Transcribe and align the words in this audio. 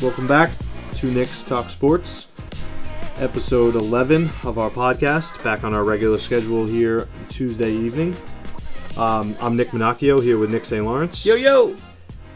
Welcome 0.00 0.28
back 0.28 0.52
to 0.98 1.10
Nick's 1.10 1.42
Talk 1.42 1.68
Sports, 1.70 2.28
episode 3.16 3.74
11 3.74 4.30
of 4.44 4.56
our 4.56 4.70
podcast, 4.70 5.42
back 5.42 5.64
on 5.64 5.74
our 5.74 5.82
regular 5.82 6.18
schedule 6.18 6.64
here 6.64 7.08
Tuesday 7.30 7.72
evening. 7.72 8.14
Um, 8.96 9.34
I'm 9.40 9.56
Nick 9.56 9.70
Minacchio 9.70 10.22
here 10.22 10.38
with 10.38 10.52
Nick 10.52 10.66
St. 10.66 10.84
Lawrence. 10.84 11.26
Yo, 11.26 11.34
yo! 11.34 11.74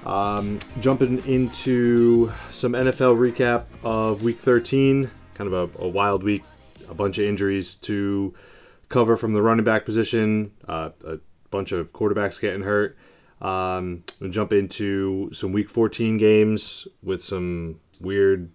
Um, 0.05 0.59
jumping 0.81 1.25
into 1.25 2.33
some 2.51 2.73
NFL 2.73 3.17
recap 3.17 3.67
of 3.85 4.25
Week 4.25 4.41
13, 4.41 5.09
kind 5.35 5.53
of 5.53 5.77
a, 5.81 5.85
a, 5.85 5.89
wild 5.89 6.25
week, 6.25 6.43
a 6.89 6.95
bunch 6.95 7.19
of 7.19 7.27
injuries 7.27 7.77
to 7.83 8.35
cover 8.89 9.17
from 9.17 9.35
the 9.35 9.43
running 9.43 9.65
back 9.65 9.85
position, 9.85 10.51
uh, 10.67 10.91
a 11.07 11.19
bunch 11.53 11.71
of 11.71 11.93
quarterbacks 11.93 12.41
getting 12.41 12.63
hurt. 12.63 12.99
Um, 13.43 14.05
we'll 14.21 14.31
jump 14.31 14.53
into 14.53 15.31
some 15.35 15.53
Week 15.53 15.69
14 15.69 16.17
games 16.17 16.87
with 17.03 17.23
some 17.23 17.81
weird 18.01 18.51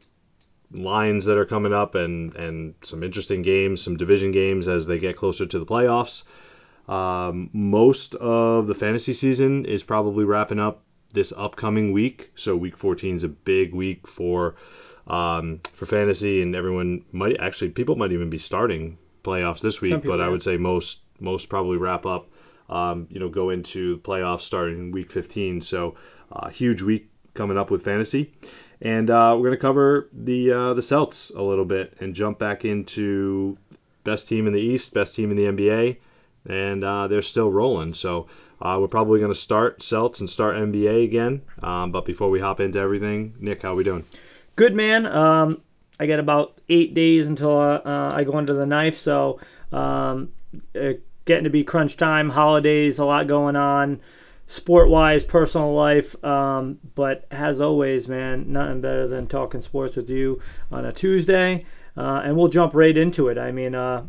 lines 0.72 1.26
that 1.26 1.38
are 1.38 1.46
coming 1.46 1.74
up 1.74 1.96
and, 1.96 2.34
and 2.36 2.74
some 2.84 3.04
interesting 3.04 3.42
games, 3.42 3.82
some 3.84 3.98
division 3.98 4.32
games 4.32 4.68
as 4.68 4.86
they 4.86 4.98
get 4.98 5.18
closer 5.18 5.46
to 5.46 5.60
the 5.60 5.66
playoffs. 5.66 6.24
Um, 6.88 7.50
most 7.52 8.16
of 8.16 8.68
the 8.68 8.76
fantasy 8.76 9.14
season 9.14 9.66
is 9.66 9.84
probably 9.84 10.24
wrapping 10.24 10.60
up 10.60 10.84
this 11.12 11.34
upcoming 11.36 11.92
week. 11.92 12.32
So 12.36 12.56
week 12.56 12.78
14 12.78 13.18
is 13.18 13.24
a 13.24 13.30
big 13.30 13.74
week 13.74 14.08
for 14.08 14.56
um, 15.08 15.62
for 15.74 15.86
fantasy, 15.86 16.42
and 16.42 16.56
everyone 16.56 17.04
might 17.12 17.40
actually 17.40 17.70
people 17.70 17.96
might 17.96 18.12
even 18.12 18.30
be 18.30 18.38
starting 18.38 18.98
playoffs 19.24 19.60
this 19.60 19.82
week. 19.82 20.04
But 20.04 20.22
I 20.22 20.30
would 20.30 20.44
say 20.44 20.56
most 20.58 21.00
most 21.20 21.50
probably 21.50 21.78
wrap 21.78 22.06
up 22.06 22.30
um, 22.70 23.08
you 23.10 23.20
know, 23.20 23.30
go 23.30 23.50
into 23.50 23.98
playoffs 24.00 24.42
starting 24.42 24.92
week 24.92 25.12
15. 25.12 25.62
So, 25.62 25.96
uh, 26.32 26.50
huge 26.50 26.82
week 26.82 27.10
coming 27.34 27.58
up 27.58 27.72
with 27.72 27.84
fantasy. 27.84 28.34
And 28.82 29.10
uh, 29.10 29.34
we're 29.36 29.48
going 29.48 29.58
to 29.58 29.62
cover 29.62 30.10
the 30.14 30.52
uh, 30.52 30.74
the 30.74 30.84
Celts 30.84 31.32
a 31.36 31.42
little 31.42 31.66
bit 31.66 31.98
and 32.00 32.14
jump 32.14 32.38
back 32.38 32.64
into 32.64 33.58
best 34.04 34.28
team 34.28 34.48
in 34.48 34.54
the 34.54 34.60
East, 34.60 34.94
best 34.94 35.16
team 35.16 35.32
in 35.32 35.38
the 35.38 35.46
NBA, 35.46 35.98
and 36.48 36.84
uh, 36.84 37.08
they're 37.08 37.24
still 37.24 37.52
rolling. 37.52 37.94
So 37.94 38.28
uh, 38.62 38.78
we're 38.80 38.88
probably 38.88 39.20
going 39.20 39.34
to 39.34 39.40
start 39.40 39.82
Celts 39.82 40.20
and 40.20 40.30
start 40.30 40.56
NBA 40.56 41.04
again. 41.04 41.42
Um, 41.64 41.92
but 41.92 42.06
before 42.06 42.30
we 42.30 42.40
hop 42.40 42.60
into 42.60 42.80
everything, 42.80 43.34
Nick, 43.40 43.64
how 43.64 43.74
we 43.74 43.84
doing? 43.84 44.06
Good 44.56 44.76
man. 44.76 45.06
Um, 45.08 45.62
I 46.00 46.06
got 46.06 46.20
about 46.20 46.60
eight 46.70 46.94
days 46.94 47.28
until 47.28 47.60
uh, 47.60 47.82
I 48.14 48.24
go 48.24 48.34
under 48.34 48.54
the 48.54 48.66
knife, 48.66 48.98
so 48.98 49.40
um, 49.72 50.30
getting 51.28 51.44
to 51.44 51.50
be 51.52 51.64
crunch 51.64 51.98
time, 51.98 52.30
holidays, 52.30 52.98
a 52.98 53.06
lot 53.06 53.28
going 53.28 53.56
on, 53.56 54.00
sport 54.48 54.90
wise, 54.90 55.24
personal 55.24 55.74
life. 55.76 56.22
Um, 56.24 56.80
but 56.96 57.28
as 57.30 57.62
always, 57.62 58.08
man, 58.08 58.52
nothing 58.52 58.82
better 58.82 59.08
than 59.08 59.28
talking 59.28 59.62
sports 59.62 59.96
with 59.96 60.10
you 60.10 60.42
on 60.72 60.86
a 60.86 60.94
Tuesday. 60.94 61.66
Uh, 61.96 62.22
and 62.24 62.36
we'll 62.36 62.48
jump 62.48 62.74
right 62.74 62.98
into 62.98 63.28
it. 63.28 63.38
I 63.38 63.52
mean, 63.52 63.76
uh, 63.76 64.04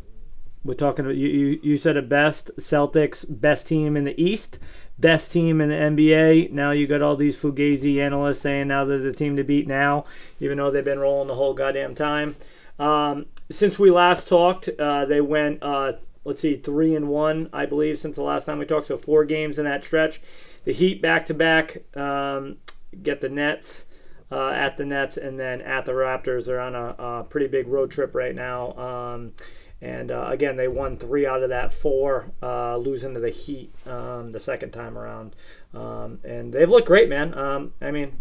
we're 0.64 0.74
talking. 0.74 1.06
You, 1.06 1.12
you 1.12 1.60
you 1.62 1.76
said 1.78 1.96
it 1.96 2.08
best. 2.08 2.50
Celtics 2.60 3.24
best 3.28 3.66
team 3.66 3.96
in 3.96 4.04
the 4.04 4.20
East, 4.22 4.58
best 4.98 5.32
team 5.32 5.60
in 5.60 5.70
the 5.70 5.74
NBA. 5.74 6.52
Now 6.52 6.72
you 6.72 6.86
got 6.86 7.00
all 7.00 7.16
these 7.16 7.36
fugazi 7.36 8.00
analysts 8.00 8.40
saying 8.40 8.68
now 8.68 8.84
they're 8.84 8.98
the 8.98 9.12
team 9.12 9.36
to 9.36 9.44
beat 9.44 9.66
now, 9.66 10.04
even 10.40 10.58
though 10.58 10.70
they've 10.70 10.84
been 10.84 10.98
rolling 10.98 11.28
the 11.28 11.34
whole 11.34 11.54
goddamn 11.54 11.94
time. 11.94 12.36
Um, 12.78 13.26
since 13.50 13.78
we 13.78 13.90
last 13.90 14.28
talked, 14.28 14.68
uh, 14.68 15.06
they 15.06 15.20
went 15.20 15.62
uh, 15.62 15.92
let's 16.24 16.40
see, 16.40 16.56
three 16.56 16.94
and 16.94 17.08
one, 17.08 17.50
I 17.52 17.66
believe, 17.66 17.98
since 17.98 18.16
the 18.16 18.22
last 18.22 18.46
time 18.46 18.58
we 18.58 18.66
talked. 18.66 18.88
So 18.88 18.98
four 18.98 19.24
games 19.24 19.58
in 19.58 19.64
that 19.64 19.84
stretch. 19.84 20.20
The 20.64 20.72
Heat 20.72 21.00
back 21.00 21.26
to 21.26 21.34
back 21.34 21.82
get 21.94 23.20
the 23.20 23.28
Nets. 23.28 23.84
Uh, 24.30 24.50
at 24.50 24.76
the 24.76 24.84
Nets 24.84 25.16
and 25.16 25.40
then 25.40 25.62
at 25.62 25.86
the 25.86 25.92
Raptors. 25.92 26.44
They're 26.44 26.60
on 26.60 26.74
a, 26.74 26.94
a 26.98 27.24
pretty 27.24 27.46
big 27.46 27.66
road 27.66 27.90
trip 27.90 28.14
right 28.14 28.34
now. 28.34 28.72
Um, 28.74 29.32
and 29.80 30.10
uh, 30.10 30.26
again, 30.28 30.56
they 30.56 30.68
won 30.68 30.98
three 30.98 31.24
out 31.24 31.42
of 31.42 31.48
that 31.48 31.72
four, 31.72 32.30
uh, 32.42 32.76
losing 32.76 33.14
to 33.14 33.20
the 33.20 33.30
Heat 33.30 33.72
um, 33.86 34.30
the 34.30 34.38
second 34.38 34.72
time 34.72 34.98
around. 34.98 35.34
Um, 35.72 36.18
and 36.24 36.52
they've 36.52 36.68
looked 36.68 36.88
great, 36.88 37.08
man. 37.08 37.32
Um, 37.38 37.72
I 37.80 37.90
mean, 37.90 38.20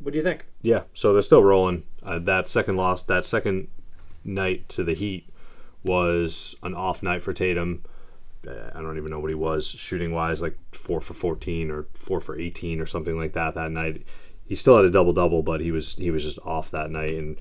what 0.00 0.12
do 0.12 0.18
you 0.18 0.22
think? 0.22 0.44
Yeah, 0.60 0.82
so 0.92 1.14
they're 1.14 1.22
still 1.22 1.42
rolling. 1.42 1.84
Uh, 2.02 2.18
that 2.20 2.48
second 2.48 2.76
loss, 2.76 3.00
that 3.04 3.24
second 3.24 3.68
night 4.22 4.68
to 4.70 4.84
the 4.84 4.94
Heat 4.94 5.30
was 5.86 6.54
an 6.62 6.74
off 6.74 7.02
night 7.02 7.22
for 7.22 7.32
Tatum. 7.32 7.82
Uh, 8.46 8.70
I 8.74 8.80
don't 8.80 8.96
even 8.96 9.10
know 9.10 9.18
what 9.18 9.30
he 9.30 9.34
was 9.34 9.66
shooting 9.66 10.12
wise, 10.12 10.40
like 10.40 10.56
four 10.72 11.00
for 11.00 11.14
14 11.14 11.70
or 11.70 11.86
four 11.94 12.20
for 12.20 12.38
18 12.38 12.80
or 12.80 12.86
something 12.86 13.16
like 13.16 13.32
that 13.32 13.54
that 13.54 13.72
night. 13.72 14.02
He 14.46 14.54
still 14.54 14.76
had 14.76 14.84
a 14.84 14.90
double 14.90 15.12
double, 15.12 15.42
but 15.42 15.60
he 15.60 15.72
was 15.72 15.94
he 15.94 16.10
was 16.10 16.22
just 16.22 16.38
off 16.44 16.70
that 16.70 16.90
night. 16.90 17.12
And 17.12 17.36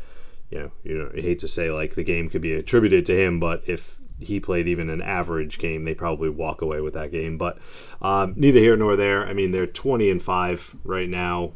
you 0.49 0.59
know, 0.59 0.71
you 0.83 0.97
know, 0.97 1.11
I 1.15 1.21
hate 1.21 1.39
to 1.39 1.47
say 1.47 1.69
like 1.69 1.95
the 1.95 2.03
game 2.03 2.29
could 2.29 2.41
be 2.41 2.53
attributed 2.53 3.05
to 3.07 3.19
him, 3.19 3.39
but 3.39 3.63
if 3.67 3.95
he 4.19 4.39
played 4.39 4.67
even 4.67 4.89
an 4.89 5.01
average 5.01 5.59
game, 5.59 5.83
they 5.83 5.93
probably 5.93 6.29
walk 6.29 6.61
away 6.61 6.81
with 6.81 6.93
that 6.93 7.11
game. 7.11 7.37
But 7.37 7.59
um, 8.01 8.33
neither 8.37 8.59
here 8.59 8.77
nor 8.77 8.95
there. 8.95 9.27
I 9.27 9.33
mean, 9.33 9.51
they're 9.51 9.67
20 9.67 10.09
and 10.09 10.21
five 10.21 10.75
right 10.83 11.09
now, 11.09 11.51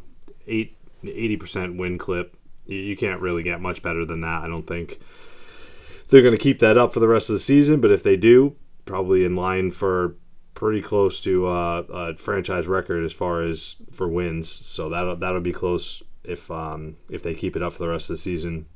eight 0.46 0.76
80% 1.02 1.78
win 1.78 1.98
clip. 1.98 2.36
You, 2.66 2.76
you 2.76 2.96
can't 2.96 3.20
really 3.20 3.42
get 3.42 3.60
much 3.60 3.82
better 3.82 4.04
than 4.04 4.20
that, 4.20 4.44
I 4.44 4.48
don't 4.48 4.66
think 4.66 5.00
they're 6.10 6.22
going 6.22 6.36
to 6.36 6.42
keep 6.42 6.58
that 6.60 6.76
up 6.76 6.92
for 6.92 7.00
the 7.00 7.08
rest 7.08 7.30
of 7.30 7.34
the 7.34 7.40
season. 7.40 7.80
But 7.80 7.92
if 7.92 8.02
they 8.02 8.16
do, 8.16 8.56
probably 8.84 9.24
in 9.24 9.36
line 9.36 9.70
for 9.70 10.16
pretty 10.54 10.82
close 10.82 11.20
to 11.20 11.46
uh, 11.46 11.84
a 11.88 12.14
franchise 12.16 12.66
record 12.66 13.04
as 13.04 13.12
far 13.12 13.42
as 13.42 13.76
for 13.92 14.08
wins. 14.08 14.50
So 14.50 14.90
that'll 14.90 15.16
that'll 15.16 15.40
be 15.40 15.52
close 15.52 16.02
if 16.24 16.50
um, 16.50 16.96
if 17.08 17.22
they 17.22 17.34
keep 17.34 17.56
it 17.56 17.62
up 17.62 17.74
for 17.74 17.78
the 17.78 17.88
rest 17.88 18.10
of 18.10 18.16
the 18.16 18.22
season. 18.22 18.66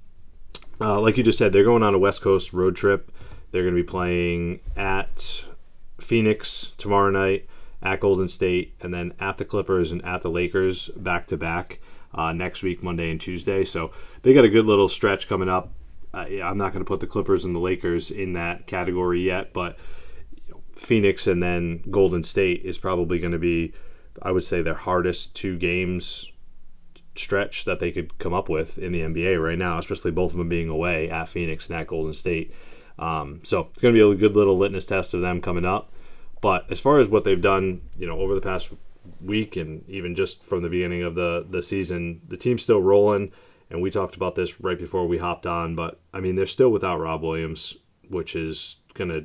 Uh, 0.81 1.01
like 1.01 1.17
you 1.17 1.23
just 1.23 1.39
said, 1.39 1.53
they're 1.53 1.65
going 1.65 1.83
on 1.83 1.95
a 1.95 1.99
West 1.99 2.23
Coast 2.23 2.53
road 2.53 2.77
trip. 2.77 3.13
They're 3.51 3.63
going 3.63 3.77
to 3.77 3.83
be 3.83 3.87
playing 3.87 4.61
at 4.77 5.45
Phoenix 6.01 6.73
tomorrow 6.79 7.11
night, 7.11 7.47
at 7.83 8.01
Golden 8.01 8.29
State, 8.29 8.75
and 8.81 8.93
then 8.93 9.13
at 9.21 9.39
the 9.39 9.45
Clippers 9.45 9.93
and 9.93 10.05
at 10.05 10.23
the 10.23 10.31
Lakers 10.31 10.89
back 10.97 11.29
to 11.29 11.37
back 11.37 11.81
next 12.35 12.63
week, 12.63 12.83
Monday 12.83 13.11
and 13.11 13.21
Tuesday. 13.21 13.65
So 13.65 13.93
they 14.23 14.35
got 14.35 14.45
a 14.45 14.49
good 14.49 14.65
little 14.65 14.89
stretch 14.89 15.29
coming 15.29 15.49
up 15.49 15.71
uh, 16.15 16.27
yeah, 16.27 16.49
I'm 16.49 16.59
not 16.59 16.73
going 16.73 16.85
to 16.85 16.89
put 16.89 17.01
the 17.01 17.07
Clippers 17.07 17.45
and 17.45 17.55
the 17.55 17.61
Lakers 17.61 18.11
in 18.11 18.35
that 18.35 18.67
category 18.67 19.21
yet, 19.21 19.53
but 19.53 19.77
you 20.47 20.55
know, 20.55 20.63
Phoenix 20.77 21.27
and 21.27 21.43
then 21.43 21.83
Golden 21.91 22.23
State 22.23 22.63
is 22.65 22.79
probably 22.79 23.19
going 23.19 23.33
to 23.33 23.39
be, 23.39 23.73
I 24.23 24.31
would 24.31 24.45
say, 24.45 24.63
their 24.63 24.75
hardest 24.75 25.35
two 25.35 25.57
games 25.59 26.31
stretch 27.17 27.65
that 27.65 27.79
they 27.79 27.93
could 27.93 28.17
come 28.19 28.35
up 28.35 28.49
with 28.49 28.79
in 28.79 28.93
the 28.93 29.01
NBA 29.01 29.43
right 29.43 29.59
now, 29.59 29.79
especially 29.79 30.11
both 30.11 30.33
of 30.33 30.39
them 30.39 30.49
being 30.49 30.69
away 30.69 31.11
at 31.11 31.29
Phoenix 31.29 31.69
and 31.69 31.79
at 31.79 31.87
Golden 31.87 32.13
State. 32.13 32.53
Um, 32.99 33.41
so 33.43 33.69
it's 33.73 33.83
going 33.83 33.95
to 33.95 33.99
be 33.99 34.13
a 34.13 34.15
good 34.17 34.37
little 34.37 34.57
litmus 34.57 34.87
test 34.87 35.15
of 35.15 35.21
them 35.21 35.41
coming 35.41 35.65
up. 35.65 35.93
But 36.41 36.71
as 36.71 36.79
far 36.79 37.01
as 37.01 37.09
what 37.09 37.25
they've 37.25 37.41
done, 37.41 37.81
you 37.99 38.07
know, 38.07 38.19
over 38.19 38.35
the 38.35 38.41
past 38.41 38.69
week 39.21 39.57
and 39.57 39.89
even 39.89 40.15
just 40.15 40.43
from 40.45 40.63
the 40.63 40.69
beginning 40.69 41.03
of 41.03 41.15
the 41.15 41.47
the 41.49 41.63
season, 41.63 42.21
the 42.29 42.37
team's 42.37 42.63
still 42.63 42.81
rolling 42.81 43.33
and 43.71 43.81
we 43.81 43.91
talked 43.91 44.17
about 44.17 44.35
this 44.35 44.61
right 44.61 44.79
before 44.79 45.07
we 45.07 45.19
hopped 45.19 45.47
on, 45.47 45.75
but 45.75 45.99
I 46.13 46.21
mean 46.21 46.35
they're 46.35 46.47
still 46.47 46.71
without 46.71 47.01
Rob 47.01 47.23
Williams, 47.23 47.75
which 48.09 48.37
is 48.37 48.77
gonna 48.95 49.23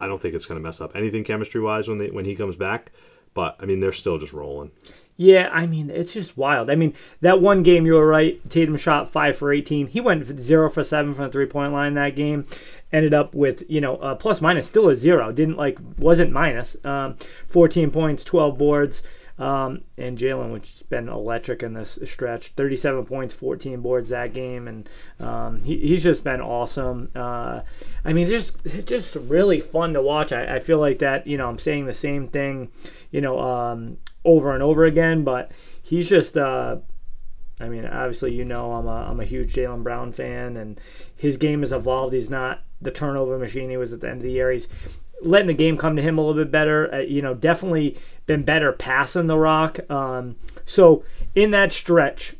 I 0.00 0.06
don't 0.06 0.20
think 0.20 0.34
it's 0.34 0.46
gonna 0.46 0.60
mess 0.60 0.80
up 0.80 0.94
anything 0.94 1.24
chemistry 1.24 1.60
wise 1.60 1.88
when 1.88 1.98
they 1.98 2.10
when 2.10 2.24
he 2.24 2.36
comes 2.36 2.56
back. 2.56 2.92
But 3.32 3.56
I 3.60 3.66
mean 3.66 3.80
they're 3.80 3.92
still 3.92 4.18
just 4.18 4.32
rolling. 4.32 4.70
Yeah, 5.16 5.48
I 5.52 5.66
mean 5.66 5.90
it's 5.90 6.12
just 6.12 6.36
wild. 6.36 6.70
I 6.70 6.74
mean 6.74 6.94
that 7.20 7.40
one 7.40 7.62
game 7.62 7.86
you 7.86 7.94
were 7.94 8.06
right. 8.06 8.38
Tatum 8.50 8.76
shot 8.76 9.12
five 9.12 9.36
for 9.36 9.52
18. 9.52 9.86
He 9.86 10.00
went 10.00 10.40
zero 10.40 10.68
for 10.68 10.82
seven 10.82 11.14
from 11.14 11.26
the 11.26 11.30
three 11.30 11.46
point 11.46 11.72
line 11.72 11.94
that 11.94 12.16
game. 12.16 12.46
Ended 12.92 13.14
up 13.14 13.34
with 13.34 13.64
you 13.68 13.80
know 13.80 13.96
uh, 13.96 14.14
plus 14.16 14.40
minus 14.40 14.66
still 14.66 14.88
a 14.88 14.96
zero. 14.96 15.30
Didn't 15.30 15.56
like 15.56 15.78
wasn't 15.98 16.32
minus. 16.32 16.76
Um, 16.84 17.16
14 17.48 17.90
points, 17.90 18.24
12 18.24 18.58
boards. 18.58 19.02
Um, 19.36 19.80
and 19.98 20.16
Jaylen, 20.16 20.52
which 20.52 20.70
has 20.70 20.82
been 20.82 21.08
electric 21.08 21.64
in 21.64 21.74
this 21.74 21.98
stretch, 22.04 22.50
37 22.50 23.04
points, 23.04 23.34
14 23.34 23.80
boards 23.80 24.10
that 24.10 24.32
game, 24.32 24.68
and 24.68 24.88
um, 25.18 25.60
he, 25.60 25.76
he's 25.78 26.04
just 26.04 26.22
been 26.22 26.40
awesome. 26.40 27.10
Uh, 27.16 27.62
I 28.04 28.12
mean, 28.12 28.28
just 28.28 28.52
just 28.84 29.16
really 29.16 29.58
fun 29.58 29.94
to 29.94 30.02
watch. 30.02 30.32
I, 30.32 30.56
I 30.56 30.60
feel 30.60 30.78
like 30.78 31.00
that, 31.00 31.26
you 31.26 31.36
know, 31.36 31.48
I'm 31.48 31.58
saying 31.58 31.86
the 31.86 31.94
same 31.94 32.28
thing, 32.28 32.70
you 33.10 33.20
know, 33.20 33.40
um, 33.40 33.98
over 34.24 34.54
and 34.54 34.62
over 34.62 34.84
again, 34.84 35.24
but 35.24 35.50
he's 35.82 36.08
just. 36.08 36.36
Uh, 36.36 36.76
I 37.60 37.68
mean, 37.68 37.86
obviously, 37.86 38.34
you 38.34 38.44
know, 38.44 38.72
I'm 38.72 38.88
a, 38.88 39.08
I'm 39.08 39.20
a 39.20 39.24
huge 39.24 39.54
Jaylen 39.54 39.84
Brown 39.84 40.12
fan, 40.12 40.56
and 40.56 40.80
his 41.16 41.36
game 41.36 41.60
has 41.60 41.70
evolved. 41.70 42.12
He's 42.12 42.28
not 42.28 42.62
the 42.82 42.90
turnover 42.90 43.38
machine 43.38 43.70
he 43.70 43.76
was 43.76 43.92
at 43.92 44.00
the 44.00 44.08
end 44.08 44.18
of 44.18 44.24
the 44.24 44.32
year. 44.32 44.50
He's 44.50 44.66
letting 45.22 45.48
the 45.48 45.54
game 45.54 45.76
come 45.76 45.96
to 45.96 46.02
him 46.02 46.18
a 46.18 46.20
little 46.20 46.42
bit 46.42 46.50
better. 46.50 46.92
Uh, 46.94 46.98
you 46.98 47.22
know, 47.22 47.34
definitely 47.34 47.98
been 48.26 48.42
better 48.42 48.72
passing 48.72 49.26
the 49.26 49.36
rock. 49.36 49.78
Um, 49.90 50.36
so 50.66 51.04
in 51.34 51.50
that 51.52 51.72
stretch, 51.72 52.34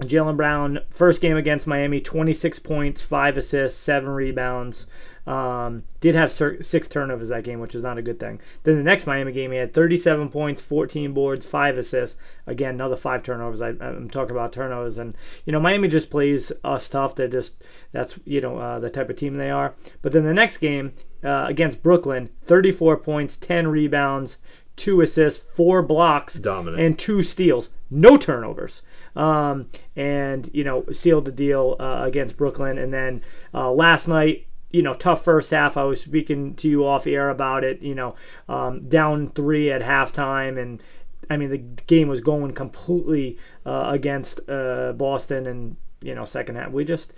Jaylen 0.00 0.36
Brown, 0.36 0.80
first 0.90 1.20
game 1.20 1.36
against 1.36 1.66
Miami, 1.66 2.00
26 2.00 2.60
points, 2.60 3.02
five 3.02 3.36
assists, 3.36 3.80
seven 3.80 4.10
rebounds. 4.10 4.86
Um, 5.26 5.82
did 6.00 6.14
have 6.14 6.32
six 6.32 6.88
turnovers 6.88 7.28
that 7.28 7.44
game, 7.44 7.60
which 7.60 7.74
is 7.74 7.82
not 7.82 7.98
a 7.98 8.02
good 8.02 8.18
thing. 8.18 8.40
Then 8.62 8.76
the 8.76 8.82
next 8.82 9.06
Miami 9.06 9.32
game, 9.32 9.50
he 9.50 9.58
had 9.58 9.74
37 9.74 10.30
points, 10.30 10.62
14 10.62 11.12
boards, 11.12 11.44
five 11.44 11.76
assists. 11.76 12.16
Again, 12.46 12.74
another 12.74 12.96
five 12.96 13.22
turnovers. 13.22 13.60
I, 13.60 13.70
am 13.80 14.08
talking 14.08 14.30
about 14.34 14.52
turnovers, 14.52 14.96
and 14.96 15.14
you 15.44 15.52
know 15.52 15.60
Miami 15.60 15.88
just 15.88 16.08
plays 16.08 16.50
us 16.64 16.88
tough. 16.88 17.14
They're 17.14 17.28
just 17.28 17.62
that's 17.92 18.18
you 18.24 18.40
know 18.40 18.56
uh, 18.58 18.78
the 18.78 18.90
type 18.90 19.10
of 19.10 19.16
team 19.16 19.36
they 19.36 19.50
are. 19.50 19.74
But 20.00 20.12
then 20.12 20.24
the 20.24 20.32
next 20.32 20.58
game 20.58 20.92
uh, 21.22 21.46
against 21.48 21.82
Brooklyn, 21.82 22.30
34 22.46 22.96
points, 22.98 23.36
10 23.36 23.68
rebounds, 23.68 24.38
two 24.76 25.00
assists, 25.00 25.44
four 25.54 25.82
blocks, 25.82 26.34
Dominant. 26.34 26.82
and 26.82 26.98
two 26.98 27.22
steals. 27.22 27.68
No 27.90 28.16
turnovers. 28.16 28.82
Um, 29.16 29.66
and 29.96 30.48
you 30.52 30.64
know 30.64 30.84
sealed 30.92 31.24
the 31.24 31.32
deal 31.32 31.76
uh, 31.80 32.02
against 32.04 32.36
Brooklyn. 32.36 32.78
And 32.78 32.92
then 32.92 33.22
uh, 33.52 33.72
last 33.72 34.08
night 34.08 34.46
you 34.70 34.82
know, 34.82 34.94
tough 34.94 35.24
first 35.24 35.50
half. 35.50 35.76
I 35.76 35.84
was 35.84 36.00
speaking 36.00 36.54
to 36.56 36.68
you 36.68 36.86
off 36.86 37.06
air 37.06 37.30
about 37.30 37.64
it. 37.64 37.80
You 37.80 37.94
know, 37.94 38.16
um, 38.48 38.88
down 38.88 39.30
three 39.30 39.70
at 39.70 39.82
halftime, 39.82 40.60
and 40.60 40.82
I 41.30 41.36
mean 41.36 41.50
the 41.50 41.58
game 41.86 42.08
was 42.08 42.20
going 42.20 42.52
completely 42.52 43.38
uh, 43.64 43.90
against 43.92 44.40
uh, 44.48 44.92
Boston, 44.92 45.46
and 45.46 45.76
you 46.00 46.14
know, 46.14 46.24
second 46.24 46.56
half 46.56 46.70
we 46.70 46.84
just 46.84 47.12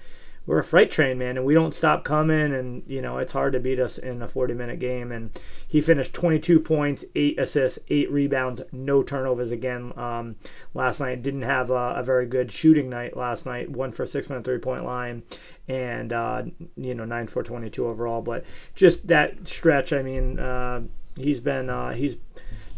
we're 0.50 0.58
a 0.58 0.64
freight 0.64 0.90
train, 0.90 1.16
man, 1.16 1.36
and 1.36 1.46
we 1.46 1.54
don't 1.54 1.76
stop 1.76 2.02
coming. 2.02 2.54
And 2.54 2.82
you 2.88 3.00
know, 3.00 3.18
it's 3.18 3.30
hard 3.30 3.52
to 3.52 3.60
beat 3.60 3.78
us 3.78 3.98
in 3.98 4.20
a 4.20 4.26
40-minute 4.26 4.80
game. 4.80 5.12
And 5.12 5.30
he 5.68 5.80
finished 5.80 6.12
22 6.12 6.58
points, 6.58 7.04
eight 7.14 7.38
assists, 7.38 7.78
eight 7.88 8.10
rebounds, 8.10 8.60
no 8.72 9.04
turnovers 9.04 9.52
again 9.52 9.92
um, 9.96 10.34
last 10.74 10.98
night. 10.98 11.22
Didn't 11.22 11.42
have 11.42 11.70
a, 11.70 11.94
a, 11.98 12.02
very 12.02 12.26
good 12.26 12.50
shooting 12.50 12.90
night 12.90 13.16
last 13.16 13.46
night. 13.46 13.70
One 13.70 13.92
for 13.92 14.06
six 14.06 14.26
from 14.26 14.38
the 14.38 14.42
three-point 14.42 14.84
line, 14.84 15.22
and 15.68 16.12
uh, 16.12 16.42
you 16.76 16.96
know, 16.96 17.04
nine 17.04 17.28
for 17.28 17.44
22 17.44 17.86
overall. 17.86 18.20
But 18.20 18.44
just 18.74 19.06
that 19.06 19.46
stretch, 19.46 19.92
I 19.92 20.02
mean, 20.02 20.40
uh, 20.40 20.80
he's 21.14 21.38
been 21.38 21.70
uh, 21.70 21.92
he's 21.92 22.16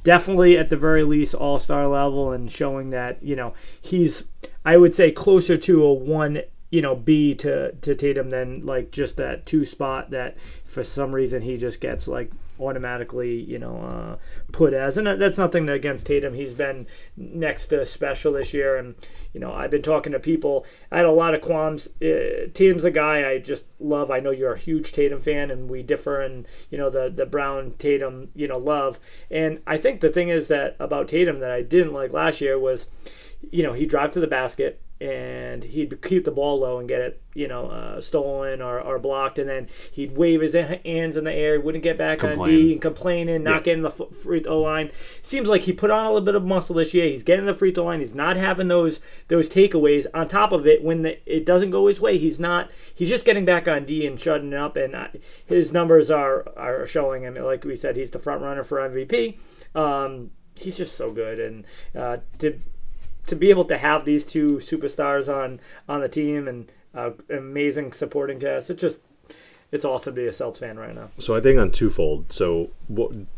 definitely 0.05 0.59
at 0.59 0.69
the 0.69 0.77
very 0.77 1.05
least 1.05 1.33
all-star 1.33 1.89
level 1.89 2.33
and 2.33 2.53
showing 2.53 2.91
that 2.91 3.23
you 3.23 3.37
know 3.37 3.55
he's 3.81 4.25
I 4.63 4.77
would 4.77 4.95
say 4.95 5.11
closer 5.11 5.57
to 5.57 5.85
a 5.85 5.93
one 5.95 6.43
you 6.73 6.81
know, 6.81 6.97
B 6.97 7.35
to, 7.35 7.73
to 7.73 7.95
Tatum 7.95 8.31
than 8.31 8.65
like 8.65 8.91
just 8.91 9.19
that 9.19 9.45
two 9.45 9.67
spot 9.67 10.11
that 10.11 10.39
for 10.65 10.83
some 10.83 11.15
reason 11.15 11.43
he 11.43 11.59
just 11.59 11.83
gets 11.83 12.09
like 12.09 12.33
automatically, 12.59 13.43
you 13.43 13.59
know, 13.59 13.77
uh, 13.77 14.17
put 14.53 14.73
as. 14.73 14.97
And 14.97 15.07
that's 15.07 15.37
nothing 15.37 15.69
against 15.69 16.07
Tatum. 16.07 16.33
He's 16.33 16.55
been 16.55 16.87
next 17.15 17.67
to 17.67 17.85
special 17.85 18.33
this 18.33 18.55
year. 18.55 18.79
And, 18.79 18.95
you 19.35 19.41
know, 19.41 19.53
I've 19.53 19.71
been 19.71 19.83
talking 19.83 20.13
to 20.13 20.19
people. 20.19 20.65
I 20.91 20.97
had 20.97 21.05
a 21.05 21.13
lot 21.13 21.35
of 21.35 21.43
qualms. 21.43 21.89
Uh, 22.01 22.49
Tatum's 22.55 22.85
a 22.85 22.91
guy 22.91 23.31
I 23.31 23.39
just 23.39 23.65
love. 23.79 24.11
I 24.11 24.21
know 24.21 24.31
you're 24.31 24.55
a 24.55 24.59
huge 24.59 24.93
Tatum 24.93 25.21
fan 25.21 25.51
and 25.51 25.69
we 25.69 25.83
differ 25.83 26.23
in, 26.23 26.47
you 26.71 26.79
know, 26.79 26.89
the, 26.89 27.13
the 27.15 27.27
Brown 27.27 27.75
Tatum, 27.79 28.31
you 28.35 28.49
know, 28.49 28.57
love. 28.57 28.99
And 29.31 29.61
I 29.67 29.77
think 29.77 30.01
the 30.01 30.09
thing 30.09 30.31
is 30.31 30.49
that 30.49 30.77
about 30.81 31.09
Tatum 31.09 31.41
that 31.41 31.51
I 31.51 31.61
didn't 31.61 31.93
like 31.93 32.15
last 32.15 32.41
year 32.41 32.59
was, 32.59 32.87
you 33.51 33.63
know, 33.63 33.75
he 33.75 33.85
drive 33.85 34.13
to 34.13 34.21
the 34.21 34.27
basket 34.27 34.81
and 35.03 35.65
he'd 35.65 36.01
keep 36.01 36.25
the 36.25 36.31
ball 36.31 36.61
low 36.61 36.79
and 36.79 36.89
get 36.89 37.01
it, 37.01 37.21
you 37.35 37.49
know, 37.49 37.67
uh, 37.67 38.01
stolen 38.01 38.63
or, 38.63 38.81
or 38.81 39.01
blocked, 39.01 39.41
and 39.41 39.49
then 39.49 39.69
he'd 39.91 40.17
wave 40.17 40.41
his 40.41 40.55
hands 40.55 41.17
in 41.17 41.25
the 41.25 41.33
air, 41.33 41.61
wouldn't 41.61 41.83
get 41.83 41.99
back 41.99 42.21
Complain. 42.21 42.41
on 42.41 42.49
D, 42.49 42.73
and 42.73 42.81
complaining, 42.81 43.43
not 43.43 43.57
yeah. 43.57 43.63
getting 43.63 43.83
the 43.83 43.91
free 43.91 44.41
throw 44.41 44.61
line. 44.61 44.93
Seems 45.25 45.49
like 45.49 45.63
he 45.63 45.73
put 45.73 45.91
on 45.91 46.07
a 46.07 46.09
little 46.13 46.25
bit 46.25 46.37
of 46.37 46.45
muscle 46.45 46.77
this 46.77 46.95
year. 46.95 47.09
He's 47.09 47.25
getting 47.25 47.47
the 47.47 47.55
free 47.55 47.75
throw 47.75 47.87
line. 47.87 47.99
He's 47.99 48.15
not 48.15 48.37
having 48.37 48.69
those 48.69 49.01
those 49.27 49.49
takeaways. 49.49 50.07
On 50.15 50.29
top 50.29 50.53
of 50.53 50.69
it, 50.69 50.85
when 50.85 51.03
the, 51.03 51.19
it 51.27 51.45
doesn't 51.45 51.73
go 51.73 51.89
his 51.89 52.01
way, 52.01 52.19
he's 52.19 52.39
not. 52.39 52.71
He's 52.95 53.09
just 53.09 53.25
getting 53.25 53.45
back 53.45 53.67
on 53.67 53.85
D 53.85 54.07
and 54.07 54.21
shutting 54.21 54.55
up, 54.55 54.77
and 54.77 54.95
uh, 54.95 55.09
his 55.47 55.73
numbers 55.73 56.13
are 56.13 56.47
are 56.57 56.87
showing 56.87 57.25
him. 57.25 57.35
Like 57.35 57.65
we 57.65 57.75
said, 57.75 57.97
he's 57.97 58.11
the 58.11 58.21
front 58.21 58.43
runner 58.43 58.63
for 58.63 58.79
MVP. 58.79 59.37
Um, 59.75 60.31
he's 60.55 60.77
just 60.77 60.97
so 60.97 61.11
good, 61.11 61.41
and 61.41 61.65
uh, 61.97 62.19
to 62.39 62.57
to 63.27 63.37
be 63.37 63.51
able 63.51 63.65
to 63.67 63.79
have 63.79 64.05
these 64.05 64.25
two 64.25 64.57
superstars 64.59 65.29
on 65.29 65.61
on 65.89 66.01
the 66.01 66.09
team 66.09 66.49
and 66.49 66.71
uh, 66.95 67.11
amazing 67.31 67.93
supporting 67.93 68.41
cast, 68.41 68.71
it's 68.71 68.81
just 68.81 68.99
it's 69.71 69.85
awesome 69.85 70.15
to 70.15 70.21
be 70.21 70.27
a 70.27 70.33
Celtics 70.33 70.59
fan 70.59 70.79
right 70.79 70.95
now. 70.95 71.11
So 71.19 71.35
I 71.35 71.41
think 71.41 71.59
on 71.59 71.71
twofold. 71.71 72.33
So 72.33 72.71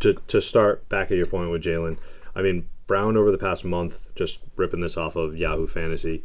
to 0.00 0.14
to 0.14 0.40
start 0.40 0.88
back 0.88 1.10
at 1.10 1.16
your 1.16 1.26
point 1.26 1.50
with 1.50 1.62
Jaylen, 1.62 1.98
I 2.34 2.42
mean 2.42 2.68
Brown 2.86 3.16
over 3.16 3.30
the 3.30 3.38
past 3.38 3.64
month, 3.64 3.96
just 4.14 4.40
ripping 4.56 4.80
this 4.80 4.96
off 4.96 5.16
of 5.16 5.36
Yahoo 5.36 5.66
Fantasy, 5.66 6.22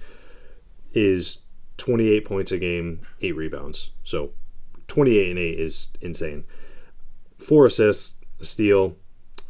is 0.94 1.40
28 1.78 2.26
points 2.26 2.52
a 2.52 2.58
game, 2.58 3.02
eight 3.22 3.36
rebounds. 3.36 3.92
So 4.04 4.32
28 4.88 5.30
and 5.30 5.40
eight 5.40 5.60
is 5.60 5.88
insane. 6.02 6.44
Four 7.38 7.68
assists, 7.68 8.14
steal, 8.42 8.98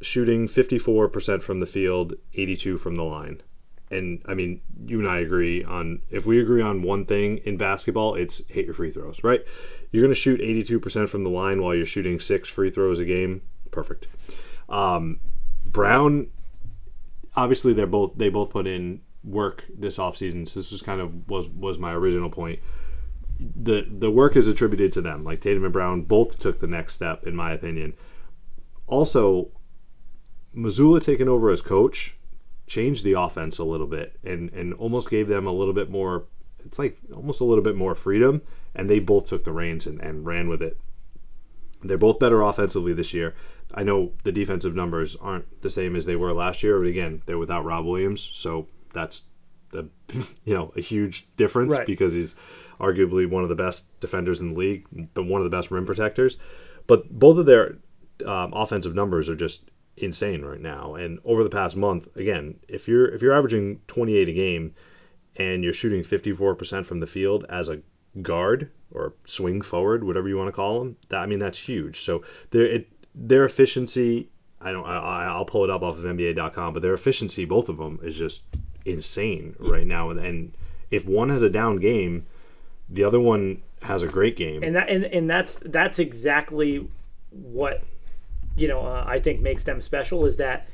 shooting 0.01 0.47
54% 0.47 1.41
from 1.41 1.59
the 1.59 1.65
field, 1.65 2.13
82 2.35 2.77
from 2.77 2.95
the 2.95 3.03
line 3.03 3.41
and 3.91 4.21
I 4.27 4.33
mean, 4.33 4.61
you 4.85 4.99
and 4.99 5.07
I 5.07 5.19
agree 5.19 5.63
on 5.63 6.01
if 6.09 6.25
we 6.25 6.39
agree 6.39 6.61
on 6.61 6.83
one 6.83 7.05
thing 7.05 7.39
in 7.39 7.57
basketball, 7.57 8.15
it's 8.15 8.41
hit 8.47 8.65
your 8.65 8.73
free 8.73 8.91
throws, 8.91 9.23
right? 9.23 9.41
You're 9.91 10.03
going 10.03 10.13
to 10.13 10.19
shoot 10.19 10.39
82% 10.39 11.09
from 11.09 11.23
the 11.23 11.29
line 11.29 11.61
while 11.61 11.73
you're 11.73 11.85
shooting 11.85 12.19
six 12.19 12.47
free 12.47 12.69
throws 12.69 12.99
a 12.99 13.05
game. 13.05 13.41
Perfect. 13.71 14.07
Um, 14.67 15.19
Brown, 15.65 16.27
obviously, 17.35 17.73
they're 17.73 17.87
both 17.87 18.13
they 18.15 18.29
both 18.29 18.51
put 18.51 18.67
in 18.67 19.01
work 19.23 19.63
this 19.77 19.97
offseason. 19.97 20.47
So 20.47 20.59
this 20.59 20.71
was 20.71 20.81
kind 20.81 21.01
of 21.01 21.27
was 21.27 21.47
was 21.47 21.77
my 21.77 21.93
original 21.93 22.29
point. 22.29 22.59
The 23.39 23.87
the 23.89 24.11
work 24.11 24.35
is 24.35 24.47
attributed 24.47 24.93
to 24.93 25.01
them. 25.01 25.23
Like 25.23 25.41
Tatum 25.41 25.63
and 25.63 25.73
Brown 25.73 26.03
both 26.03 26.39
took 26.39 26.59
the 26.59 26.67
next 26.67 26.93
step, 26.93 27.25
in 27.25 27.35
my 27.35 27.53
opinion. 27.53 27.93
Also, 28.85 29.49
Mazzulla 30.55 31.03
taking 31.03 31.27
over 31.27 31.49
as 31.49 31.61
coach 31.61 32.15
changed 32.69 33.03
the 33.03 33.19
offense 33.19 33.57
a 33.57 33.63
little 33.63 33.87
bit 33.87 34.17
and 34.23 34.49
and 34.51 34.73
almost 34.75 35.09
gave 35.09 35.27
them 35.27 35.47
a 35.47 35.51
little 35.51 35.73
bit 35.73 35.89
more 35.89 36.25
it's 36.65 36.79
like 36.79 36.97
almost 37.13 37.41
a 37.41 37.43
little 37.43 37.63
bit 37.63 37.75
more 37.75 37.95
freedom 37.95 38.41
and 38.75 38.89
they 38.89 38.99
both 38.99 39.25
took 39.25 39.43
the 39.43 39.51
reins 39.51 39.87
and, 39.87 39.99
and 40.01 40.25
ran 40.25 40.47
with 40.47 40.61
it. 40.61 40.77
They're 41.83 41.97
both 41.97 42.19
better 42.19 42.41
offensively 42.41 42.93
this 42.93 43.13
year. 43.13 43.33
I 43.73 43.83
know 43.83 44.11
the 44.23 44.31
defensive 44.31 44.75
numbers 44.75 45.15
aren't 45.15 45.61
the 45.61 45.69
same 45.69 45.95
as 45.95 46.05
they 46.05 46.15
were 46.15 46.33
last 46.33 46.63
year 46.63 46.79
but 46.79 46.87
again 46.87 47.21
they're 47.25 47.37
without 47.37 47.65
rob 47.65 47.85
williams 47.85 48.31
so 48.33 48.67
that's 48.93 49.23
the 49.71 49.87
you 50.45 50.53
know 50.53 50.71
a 50.75 50.81
huge 50.81 51.27
difference 51.37 51.71
right. 51.71 51.87
because 51.87 52.13
he's 52.13 52.35
arguably 52.79 53.29
one 53.29 53.43
of 53.43 53.49
the 53.49 53.55
best 53.55 53.99
defenders 53.99 54.39
in 54.39 54.53
the 54.53 54.59
league 54.59 54.85
but 55.13 55.23
one 55.23 55.41
of 55.41 55.49
the 55.49 55.55
best 55.55 55.71
rim 55.71 55.85
protectors. 55.85 56.37
But 56.87 57.09
both 57.11 57.37
of 57.37 57.45
their 57.45 57.77
um, 58.25 58.53
offensive 58.53 58.95
numbers 58.95 59.29
are 59.29 59.35
just 59.35 59.61
insane 59.99 60.43
right 60.43 60.59
now. 60.59 60.95
And 60.95 61.19
over 61.23 61.43
the 61.43 61.49
past 61.49 61.75
month, 61.75 62.07
again, 62.15 62.59
if 62.67 62.87
you're 62.87 63.07
if 63.07 63.21
you're 63.21 63.37
averaging 63.37 63.81
28 63.87 64.29
a 64.29 64.33
game 64.33 64.75
and 65.35 65.63
you're 65.63 65.73
shooting 65.73 66.03
54% 66.03 66.85
from 66.85 66.99
the 66.99 67.07
field 67.07 67.45
as 67.49 67.69
a 67.69 67.79
guard 68.21 68.71
or 68.91 69.13
swing 69.25 69.61
forward, 69.61 70.03
whatever 70.03 70.27
you 70.27 70.37
want 70.37 70.47
to 70.47 70.53
call 70.53 70.79
them, 70.79 70.95
that 71.09 71.17
I 71.17 71.25
mean 71.25 71.39
that's 71.39 71.57
huge. 71.57 72.03
So 72.03 72.23
their 72.51 72.65
it, 72.65 72.87
their 73.15 73.45
efficiency, 73.45 74.29
I 74.61 74.71
don't 74.71 74.85
I, 74.85 75.25
I'll 75.25 75.45
pull 75.45 75.63
it 75.63 75.69
up 75.69 75.83
off 75.83 75.97
of 75.97 76.03
NBA.com, 76.03 76.73
but 76.73 76.81
their 76.81 76.93
efficiency, 76.93 77.45
both 77.45 77.69
of 77.69 77.77
them, 77.77 77.99
is 78.03 78.15
just 78.15 78.41
insane 78.85 79.55
right 79.59 79.85
now. 79.85 80.09
And, 80.09 80.19
and 80.19 80.53
if 80.91 81.05
one 81.05 81.29
has 81.29 81.41
a 81.41 81.49
down 81.49 81.77
game, 81.77 82.25
the 82.89 83.03
other 83.03 83.19
one 83.19 83.61
has 83.81 84.03
a 84.03 84.07
great 84.07 84.35
game. 84.35 84.63
And 84.63 84.75
that 84.75 84.89
and, 84.89 85.05
and 85.05 85.29
that's 85.29 85.57
that's 85.63 85.99
exactly 85.99 86.87
what 87.31 87.83
you 88.59 88.67
know, 88.67 88.81
uh, 88.81 89.03
I 89.07 89.19
think 89.19 89.41
makes 89.41 89.63
them 89.63 89.81
special 89.81 90.25
is 90.25 90.37
that 90.37 90.67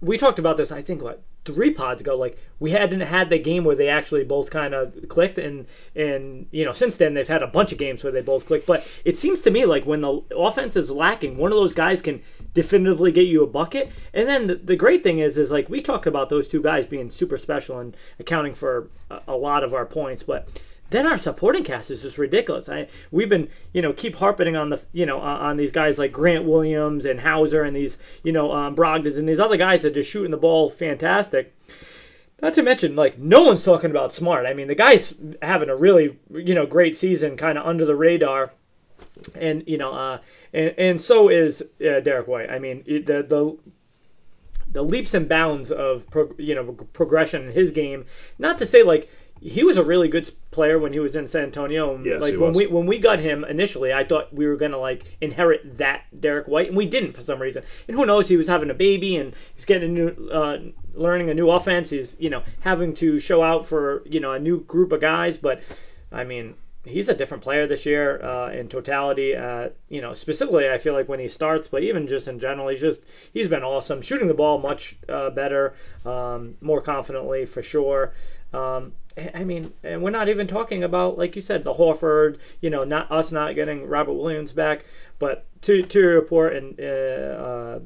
we 0.00 0.18
talked 0.18 0.38
about 0.38 0.56
this. 0.56 0.72
I 0.72 0.82
think 0.82 1.02
what 1.02 1.22
three 1.44 1.72
pods 1.72 2.00
ago. 2.00 2.16
Like 2.16 2.38
we 2.58 2.70
hadn't 2.70 3.00
had 3.00 3.30
the 3.30 3.38
game 3.38 3.64
where 3.64 3.76
they 3.76 3.88
actually 3.88 4.24
both 4.24 4.50
kind 4.50 4.74
of 4.74 4.94
clicked, 5.08 5.38
and 5.38 5.66
and 5.94 6.46
you 6.50 6.64
know 6.64 6.72
since 6.72 6.96
then 6.96 7.14
they've 7.14 7.28
had 7.28 7.42
a 7.42 7.46
bunch 7.46 7.72
of 7.72 7.78
games 7.78 8.02
where 8.02 8.12
they 8.12 8.20
both 8.20 8.46
clicked 8.46 8.66
But 8.66 8.86
it 9.04 9.18
seems 9.18 9.40
to 9.42 9.50
me 9.50 9.64
like 9.64 9.86
when 9.86 10.00
the 10.00 10.22
offense 10.36 10.76
is 10.76 10.90
lacking, 10.90 11.36
one 11.36 11.52
of 11.52 11.56
those 11.56 11.74
guys 11.74 12.00
can 12.00 12.22
definitively 12.54 13.12
get 13.12 13.26
you 13.26 13.42
a 13.42 13.46
bucket. 13.46 13.90
And 14.12 14.28
then 14.28 14.46
the, 14.46 14.54
the 14.56 14.76
great 14.76 15.02
thing 15.02 15.18
is 15.18 15.38
is 15.38 15.50
like 15.50 15.68
we 15.68 15.80
talked 15.80 16.06
about 16.06 16.30
those 16.30 16.48
two 16.48 16.62
guys 16.62 16.86
being 16.86 17.10
super 17.10 17.38
special 17.38 17.78
and 17.78 17.96
accounting 18.18 18.54
for 18.54 18.90
a, 19.10 19.20
a 19.28 19.36
lot 19.36 19.64
of 19.64 19.74
our 19.74 19.86
points, 19.86 20.22
but 20.22 20.48
then 20.94 21.06
our 21.06 21.18
supporting 21.18 21.64
cast 21.64 21.90
is 21.90 22.02
just 22.02 22.18
ridiculous. 22.18 22.68
I 22.68 22.88
we've 23.10 23.28
been 23.28 23.48
you 23.72 23.82
know 23.82 23.92
keep 23.92 24.14
harping 24.14 24.54
on 24.56 24.70
the 24.70 24.80
you 24.92 25.06
know 25.06 25.18
on 25.18 25.56
these 25.56 25.72
guys 25.72 25.98
like 25.98 26.12
Grant 26.12 26.44
Williams 26.44 27.04
and 27.04 27.20
Hauser 27.20 27.64
and 27.64 27.74
these 27.74 27.98
you 28.22 28.32
know 28.32 28.52
um, 28.52 28.78
and 28.78 29.28
these 29.28 29.40
other 29.40 29.56
guys 29.56 29.82
that 29.82 29.88
are 29.88 29.94
just 29.94 30.10
shooting 30.10 30.30
the 30.30 30.36
ball 30.36 30.70
fantastic. 30.70 31.54
Not 32.40 32.54
to 32.54 32.62
mention 32.62 32.94
like 32.94 33.18
no 33.18 33.42
one's 33.42 33.64
talking 33.64 33.90
about 33.90 34.12
Smart. 34.12 34.46
I 34.46 34.54
mean 34.54 34.68
the 34.68 34.74
guy's 34.74 35.12
having 35.42 35.68
a 35.68 35.76
really 35.76 36.18
you 36.30 36.54
know 36.54 36.66
great 36.66 36.96
season, 36.96 37.36
kind 37.36 37.58
of 37.58 37.66
under 37.66 37.84
the 37.84 37.96
radar, 37.96 38.52
and 39.34 39.64
you 39.66 39.78
know 39.78 39.92
uh, 39.92 40.18
and 40.52 40.74
and 40.78 41.02
so 41.02 41.28
is 41.28 41.62
uh, 41.62 42.00
Derrick 42.00 42.28
White. 42.28 42.50
I 42.50 42.58
mean 42.58 42.84
the 42.86 43.24
the 43.28 43.58
the 44.70 44.82
leaps 44.82 45.14
and 45.14 45.28
bounds 45.28 45.70
of 45.70 46.04
pro, 46.10 46.30
you 46.36 46.54
know 46.54 46.72
progression 46.92 47.46
in 47.46 47.52
his 47.52 47.70
game. 47.70 48.04
Not 48.38 48.58
to 48.58 48.66
say 48.66 48.82
like 48.82 49.08
he 49.44 49.62
was 49.62 49.76
a 49.76 49.84
really 49.84 50.08
good 50.08 50.32
player 50.50 50.78
when 50.78 50.94
he 50.94 51.00
was 51.00 51.14
in 51.14 51.28
San 51.28 51.42
Antonio. 51.42 51.94
And 51.94 52.06
Yes, 52.06 52.22
like 52.22 52.32
he 52.32 52.38
when 52.38 52.54
was. 52.54 52.56
we 52.56 52.66
when 52.66 52.86
we 52.86 52.98
got 52.98 53.18
him 53.18 53.44
initially, 53.44 53.92
I 53.92 54.02
thought 54.02 54.32
we 54.32 54.46
were 54.46 54.56
gonna 54.56 54.78
like 54.78 55.04
inherit 55.20 55.76
that 55.76 56.04
Derrick 56.18 56.48
White, 56.48 56.68
and 56.68 56.76
we 56.76 56.86
didn't 56.86 57.12
for 57.12 57.22
some 57.22 57.42
reason. 57.42 57.62
And 57.86 57.94
who 57.94 58.06
knows? 58.06 58.26
He 58.26 58.38
was 58.38 58.48
having 58.48 58.70
a 58.70 58.74
baby, 58.74 59.16
and 59.16 59.36
he's 59.54 59.66
getting 59.66 59.90
a 59.90 59.92
new, 59.92 60.28
uh, 60.30 60.58
learning 60.94 61.28
a 61.28 61.34
new 61.34 61.50
offense. 61.50 61.90
He's 61.90 62.16
you 62.18 62.30
know 62.30 62.42
having 62.60 62.94
to 62.96 63.20
show 63.20 63.42
out 63.42 63.66
for 63.66 64.02
you 64.06 64.18
know 64.18 64.32
a 64.32 64.38
new 64.38 64.60
group 64.60 64.92
of 64.92 65.02
guys. 65.02 65.36
But 65.36 65.60
I 66.10 66.24
mean, 66.24 66.54
he's 66.82 67.10
a 67.10 67.14
different 67.14 67.42
player 67.42 67.66
this 67.66 67.84
year 67.84 68.22
uh, 68.24 68.50
in 68.50 68.68
totality. 68.70 69.36
Uh, 69.36 69.68
you 69.90 70.00
know, 70.00 70.14
specifically, 70.14 70.70
I 70.70 70.78
feel 70.78 70.94
like 70.94 71.08
when 71.08 71.20
he 71.20 71.28
starts, 71.28 71.68
but 71.68 71.82
even 71.82 72.06
just 72.06 72.28
in 72.28 72.38
general, 72.38 72.68
he's 72.68 72.80
just 72.80 73.02
he's 73.34 73.48
been 73.48 73.62
awesome, 73.62 74.00
shooting 74.00 74.28
the 74.28 74.32
ball 74.32 74.58
much 74.58 74.96
uh, 75.06 75.28
better, 75.28 75.74
um, 76.06 76.56
more 76.62 76.80
confidently 76.80 77.44
for 77.44 77.62
sure. 77.62 78.14
Um, 78.54 78.92
I 79.34 79.44
mean, 79.44 79.72
and 79.82 80.02
we're 80.02 80.10
not 80.10 80.28
even 80.28 80.46
talking 80.46 80.82
about, 80.82 81.16
like 81.18 81.36
you 81.36 81.42
said, 81.42 81.64
the 81.64 81.72
Horford. 81.72 82.38
You 82.60 82.70
know, 82.70 82.84
not 82.84 83.10
us 83.10 83.30
not 83.30 83.54
getting 83.54 83.86
Robert 83.86 84.14
Williams 84.14 84.52
back, 84.52 84.84
but 85.18 85.46
to 85.62 85.82
to 85.82 86.00
your 86.00 86.14
report 86.14 86.54
and 86.56 86.80
uh, 86.80 86.84
uh, 86.84 87.78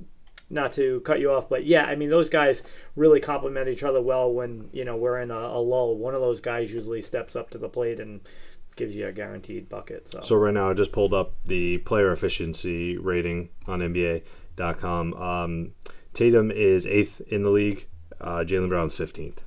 not 0.51 0.73
to 0.75 1.01
cut 1.01 1.21
you 1.21 1.31
off, 1.31 1.49
but 1.49 1.67
yeah, 1.67 1.85
I 1.85 1.95
mean 1.95 2.11
those 2.11 2.29
guys 2.29 2.63
really 2.97 3.21
complement 3.21 3.69
each 3.69 3.83
other 3.83 4.01
well 4.01 4.33
when 4.33 4.71
you 4.73 4.85
know 4.85 4.97
we're 4.97 5.21
in 5.21 5.31
a, 5.31 5.39
a 5.39 5.61
lull. 5.61 5.97
One 5.97 6.15
of 6.15 6.21
those 6.21 6.41
guys 6.41 6.73
usually 6.73 7.03
steps 7.03 7.37
up 7.37 7.51
to 7.51 7.59
the 7.59 7.69
plate 7.69 8.01
and 8.01 8.21
gives 8.77 8.95
you 8.95 9.07
a 9.07 9.13
guaranteed 9.13 9.69
bucket. 9.69 10.07
So, 10.11 10.21
So 10.25 10.37
right 10.37 10.55
now, 10.55 10.71
I 10.71 10.75
just 10.75 10.93
pulled 10.93 11.13
up 11.13 11.35
the 11.45 11.79
player 11.79 12.13
efficiency 12.13 12.97
rating 12.97 13.51
on 13.67 13.81
NBA.com. 13.81 15.15
Um, 15.15 15.73
Tatum 16.15 16.51
is 16.51 16.87
eighth 16.87 17.21
in 17.29 17.43
the 17.43 17.51
league. 17.51 17.87
Uh, 18.21 18.45
Jaylen 18.47 18.69
Brown's 18.69 18.95
15th. 18.95 19.39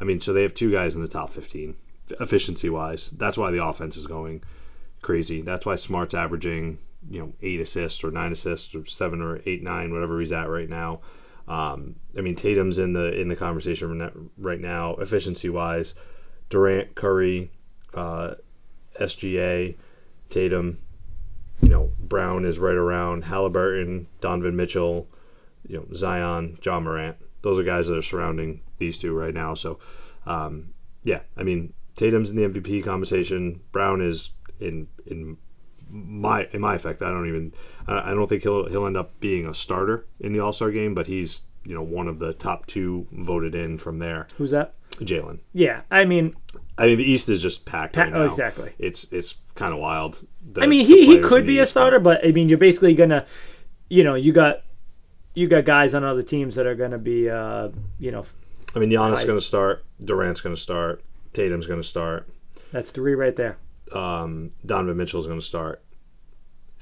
I 0.00 0.04
mean, 0.04 0.20
so 0.20 0.32
they 0.32 0.42
have 0.42 0.54
two 0.54 0.70
guys 0.70 0.94
in 0.94 1.02
the 1.02 1.08
top 1.08 1.32
15 1.32 1.74
efficiency 2.20 2.70
wise. 2.70 3.10
That's 3.16 3.36
why 3.36 3.50
the 3.50 3.64
offense 3.64 3.96
is 3.96 4.06
going 4.06 4.42
crazy. 5.02 5.42
That's 5.42 5.66
why 5.66 5.76
Smart's 5.76 6.14
averaging 6.14 6.78
you 7.08 7.20
know 7.20 7.32
eight 7.42 7.60
assists 7.60 8.02
or 8.02 8.10
nine 8.10 8.32
assists 8.32 8.74
or 8.74 8.84
seven 8.86 9.22
or 9.22 9.40
eight 9.46 9.62
nine 9.62 9.92
whatever 9.92 10.20
he's 10.20 10.32
at 10.32 10.48
right 10.48 10.68
now. 10.68 11.00
Um, 11.46 11.96
I 12.16 12.20
mean 12.20 12.36
Tatum's 12.36 12.78
in 12.78 12.92
the 12.92 13.18
in 13.18 13.28
the 13.28 13.36
conversation 13.36 14.30
right 14.36 14.60
now 14.60 14.96
efficiency 14.96 15.48
wise. 15.48 15.94
Durant, 16.50 16.94
Curry, 16.94 17.50
uh, 17.92 18.34
SGA, 18.98 19.76
Tatum, 20.30 20.78
you 21.60 21.68
know, 21.68 21.90
Brown 22.00 22.46
is 22.46 22.58
right 22.58 22.74
around 22.74 23.24
Haliburton, 23.24 24.06
Donovan 24.22 24.56
Mitchell, 24.56 25.06
you 25.66 25.76
know, 25.76 25.86
Zion, 25.94 26.58
Ja 26.62 26.80
Morant. 26.80 27.16
Those 27.42 27.58
are 27.58 27.64
guys 27.64 27.86
that 27.88 27.96
are 27.96 28.02
surrounding 28.02 28.60
these 28.78 28.98
two 28.98 29.12
right 29.14 29.34
now. 29.34 29.54
So, 29.54 29.78
um, 30.26 30.74
yeah, 31.04 31.20
I 31.36 31.42
mean, 31.42 31.72
Tatum's 31.96 32.30
in 32.30 32.36
the 32.36 32.48
MVP 32.48 32.84
conversation. 32.84 33.60
Brown 33.72 34.00
is 34.00 34.30
in 34.60 34.88
in 35.06 35.36
my 35.90 36.46
in 36.52 36.60
my 36.60 36.74
effect. 36.74 37.02
I 37.02 37.10
don't 37.10 37.28
even 37.28 37.52
I 37.86 38.10
don't 38.10 38.28
think 38.28 38.42
he'll 38.42 38.68
he'll 38.68 38.86
end 38.86 38.96
up 38.96 39.18
being 39.20 39.46
a 39.46 39.54
starter 39.54 40.04
in 40.20 40.32
the 40.32 40.40
All 40.40 40.52
Star 40.52 40.70
game, 40.70 40.94
but 40.94 41.06
he's 41.06 41.40
you 41.64 41.74
know 41.74 41.82
one 41.82 42.08
of 42.08 42.18
the 42.18 42.32
top 42.34 42.66
two 42.66 43.06
voted 43.12 43.54
in 43.54 43.78
from 43.78 43.98
there. 43.98 44.26
who's 44.36 44.50
that? 44.50 44.74
Jaylen. 45.00 45.38
Yeah, 45.52 45.82
I 45.90 46.04
mean, 46.06 46.34
I 46.76 46.86
mean, 46.86 46.98
the 46.98 47.04
East 47.04 47.28
is 47.28 47.40
just 47.42 47.64
packed 47.64 47.94
Pa- 47.94 48.02
right 48.02 48.12
now. 48.12 48.22
oh, 48.22 48.30
exactly. 48.30 48.72
It's 48.78 49.06
it's 49.12 49.34
kind 49.54 49.72
of 49.72 49.78
wild. 49.78 50.18
The- 50.52 50.62
I 50.62 50.66
mean, 50.66 50.86
he, 50.86 51.06
he 51.06 51.20
could 51.20 51.46
be 51.46 51.58
a 51.60 51.66
starter, 51.66 52.00
but 52.00 52.24
I 52.26 52.32
mean, 52.32 52.48
you're 52.48 52.58
basically 52.58 52.94
gonna, 52.94 53.26
you 53.88 54.02
know, 54.02 54.14
you 54.14 54.32
got 54.32 54.62
you 55.38 55.48
got 55.48 55.64
guys 55.64 55.94
on 55.94 56.04
other 56.04 56.22
teams 56.22 56.56
that 56.56 56.66
are 56.66 56.74
gonna 56.74 56.98
be, 56.98 57.30
uh, 57.30 57.68
you 57.98 58.10
know, 58.10 58.26
I 58.74 58.78
mean, 58.78 58.90
Giannis 58.90 59.20
is 59.20 59.24
going 59.24 59.38
to 59.38 59.44
start. 59.44 59.84
Durant's 60.04 60.40
going 60.40 60.54
to 60.54 60.60
start. 60.60 61.02
Tatum's 61.32 61.66
going 61.66 61.80
to 61.80 61.88
start. 61.88 62.28
that's 62.70 62.90
three 62.90 63.14
right 63.14 63.34
there. 63.34 63.56
Um, 63.92 64.52
Donovan 64.66 64.96
Mitchell's 64.98 65.26
going 65.26 65.40
to 65.40 65.46
start. 65.46 65.82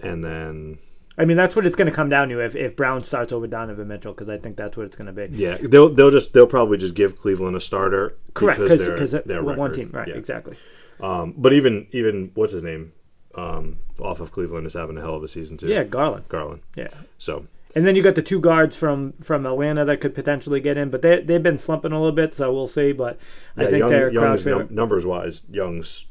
And 0.00 0.22
then 0.24 0.78
I 1.18 1.24
mean, 1.24 1.36
that's 1.36 1.56
what 1.56 1.64
it's 1.64 1.76
gonna 1.76 1.92
come 1.92 2.10
down 2.10 2.28
to 2.28 2.40
if, 2.40 2.54
if 2.54 2.76
Brown 2.76 3.02
starts 3.02 3.32
over 3.32 3.46
Donovan 3.46 3.88
Mitchell, 3.88 4.12
because 4.12 4.28
I 4.28 4.36
think 4.36 4.56
that's 4.56 4.76
what 4.76 4.84
it's 4.84 4.96
gonna 4.96 5.12
be. 5.12 5.28
yeah, 5.32 5.56
they'll 5.62 5.88
they'll 5.88 6.10
just 6.10 6.32
they'll 6.34 6.46
probably 6.46 6.76
just 6.76 6.94
give 6.94 7.18
Cleveland 7.18 7.56
a 7.56 7.60
starter. 7.60 8.16
Correct, 8.34 8.60
because 8.60 8.80
they're, 8.80 8.92
because 8.92 9.24
their 9.24 9.42
one 9.42 9.72
team, 9.72 9.90
right? 9.92 10.08
Yeah. 10.08 10.16
Exactly. 10.16 10.58
Um, 11.00 11.32
but 11.36 11.54
even 11.54 11.86
even 11.92 12.32
what's 12.34 12.52
his 12.52 12.62
name, 12.62 12.92
um, 13.34 13.78
off 13.98 14.20
of 14.20 14.30
Cleveland 14.30 14.66
is 14.66 14.74
having 14.74 14.98
a 14.98 15.00
hell 15.00 15.14
of 15.14 15.22
a 15.22 15.28
season 15.28 15.56
too. 15.56 15.68
Yeah, 15.68 15.84
Garland. 15.84 16.28
Garland. 16.28 16.60
Yeah. 16.76 16.88
So 17.18 17.46
And 17.76 17.86
then 17.86 17.94
you 17.94 18.02
got 18.02 18.14
the 18.14 18.22
two 18.22 18.40
guards 18.40 18.74
from 18.74 19.12
from 19.22 19.44
Atlanta 19.44 19.84
that 19.84 20.00
could 20.00 20.14
potentially 20.14 20.60
get 20.60 20.78
in, 20.78 20.88
but 20.88 21.02
they 21.02 21.20
they've 21.20 21.42
been 21.42 21.58
slumping 21.58 21.92
a 21.92 22.00
little 22.00 22.16
bit, 22.16 22.32
so 22.32 22.50
we'll 22.50 22.68
see. 22.68 22.92
But 22.92 23.18
I 23.54 23.64
yeah, 23.64 23.68
think 23.68 23.80
Young, 23.80 23.90
they're 23.90 24.10
Young's 24.10 24.46
num- 24.46 24.68
numbers 24.70 25.04
wise, 25.04 25.42
Young's. 25.50 26.06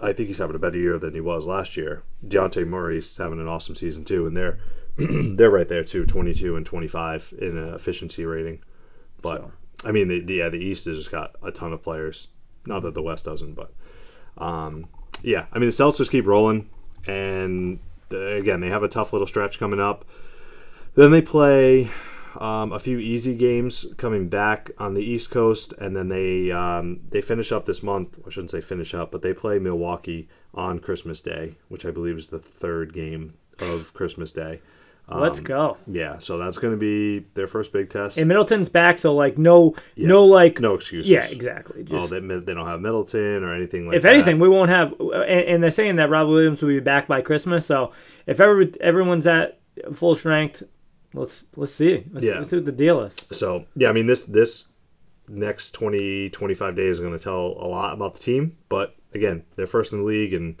I 0.00 0.14
think 0.14 0.28
he's 0.28 0.38
having 0.38 0.56
a 0.56 0.58
better 0.58 0.78
year 0.78 0.98
than 0.98 1.12
he 1.12 1.20
was 1.20 1.44
last 1.44 1.76
year. 1.76 2.02
Dejounte 2.26 2.66
Murray's 2.66 3.14
having 3.18 3.38
an 3.38 3.48
awesome 3.48 3.74
season 3.76 4.06
too, 4.06 4.26
and 4.26 4.34
they're 4.34 4.60
they're 4.96 5.50
right 5.50 5.68
there 5.68 5.84
too, 5.84 6.06
22 6.06 6.56
and 6.56 6.64
25 6.64 7.34
in 7.38 7.74
efficiency 7.74 8.24
rating. 8.24 8.60
But 9.20 9.42
So. 9.42 9.52
I 9.84 9.92
mean, 9.92 10.08
the, 10.08 10.20
the 10.20 10.34
yeah, 10.36 10.48
the 10.48 10.56
East 10.56 10.86
has 10.86 10.96
just 10.96 11.10
got 11.10 11.36
a 11.42 11.52
ton 11.52 11.74
of 11.74 11.82
players. 11.82 12.28
Not 12.64 12.82
that 12.84 12.94
the 12.94 13.02
West 13.02 13.26
doesn't, 13.26 13.52
but 13.52 13.74
um, 14.38 14.86
yeah, 15.22 15.44
I 15.52 15.58
mean 15.58 15.68
the 15.68 15.74
Celtics 15.74 15.98
just 15.98 16.12
keep 16.12 16.26
rolling, 16.26 16.70
and 17.06 17.78
uh, 18.10 18.16
again 18.16 18.60
they 18.60 18.70
have 18.70 18.84
a 18.84 18.88
tough 18.88 19.12
little 19.12 19.28
stretch 19.28 19.58
coming 19.58 19.80
up. 19.80 20.06
Then 20.94 21.10
they 21.12 21.22
play 21.22 21.90
um, 22.38 22.72
a 22.72 22.78
few 22.80 22.98
easy 22.98 23.34
games 23.34 23.86
coming 23.96 24.28
back 24.28 24.70
on 24.78 24.94
the 24.94 25.02
East 25.02 25.30
Coast, 25.30 25.72
and 25.78 25.94
then 25.96 26.08
they 26.08 26.50
um, 26.50 27.00
they 27.10 27.20
finish 27.20 27.52
up 27.52 27.66
this 27.66 27.82
month. 27.82 28.18
I 28.26 28.30
shouldn't 28.30 28.50
say 28.50 28.60
finish 28.60 28.94
up, 28.94 29.10
but 29.10 29.22
they 29.22 29.32
play 29.32 29.58
Milwaukee 29.58 30.28
on 30.54 30.78
Christmas 30.78 31.20
Day, 31.20 31.54
which 31.68 31.84
I 31.86 31.90
believe 31.90 32.18
is 32.18 32.28
the 32.28 32.38
third 32.40 32.92
game 32.92 33.34
of 33.60 33.92
Christmas 33.94 34.32
Day. 34.32 34.60
Let's 35.12 35.38
Um, 35.38 35.44
go. 35.44 35.76
Yeah, 35.88 36.18
so 36.20 36.38
that's 36.38 36.56
going 36.58 36.72
to 36.72 36.78
be 36.78 37.26
their 37.34 37.48
first 37.48 37.72
big 37.72 37.90
test. 37.90 38.16
And 38.16 38.28
Middleton's 38.28 38.68
back, 38.68 38.96
so 38.96 39.12
like 39.12 39.36
no 39.38 39.74
Yeah. 39.96 40.06
no 40.06 40.24
like 40.24 40.60
no 40.60 40.74
excuses. 40.74 41.10
yeah 41.10 41.24
exactly. 41.24 41.84
Oh, 41.90 42.06
they, 42.06 42.20
they 42.20 42.54
don't 42.54 42.66
have 42.66 42.80
Middleton 42.80 43.42
or 43.42 43.52
anything 43.52 43.86
like 43.86 43.92
that. 43.92 43.96
if 43.96 44.02
that. 44.04 44.12
anything, 44.14 44.38
we 44.38 44.48
won't 44.48 44.70
have. 44.70 44.92
And, 45.00 45.22
and 45.24 45.62
they're 45.62 45.72
saying 45.72 45.96
that 45.96 46.10
Rob 46.10 46.28
Williams 46.28 46.62
will 46.62 46.68
be 46.68 46.78
back 46.78 47.08
by 47.08 47.22
Christmas, 47.22 47.66
so 47.66 47.90
if 48.28 48.40
ever 48.40 48.64
everyone's 48.80 49.26
at 49.26 49.58
full 49.94 50.14
strength, 50.14 50.62
let's 51.14 51.44
let's 51.56 51.74
see. 51.74 52.04
Let's, 52.12 52.24
Yeah. 52.24 52.38
let's 52.38 52.50
see 52.50 52.56
what 52.56 52.66
the 52.66 52.72
deal 52.72 53.00
is. 53.02 53.14
So 53.32 53.64
yeah, 53.76 53.88
I 53.88 53.92
mean 53.92 54.06
this 54.06 54.22
this 54.22 54.64
next 55.28 55.72
20 55.72 56.30
25 56.30 56.74
days 56.74 56.94
is 56.96 57.00
going 57.00 57.16
to 57.16 57.22
tell 57.22 57.56
a 57.58 57.66
lot 57.66 57.92
about 57.94 58.14
the 58.14 58.20
team. 58.20 58.56
But 58.68 58.96
again, 59.14 59.44
they're 59.56 59.66
first 59.66 59.92
in 59.92 60.00
the 60.00 60.04
league 60.04 60.34
and 60.34 60.56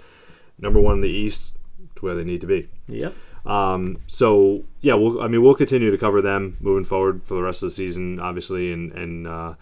number 0.58 0.80
one 0.80 0.96
in 0.96 1.00
the 1.00 1.08
East, 1.08 1.52
to 1.96 2.04
where 2.04 2.14
they 2.14 2.24
need 2.24 2.42
to 2.42 2.46
be. 2.46 2.68
Yep. 2.88 3.14
Um, 3.46 3.98
so 4.06 4.64
yeah, 4.80 4.94
we'll 4.94 5.20
I 5.22 5.28
mean 5.28 5.42
we'll 5.42 5.54
continue 5.54 5.90
to 5.90 5.98
cover 5.98 6.20
them 6.22 6.56
moving 6.60 6.84
forward 6.84 7.22
for 7.24 7.34
the 7.34 7.42
rest 7.42 7.62
of 7.62 7.70
the 7.70 7.74
season, 7.74 8.20
obviously, 8.20 8.72
and 8.72 8.92
and 8.92 9.26
uh, 9.26 9.54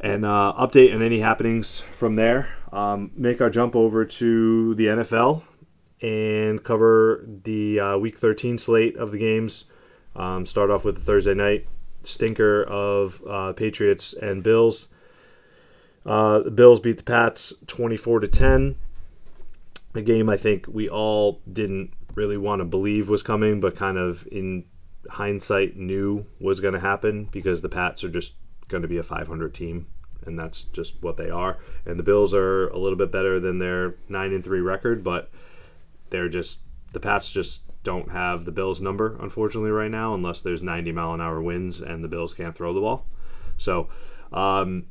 and 0.00 0.24
uh, 0.24 0.54
update 0.58 0.94
on 0.94 1.02
any 1.02 1.18
happenings 1.18 1.82
from 1.96 2.14
there. 2.14 2.48
Um, 2.72 3.10
make 3.16 3.40
our 3.40 3.48
jump 3.50 3.74
over 3.74 4.04
to 4.04 4.74
the 4.74 4.84
NFL 4.86 5.42
and 6.00 6.62
cover 6.62 7.24
the 7.44 7.80
uh, 7.80 7.98
Week 7.98 8.18
13 8.18 8.58
slate 8.58 8.96
of 8.96 9.12
the 9.12 9.18
games. 9.18 9.64
Um, 10.14 10.46
start 10.46 10.70
off 10.70 10.84
with 10.84 10.96
the 10.96 11.02
Thursday 11.02 11.34
night 11.34 11.66
stinker 12.04 12.64
of 12.64 13.22
uh, 13.28 13.52
Patriots 13.52 14.14
and 14.14 14.42
Bills. 14.42 14.88
Uh, 16.06 16.40
the 16.40 16.50
Bills 16.50 16.80
beat 16.80 16.96
the 16.96 17.02
Pats 17.02 17.52
24 17.66 18.20
to 18.20 18.28
10. 18.28 18.76
A 19.94 20.02
game 20.02 20.28
I 20.28 20.36
think 20.36 20.66
we 20.68 20.88
all 20.88 21.40
didn't 21.52 21.92
really 22.14 22.36
want 22.36 22.60
to 22.60 22.64
believe 22.64 23.08
was 23.08 23.22
coming, 23.22 23.60
but 23.60 23.76
kind 23.76 23.98
of 23.98 24.26
in 24.30 24.64
hindsight 25.08 25.76
knew 25.76 26.24
was 26.40 26.60
going 26.60 26.74
to 26.74 26.80
happen 26.80 27.28
because 27.30 27.60
the 27.60 27.68
Pats 27.68 28.04
are 28.04 28.08
just 28.08 28.32
going 28.68 28.82
to 28.82 28.88
be 28.88 28.98
a 28.98 29.02
500 29.02 29.54
team, 29.54 29.86
and 30.26 30.38
that's 30.38 30.62
just 30.72 30.94
what 31.02 31.16
they 31.16 31.30
are. 31.30 31.58
And 31.86 31.98
the 31.98 32.02
Bills 32.02 32.34
are 32.34 32.68
a 32.68 32.78
little 32.78 32.98
bit 32.98 33.12
better 33.12 33.40
than 33.40 33.58
their 33.58 33.94
nine 34.08 34.32
and 34.32 34.44
three 34.44 34.60
record, 34.60 35.02
but 35.02 35.30
they're 36.10 36.28
just 36.28 36.58
the 36.92 37.00
Pats 37.00 37.30
just 37.30 37.62
don't 37.84 38.10
have 38.10 38.44
the 38.44 38.52
Bills 38.52 38.80
number 38.80 39.16
unfortunately 39.20 39.70
right 39.70 39.90
now 39.90 40.14
unless 40.14 40.42
there's 40.42 40.62
90 40.62 40.92
mile 40.92 41.14
an 41.14 41.20
hour 41.20 41.40
winds 41.40 41.80
and 41.80 42.02
the 42.02 42.08
Bills 42.08 42.34
can't 42.34 42.56
throw 42.56 42.72
the 42.72 42.80
ball. 42.80 43.06
So 43.56 43.88
um, 44.32 44.86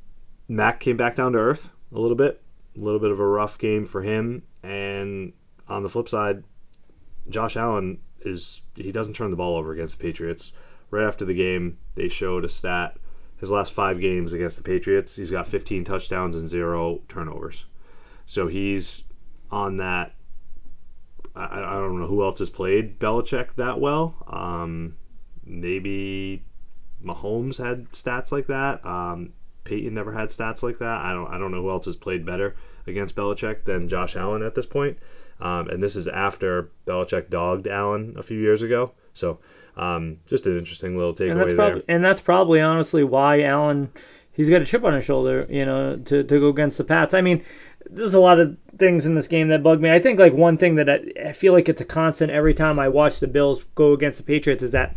Mac 0.48 0.80
came 0.80 0.98
back 0.98 1.16
down 1.16 1.34
to 1.34 1.40
earth 1.40 1.70
a 1.92 2.00
little 2.00 2.18
bit, 2.18 2.42
a 2.76 2.80
little 2.80 3.00
bit 3.00 3.12
of 3.12 3.20
a 3.20 3.28
rough 3.28 3.58
game 3.58 3.86
for 3.86 4.02
him. 4.02 4.44
And 4.64 5.34
on 5.68 5.84
the 5.84 5.90
flip 5.90 6.10
side, 6.10 6.44
Josh 7.30 7.58
Allen 7.58 8.00
is 8.22 8.62
he 8.76 8.92
doesn't 8.92 9.14
turn 9.14 9.32
the 9.32 9.38
ball 9.38 9.58
over 9.58 9.72
against 9.72 9.98
the 9.98 10.04
Patriots. 10.04 10.54
Right 10.90 11.06
after 11.06 11.26
the 11.26 11.34
game, 11.34 11.78
they 11.96 12.08
showed 12.08 12.46
a 12.46 12.50
stat. 12.50 12.98
His 13.38 13.52
last 13.52 13.74
five 13.74 14.00
games 14.00 14.34
against 14.34 14.58
the 14.58 14.64
Patriots, 14.64 15.16
he's 15.16 15.32
got 15.32 15.48
15 15.48 15.86
touchdowns 15.86 16.36
and 16.36 16.50
zero 16.50 17.02
turnovers. 17.08 17.66
So 18.26 18.48
he's 18.48 19.04
on 19.52 19.78
that. 19.78 20.14
I, 21.36 21.60
I 21.60 21.74
don't 21.74 22.00
know 22.00 22.08
who 22.08 22.24
else 22.24 22.40
has 22.40 22.50
played 22.50 23.00
Belichick 23.00 23.56
that 23.56 23.80
well. 23.80 24.16
Um, 24.28 24.96
maybe 25.46 26.44
Mahomes 27.04 27.58
had 27.58 27.92
stats 27.92 28.32
like 28.32 28.48
that. 28.48 28.86
Um, 28.86 29.34
Peyton 29.64 29.94
never 29.94 30.12
had 30.12 30.30
stats 30.30 30.64
like 30.64 30.80
that. 30.80 31.02
I 31.02 31.14
don't 31.14 31.28
I 31.28 31.38
don't 31.38 31.52
know 31.52 31.62
who 31.62 31.70
else 31.70 31.86
has 31.86 31.96
played 31.96 32.26
better 32.26 32.56
against 32.88 33.16
Belichick 33.16 33.66
than 33.66 33.90
Josh 33.90 34.16
Allen 34.16 34.42
at 34.42 34.56
this 34.56 34.66
point. 34.66 34.98
Um, 35.40 35.68
and 35.68 35.84
this 35.84 35.96
is 35.96 36.08
after 36.08 36.72
Belichick 36.88 37.30
dogged 37.30 37.68
Allen 37.68 38.16
a 38.18 38.24
few 38.24 38.40
years 38.40 38.62
ago. 38.62 38.92
So 39.14 39.40
um, 39.76 40.18
just 40.26 40.46
an 40.48 40.58
interesting 40.58 40.98
little 40.98 41.14
takeaway 41.14 41.32
and 41.32 41.40
that's 41.40 41.48
there. 41.50 41.56
probably 41.56 41.84
and 41.88 42.04
that's 42.04 42.22
probably 42.22 42.62
honestly 42.62 43.04
why 43.04 43.44
Allen 43.44 43.92
he's 44.38 44.50
got 44.50 44.62
a 44.62 44.66
chip 44.66 44.84
on 44.84 44.94
his 44.94 45.04
shoulder, 45.04 45.46
you 45.50 45.66
know, 45.66 45.98
to, 45.98 46.24
to 46.24 46.40
go 46.40 46.48
against 46.48 46.78
the 46.78 46.84
Pats. 46.84 47.14
I 47.14 47.22
mean, 47.22 47.44
there's 47.90 48.14
a 48.14 48.20
lot 48.20 48.40
of 48.40 48.58
things 48.78 49.06
in 49.06 49.16
this 49.16 49.28
game 49.28 49.48
that 49.50 49.64
bug 49.64 49.82
me. 49.82 49.92
I 49.92 50.00
think 50.00 50.20
like 50.20 50.34
one 50.34 50.58
thing 50.58 50.76
that 50.76 50.90
I, 50.90 51.00
I 51.30 51.32
feel 51.34 51.54
like 51.54 51.70
it's 51.70 51.82
a 51.82 51.86
constant 51.86 52.32
every 52.32 52.54
time 52.54 52.80
I 52.80 52.90
watch 52.90 53.20
the 53.20 53.28
Bills 53.28 53.64
go 53.76 53.94
against 53.94 54.18
the 54.18 54.24
Patriots 54.24 54.64
is 54.64 54.72
that 54.72 54.96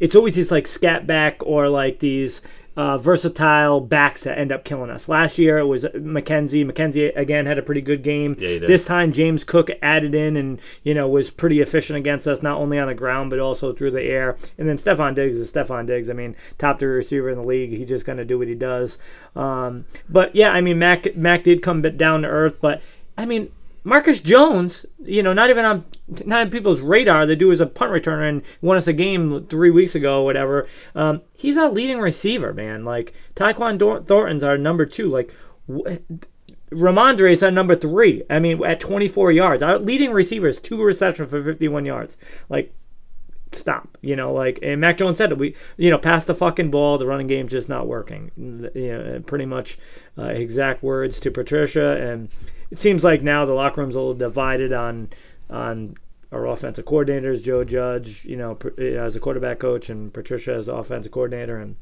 it's 0.00 0.14
always 0.14 0.34
these 0.34 0.50
like 0.50 0.66
scat 0.66 1.06
back 1.06 1.38
or 1.44 1.68
like 1.68 1.98
these 1.98 2.40
uh, 2.76 2.96
versatile 2.98 3.80
backs 3.80 4.22
that 4.22 4.38
end 4.38 4.50
up 4.50 4.64
killing 4.64 4.90
us. 4.90 5.08
Last 5.08 5.38
year 5.38 5.58
it 5.58 5.66
was 5.66 5.84
McKenzie. 5.84 6.64
McKenzie 6.64 7.14
again 7.16 7.44
had 7.44 7.58
a 7.58 7.62
pretty 7.62 7.82
good 7.82 8.02
game. 8.02 8.36
Yeah. 8.38 8.58
This 8.58 8.84
time 8.84 9.12
James 9.12 9.44
Cook 9.44 9.70
added 9.82 10.14
in 10.14 10.36
and 10.36 10.60
you 10.82 10.94
know 10.94 11.08
was 11.08 11.30
pretty 11.30 11.60
efficient 11.60 11.98
against 11.98 12.26
us, 12.26 12.42
not 12.42 12.58
only 12.58 12.78
on 12.78 12.88
the 12.88 12.94
ground 12.94 13.30
but 13.30 13.38
also 13.38 13.72
through 13.72 13.90
the 13.90 14.02
air. 14.02 14.36
And 14.58 14.68
then 14.68 14.78
Stefon 14.78 15.14
Diggs 15.14 15.38
is 15.38 15.52
Stefon 15.52 15.86
Diggs. 15.86 16.08
I 16.08 16.14
mean, 16.14 16.34
top 16.58 16.78
three 16.78 16.88
receiver 16.88 17.30
in 17.30 17.36
the 17.36 17.44
league. 17.44 17.70
He's 17.70 17.88
just 17.88 18.06
gonna 18.06 18.24
do 18.24 18.38
what 18.38 18.48
he 18.48 18.54
does. 18.54 18.98
Um, 19.36 19.84
but 20.08 20.34
yeah, 20.34 20.50
I 20.50 20.60
mean 20.60 20.78
Mac 20.78 21.14
Mac 21.16 21.44
did 21.44 21.62
come 21.62 21.82
down 21.82 22.22
to 22.22 22.28
earth, 22.28 22.56
but 22.60 22.80
I 23.18 23.26
mean 23.26 23.50
Marcus 23.84 24.20
Jones, 24.20 24.86
you 25.02 25.22
know, 25.22 25.32
not 25.32 25.50
even 25.50 25.64
on 25.64 25.84
not 26.24 26.42
on 26.42 26.50
people's 26.50 26.80
radar. 26.80 27.26
The 27.26 27.36
dude 27.36 27.54
is 27.54 27.60
a 27.60 27.66
punt 27.66 27.90
returner 27.90 28.28
and 28.28 28.42
won 28.60 28.76
us 28.76 28.86
a 28.86 28.92
game 28.92 29.46
three 29.48 29.70
weeks 29.70 29.94
ago 29.94 30.20
or 30.20 30.24
whatever. 30.24 30.68
Um, 30.94 31.22
he's 31.32 31.56
our 31.56 31.68
leading 31.70 31.98
receiver, 31.98 32.52
man. 32.52 32.84
Like 32.84 33.12
Tyquan 33.34 33.78
Dor- 33.78 34.02
Thornton's 34.02 34.44
our 34.44 34.56
number 34.56 34.86
two. 34.86 35.08
Like 35.08 35.34
wh- 35.68 35.96
Rhamondre 36.70 37.32
is 37.32 37.42
our 37.42 37.50
number 37.50 37.74
three. 37.74 38.22
I 38.30 38.38
mean, 38.38 38.64
at 38.64 38.80
24 38.80 39.32
yards, 39.32 39.62
our 39.62 39.78
leading 39.78 40.12
receiver 40.12 40.48
is 40.48 40.58
two 40.58 40.80
receptions 40.82 41.30
for 41.30 41.42
51 41.42 41.84
yards. 41.84 42.16
Like 42.48 42.72
stop. 43.54 43.98
You 44.00 44.16
know, 44.16 44.32
like 44.32 44.58
and 44.62 44.80
Mac 44.80 44.98
Jones 44.98 45.18
said 45.18 45.32
it. 45.32 45.38
We, 45.38 45.56
you 45.76 45.90
know, 45.90 45.98
pass 45.98 46.24
the 46.24 46.34
fucking 46.34 46.70
ball. 46.70 46.98
The 46.98 47.06
running 47.06 47.26
game's 47.26 47.52
just 47.52 47.68
not 47.68 47.86
working. 47.86 48.30
You 48.74 48.92
know, 48.92 49.22
pretty 49.26 49.46
much 49.46 49.78
uh, 50.18 50.24
exact 50.24 50.82
words 50.82 51.20
to 51.20 51.30
Patricia. 51.30 51.92
And 51.92 52.28
it 52.70 52.78
seems 52.78 53.04
like 53.04 53.22
now 53.22 53.44
the 53.46 53.52
locker 53.52 53.80
room's 53.80 53.94
a 53.94 53.98
little 53.98 54.14
divided 54.14 54.72
on 54.72 55.10
on 55.50 55.96
our 56.32 56.46
offensive 56.46 56.86
coordinators, 56.86 57.42
Joe 57.42 57.62
Judge, 57.62 58.24
you 58.24 58.36
know, 58.36 58.58
as 58.78 59.16
a 59.16 59.20
quarterback 59.20 59.58
coach, 59.58 59.90
and 59.90 60.12
Patricia 60.12 60.54
as 60.54 60.68
offensive 60.68 61.12
coordinator, 61.12 61.58
and 61.58 61.76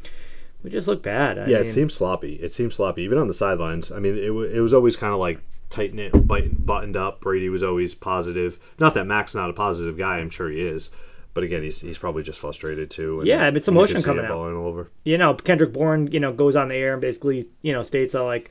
we 0.63 0.71
just 0.71 0.89
look 0.89 1.03
bad. 1.03 1.39
I 1.39 1.47
yeah, 1.47 1.59
mean, 1.59 1.67
it 1.69 1.73
seems 1.73 1.95
sloppy. 1.95 2.35
It 2.35 2.53
seems 2.53 2.75
sloppy, 2.75 3.03
even 3.03 3.19
on 3.19 3.29
the 3.29 3.35
sidelines. 3.35 3.93
I 3.93 4.01
mean, 4.01 4.19
it, 4.19 4.27
w- 4.27 4.51
it 4.51 4.61
was 4.61 4.75
always 4.75 4.97
kind 4.97 5.15
of 5.15 5.21
like 5.21 5.41
tight 5.71 5.95
knit, 5.95 6.13
buttoned 6.27 6.97
up. 6.97 7.21
Brady 7.21 7.49
was 7.49 7.63
always 7.63 7.95
positive. 7.95 8.59
Not 8.79 8.95
that 8.95 9.07
Mac's 9.07 9.35
not 9.35 9.51
a 9.51 9.55
positive 9.55 9.97
guy. 9.97 10.19
I'm 10.19 10.31
sure 10.31 10.51
he 10.51 10.61
is. 10.61 10.91
But 11.33 11.45
again, 11.45 11.63
he's 11.63 11.81
he's 11.81 11.99
probably 11.99 12.23
just 12.23 12.41
frustrated 12.41 12.91
too. 12.91 13.21
and 13.21 13.29
Yeah, 13.29 13.51
it's 13.55 13.69
emotion 13.69 14.03
coming 14.03 14.25
out. 14.25 14.31
over. 14.33 14.91
you 15.05 15.17
know, 15.17 15.35
Kendrick 15.35 15.73
Bourne, 15.73 16.11
you 16.11 16.21
know, 16.21 16.33
goes 16.33 16.57
on 16.57 16.69
the 16.69 16.75
air 16.75 16.93
and 16.93 17.01
basically, 17.01 17.49
you 17.63 17.73
know, 17.73 17.83
states 17.83 18.15
that 18.15 18.23
like 18.23 18.51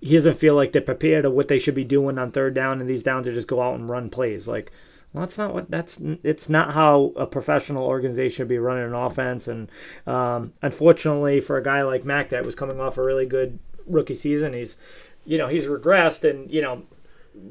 he 0.00 0.14
doesn't 0.14 0.38
feel 0.38 0.54
like 0.54 0.72
they're 0.72 0.82
prepared 0.82 1.24
of 1.24 1.32
what 1.32 1.48
they 1.48 1.58
should 1.58 1.74
be 1.74 1.84
doing 1.84 2.18
on 2.18 2.32
third 2.32 2.54
down 2.54 2.80
and 2.80 2.88
these 2.88 3.02
downs 3.02 3.26
to 3.26 3.32
just 3.32 3.48
go 3.48 3.62
out 3.62 3.74
and 3.74 3.88
run 3.88 4.10
plays. 4.10 4.48
Like, 4.48 4.72
well, 5.12 5.24
that's 5.24 5.38
not 5.38 5.52
what 5.52 5.70
that's 5.70 5.96
it's 6.22 6.48
not 6.48 6.72
how 6.72 7.12
a 7.16 7.26
professional 7.26 7.84
organization 7.84 8.36
should 8.36 8.48
be 8.48 8.58
running 8.58 8.84
an 8.84 8.94
offense. 8.94 9.48
And 9.48 9.70
um, 10.06 10.52
unfortunately, 10.62 11.40
for 11.40 11.56
a 11.56 11.62
guy 11.62 11.82
like 11.82 12.04
Mac 12.04 12.30
that 12.30 12.44
was 12.44 12.54
coming 12.54 12.80
off 12.80 12.98
a 12.98 13.02
really 13.02 13.26
good 13.26 13.58
rookie 13.86 14.14
season, 14.14 14.54
he's, 14.54 14.76
you 15.24 15.38
know, 15.38 15.48
he's 15.48 15.64
regressed, 15.64 16.28
and 16.28 16.50
you 16.50 16.62
know, 16.62 16.82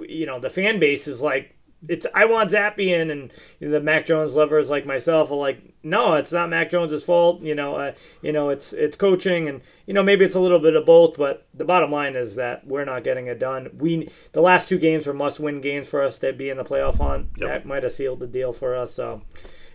you 0.07 0.25
know, 0.25 0.39
the 0.39 0.49
fan 0.49 0.79
base 0.79 1.07
is 1.07 1.21
like. 1.21 1.55
It's 1.87 2.05
I 2.13 2.25
want 2.25 2.51
Zappian 2.51 3.11
and 3.11 3.31
you 3.59 3.67
know, 3.67 3.73
the 3.73 3.83
Mac 3.83 4.05
Jones 4.05 4.33
lovers 4.33 4.69
like 4.69 4.85
myself 4.85 5.31
are 5.31 5.35
like 5.35 5.59
no 5.83 6.13
it's 6.13 6.31
not 6.31 6.49
Mac 6.49 6.69
Jones's 6.69 7.03
fault 7.03 7.41
you 7.41 7.55
know 7.55 7.75
uh, 7.75 7.93
you 8.21 8.31
know 8.31 8.49
it's 8.49 8.73
it's 8.73 8.95
coaching 8.95 9.49
and 9.49 9.61
you 9.87 9.93
know 9.93 10.03
maybe 10.03 10.25
it's 10.25 10.35
a 10.35 10.39
little 10.39 10.59
bit 10.59 10.75
of 10.75 10.85
both 10.85 11.17
but 11.17 11.47
the 11.53 11.65
bottom 11.65 11.91
line 11.91 12.15
is 12.15 12.35
that 12.35 12.65
we're 12.67 12.85
not 12.85 13.03
getting 13.03 13.27
it 13.27 13.39
done 13.39 13.69
we 13.77 14.09
the 14.33 14.41
last 14.41 14.69
two 14.69 14.77
games 14.77 15.07
were 15.07 15.13
must 15.13 15.39
win 15.39 15.61
games 15.61 15.87
for 15.87 16.03
us 16.03 16.19
to 16.19 16.33
be 16.33 16.49
in 16.49 16.57
the 16.57 16.63
playoff 16.63 16.97
hunt. 16.97 17.29
Yep. 17.37 17.53
that 17.53 17.65
might 17.65 17.83
have 17.83 17.93
sealed 17.93 18.19
the 18.19 18.27
deal 18.27 18.53
for 18.53 18.75
us 18.75 18.93
so 18.93 19.21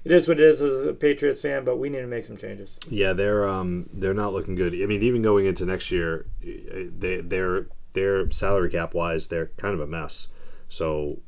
it 0.05 0.13
is 0.13 0.29
what 0.29 0.39
it 0.39 0.47
is 0.47 0.63
as 0.63 0.87
a 0.87 0.93
Patriots 0.93 1.41
fan 1.41 1.65
but 1.65 1.79
we 1.79 1.89
need 1.89 2.03
to 2.03 2.07
make 2.07 2.25
some 2.25 2.37
changes 2.37 2.71
Yeah, 2.89 3.13
they're 3.13 3.49
um 3.49 3.89
they're 3.93 4.15
not 4.15 4.33
looking 4.33 4.55
good. 4.55 4.75
I 4.75 4.87
mean, 4.87 5.03
even 5.03 5.23
going 5.23 5.47
into 5.47 5.67
next 5.67 5.91
year, 5.91 6.27
they 6.41 7.21
they're 7.21 7.67
they're 7.93 8.31
salary 8.31 8.71
cap 8.71 8.95
wise, 8.95 9.27
they're 9.27 9.51
kind 9.57 9.75
of 9.75 9.81
a 9.81 9.87
mess. 9.87 10.29
So, 10.69 11.19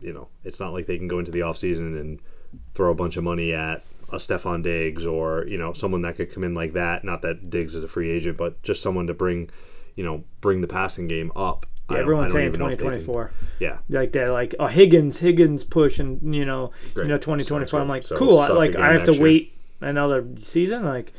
you 0.00 0.12
know, 0.12 0.28
it's 0.44 0.60
not 0.60 0.72
like 0.72 0.86
they 0.86 0.98
can 0.98 1.08
go 1.08 1.18
into 1.18 1.30
the 1.30 1.40
offseason 1.40 1.98
and 2.00 2.20
throw 2.74 2.90
a 2.90 2.94
bunch 2.94 3.16
of 3.16 3.24
money 3.24 3.52
at 3.52 3.84
a 4.12 4.16
Stefon 4.16 4.62
Diggs 4.62 5.06
or 5.06 5.46
you 5.46 5.56
know 5.58 5.72
someone 5.72 6.02
that 6.02 6.16
could 6.16 6.32
come 6.32 6.44
in 6.44 6.54
like 6.54 6.72
that. 6.74 7.04
Not 7.04 7.22
that 7.22 7.50
Diggs 7.50 7.74
is 7.74 7.84
a 7.84 7.88
free 7.88 8.10
agent, 8.10 8.36
but 8.36 8.60
just 8.62 8.82
someone 8.82 9.06
to 9.06 9.14
bring, 9.14 9.50
you 9.94 10.04
know, 10.04 10.24
bring 10.40 10.60
the 10.60 10.66
passing 10.68 11.06
game 11.08 11.30
up. 11.36 11.66
Yeah, 11.90 11.98
everyone's 11.98 12.32
saying 12.32 12.46
even 12.48 12.60
know 12.60 12.66
if 12.66 12.78
they 12.78 12.84
can- 12.84 12.92
2024 12.92 13.32
Yeah, 13.58 13.78
like 13.88 14.12
they're 14.12 14.30
like 14.32 14.54
oh 14.60 14.66
Higgins 14.68 15.16
Higgins 15.18 15.64
push 15.64 15.98
and 15.98 16.34
you 16.34 16.44
know 16.44 16.70
Great. 16.94 17.04
you 17.04 17.08
know 17.10 17.18
2024 17.18 17.80
I'm 17.80 17.88
like 17.88 18.04
So 18.04 18.16
cool 18.16 18.38
I- 18.38 18.48
like 18.48 18.76
I 18.76 18.92
have 18.92 19.04
to 19.04 19.12
year. 19.12 19.22
wait 19.22 19.54
another 19.80 20.24
season 20.42 20.84
like 20.84 21.12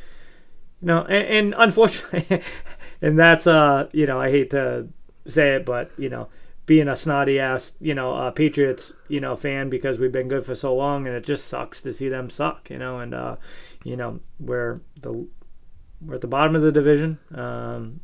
no 0.81 1.01
and, 1.03 1.27
and 1.27 1.55
unfortunately 1.57 2.41
and 3.01 3.19
that's 3.19 3.47
uh 3.47 3.87
you 3.91 4.05
know 4.05 4.19
I 4.21 4.31
hate 4.31 4.51
to 4.51 4.87
say 5.27 5.55
it 5.55 5.65
but 5.65 5.91
you 5.97 6.07
know 6.09 6.29
being 6.65 6.87
a 6.87 6.95
snotty 6.95 7.39
ass 7.39 7.71
you 7.79 7.93
know 7.93 8.13
uh, 8.13 8.31
Patriots 8.31 8.93
you 9.07 9.19
know 9.19 9.35
fan 9.35 9.69
because 9.69 9.99
we've 9.99 10.11
been 10.11 10.27
good 10.27 10.45
for 10.45 10.55
so 10.55 10.75
long 10.75 11.07
and 11.07 11.15
it 11.15 11.23
just 11.23 11.47
sucks 11.47 11.81
to 11.81 11.93
see 11.93 12.09
them 12.09 12.29
suck 12.29 12.69
you 12.69 12.77
know 12.77 12.99
and 12.99 13.13
uh 13.13 13.35
you 13.83 13.95
know 13.95 14.19
we're 14.39 14.79
the 15.01 15.27
we're 16.01 16.15
at 16.15 16.21
the 16.21 16.27
bottom 16.27 16.55
of 16.55 16.61
the 16.61 16.71
division 16.71 17.17
um 17.33 17.99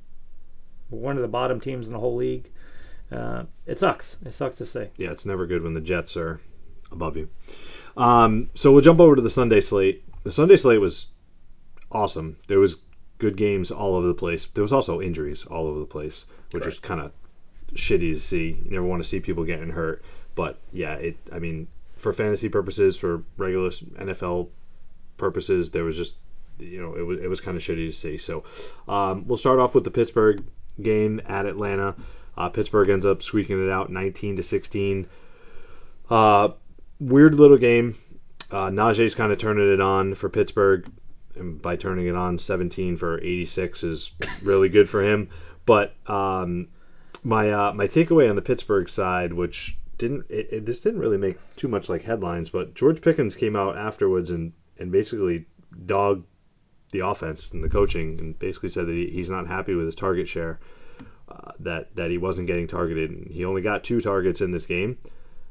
we're 0.90 1.00
one 1.00 1.16
of 1.16 1.22
the 1.22 1.28
bottom 1.28 1.60
teams 1.60 1.88
in 1.88 1.94
the 1.94 2.00
whole 2.00 2.16
league 2.16 2.50
uh, 3.12 3.44
it 3.66 3.80
sucks. 3.80 4.18
It 4.26 4.34
sucks 4.34 4.58
to 4.58 4.66
see. 4.66 4.88
yeah, 4.98 5.12
it's 5.12 5.26
never 5.26 5.46
good 5.46 5.64
when 5.64 5.74
the 5.74 5.82
Jets 5.82 6.18
are 6.18 6.42
above 6.92 7.16
you. 7.16 7.30
Um, 7.96 8.50
so 8.54 8.72
we'll 8.72 8.82
jump 8.82 9.00
over 9.00 9.16
to 9.16 9.22
the 9.22 9.30
Sunday 9.30 9.62
slate. 9.62 10.04
The 10.24 10.32
Sunday 10.32 10.58
slate 10.58 10.82
was 10.82 11.08
awesome. 11.92 12.38
There 12.48 12.60
was 12.60 12.76
good 13.18 13.38
games 13.38 13.72
all 13.72 13.96
over 13.96 14.08
the 14.08 14.14
place. 14.14 14.48
There 14.54 14.62
was 14.62 14.74
also 14.74 15.02
injuries 15.02 15.46
all 15.46 15.68
over 15.68 15.80
the 15.80 15.86
place, 15.86 16.26
which 16.52 16.66
was 16.66 16.80
kind 16.80 17.00
of 17.02 17.12
shitty 17.74 18.14
to 18.14 18.20
see. 18.20 18.60
You 18.64 18.72
never 18.72 18.86
want 18.86 19.04
to 19.04 19.08
see 19.08 19.20
people 19.20 19.44
getting 19.44 19.70
hurt, 19.70 20.04
but 20.36 20.60
yeah, 20.72 20.94
it. 20.96 21.18
I 21.32 21.40
mean, 21.40 21.68
for 21.98 22.14
fantasy 22.14 22.50
purposes, 22.50 22.98
for 22.98 23.24
regular 23.38 23.70
NFL 23.70 24.50
purposes, 25.18 25.72
there 25.72 25.84
was 25.84 25.96
just 25.96 26.14
you 26.60 26.82
know 26.82 26.96
it 26.96 27.02
was 27.02 27.20
it 27.20 27.28
was 27.28 27.42
kind 27.42 27.58
of 27.58 27.64
shitty 27.64 27.88
to 27.88 27.92
see. 27.92 28.18
So 28.18 28.44
um, 28.88 29.28
we'll 29.28 29.38
start 29.38 29.60
off 29.60 29.76
with 29.76 29.84
the 29.84 29.92
Pittsburgh 29.92 30.44
game 30.82 31.22
at 31.28 31.46
Atlanta. 31.46 31.96
Uh, 32.38 32.50
Pittsburgh 32.50 32.90
ends 32.90 33.06
up 33.06 33.24
squeaking 33.24 33.66
it 33.66 33.72
out, 33.72 33.92
19 33.92 34.38
to 34.38 34.44
16. 34.44 35.08
Uh, 36.10 36.50
weird 37.00 37.34
little 37.36 37.58
game. 37.58 37.98
Uh, 38.52 38.70
Najee's 38.70 39.16
kind 39.16 39.32
of 39.32 39.40
turning 39.40 39.74
it 39.74 39.82
on 39.82 40.14
for 40.14 40.30
Pittsburgh, 40.30 40.88
and 41.36 41.62
by 41.62 41.76
turning 41.76 42.08
it 42.08 42.16
on, 42.16 42.38
17 42.38 42.98
for 42.98 43.20
86 43.20 43.84
is 43.84 44.12
really 44.44 44.70
good 44.70 44.88
for 44.88 45.04
him. 45.04 45.30
But 45.66 45.96
um, 46.06 46.68
my 47.28 47.52
uh, 47.52 47.74
my 47.74 47.88
takeaway 47.88 48.30
on 48.30 48.38
the 48.38 48.42
Pittsburgh 48.42 48.90
side, 48.90 49.34
which 49.34 49.78
didn't 49.98 50.26
it, 50.30 50.48
it, 50.50 50.66
this 50.66 50.80
didn't 50.80 51.02
really 51.02 51.18
make 51.18 51.38
too 51.58 51.68
much 51.68 51.90
like 51.90 52.04
headlines, 52.04 52.50
but 52.50 52.74
George 52.74 53.02
Pickens 53.02 53.36
came 53.36 53.56
out 53.56 53.78
afterwards 53.78 54.32
and 54.32 54.54
and 54.80 54.94
basically 54.94 55.46
dogged 55.86 56.26
the 56.92 57.06
offense 57.06 57.52
and 57.52 57.62
the 57.62 57.70
coaching, 57.70 58.18
and 58.18 58.40
basically 58.40 58.70
said 58.70 58.88
that 58.88 58.94
he, 58.94 59.10
he's 59.10 59.30
not 59.30 59.46
happy 59.46 59.76
with 59.76 59.86
his 59.86 59.96
target 59.96 60.28
share. 60.30 60.60
Uh, 61.28 61.52
that 61.60 61.94
that 61.98 62.10
he 62.10 62.18
wasn't 62.18 62.48
getting 62.48 62.66
targeted. 62.66 63.12
And 63.12 63.30
he 63.30 63.44
only 63.44 63.62
got 63.62 63.84
two 63.84 64.00
targets 64.00 64.40
in 64.40 64.52
this 64.52 64.66
game. 64.66 64.98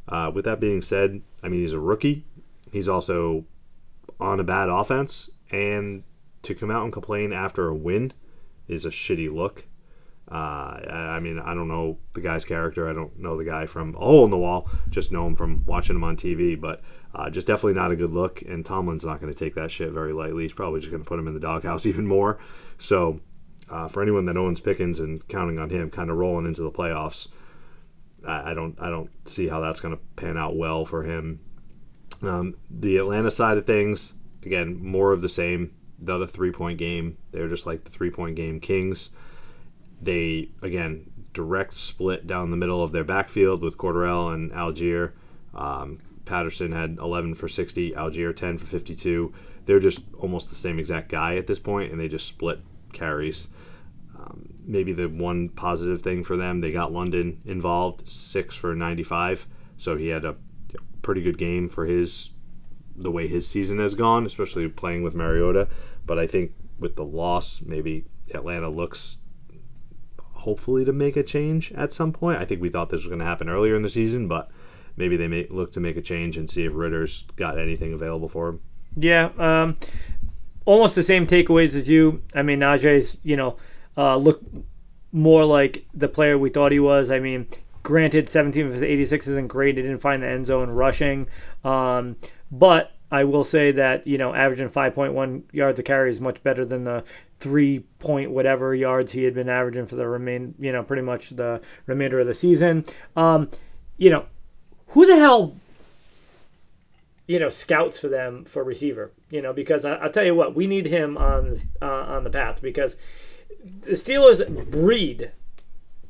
Uh, 0.08 0.30
with 0.34 0.46
that 0.46 0.60
being 0.60 0.80
said, 0.80 1.20
I 1.42 1.50
mean 1.50 1.60
he's 1.60 1.74
a 1.74 1.78
rookie. 1.78 2.24
He's 2.72 2.88
also 2.88 3.44
on 4.18 4.40
a 4.40 4.44
bad 4.44 4.70
offense, 4.70 5.28
and 5.50 6.04
to 6.44 6.54
come 6.54 6.70
out 6.70 6.84
and 6.84 6.92
complain 6.92 7.34
after 7.34 7.68
a 7.68 7.74
win 7.74 8.14
is 8.66 8.86
a 8.86 8.90
shitty 8.90 9.30
look. 9.30 9.66
Uh, 10.30 10.80
I 11.14 11.20
mean, 11.20 11.38
I 11.38 11.54
don't 11.54 11.68
know 11.68 11.98
the 12.14 12.20
guy's 12.20 12.44
character. 12.44 12.88
I 12.88 12.92
don't 12.92 13.16
know 13.18 13.36
the 13.36 13.44
guy 13.44 13.66
from 13.66 13.94
a 13.94 13.98
hole 13.98 14.24
in 14.24 14.30
the 14.30 14.36
wall. 14.36 14.68
Just 14.90 15.12
know 15.12 15.26
him 15.26 15.36
from 15.36 15.64
watching 15.66 15.94
him 15.96 16.04
on 16.04 16.16
TV. 16.16 16.60
But 16.60 16.82
uh, 17.14 17.30
just 17.30 17.46
definitely 17.46 17.74
not 17.74 17.92
a 17.92 17.96
good 17.96 18.12
look. 18.12 18.42
And 18.42 18.66
Tomlin's 18.66 19.04
not 19.04 19.20
going 19.20 19.32
to 19.32 19.38
take 19.38 19.54
that 19.54 19.70
shit 19.70 19.92
very 19.92 20.12
lightly. 20.12 20.42
He's 20.42 20.52
probably 20.52 20.80
just 20.80 20.90
going 20.90 21.02
to 21.02 21.08
put 21.08 21.18
him 21.18 21.28
in 21.28 21.34
the 21.34 21.40
doghouse 21.40 21.86
even 21.86 22.06
more. 22.06 22.38
So 22.78 23.20
uh, 23.70 23.88
for 23.88 24.02
anyone 24.02 24.26
that 24.26 24.36
owns 24.36 24.60
Pickens 24.60 25.00
and 25.00 25.26
counting 25.28 25.58
on 25.58 25.70
him, 25.70 25.90
kind 25.90 26.10
of 26.10 26.16
rolling 26.16 26.46
into 26.46 26.62
the 26.62 26.70
playoffs, 26.70 27.28
I, 28.26 28.50
I 28.50 28.54
don't 28.54 28.76
I 28.80 28.90
don't 28.90 29.10
see 29.28 29.48
how 29.48 29.60
that's 29.60 29.80
going 29.80 29.96
to 29.96 30.02
pan 30.16 30.36
out 30.36 30.56
well 30.56 30.84
for 30.84 31.02
him. 31.02 31.40
Um, 32.22 32.54
the 32.70 32.96
Atlanta 32.96 33.30
side 33.30 33.58
of 33.58 33.66
things, 33.66 34.12
again, 34.44 34.82
more 34.82 35.12
of 35.12 35.22
the 35.22 35.28
same. 35.28 35.74
The 35.98 36.14
other 36.14 36.26
three 36.26 36.52
point 36.52 36.78
game, 36.78 37.16
they're 37.32 37.48
just 37.48 37.66
like 37.66 37.84
the 37.84 37.90
three 37.90 38.10
point 38.10 38.36
game 38.36 38.60
kings. 38.60 39.10
They 40.00 40.50
again 40.62 41.11
direct 41.32 41.76
split 41.76 42.26
down 42.26 42.50
the 42.50 42.56
middle 42.56 42.82
of 42.82 42.92
their 42.92 43.04
backfield 43.04 43.62
with 43.62 43.76
Cordarrelle 43.76 44.35
and 44.35 44.52
Allgeier. 44.52 45.12
Um, 45.54 45.98
Patterson 46.24 46.72
had 46.72 46.98
11 46.98 47.35
for 47.35 47.48
60, 47.48 47.92
Allgeier 47.92 48.35
10 48.35 48.59
for 48.59 48.66
52. 48.66 49.32
They're 49.64 49.80
just 49.80 50.00
almost 50.18 50.48
the 50.48 50.54
same 50.54 50.78
exact 50.78 51.09
guy 51.09 51.37
at 51.37 51.46
this 51.46 51.59
point, 51.59 51.92
and 51.92 52.00
they 52.00 52.09
just 52.09 52.26
split 52.26 52.61
carries. 52.92 53.48
Um, 54.18 54.48
maybe 54.64 54.92
the 54.92 55.09
one 55.09 55.50
positive 55.50 56.02
thing 56.02 56.24
for 56.24 56.37
them, 56.37 56.61
they 56.61 56.72
got 56.72 56.92
London 56.92 57.40
involved, 57.44 58.11
six 58.11 58.56
for 58.56 58.74
95, 58.74 59.46
so 59.78 59.96
he 59.96 60.09
had 60.09 60.24
a 60.24 60.37
pretty 61.02 61.22
good 61.22 61.38
game 61.38 61.68
for 61.68 61.87
his 61.87 62.30
the 62.96 63.11
way 63.11 63.28
his 63.28 63.46
season 63.46 63.78
has 63.78 63.94
gone, 63.94 64.26
especially 64.26 64.66
playing 64.68 65.02
with 65.02 65.14
Mariota. 65.14 65.68
But 66.06 66.18
I 66.18 66.26
think 66.26 66.52
with 66.78 66.96
the 66.96 67.04
loss, 67.04 67.61
maybe 67.64 68.06
Atlanta 68.32 68.70
looks 68.70 69.18
hopefully 70.46 70.85
to 70.85 70.92
make 70.92 71.16
a 71.16 71.24
change 71.24 71.72
at 71.72 71.92
some 71.92 72.12
point. 72.12 72.38
I 72.38 72.44
think 72.44 72.62
we 72.62 72.68
thought 72.68 72.88
this 72.88 73.00
was 73.00 73.09
going 73.09 73.18
to 73.18 73.24
happen 73.24 73.48
earlier 73.48 73.74
in 73.74 73.82
the 73.82 73.90
season, 73.90 74.28
but 74.28 74.48
maybe 74.96 75.16
they 75.16 75.26
may 75.26 75.44
look 75.50 75.72
to 75.72 75.80
make 75.80 75.96
a 75.96 76.00
change 76.00 76.37
and 76.37 76.48
see 76.48 76.64
if 76.64 76.72
Ridder's 76.72 77.24
got 77.35 77.59
anything 77.59 77.92
available 77.92 78.28
for 78.28 78.50
him. 78.50 78.61
Yeah, 78.96 79.30
um, 79.38 79.76
almost 80.64 80.94
the 80.94 81.02
same 81.02 81.26
takeaways 81.26 81.74
as 81.74 81.88
you. 81.88 82.22
I 82.32 82.42
mean, 82.42 82.61
Najee's, 82.61 83.16
you 83.24 83.37
know, 83.37 83.56
uh, 83.96 84.14
look 84.16 84.40
more 85.11 85.44
like 85.44 85.85
the 85.94 86.06
player 86.06 86.38
we 86.38 86.50
thought 86.50 86.70
he 86.70 86.78
was. 86.78 87.11
I 87.11 87.18
mean, 87.18 87.48
granted, 87.82 88.28
17 88.28 88.68
of 88.68 88.74
his 88.74 88.82
86 88.85 89.26
isn't 89.26 89.48
great. 89.48 89.76
He 89.76 89.82
didn't 89.82 89.98
find 89.98 90.22
the 90.22 90.28
end 90.28 90.46
zone 90.46 90.70
rushing, 90.70 91.26
um, 91.64 92.14
but 92.52 92.92
I 93.10 93.24
will 93.24 93.44
say 93.44 93.72
that 93.72 94.06
you 94.06 94.18
know 94.18 94.34
averaging 94.34 94.70
5.1 94.70 95.42
yards 95.52 95.78
a 95.78 95.82
carry 95.82 96.10
is 96.10 96.20
much 96.20 96.42
better 96.42 96.64
than 96.64 96.84
the 96.84 97.04
three 97.38 97.80
point 97.98 98.30
whatever 98.30 98.74
yards 98.74 99.12
he 99.12 99.22
had 99.22 99.34
been 99.34 99.48
averaging 99.48 99.86
for 99.86 99.96
the 99.96 100.06
remain 100.08 100.54
you 100.58 100.72
know 100.72 100.82
pretty 100.82 101.02
much 101.02 101.30
the 101.30 101.60
remainder 101.86 102.20
of 102.20 102.26
the 102.26 102.34
season. 102.34 102.84
Um, 103.14 103.50
you 103.96 104.10
know, 104.10 104.26
who 104.88 105.06
the 105.06 105.16
hell 105.16 105.54
you 107.26 107.38
know 107.38 107.50
scouts 107.50 108.00
for 108.00 108.08
them 108.08 108.44
for 108.44 108.64
receiver? 108.64 109.12
You 109.30 109.42
know, 109.42 109.52
because 109.52 109.84
I, 109.84 110.02
will 110.04 110.12
tell 110.12 110.24
you 110.24 110.34
what, 110.34 110.56
we 110.56 110.66
need 110.66 110.86
him 110.86 111.16
on 111.16 111.60
uh, 111.80 111.86
on 111.86 112.24
the 112.24 112.30
path 112.30 112.60
because 112.60 112.96
the 113.82 113.92
Steelers 113.92 114.70
breed 114.70 115.30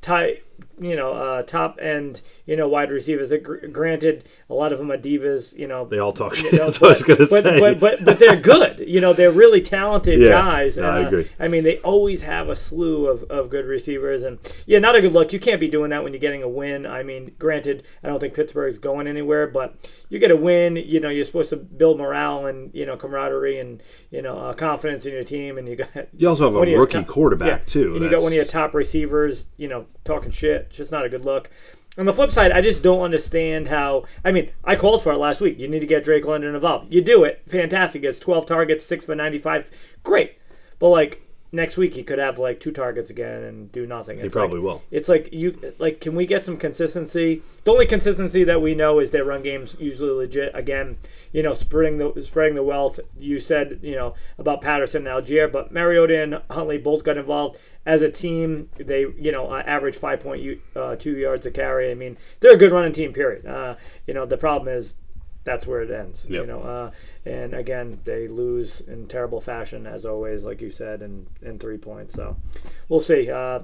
type 0.01 0.46
you 0.81 0.95
know, 0.95 1.13
uh, 1.13 1.43
top 1.43 1.79
end, 1.81 2.21
you 2.45 2.57
know, 2.57 2.69
wide 2.69 2.91
receivers. 2.91 3.33
Gr- 3.43 3.67
granted, 3.69 4.29
a 4.51 4.55
lot 4.55 4.73
of 4.73 4.79
them 4.79 4.91
are 4.93 4.99
divas. 4.99 5.57
You 5.57 5.67
know, 5.67 5.87
they 5.87 5.99
all 5.99 6.13
talk 6.13 6.35
shit. 6.35 6.53
You 6.53 6.59
know, 6.59 6.67
That's 6.67 6.79
but, 6.79 7.01
what 7.01 7.09
I 7.09 7.15
was 7.15 7.31
gonna 7.31 7.31
but, 7.31 7.45
say. 7.45 7.61
But, 7.61 7.81
but 7.81 8.05
but 8.05 8.19
they're 8.19 8.41
good. 8.41 8.85
You 8.87 9.01
know, 9.01 9.13
they're 9.13 9.33
really 9.33 9.63
talented 9.63 10.21
yeah, 10.21 10.29
guys. 10.29 10.77
No, 10.77 10.85
uh, 10.85 10.91
I 10.91 11.01
agree. 11.01 11.31
I 11.39 11.49
mean, 11.49 11.65
they 11.65 11.79
always 11.79 12.23
have 12.23 12.49
a 12.49 12.57
slew 12.57 13.07
of, 13.07 13.23
of 13.25 13.49
good 13.51 13.67
receivers, 13.67 14.25
and 14.25 14.39
yeah, 14.67 14.79
not 14.79 14.99
a 14.99 15.01
good 15.01 15.13
look. 15.13 15.33
You 15.33 15.41
can't 15.41 15.61
be 15.61 15.69
doing 15.69 15.91
that 15.91 16.03
when 16.03 16.13
you're 16.13 16.21
getting 16.21 16.43
a 16.43 16.49
win. 16.49 16.87
I 16.87 17.03
mean, 17.03 17.33
granted, 17.39 17.85
I 18.03 18.09
don't 18.09 18.21
think 18.21 18.35
Pittsburgh's 18.35 18.79
going 18.79 19.07
anywhere, 19.07 19.47
but 19.47 19.77
you 20.09 20.19
get 20.19 20.31
a 20.31 20.37
win. 20.37 20.77
You 20.77 21.01
know, 21.01 21.09
you're 21.09 21.25
supposed 21.25 21.51
to 21.51 21.57
build 21.57 21.99
morale 21.99 22.47
and 22.47 22.71
you 22.75 22.87
know 22.87 22.97
camaraderie 22.97 23.61
and 23.61 23.83
you 24.11 24.23
know 24.23 24.39
uh, 24.39 24.53
confidence 24.55 25.07
in 25.07 25.13
your 25.13 25.25
team, 25.25 25.59
and 25.59 25.69
you 25.69 25.77
got. 25.77 26.09
You 26.17 26.29
also 26.29 26.45
have 26.45 26.55
a 26.55 26.77
rookie 26.77 26.95
top, 26.95 27.07
quarterback 27.07 27.61
yeah, 27.61 27.65
too. 27.67 27.95
And 27.95 28.05
you 28.05 28.11
got 28.11 28.23
one 28.23 28.33
of 28.33 28.37
your 28.37 28.45
top 28.45 28.75
receivers, 28.75 29.47
you 29.57 29.69
know, 29.69 29.87
talking 30.05 30.31
shit. 30.31 30.46
It's 30.53 30.77
just 30.77 30.93
not 30.93 31.05
a 31.05 31.09
good 31.09 31.25
look. 31.25 31.51
On 31.99 32.05
the 32.05 32.13
flip 32.13 32.33
side, 32.33 32.53
I 32.53 32.61
just 32.61 32.83
don't 32.83 33.01
understand 33.01 33.69
how. 33.69 34.05
I 34.25 34.31
mean, 34.31 34.51
I 34.65 34.77
called 34.77 35.03
for 35.03 35.13
it 35.13 35.19
last 35.19 35.41
week. 35.41 35.59
You 35.59 35.67
need 35.67 35.81
to 35.81 35.87
get 35.87 36.05
Drake 36.05 36.27
London 36.27 36.55
involved. 36.55 36.93
You 36.93 37.01
do 37.01 37.25
it, 37.25 37.43
fantastic. 37.49 38.03
Gets 38.03 38.19
12 38.19 38.47
targets, 38.47 38.85
six 38.85 39.07
for 39.07 39.15
95, 39.15 39.67
great. 40.03 40.39
But 40.79 40.89
like 40.89 41.23
next 41.53 41.77
week, 41.77 41.95
he 41.95 42.03
could 42.03 42.19
have 42.19 42.39
like 42.39 42.61
two 42.61 42.73
targets 42.73 43.11
again 43.11 43.45
and 43.45 43.73
do 43.73 43.87
nothing. 43.87 44.17
It's 44.17 44.25
he 44.25 44.29
probably 44.29 44.59
like, 44.59 44.65
will. 44.65 44.83
It's 44.91 45.09
like 45.09 45.33
you 45.33 45.75
like. 45.79 46.01
Can 46.01 46.15
we 46.15 46.27
get 46.27 46.45
some 46.45 46.57
consistency? 46.57 47.43
The 47.65 47.73
only 47.73 47.87
consistency 47.87 48.45
that 48.45 48.61
we 48.61 48.75
know 48.75 49.01
is 49.01 49.11
their 49.11 49.25
run 49.25 49.43
game's 49.43 49.75
usually 49.79 50.11
legit. 50.11 50.53
Again, 50.55 50.97
you 51.33 51.43
know, 51.43 51.55
spreading 51.55 51.99
the 51.99 52.23
spreading 52.25 52.55
the 52.55 52.63
wealth. 52.63 53.01
You 53.19 53.41
said 53.41 53.81
you 53.83 53.97
know 53.97 54.15
about 54.39 54.63
Patterson 54.63 55.07
and 55.07 55.25
Allgeier, 55.25 55.51
but 55.51 55.73
Mariota 55.73 56.23
and 56.23 56.43
Huntley 56.51 56.79
both 56.79 57.05
got 57.05 57.17
involved 57.17 57.59
as 57.87 58.03
a 58.03 58.11
team, 58.11 58.69
they 58.77 59.07
you 59.17 59.31
know 59.33 59.47
uh, 59.51 59.63
average 59.65 59.97
5.2 59.97 60.59
uh, 60.75 61.11
yards 61.11 61.47
a 61.47 61.51
carry. 61.51 61.91
I 61.91 61.95
mean, 61.95 62.19
they're 62.41 62.55
a 62.55 62.59
good 62.59 62.73
running 62.73 62.93
team. 62.93 63.13
Period. 63.13 63.47
Uh, 63.47 63.77
you 64.07 64.15
know, 64.15 64.27
the 64.27 64.37
problem 64.37 64.77
is 64.77 64.97
that's 65.47 65.67
where 65.67 65.81
it 65.81 65.91
ends. 65.91 66.27
Yep. 66.29 66.41
You 66.43 66.47
know, 66.47 66.61
uh, 66.61 66.91
and 67.25 67.55
again, 67.55 68.01
they 68.05 68.29
lose 68.29 68.83
in 68.89 69.07
terrible 69.07 69.41
fashion 69.41 69.87
as 69.87 70.05
always, 70.05 70.43
like 70.43 70.61
you 70.61 70.71
said, 70.71 71.01
in 71.01 71.27
in 71.41 71.59
three 71.59 71.79
points. 71.79 72.15
So 72.15 72.37
we'll 72.91 73.01
see. 73.01 73.31
Uh, 73.31 73.61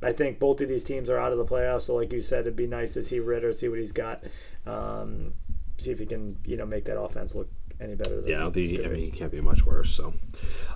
I 0.00 0.12
think 0.12 0.38
both 0.38 0.60
of 0.60 0.68
these 0.68 0.84
teams 0.84 1.10
are 1.10 1.18
out 1.18 1.32
of 1.32 1.38
the 1.38 1.44
playoffs. 1.44 1.82
So 1.82 1.96
like 1.96 2.12
you 2.12 2.22
said, 2.22 2.42
it'd 2.42 2.56
be 2.56 2.68
nice 2.68 2.94
to 2.94 3.04
see 3.04 3.18
Ridder, 3.18 3.52
see 3.52 3.68
what 3.68 3.80
he's 3.80 3.92
got, 3.92 4.22
um, 4.64 5.34
see 5.80 5.90
if 5.90 5.98
he 5.98 6.06
can 6.06 6.38
you 6.46 6.56
know 6.56 6.64
make 6.64 6.84
that 6.84 6.98
offense 6.98 7.34
look 7.34 7.50
any 7.80 7.96
better. 7.96 8.22
yeah, 8.24 8.38
I 8.38 8.40
don't 8.42 8.52
think 8.52 8.70
he, 8.70 8.84
I 8.84 8.88
mean 8.88 9.00
he 9.00 9.10
can't 9.10 9.32
be 9.32 9.40
much 9.40 9.66
worse. 9.66 9.90
So 9.90 10.14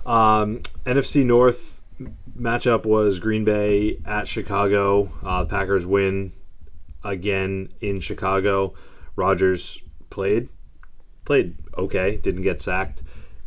um, 0.05 0.61
NFC 0.85 1.25
North 1.25 1.79
matchup 2.37 2.85
was 2.85 3.19
Green 3.19 3.45
Bay 3.45 3.97
at 4.05 4.27
Chicago. 4.27 5.09
Uh, 5.23 5.43
the 5.43 5.49
Packers 5.49 5.85
win 5.85 6.33
again 7.01 7.69
in 7.79 8.01
Chicago. 8.01 8.73
Rodgers 9.15 9.79
played 10.13 10.47
played 11.25 11.55
okay, 11.77 12.17
didn't 12.17 12.43
get 12.43 12.61
sacked, 12.61 13.01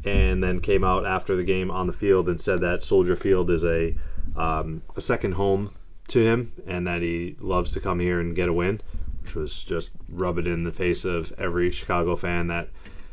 and 0.04 0.42
then 0.42 0.60
came 0.60 0.84
out 0.84 1.06
after 1.06 1.36
the 1.36 1.44
game 1.44 1.70
on 1.70 1.86
the 1.86 1.92
field 1.92 2.28
and 2.28 2.40
said 2.40 2.60
that 2.60 2.82
Soldier 2.82 3.16
Field 3.16 3.50
is 3.50 3.64
a 3.64 3.94
um, 4.36 4.82
a 4.96 5.00
second 5.00 5.32
home 5.32 5.70
to 6.08 6.20
him 6.20 6.52
and 6.66 6.86
that 6.86 7.02
he 7.02 7.36
loves 7.40 7.72
to 7.72 7.80
come 7.80 8.00
here 8.00 8.20
and 8.20 8.36
get 8.36 8.48
a 8.48 8.52
win, 8.52 8.80
which 9.22 9.34
was 9.34 9.62
just 9.64 9.90
rub 10.08 10.38
it 10.38 10.46
in 10.46 10.64
the 10.64 10.72
face 10.72 11.04
of 11.04 11.32
every 11.38 11.70
Chicago 11.70 12.16
fan 12.16 12.48
that 12.48 12.68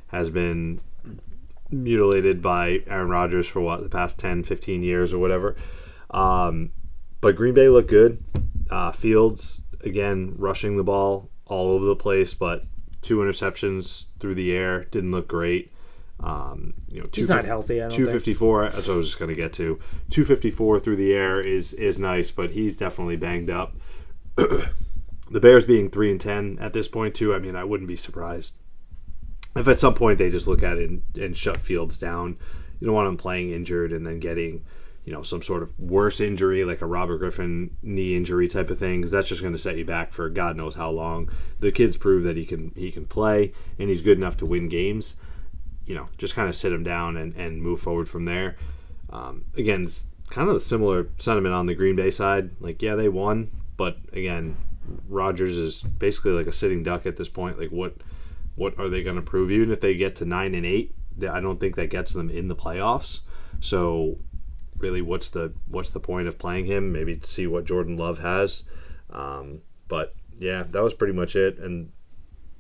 has 0.08 0.30
been 0.30 0.80
mutilated 1.72 2.42
by 2.42 2.82
Aaron 2.88 3.10
Rodgers 3.10 3.48
for 3.48 3.62
what 3.62 3.82
the 3.82 3.90
past 3.90 4.20
10, 4.20 4.44
15 4.44 4.84
years 4.84 5.14
or 5.14 5.20
whatever. 5.20 5.56
Um, 6.12 6.72
but 7.22 7.36
Green 7.36 7.54
Bay 7.54 7.70
looked 7.70 7.90
good. 7.90 8.24
Uh, 8.70 8.92
Fields 8.92 9.62
again 9.82 10.36
rushing 10.38 10.78
the 10.78 10.84
ball 10.84 11.30
all 11.46 11.70
over 11.72 11.86
the 11.86 11.96
place, 11.96 12.34
but 12.34 12.64
two 13.04 13.18
interceptions 13.18 14.06
through 14.20 14.36
the 14.36 14.54
air 14.54 14.86
didn't 14.86 15.12
look 15.12 15.28
great. 15.28 15.72
Um, 16.20 16.74
you 16.88 17.02
know, 17.02 17.10
he's 17.12 17.28
not 17.28 17.46
healthy. 17.46 17.80
254. 17.80 18.70
That's 18.70 18.88
what 18.88 18.94
I 18.94 18.98
was 18.98 19.08
just 19.08 19.20
gonna 19.20 19.36
get 19.36 19.54
to. 19.54 19.80
254 20.12 20.80
through 20.80 20.96
the 20.96 21.14
air 21.14 21.40
is 21.40 21.74
is 21.74 22.00
nice, 22.00 22.32
but 22.32 22.52
he's 22.52 22.78
definitely 22.78 23.18
banged 23.18 23.50
up. 23.50 23.76
the 24.36 25.40
Bears 25.40 25.66
being 25.66 25.90
three 25.90 26.12
and 26.12 26.22
ten 26.22 26.58
at 26.62 26.74
this 26.74 26.88
point 26.88 27.16
too. 27.16 27.34
I 27.34 27.40
mean, 27.40 27.56
I 27.56 27.64
wouldn't 27.64 27.88
be 27.88 27.98
surprised 27.98 28.54
if 29.56 29.68
at 29.68 29.80
some 29.80 29.94
point 29.94 30.18
they 30.18 30.30
just 30.30 30.48
look 30.48 30.64
at 30.64 30.78
it 30.78 30.90
and, 30.90 31.02
and 31.16 31.38
shut 31.38 31.58
Fields 31.58 31.98
down, 31.98 32.38
you 32.80 32.88
don't 32.88 32.96
want 32.96 33.08
him 33.08 33.18
playing 33.18 33.52
injured 33.52 33.94
and 33.94 34.06
then 34.06 34.20
getting, 34.20 34.64
you 35.06 35.12
know, 35.12 35.24
some 35.24 35.42
sort 35.42 35.64
of 35.64 35.78
worse 35.80 36.22
injury 36.22 36.64
like 36.64 36.82
a 36.82 36.86
Robert 36.86 37.18
Griffin 37.18 37.76
knee 37.82 38.16
injury 38.16 38.48
type 38.48 38.70
of 38.70 38.80
thing, 38.80 39.02
because 39.02 39.12
that's 39.12 39.28
just 39.28 39.42
going 39.42 39.54
to 39.54 39.60
set 39.60 39.78
you 39.78 39.86
back 39.86 40.14
for 40.14 40.30
God 40.30 40.56
knows 40.56 40.76
how 40.76 40.92
long. 40.92 41.30
The 41.60 41.72
kid's 41.72 41.98
proved 41.98 42.26
that 42.26 42.38
he 42.38 42.46
can 42.46 42.72
he 42.76 42.92
can 42.92 43.06
play 43.06 43.54
and 43.80 43.90
he's 43.90 44.02
good 44.02 44.18
enough 44.18 44.38
to 44.38 44.46
win 44.46 44.70
games. 44.70 45.16
You 45.86 45.96
know, 45.96 46.08
just 46.18 46.36
kind 46.36 46.48
of 46.48 46.56
sit 46.56 46.72
him 46.72 46.84
down 46.84 47.18
and, 47.18 47.36
and 47.36 47.62
move 47.62 47.82
forward 47.82 48.08
from 48.08 48.24
there. 48.24 48.56
Um, 49.10 49.44
again, 49.58 49.84
it's 49.84 50.06
kind 50.30 50.50
of 50.50 50.56
a 50.56 50.62
similar 50.62 51.10
sentiment 51.20 51.54
on 51.54 51.66
the 51.66 51.76
Green 51.76 51.98
Bay 51.98 52.10
side. 52.10 52.52
Like, 52.62 52.82
yeah, 52.82 52.96
they 52.96 53.10
won, 53.10 53.52
but 53.76 53.98
again, 54.14 54.56
Rodgers 55.10 55.58
is 55.58 55.82
basically 55.82 56.32
like 56.32 56.48
a 56.48 56.54
sitting 56.54 56.84
duck 56.84 57.06
at 57.06 57.18
this 57.18 57.30
point. 57.30 57.60
Like, 57.60 57.72
what 57.72 57.96
what 58.56 58.80
are 58.80 58.88
they 58.88 59.04
going 59.04 59.18
to 59.18 59.22
prove? 59.22 59.52
Even 59.52 59.72
if 59.72 59.82
they 59.82 59.96
get 59.96 60.16
to 60.18 60.26
nine 60.26 60.56
and 60.56 60.66
eight, 60.66 60.96
I 61.30 61.42
don't 61.42 61.60
think 61.60 61.76
that 61.76 61.90
gets 61.90 62.14
them 62.14 62.30
in 62.30 62.48
the 62.48 62.56
playoffs. 62.56 63.20
So 63.60 64.18
really, 64.78 65.02
what's 65.02 65.30
the 65.30 65.54
what's 65.68 65.92
the 65.92 66.00
point 66.00 66.28
of 66.28 66.38
playing 66.38 66.66
him? 66.66 66.92
Maybe 66.92 67.18
to 67.18 67.32
see 67.32 67.48
what 67.48 67.66
Jordan 67.66 67.98
Love 67.98 68.20
has. 68.20 68.64
Um, 69.12 69.62
but 69.88 70.16
yeah, 70.40 70.64
that 70.72 70.84
was 70.84 70.94
pretty 70.94 71.14
much 71.14 71.36
it. 71.36 71.60
And 71.60 71.92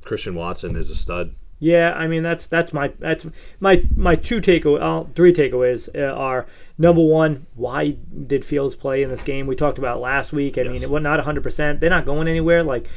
Christian 0.03 0.35
Watson 0.35 0.75
is 0.75 0.89
a 0.89 0.95
stud. 0.95 1.35
Yeah, 1.59 1.93
I 1.93 2.07
mean 2.07 2.23
that's 2.23 2.47
that's 2.47 2.73
my 2.73 2.91
that's 2.99 3.25
my 3.59 3.83
my 3.95 4.15
two 4.15 4.41
takeaway 4.41 4.81
uh, 4.81 5.07
three 5.15 5.33
takeaways 5.33 5.87
uh, 5.95 6.13
are 6.13 6.45
number 6.77 7.01
one, 7.01 7.45
why 7.55 7.95
did 8.27 8.43
Fields 8.43 8.75
play 8.75 9.03
in 9.03 9.09
this 9.09 9.23
game? 9.23 9.47
We 9.47 9.55
talked 9.55 9.77
about 9.77 10.01
last 10.01 10.33
week. 10.33 10.57
I 10.57 10.63
yes. 10.63 10.71
mean, 10.71 10.83
it 10.83 10.89
was 10.89 11.03
not 11.03 11.23
100%. 11.23 11.79
They're 11.79 11.89
not 11.89 12.05
going 12.05 12.27
anywhere. 12.27 12.63
Like 12.63 12.87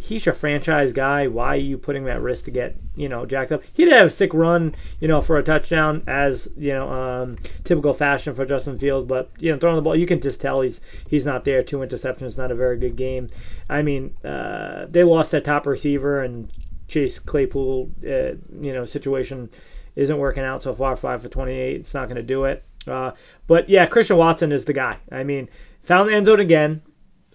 he's 0.00 0.26
your 0.26 0.34
franchise 0.34 0.92
guy. 0.92 1.26
Why 1.26 1.48
are 1.48 1.56
you 1.56 1.78
putting 1.78 2.04
that 2.04 2.20
risk 2.20 2.46
to 2.46 2.50
get 2.50 2.76
you 2.96 3.08
know 3.08 3.26
jacked 3.26 3.52
up? 3.52 3.62
He 3.72 3.84
did 3.84 3.94
have 3.94 4.06
a 4.06 4.10
sick 4.10 4.34
run, 4.34 4.74
you 5.00 5.08
know, 5.08 5.20
for 5.20 5.38
a 5.38 5.42
touchdown 5.42 6.02
as 6.06 6.48
you 6.56 6.72
know 6.72 6.90
um, 6.90 7.38
typical 7.64 7.94
fashion 7.94 8.34
for 8.34 8.44
Justin 8.44 8.78
Fields. 8.78 9.06
But 9.06 9.30
you 9.38 9.52
know, 9.52 9.58
throwing 9.58 9.76
the 9.76 9.82
ball, 9.82 9.96
you 9.96 10.06
can 10.06 10.20
just 10.20 10.40
tell 10.40 10.60
he's 10.60 10.80
he's 11.08 11.26
not 11.26 11.44
there. 11.44 11.62
Two 11.62 11.78
interceptions, 11.78 12.36
not 12.36 12.50
a 12.50 12.54
very 12.54 12.78
good 12.78 12.96
game. 12.96 13.28
I 13.68 13.82
mean, 13.82 14.16
uh, 14.24 14.86
they 14.88 15.04
lost 15.04 15.30
their 15.30 15.40
top 15.40 15.66
receiver 15.66 16.22
and 16.22 16.50
Chase 16.90 17.18
Claypool, 17.18 17.90
uh, 18.04 18.34
you 18.60 18.72
know, 18.72 18.84
situation 18.84 19.48
isn't 19.96 20.18
working 20.18 20.42
out 20.42 20.62
so 20.62 20.74
far. 20.74 20.96
Five 20.96 21.22
for 21.22 21.28
28, 21.28 21.80
it's 21.80 21.94
not 21.94 22.06
going 22.06 22.16
to 22.16 22.22
do 22.22 22.44
it. 22.44 22.64
Uh, 22.86 23.12
but 23.46 23.68
yeah, 23.68 23.86
Christian 23.86 24.16
Watson 24.16 24.52
is 24.52 24.64
the 24.64 24.72
guy. 24.72 24.98
I 25.12 25.22
mean, 25.22 25.48
found 25.84 26.08
the 26.08 26.14
end 26.14 26.26
zone 26.26 26.40
again. 26.40 26.82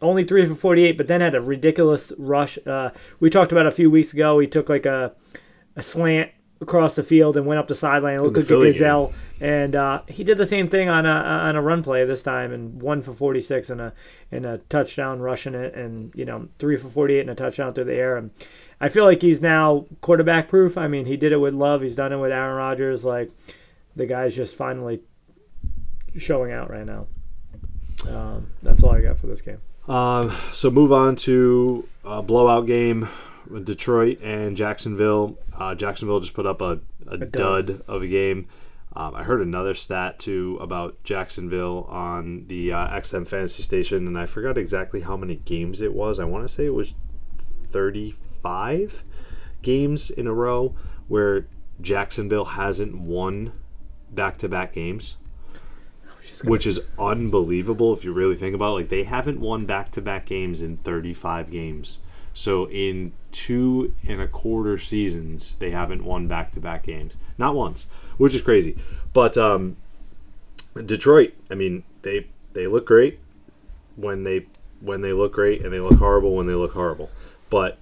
Only 0.06 0.24
three 0.24 0.46
for 0.48 0.56
48, 0.56 0.98
but 0.98 1.08
then 1.08 1.22
had 1.22 1.36
a 1.36 1.42
ridiculous 1.42 2.12
rush. 2.18 2.58
Uh, 2.66 2.92
we 3.20 3.30
talked 3.30 3.52
about 3.52 3.68
a 3.68 3.72
few 3.72 3.90
weeks 3.90 4.14
ago. 4.14 4.40
He 4.40 4.48
took 4.48 4.70
like 4.70 4.86
a 4.86 5.14
a 5.76 5.84
slant 5.84 6.32
across 6.62 6.96
the 6.96 7.04
field 7.04 7.36
and 7.38 7.46
went 7.46 7.60
up 7.60 7.68
the 7.68 7.76
sideline. 7.76 8.16
It 8.16 8.22
looked 8.22 8.38
like 8.38 8.50
a 8.50 8.72
gazelle. 8.72 9.14
And 9.42 9.76
uh, 9.76 10.02
he 10.08 10.24
did 10.24 10.38
the 10.38 10.46
same 10.46 10.70
thing 10.70 10.88
on 10.88 11.06
a 11.06 11.10
on 11.10 11.56
a 11.56 11.62
run 11.62 11.84
play 11.84 12.06
this 12.06 12.22
time, 12.22 12.54
and 12.54 12.82
one 12.82 13.02
for 13.02 13.14
46 13.14 13.70
and 13.70 13.82
a 13.82 13.94
and 14.32 14.46
a 14.46 14.60
touchdown 14.70 15.20
rushing 15.20 15.54
it, 15.54 15.76
and 15.76 16.14
you 16.16 16.26
know 16.26 16.48
three 16.60 16.78
for 16.78 16.88
48 16.88 17.20
and 17.22 17.30
a 17.30 17.36
touchdown 17.36 17.74
through 17.74 17.86
the 17.86 17.96
air. 17.96 18.18
And 18.18 18.32
I 18.80 18.90
feel 18.90 19.04
like 19.04 19.22
he's 19.22 19.42
now 19.42 19.86
quarterback 20.02 20.50
proof. 20.50 20.78
I 20.78 20.88
mean, 20.88 21.06
he 21.06 21.18
did 21.18 21.34
it 21.34 21.38
with 21.38 21.54
Love. 21.54 21.82
He's 21.82 21.96
done 21.96 22.14
it 22.14 22.18
with 22.18 22.32
Aaron 22.32 22.56
Rodgers. 22.56 23.04
Like 23.04 23.32
the 23.96 24.06
guy's 24.06 24.36
just 24.36 24.56
finally 24.56 25.02
showing 26.18 26.52
out 26.52 26.70
right 26.70 26.86
now. 26.86 27.08
Um, 28.08 28.48
that's 28.62 28.84
all 28.84 28.92
I 28.92 29.02
got 29.02 29.20
for 29.20 29.28
this 29.28 29.42
game. 29.42 29.60
Um, 29.88 30.36
so 30.54 30.72
move 30.72 30.92
on 30.92 31.16
to 31.18 31.88
a 32.04 32.22
blowout 32.22 32.66
game 32.66 33.08
with 33.50 33.66
Detroit 33.66 34.20
and 34.22 34.58
Jacksonville. 34.58 35.38
Uh, 35.54 35.76
Jacksonville 35.76 36.20
just 36.20 36.34
put 36.34 36.46
up 36.46 36.62
a, 36.62 36.80
a, 37.08 37.18
dud. 37.18 37.32
dud. 37.68 37.82
of 37.88 38.02
a 38.02 38.08
game. 38.08 38.48
Um, 38.96 39.14
I 39.14 39.24
heard 39.24 39.42
another 39.42 39.76
stat 39.76 40.20
too 40.20 40.58
about 40.62 41.04
Jacksonville 41.04 41.86
on 41.90 42.46
the 42.48 42.72
uh, 42.72 42.88
XM 43.00 43.28
Fantasy 43.28 43.62
Station, 43.62 44.08
and 44.08 44.18
I 44.18 44.26
forgot 44.26 44.58
exactly 44.58 45.02
how 45.02 45.18
many 45.18 45.36
games 45.36 45.82
it 45.82 45.94
was. 45.94 46.20
I 46.20 46.24
want 46.24 46.48
to 46.48 46.54
say 46.54 46.66
it 46.66 46.74
was 46.74 46.94
35 47.72 49.04
games 49.62 50.10
in 50.12 50.28
a 50.28 50.34
row 50.34 50.74
where 51.08 51.48
Jacksonville 51.82 52.46
hasn't 52.46 52.98
won 52.98 53.52
back-to-back 54.12 54.74
games 54.74 55.18
which 56.44 56.68
is 56.68 56.80
unbelievable 57.00 57.94
if 57.94 58.04
you 58.04 58.12
really 58.14 58.36
think 58.36 58.56
about 58.56 58.70
it. 58.72 58.74
Like 58.82 58.90
they 58.90 59.04
haven't 59.04 59.40
won 59.40 59.66
back-to-back 59.66 60.26
games 60.26 60.62
in 60.62 60.78
35 60.78 61.52
games. 61.52 62.00
So 62.34 62.70
in 62.70 63.14
two 63.32 63.94
and 64.08 64.20
a 64.22 64.28
quarter 64.28 64.78
seasons, 64.78 65.56
they 65.60 65.72
haven't 65.72 66.04
won 66.04 66.28
back-to-back 66.28 66.84
games, 66.84 67.14
not 67.38 67.56
once, 67.56 67.86
which 68.18 68.36
is 68.36 68.42
crazy. 68.42 68.78
But 69.14 69.38
um, 69.38 69.78
Detroit, 70.86 71.34
I 71.50 71.56
mean, 71.56 71.84
they 72.02 72.28
they 72.54 72.68
look 72.68 72.86
great 72.86 73.20
when 73.96 74.24
they 74.24 74.46
when 74.82 75.02
they 75.02 75.14
look 75.14 75.34
great, 75.34 75.64
and 75.64 75.72
they 75.74 75.80
look 75.80 75.98
horrible 75.98 76.36
when 76.36 76.46
they 76.48 76.54
look 76.54 76.74
horrible. 76.74 77.10
But 77.50 77.78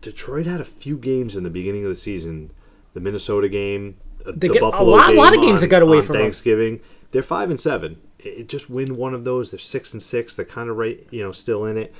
Detroit 0.00 0.46
had 0.46 0.60
a 0.60 0.64
few 0.64 0.96
games 0.96 1.36
in 1.36 1.44
the 1.44 1.50
beginning 1.50 1.84
of 1.84 1.90
the 1.90 1.94
season, 1.96 2.50
the 2.94 3.00
Minnesota 3.00 3.48
game, 3.48 3.94
uh, 4.26 4.32
They 4.34 4.48
the 4.48 4.54
a 4.58 4.60
Buffalo 4.60 4.90
lot- 4.90 5.08
game 5.08 5.16
lot 5.16 5.34
of 5.36 5.40
games 5.40 5.54
on- 5.56 5.60
that 5.60 5.68
got 5.68 5.82
away 5.82 6.02
from. 6.02 6.16
Thanksgiving. 6.16 6.80
They're 7.12 7.22
five 7.22 7.50
and 7.50 7.60
seven. 7.60 7.98
It, 8.18 8.48
just 8.48 8.68
win 8.68 8.96
one 8.96 9.14
of 9.14 9.24
those. 9.24 9.50
They're 9.50 9.60
six 9.60 9.92
and 9.92 10.02
six. 10.02 10.34
They're 10.34 10.44
kind 10.44 10.68
of 10.68 10.76
right, 10.76 11.06
you 11.10 11.22
know, 11.22 11.32
still 11.32 11.66
in 11.66 11.78
it. 11.78 11.94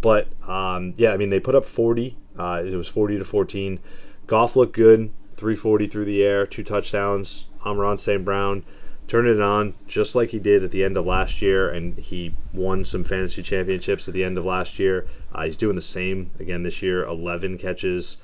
But 0.00 0.28
um, 0.48 0.94
yeah, 0.96 1.12
I 1.12 1.16
mean, 1.16 1.30
they 1.30 1.40
put 1.40 1.54
up 1.54 1.66
40. 1.66 2.16
Uh, 2.38 2.62
it 2.64 2.74
was 2.74 2.88
40 2.88 3.18
to 3.18 3.24
14. 3.24 3.78
Goff 4.26 4.56
looked 4.56 4.74
good. 4.74 5.10
340 5.36 5.88
through 5.88 6.04
the 6.04 6.22
air, 6.22 6.46
two 6.46 6.62
touchdowns. 6.62 7.46
Amon-Ra 7.64 7.96
St. 7.96 8.24
Brown 8.24 8.64
turned 9.08 9.28
it 9.28 9.40
on 9.40 9.74
just 9.86 10.14
like 10.14 10.30
he 10.30 10.38
did 10.38 10.64
at 10.64 10.70
the 10.70 10.84
end 10.84 10.96
of 10.96 11.04
last 11.04 11.42
year, 11.42 11.70
and 11.70 11.98
he 11.98 12.34
won 12.52 12.84
some 12.84 13.04
fantasy 13.04 13.42
championships 13.42 14.08
at 14.08 14.14
the 14.14 14.24
end 14.24 14.38
of 14.38 14.44
last 14.44 14.78
year. 14.78 15.06
Uh, 15.34 15.44
he's 15.44 15.56
doing 15.56 15.76
the 15.76 15.82
same 15.82 16.30
again 16.40 16.62
this 16.62 16.80
year. 16.82 17.04
11 17.04 17.58
catches 17.58 18.16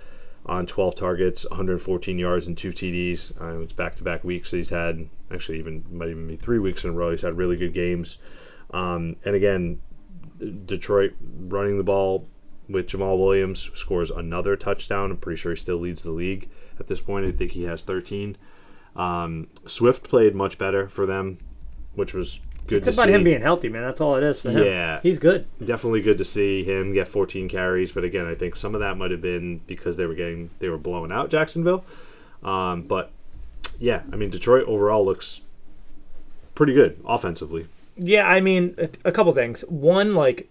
on 0.47 0.67
12 0.67 0.95
targets, 0.95 1.49
114 1.49 2.19
yards, 2.19 2.47
and 2.47 2.57
two 2.57 2.73
TDs. 2.73 3.33
Uh, 3.41 3.61
it's 3.61 3.73
back-to-back 3.73 4.25
weeks. 4.25 4.51
He's 4.51 4.71
had 4.71 5.09
actually 5.31 5.59
even 5.59 5.85
might 5.91 6.09
even 6.09 6.27
be 6.27 6.37
three 6.37 6.59
weeks 6.59 6.85
in 6.85 6.91
a 6.91 6.93
row. 6.93 7.11
He's 7.11 7.23
had 7.23 7.37
really 7.37 7.57
good 7.57 7.75
games. 7.75 8.19
Um, 8.73 9.17
and 9.25 9.35
again, 9.35 9.81
Detroit 10.67 11.13
running 11.49 11.77
the 11.77 11.85
ball 11.85 12.27
with 12.69 12.87
Jamaal 12.87 13.19
Williams 13.19 13.71
scores 13.75 14.11
another 14.11 14.57
touchdown. 14.57 15.11
I'm 15.11 15.17
pretty 15.17 15.39
sure 15.39 15.55
he 15.55 15.61
still 15.61 15.79
leads 15.79 16.03
the 16.03 16.11
league 16.11 16.49
at 16.79 16.87
this 16.87 17.01
point. 17.01 17.27
I 17.27 17.33
think 17.33 17.53
he 17.53 17.65
has 17.65 17.83
13. 17.83 18.37
Um, 18.97 19.49
Swift 19.67 20.09
played 20.09 20.35
much 20.35 20.57
better 20.57 20.89
for 20.89 21.07
them, 21.07 21.39
which 21.95 22.15
was 22.15 22.41
good 22.71 22.87
It's 22.87 22.97
about 22.97 23.09
see. 23.09 23.15
him 23.15 23.25
being 23.25 23.43
healthy, 23.43 23.69
man. 23.69 23.83
That's 23.83 24.01
all 24.01 24.17
it 24.17 24.23
is 24.23 24.41
for 24.41 24.51
him. 24.51 24.65
Yeah. 24.65 25.01
He's 25.03 25.19
good. 25.19 25.47
Definitely 25.59 26.01
good 26.01 26.19
to 26.19 26.25
see 26.25 26.65
him 26.65 26.95
get 26.95 27.09
14 27.09 27.49
carries, 27.49 27.93
but 27.93 28.05
again, 28.05 28.27
I 28.27 28.35
think 28.35 28.57
some 28.57 28.75
of 28.75 28.81
that 28.81 28.97
might 28.97 29.11
have 29.11 29.21
been 29.21 29.61
because 29.67 29.97
they 29.97 30.07
were 30.07 30.15
getting 30.15 30.51
they 30.61 30.69
were 30.69 30.79
blowing 30.79 31.13
out 31.13 31.31
Jacksonville. 31.31 31.85
Um, 32.43 32.83
but 32.83 33.11
yeah, 33.79 34.03
I 34.13 34.17
mean 34.17 34.31
Detroit 34.31 34.67
overall 34.67 35.05
looks 35.05 35.43
pretty 36.55 36.73
good 36.73 36.99
offensively. 37.07 37.67
Yeah, 37.97 38.27
I 38.27 38.41
mean, 38.41 38.75
a, 38.79 38.89
a 39.09 39.13
couple 39.13 39.33
things. 39.33 39.61
One, 39.69 40.15
like, 40.15 40.49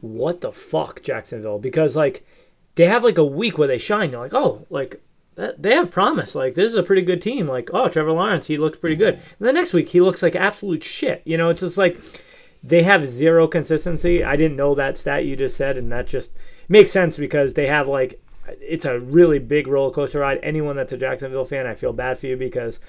what 0.00 0.40
the 0.40 0.50
fuck, 0.50 1.02
Jacksonville? 1.02 1.58
Because 1.60 1.94
like, 1.94 2.26
they 2.74 2.86
have 2.86 3.04
like 3.04 3.18
a 3.18 3.24
week 3.24 3.58
where 3.58 3.68
they 3.68 3.78
shine. 3.78 4.10
You're 4.10 4.20
like, 4.20 4.34
oh, 4.34 4.66
like 4.70 5.00
that, 5.38 5.62
they 5.62 5.74
have 5.74 5.90
promise. 5.90 6.34
Like, 6.34 6.54
this 6.54 6.70
is 6.70 6.76
a 6.76 6.82
pretty 6.82 7.02
good 7.02 7.22
team. 7.22 7.46
Like, 7.48 7.70
oh, 7.72 7.88
Trevor 7.88 8.12
Lawrence, 8.12 8.46
he 8.46 8.58
looks 8.58 8.78
pretty 8.78 8.96
good. 8.96 9.14
Mm-hmm. 9.14 9.34
And 9.44 9.48
the 9.48 9.52
next 9.52 9.72
week, 9.72 9.88
he 9.88 10.00
looks 10.00 10.22
like 10.22 10.36
absolute 10.36 10.82
shit. 10.84 11.22
You 11.24 11.36
know, 11.38 11.48
it's 11.48 11.60
just 11.60 11.78
like 11.78 11.98
they 12.62 12.82
have 12.82 13.06
zero 13.06 13.46
consistency. 13.46 14.22
I 14.24 14.36
didn't 14.36 14.56
know 14.56 14.74
that 14.74 14.98
stat 14.98 15.24
you 15.24 15.36
just 15.36 15.56
said, 15.56 15.76
and 15.76 15.90
that 15.92 16.06
just 16.06 16.30
makes 16.68 16.90
sense 16.92 17.16
because 17.16 17.54
they 17.54 17.66
have 17.66 17.88
like 17.88 18.20
it's 18.60 18.84
a 18.86 18.98
really 19.00 19.38
big 19.38 19.66
roller 19.68 19.92
coaster 19.92 20.20
ride. 20.20 20.40
Anyone 20.42 20.76
that's 20.76 20.92
a 20.92 20.96
Jacksonville 20.96 21.44
fan, 21.44 21.66
I 21.66 21.74
feel 21.74 21.92
bad 21.92 22.18
for 22.18 22.26
you 22.26 22.36
because 22.36 22.80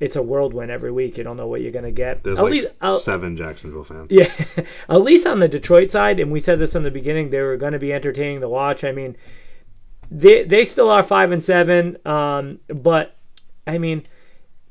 it's 0.00 0.14
a 0.14 0.22
whirlwind 0.22 0.70
every 0.70 0.92
week. 0.92 1.18
You 1.18 1.24
don't 1.24 1.36
know 1.36 1.48
what 1.48 1.60
you're 1.60 1.72
gonna 1.72 1.90
get. 1.90 2.22
There's 2.22 2.38
At 2.38 2.44
like 2.44 2.52
least, 2.52 2.68
I'll- 2.80 3.00
seven 3.00 3.36
Jacksonville 3.36 3.82
fans. 3.84 4.08
yeah, 4.10 4.32
at 4.88 5.02
least 5.02 5.26
on 5.26 5.40
the 5.40 5.48
Detroit 5.48 5.90
side, 5.90 6.20
and 6.20 6.30
we 6.30 6.40
said 6.40 6.58
this 6.60 6.74
in 6.76 6.84
the 6.84 6.90
beginning, 6.90 7.30
they 7.30 7.40
were 7.40 7.56
going 7.56 7.72
to 7.72 7.78
be 7.80 7.92
entertaining 7.92 8.40
to 8.40 8.48
watch. 8.48 8.84
I 8.84 8.92
mean, 8.92 9.16
they 10.10 10.44
they 10.44 10.64
still 10.64 10.90
are 10.90 11.02
five 11.02 11.32
and 11.32 11.42
seven, 11.42 11.96
um, 12.06 12.58
but 12.68 13.14
I 13.66 13.78
mean, 13.78 14.04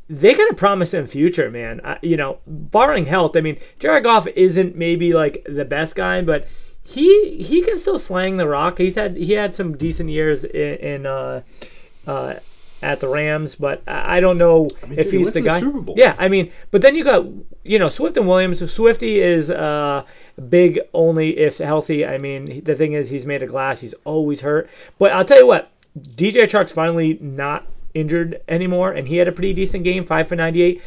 they 0.10 0.34
got 0.34 0.50
a 0.52 0.56
promising 0.56 1.08
future, 1.08 1.50
man. 1.52 1.82
I, 1.84 1.98
you 2.02 2.18
know, 2.18 2.40
barring 2.48 3.06
health, 3.06 3.36
I 3.36 3.42
mean, 3.42 3.58
Jared 3.80 4.04
Goff 4.04 4.28
isn't 4.28 4.76
maybe 4.76 5.14
like 5.14 5.46
the 5.48 5.66
best 5.66 5.96
guy, 5.96 6.22
but 6.22 6.48
he 6.84 7.44
he 7.44 7.62
can 7.62 7.78
still 7.78 8.00
slang 8.00 8.38
the 8.38 8.48
rock. 8.48 8.78
He's 8.78 8.96
had 8.96 9.18
he 9.18 9.34
had 9.34 9.56
some 9.56 9.78
decent 9.78 10.10
years 10.10 10.44
in, 10.44 10.76
in 10.76 11.06
uh, 11.06 11.42
uh, 12.08 12.36
at 12.82 13.00
the 13.00 13.08
Rams, 13.08 13.56
but 13.56 13.84
I 13.88 14.18
I 14.18 14.20
don't 14.22 14.38
know 14.38 14.70
mean, 14.88 14.98
if 14.98 15.12
dude, 15.12 15.20
he's 15.20 15.28
the 15.28 15.34
the 15.34 15.42
guy. 15.42 15.60
Super 15.60 15.82
Bowl. 15.82 15.96
Yeah, 15.98 16.16
I 16.18 16.30
mean, 16.30 16.52
but 16.72 16.82
then 16.82 16.96
you 16.96 17.04
got 17.04 17.26
you 17.64 17.78
know 17.78 17.90
Swift 17.90 18.18
and 18.18 18.28
Williams. 18.28 18.72
Swifty 18.72 19.20
is 19.22 19.50
uh, 19.52 20.04
big 20.50 20.80
only 20.94 21.38
if 21.38 21.58
healthy. 21.58 22.06
I 22.06 22.18
mean, 22.18 22.64
the 22.64 22.76
thing 22.76 22.94
is 22.94 23.10
he's 23.10 23.26
made 23.26 23.44
of 23.44 23.50
glass. 23.50 23.80
He's 23.80 23.96
always 24.06 24.42
hurt. 24.42 24.70
But 25.00 25.12
I'll 25.12 25.26
tell 25.26 25.40
you 25.40 25.48
what, 25.48 25.72
DJ 26.16 26.44
Chark's 26.44 26.72
finally 26.72 27.18
not 27.22 27.68
injured 27.94 28.42
anymore, 28.48 28.92
and 28.92 29.08
he 29.08 29.18
had 29.18 29.28
a 29.28 29.32
pretty 29.32 29.54
decent 29.54 29.84
game, 29.84 30.06
five 30.06 30.28
for 30.28 30.36
98. 30.36 30.82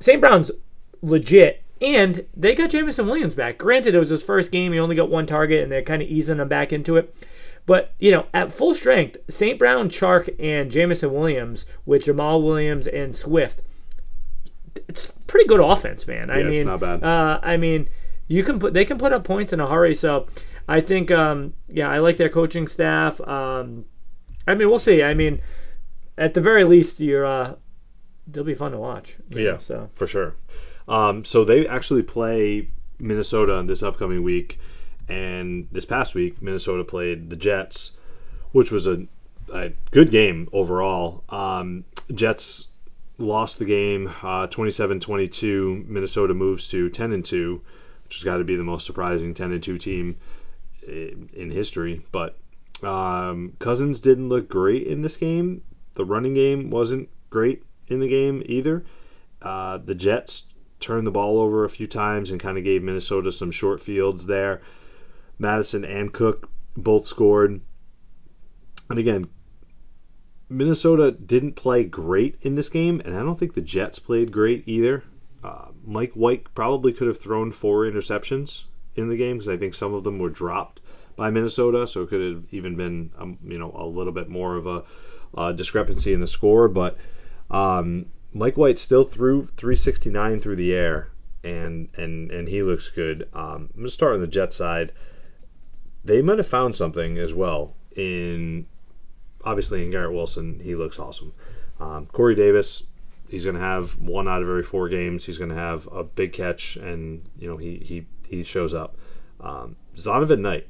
St. 0.00 0.20
Brown's 0.20 0.50
legit. 1.02 1.62
And 1.82 2.26
they 2.36 2.54
got 2.54 2.70
Jameson 2.70 3.06
Williams 3.06 3.34
back. 3.34 3.56
Granted, 3.56 3.94
it 3.94 3.98
was 3.98 4.10
his 4.10 4.22
first 4.22 4.50
game. 4.50 4.72
He 4.72 4.78
only 4.78 4.96
got 4.96 5.08
one 5.08 5.26
target, 5.26 5.62
and 5.62 5.72
they're 5.72 5.82
kind 5.82 6.02
of 6.02 6.08
easing 6.08 6.38
him 6.38 6.48
back 6.48 6.74
into 6.74 6.98
it. 6.98 7.14
But, 7.64 7.92
you 7.98 8.10
know, 8.10 8.26
at 8.34 8.52
full 8.52 8.74
strength, 8.74 9.16
St. 9.30 9.58
Brown, 9.58 9.88
Chark, 9.88 10.34
and 10.38 10.70
Jameson 10.70 11.12
Williams 11.12 11.64
with 11.86 12.04
Jamaal 12.04 12.42
Williams 12.44 12.86
and 12.86 13.16
Swift, 13.16 13.62
it's 14.88 15.08
pretty 15.26 15.46
good 15.46 15.60
offense, 15.60 16.06
man. 16.06 16.28
I 16.30 16.38
Yeah, 16.38 16.44
mean, 16.44 16.52
it's 16.54 16.66
not 16.66 16.80
bad. 16.80 17.02
Uh, 17.02 17.40
I 17.42 17.56
mean, 17.56 17.88
you 18.30 18.44
can 18.44 18.60
put 18.60 18.72
they 18.72 18.84
can 18.84 18.96
put 18.96 19.12
up 19.12 19.24
points 19.24 19.52
in 19.52 19.58
a 19.58 19.68
hurry. 19.68 19.96
So 19.96 20.28
I 20.68 20.80
think, 20.80 21.10
um, 21.10 21.52
yeah, 21.68 21.90
I 21.90 21.98
like 21.98 22.16
their 22.16 22.28
coaching 22.28 22.68
staff. 22.68 23.20
Um, 23.20 23.84
I 24.46 24.54
mean, 24.54 24.70
we'll 24.70 24.78
see. 24.78 25.02
I 25.02 25.14
mean, 25.14 25.42
at 26.16 26.32
the 26.32 26.40
very 26.40 26.62
least, 26.62 27.00
you're 27.00 27.26
uh, 27.26 27.56
they'll 28.28 28.44
be 28.44 28.54
fun 28.54 28.70
to 28.70 28.78
watch. 28.78 29.16
Yeah, 29.30 29.42
know, 29.42 29.58
so 29.58 29.90
for 29.96 30.06
sure. 30.06 30.36
Um, 30.86 31.24
so 31.24 31.44
they 31.44 31.66
actually 31.66 32.04
play 32.04 32.68
Minnesota 33.00 33.64
this 33.66 33.82
upcoming 33.82 34.22
week, 34.22 34.60
and 35.08 35.66
this 35.72 35.84
past 35.84 36.14
week 36.14 36.40
Minnesota 36.40 36.84
played 36.84 37.30
the 37.30 37.36
Jets, 37.36 37.92
which 38.52 38.70
was 38.70 38.86
a, 38.86 39.08
a 39.52 39.72
good 39.90 40.12
game 40.12 40.48
overall. 40.52 41.24
Um, 41.30 41.84
Jets 42.14 42.68
lost 43.18 43.58
the 43.58 43.64
game 43.64 44.06
uh, 44.22 44.46
27-22. 44.46 45.86
Minnesota 45.86 46.32
moves 46.32 46.68
to 46.68 46.88
10 46.88 47.12
and 47.12 47.24
2, 47.24 47.60
which 48.10 48.18
has 48.18 48.24
got 48.24 48.38
to 48.38 48.44
be 48.44 48.56
the 48.56 48.64
most 48.64 48.86
surprising 48.86 49.34
10 49.34 49.52
and 49.52 49.62
2 49.62 49.78
team 49.78 50.16
in, 50.82 51.48
history. 51.48 52.04
But 52.10 52.36
um, 52.82 53.52
Cousins 53.60 54.00
didn't 54.00 54.28
look 54.28 54.48
great 54.48 54.88
in 54.88 55.00
this 55.00 55.16
game. 55.16 55.62
The 55.94 56.04
running 56.04 56.34
game 56.34 56.70
wasn't 56.70 57.08
great 57.30 57.62
in 57.86 58.00
the 58.00 58.08
game 58.08 58.42
either. 58.46 58.84
Uh, 59.40 59.78
the 59.78 59.94
Jets 59.94 60.42
turned 60.80 61.06
the 61.06 61.12
ball 61.12 61.38
over 61.38 61.64
a 61.64 61.70
few 61.70 61.86
times 61.86 62.32
and 62.32 62.40
kind 62.40 62.58
of 62.58 62.64
gave 62.64 62.82
Minnesota 62.82 63.30
some 63.30 63.52
short 63.52 63.80
fields 63.80 64.26
there. 64.26 64.60
Mattison 65.38 65.84
and 65.84 66.12
Cook 66.12 66.50
both 66.76 67.06
scored. 67.06 67.60
And 68.88 68.98
again, 68.98 69.28
Minnesota 70.48 71.12
didn't 71.12 71.54
play 71.54 71.84
great 71.84 72.38
in 72.42 72.56
this 72.56 72.70
game, 72.70 73.00
and 73.04 73.16
I 73.16 73.20
don't 73.20 73.38
think 73.38 73.54
the 73.54 73.60
Jets 73.60 74.00
played 74.00 74.32
great 74.32 74.64
either. 74.66 75.04
Uh, 75.42 75.66
Mike 75.84 76.12
White 76.12 76.54
probably 76.54 76.92
could 76.92 77.08
have 77.08 77.18
thrown 77.18 77.52
four 77.52 77.84
interceptions 77.84 78.62
in 78.94 79.08
the 79.08 79.16
game 79.16 79.38
because 79.38 79.48
I 79.48 79.56
think 79.56 79.74
some 79.74 79.94
of 79.94 80.04
them 80.04 80.18
were 80.18 80.28
dropped 80.28 80.80
by 81.16 81.30
Minnesota, 81.30 81.86
so 81.86 82.02
it 82.02 82.08
could 82.08 82.20
have 82.20 82.44
even 82.50 82.76
been 82.76 83.10
um, 83.18 83.38
you 83.44 83.58
know 83.58 83.72
a 83.74 83.86
little 83.86 84.12
bit 84.12 84.28
more 84.28 84.56
of 84.56 84.66
a 84.66 84.84
uh, 85.34 85.52
discrepancy 85.52 86.12
in 86.12 86.20
the 86.20 86.26
score. 86.26 86.68
But 86.68 86.96
um, 87.50 88.06
Mike 88.32 88.56
White 88.56 88.78
still 88.78 89.04
threw 89.04 89.48
369 89.56 90.40
through 90.40 90.56
the 90.56 90.74
air, 90.74 91.08
and 91.42 91.88
and 91.96 92.30
and 92.30 92.48
he 92.48 92.62
looks 92.62 92.88
good. 92.88 93.28
Um, 93.32 93.70
I'm 93.74 93.80
gonna 93.80 93.90
start 93.90 94.14
on 94.14 94.20
the 94.20 94.26
Jet 94.26 94.52
side. 94.52 94.92
They 96.04 96.22
might 96.22 96.38
have 96.38 96.46
found 96.46 96.76
something 96.76 97.18
as 97.18 97.34
well 97.34 97.74
in 97.96 98.66
obviously 99.44 99.82
in 99.82 99.90
Garrett 99.90 100.12
Wilson. 100.12 100.60
He 100.60 100.74
looks 100.74 100.98
awesome. 100.98 101.32
Um, 101.78 102.06
Corey 102.06 102.34
Davis, 102.34 102.82
he's 103.30 103.44
going 103.44 103.56
to 103.56 103.62
have 103.62 103.92
one 103.98 104.28
out 104.28 104.42
of 104.42 104.48
every 104.48 104.64
four 104.64 104.88
games. 104.88 105.24
He's 105.24 105.38
going 105.38 105.50
to 105.50 105.56
have 105.56 105.86
a 105.92 106.02
big 106.04 106.32
catch, 106.32 106.76
and 106.76 107.22
you 107.38 107.48
know 107.48 107.56
he 107.56 107.76
he 107.76 108.06
he 108.26 108.42
shows 108.44 108.74
up. 108.74 108.96
Um, 109.40 109.76
Zonovan 109.96 110.40
Knight, 110.40 110.66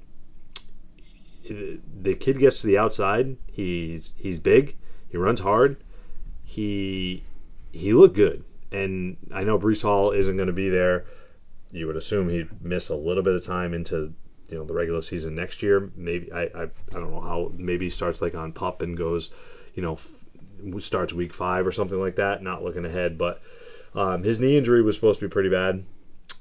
the 2.03 2.15
kid 2.15 2.39
gets 2.39 2.61
to 2.61 2.67
the 2.67 2.79
outside. 2.79 3.37
He 3.47 4.03
he's 4.17 4.39
big. 4.39 4.77
He 5.09 5.17
runs 5.17 5.41
hard. 5.41 5.83
He 6.45 7.25
he 7.73 7.93
looked 7.93 8.15
good. 8.15 8.45
And 8.73 9.17
I 9.33 9.43
know 9.43 9.59
Breece 9.59 9.83
Hall 9.83 10.13
isn't 10.13 10.37
going 10.37 10.47
to 10.47 10.53
be 10.53 10.69
there. 10.69 11.07
You 11.73 11.89
would 11.89 11.97
assume 11.97 12.29
he'd 12.29 12.63
miss 12.63 12.89
a 12.89 12.95
little 12.95 13.23
bit 13.23 13.35
of 13.35 13.45
time 13.45 13.75
into 13.75 14.13
you 14.49 14.59
know 14.59 14.65
the 14.65 14.75
regular 14.75 15.03
season 15.03 15.35
next 15.35 15.63
year. 15.63 15.91
Maybe 15.97 16.31
I 16.33 16.43
I, 16.43 16.63
I 16.65 16.69
don't 16.93 17.11
know 17.11 17.21
how. 17.21 17.53
Maybe 17.57 17.91
starts 17.91 18.23
like 18.23 18.35
on 18.35 18.53
pup 18.53 18.83
and 18.83 18.97
goes, 18.97 19.31
you 19.75 19.83
know, 19.83 19.99
starts 20.81 21.13
week 21.13 21.33
five 21.33 21.67
or 21.67 21.73
something 21.73 21.99
like 21.99 22.17
that. 22.17 22.43
Not 22.43 22.63
looking 22.63 22.85
ahead, 22.85 23.19
but 23.19 23.41
um, 23.95 24.23
his 24.23 24.39
knee 24.39 24.57
injury 24.57 24.83
was 24.83 24.95
supposed 24.95 25.21
to 25.21 25.29
be 25.29 25.33
pretty 25.33 25.51
bad. 25.51 25.85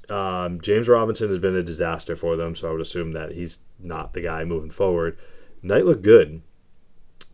Um, 0.08 0.60
James 0.60 0.88
Robinson 0.88 1.28
has 1.28 1.38
been 1.38 1.56
a 1.56 1.62
disaster 1.62 2.16
for 2.16 2.36
them, 2.36 2.56
so 2.56 2.68
I 2.68 2.72
would 2.72 2.80
assume 2.80 3.12
that 3.12 3.32
he's 3.32 3.58
not 3.78 4.12
the 4.12 4.20
guy 4.20 4.44
moving 4.44 4.70
forward. 4.70 5.18
Knight 5.62 5.84
looked 5.84 6.02
good, 6.02 6.42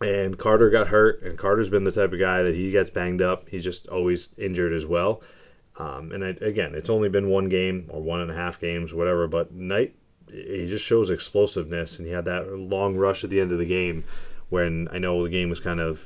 and 0.01 0.38
Carter 0.38 0.70
got 0.70 0.88
hurt, 0.88 1.22
and 1.22 1.38
Carter's 1.38 1.70
been 1.70 1.85
the 1.85 1.92
type 1.92 2.12
of 2.12 2.18
guy 2.18 2.42
that 2.42 2.55
he 2.55 2.70
gets 2.70 2.90
banged 2.90 3.22
up. 3.22 3.49
He's 3.49 3.64
just 3.64 3.88
always 3.88 4.31
injured 4.37 4.72
as 4.72 4.85
well. 4.85 5.22
Um, 5.79 6.12
and 6.12 6.25
I, 6.25 6.29
again, 6.44 6.75
it's 6.75 6.90
only 6.90 7.09
been 7.09 7.29
one 7.29 7.49
game 7.49 7.87
or 7.88 8.03
one 8.03 8.20
and 8.20 8.31
a 8.31 8.35
half 8.35 8.61
games, 8.61 8.92
whatever. 8.92 9.27
But 9.27 9.53
Knight, 9.53 9.94
he 10.31 10.66
just 10.68 10.85
shows 10.85 11.11
explosiveness, 11.11 11.99
and 11.99 12.07
he 12.07 12.12
had 12.12 12.25
that 12.27 12.51
long 12.51 12.96
rush 12.96 13.25
at 13.25 13.31
the 13.31 13.40
end 13.40 13.53
of 13.53 13.59
the 13.59 13.66
game 13.66 14.05
when 14.49 14.88
I 14.92 14.99
know 14.99 15.22
the 15.22 15.31
game 15.31 15.51
was 15.51 15.61
kind 15.61 15.81
of, 15.81 16.01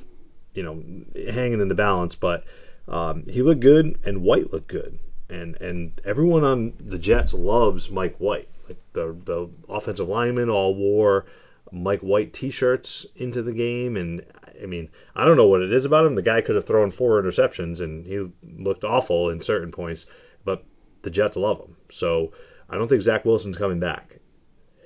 you 0.53 0.63
know, 0.63 0.83
hanging 1.31 1.61
in 1.61 1.67
the 1.67 1.75
balance, 1.75 2.15
but 2.15 2.43
um, 2.87 3.23
he 3.27 3.41
looked 3.41 3.61
good, 3.61 3.99
and 4.05 4.23
White 4.23 4.51
looked 4.51 4.67
good, 4.67 4.99
and 5.29 5.55
and 5.61 5.99
everyone 6.05 6.43
on 6.43 6.73
the 6.79 6.99
Jets 6.99 7.33
loves 7.33 7.89
Mike 7.89 8.17
White. 8.17 8.49
Like 8.67 8.79
the 8.93 9.15
the 9.25 9.49
offensive 9.69 10.07
linemen 10.07 10.49
all 10.49 10.75
wore 10.75 11.25
Mike 11.71 12.01
White 12.01 12.33
T-shirts 12.33 13.05
into 13.15 13.41
the 13.41 13.53
game, 13.53 13.95
and 13.97 14.25
I 14.61 14.65
mean, 14.65 14.89
I 15.15 15.25
don't 15.25 15.37
know 15.37 15.47
what 15.47 15.61
it 15.61 15.71
is 15.71 15.85
about 15.85 16.05
him. 16.05 16.15
The 16.15 16.21
guy 16.21 16.41
could 16.41 16.55
have 16.55 16.65
thrown 16.65 16.91
four 16.91 17.21
interceptions, 17.21 17.79
and 17.79 18.05
he 18.05 18.29
looked 18.61 18.83
awful 18.83 19.29
in 19.29 19.41
certain 19.41 19.71
points, 19.71 20.05
but 20.43 20.63
the 21.03 21.09
Jets 21.09 21.37
love 21.37 21.59
him. 21.59 21.75
So 21.91 22.33
I 22.69 22.77
don't 22.77 22.87
think 22.87 23.01
Zach 23.01 23.25
Wilson's 23.25 23.57
coming 23.57 23.79
back. 23.79 24.17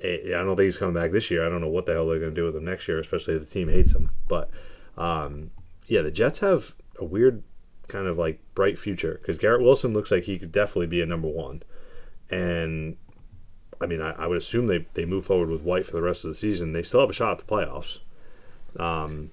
I 0.04 0.30
don't 0.30 0.56
think 0.56 0.66
he's 0.66 0.78
coming 0.78 0.94
back 0.94 1.12
this 1.12 1.32
year. 1.32 1.46
I 1.46 1.50
don't 1.50 1.62
know 1.62 1.70
what 1.70 1.86
the 1.86 1.94
hell 1.94 2.08
they're 2.08 2.20
going 2.20 2.36
to 2.36 2.40
do 2.40 2.46
with 2.46 2.56
him 2.56 2.66
next 2.66 2.88
year, 2.88 3.00
especially 3.00 3.36
if 3.36 3.48
the 3.48 3.54
team 3.54 3.70
hates 3.70 3.92
him. 3.92 4.12
But 4.28 4.52
um, 4.98 5.50
yeah, 5.88 6.02
the 6.02 6.12
Jets 6.12 6.40
have 6.40 6.74
a 7.00 7.06
weird 7.06 7.44
kind 7.88 8.08
of 8.08 8.18
like 8.18 8.40
bright 8.56 8.80
future 8.80 9.20
because 9.22 9.38
Garrett 9.38 9.62
Wilson 9.62 9.94
looks 9.94 10.12
like 10.12 10.24
he 10.24 10.40
could 10.40 10.52
definitely 10.52 10.88
be 10.88 11.02
a 11.02 11.06
number 11.06 11.28
one, 11.28 11.64
and 12.30 12.98
I 13.82 13.86
mean, 13.86 14.02
I, 14.02 14.12
I, 14.12 14.28
would 14.28 14.38
assume 14.38 14.68
they, 14.68 14.86
they 14.94 15.06
move 15.06 15.26
forward 15.26 15.50
with 15.50 15.62
White 15.62 15.86
for 15.86 15.94
the 15.94 16.02
rest 16.02 16.24
of 16.24 16.30
the 16.30 16.36
season. 16.36 16.74
They 16.74 16.84
still 16.84 17.02
have 17.02 17.10
a 17.10 17.14
shot 17.14 17.40
at 17.40 17.46
the 17.46 17.54
playoffs. 17.54 17.98
Um, 18.80 19.32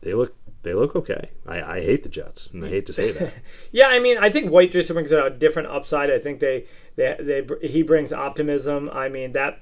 they 0.00 0.14
look 0.14 0.34
they 0.62 0.74
look 0.74 0.94
okay. 0.96 1.30
I, 1.46 1.62
I 1.62 1.80
hate 1.80 2.02
the 2.02 2.08
Jets, 2.08 2.48
and 2.52 2.64
I 2.64 2.68
hate 2.68 2.86
to 2.86 2.92
say 2.92 3.12
that. 3.12 3.32
yeah, 3.72 3.86
I 3.86 3.98
mean, 3.98 4.18
I 4.18 4.30
think 4.30 4.50
White 4.50 4.72
just 4.72 4.92
brings 4.92 5.12
a 5.12 5.30
different 5.30 5.68
upside. 5.68 6.10
I 6.10 6.18
think 6.18 6.40
they 6.40 6.66
they, 6.96 7.16
they 7.18 7.68
he 7.68 7.82
brings 7.82 8.12
optimism. 8.12 8.90
I 8.92 9.08
mean 9.08 9.32
that. 9.32 9.60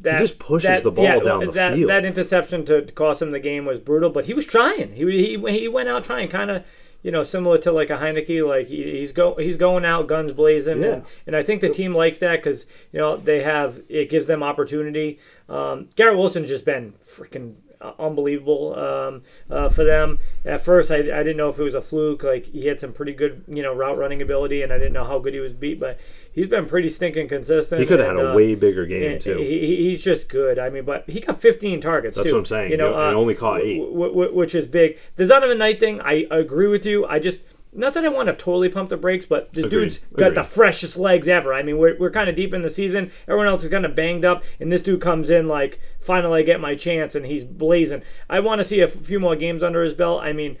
That, 0.00 0.20
he 0.20 0.26
just 0.26 0.38
pushes 0.38 0.68
that, 0.68 0.82
the 0.82 0.90
ball 0.90 1.04
yeah, 1.04 1.20
down 1.20 1.46
the 1.46 1.52
that, 1.52 1.74
field. 1.74 1.90
That 1.90 2.04
interception 2.04 2.66
to 2.66 2.82
cost 2.92 3.22
him 3.22 3.30
the 3.30 3.38
game 3.38 3.64
was 3.64 3.78
brutal, 3.78 4.10
but 4.10 4.24
he 4.24 4.34
was 4.34 4.46
trying. 4.46 4.92
He 4.92 5.04
he, 5.04 5.52
he 5.52 5.68
went 5.68 5.88
out 5.88 6.04
trying, 6.04 6.28
kind 6.28 6.50
of 6.50 6.64
you 7.02 7.10
know, 7.10 7.24
similar 7.24 7.58
to 7.58 7.72
like 7.72 7.90
a 7.90 7.96
Heinicke, 7.96 8.46
like 8.46 8.68
he, 8.68 8.98
he's 8.98 9.12
go 9.12 9.34
he's 9.34 9.56
going 9.56 9.84
out 9.84 10.06
guns 10.06 10.32
blazing, 10.32 10.80
yeah. 10.80 10.86
and, 10.86 11.04
and 11.26 11.36
I 11.36 11.42
think 11.42 11.60
the 11.60 11.68
team 11.68 11.94
likes 11.94 12.18
that 12.20 12.42
because 12.42 12.64
you 12.92 13.00
know 13.00 13.16
they 13.16 13.42
have 13.42 13.80
it 13.88 14.08
gives 14.10 14.26
them 14.26 14.42
opportunity. 14.42 15.18
Um, 15.48 15.88
Garrett 15.96 16.16
Wilson's 16.16 16.48
just 16.48 16.64
been 16.64 16.94
freaking 17.16 17.54
unbelievable 17.98 18.78
um, 18.78 19.22
uh, 19.50 19.68
for 19.68 19.84
them. 19.84 20.18
At 20.44 20.64
first, 20.64 20.90
I, 20.90 20.98
I 20.98 21.22
didn't 21.22 21.36
know 21.36 21.48
if 21.48 21.58
it 21.58 21.62
was 21.62 21.74
a 21.74 21.82
fluke. 21.82 22.22
Like 22.22 22.46
he 22.46 22.66
had 22.66 22.80
some 22.80 22.92
pretty 22.92 23.12
good, 23.12 23.44
you 23.48 23.62
know, 23.62 23.74
route 23.74 23.98
running 23.98 24.22
ability, 24.22 24.62
and 24.62 24.72
I 24.72 24.78
didn't 24.78 24.92
know 24.92 25.04
how 25.04 25.18
good 25.18 25.34
he 25.34 25.40
was 25.40 25.52
beat. 25.52 25.80
But 25.80 25.98
he's 26.32 26.48
been 26.48 26.66
pretty 26.66 26.90
stinking 26.90 27.28
consistent. 27.28 27.80
He 27.80 27.86
could 27.86 28.00
have 28.00 28.16
had 28.16 28.16
a 28.16 28.32
uh, 28.32 28.34
way 28.34 28.54
bigger 28.54 28.86
game 28.86 29.20
too. 29.20 29.38
He, 29.38 29.90
he's 29.90 30.02
just 30.02 30.28
good. 30.28 30.58
I 30.58 30.70
mean, 30.70 30.84
but 30.84 31.08
he 31.08 31.20
got 31.20 31.40
15 31.40 31.80
targets. 31.80 32.16
That's 32.16 32.28
too, 32.28 32.34
what 32.34 32.40
I'm 32.40 32.46
saying. 32.46 32.70
You 32.70 32.76
know, 32.76 32.94
uh, 32.94 33.08
and 33.08 33.16
only 33.16 33.34
caught 33.34 33.60
eight, 33.60 33.78
w- 33.78 34.08
w- 34.08 34.34
which 34.34 34.54
is 34.54 34.66
big. 34.66 34.98
The 35.16 35.24
Zonovan 35.24 35.58
Knight 35.58 35.80
thing, 35.80 36.00
I 36.00 36.26
agree 36.30 36.68
with 36.68 36.84
you. 36.84 37.06
I 37.06 37.18
just 37.18 37.40
not 37.74 37.94
that 37.94 38.04
I 38.04 38.08
want 38.08 38.26
to 38.26 38.34
totally 38.34 38.68
pump 38.68 38.90
the 38.90 38.98
brakes, 38.98 39.24
but 39.24 39.52
this 39.54 39.64
Agreed. 39.64 39.84
dude's 39.84 40.00
got 40.14 40.32
Agreed. 40.32 40.36
the 40.36 40.48
freshest 40.48 40.96
legs 40.98 41.26
ever. 41.26 41.54
I 41.54 41.62
mean, 41.62 41.78
we're, 41.78 41.96
we're 41.98 42.10
kind 42.10 42.28
of 42.28 42.36
deep 42.36 42.52
in 42.52 42.60
the 42.60 42.68
season. 42.68 43.10
Everyone 43.26 43.48
else 43.48 43.64
is 43.64 43.70
kind 43.70 43.86
of 43.86 43.96
banged 43.96 44.26
up, 44.26 44.42
and 44.60 44.70
this 44.70 44.82
dude 44.82 45.00
comes 45.00 45.30
in 45.30 45.48
like, 45.48 45.80
finally 46.00 46.40
I 46.40 46.42
get 46.42 46.60
my 46.60 46.74
chance, 46.74 47.14
and 47.14 47.24
he's 47.24 47.44
blazing. 47.44 48.02
I 48.28 48.40
want 48.40 48.60
to 48.60 48.64
see 48.66 48.80
a 48.80 48.88
few 48.88 49.18
more 49.18 49.36
games 49.36 49.62
under 49.62 49.82
his 49.82 49.94
belt. 49.94 50.22
I 50.22 50.34
mean, 50.34 50.58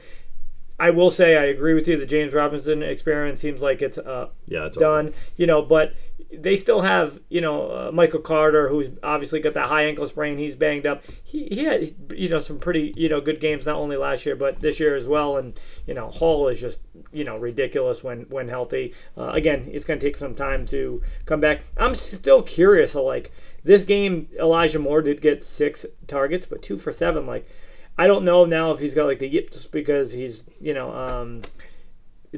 I 0.78 0.90
will 0.90 1.10
say 1.10 1.36
I 1.36 1.44
agree 1.44 1.74
with 1.74 1.86
you. 1.86 1.96
The 1.96 2.06
James 2.06 2.32
Robinson 2.32 2.82
experiment 2.82 3.38
seems 3.38 3.60
like 3.60 3.82
it's 3.82 3.98
uh, 3.98 4.28
yeah, 4.46 4.66
it's 4.66 4.76
done. 4.76 5.08
Over. 5.08 5.16
You 5.36 5.46
know, 5.46 5.62
but 5.62 5.94
they 6.32 6.56
still 6.56 6.80
have 6.80 7.18
you 7.28 7.40
know 7.40 7.70
uh, 7.70 7.90
Michael 7.92 8.20
Carter, 8.20 8.68
who's 8.68 8.88
obviously 9.02 9.40
got 9.40 9.54
that 9.54 9.68
high 9.68 9.84
ankle 9.84 10.08
sprain. 10.08 10.38
He's 10.38 10.56
banged 10.56 10.86
up. 10.86 11.02
He, 11.22 11.46
he 11.46 11.64
had 11.64 11.94
you 12.14 12.28
know 12.28 12.40
some 12.40 12.58
pretty 12.58 12.92
you 12.96 13.08
know 13.08 13.20
good 13.20 13.40
games 13.40 13.66
not 13.66 13.76
only 13.76 13.96
last 13.96 14.24
year 14.24 14.34
but 14.34 14.60
this 14.60 14.80
year 14.80 14.96
as 14.96 15.06
well. 15.06 15.36
And 15.36 15.58
you 15.86 15.94
know 15.94 16.10
Hall 16.10 16.48
is 16.48 16.60
just 16.60 16.78
you 17.12 17.24
know 17.24 17.36
ridiculous 17.36 18.02
when 18.02 18.22
when 18.30 18.48
healthy. 18.48 18.94
Uh, 19.16 19.30
again, 19.30 19.68
it's 19.70 19.84
going 19.84 20.00
to 20.00 20.06
take 20.06 20.16
some 20.16 20.34
time 20.34 20.66
to 20.68 21.02
come 21.26 21.40
back. 21.40 21.62
I'm 21.76 21.94
still 21.94 22.42
curious. 22.42 22.94
Like 22.94 23.30
this 23.64 23.84
game, 23.84 24.28
Elijah 24.38 24.78
Moore 24.78 25.02
did 25.02 25.20
get 25.20 25.44
six 25.44 25.84
targets, 26.06 26.46
but 26.46 26.62
two 26.62 26.78
for 26.78 26.92
seven. 26.92 27.26
Like 27.26 27.46
I 27.98 28.06
don't 28.06 28.24
know 28.24 28.44
now 28.44 28.72
if 28.72 28.80
he's 28.80 28.94
got 28.94 29.06
like 29.06 29.18
the 29.18 29.28
yips 29.28 29.66
because 29.66 30.12
he's 30.12 30.42
you 30.60 30.74
know 30.74 30.92
um, 30.92 31.42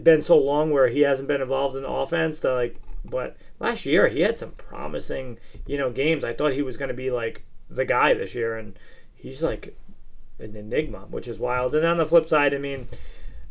been 0.02 0.22
so 0.22 0.36
long 0.36 0.70
where 0.70 0.88
he 0.88 1.00
hasn't 1.00 1.28
been 1.28 1.40
involved 1.40 1.76
in 1.76 1.82
the 1.82 1.88
offense. 1.88 2.42
Like, 2.42 2.76
but 3.04 3.36
last 3.60 3.86
year 3.86 4.08
he 4.08 4.20
had 4.20 4.38
some 4.38 4.52
promising 4.52 5.38
you 5.66 5.78
know 5.78 5.90
games. 5.90 6.24
I 6.24 6.34
thought 6.34 6.52
he 6.52 6.62
was 6.62 6.76
going 6.76 6.88
to 6.88 6.94
be 6.94 7.10
like 7.10 7.44
the 7.70 7.84
guy 7.84 8.14
this 8.14 8.34
year, 8.34 8.58
and 8.58 8.78
he's 9.14 9.42
like 9.42 9.76
an 10.38 10.56
enigma, 10.56 11.06
which 11.10 11.28
is 11.28 11.38
wild. 11.38 11.74
And 11.74 11.86
on 11.86 11.98
the 11.98 12.06
flip 12.06 12.28
side, 12.28 12.54
I 12.54 12.58
mean. 12.58 12.88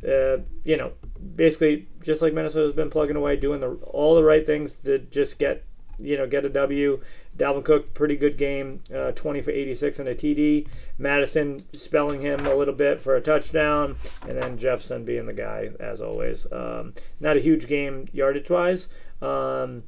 Uh, 0.06 0.40
you 0.66 0.76
know, 0.76 0.92
basically 1.38 1.88
just 2.02 2.22
like 2.22 2.34
Minnesota's 2.34 2.76
been 2.76 2.90
plugging 2.90 3.16
away, 3.16 3.38
doing 3.38 3.62
the 3.62 3.70
all 3.86 4.16
the 4.16 4.24
right 4.24 4.46
things 4.46 4.74
to 4.84 5.00
just 5.00 5.40
get 5.40 5.64
you 5.98 6.18
know 6.18 6.28
get 6.28 6.44
a 6.44 6.50
W. 6.50 7.02
Dalvin 7.38 7.64
Cook, 7.64 7.94
pretty 7.94 8.16
good 8.16 8.38
game, 8.38 8.82
uh, 8.94 9.12
20 9.12 9.42
for 9.42 9.52
86 9.52 10.00
and 10.00 10.10
a 10.10 10.16
TD. 10.16 10.68
Mattison 10.98 11.62
spelling 11.74 12.22
him 12.22 12.46
a 12.46 12.56
little 12.56 12.74
bit 12.74 13.02
for 13.02 13.16
a 13.16 13.22
touchdown, 13.22 13.96
and 14.28 14.38
then 14.38 14.58
Jefferson 14.58 15.06
being 15.06 15.26
the 15.26 15.34
guy 15.34 15.70
as 15.80 16.02
always. 16.02 16.46
Um, 16.52 16.94
not 17.20 17.38
a 17.38 17.42
huge 17.42 17.68
game 17.68 18.08
yardage 18.14 18.50
wise. 18.50 18.88
Um, 19.22 19.84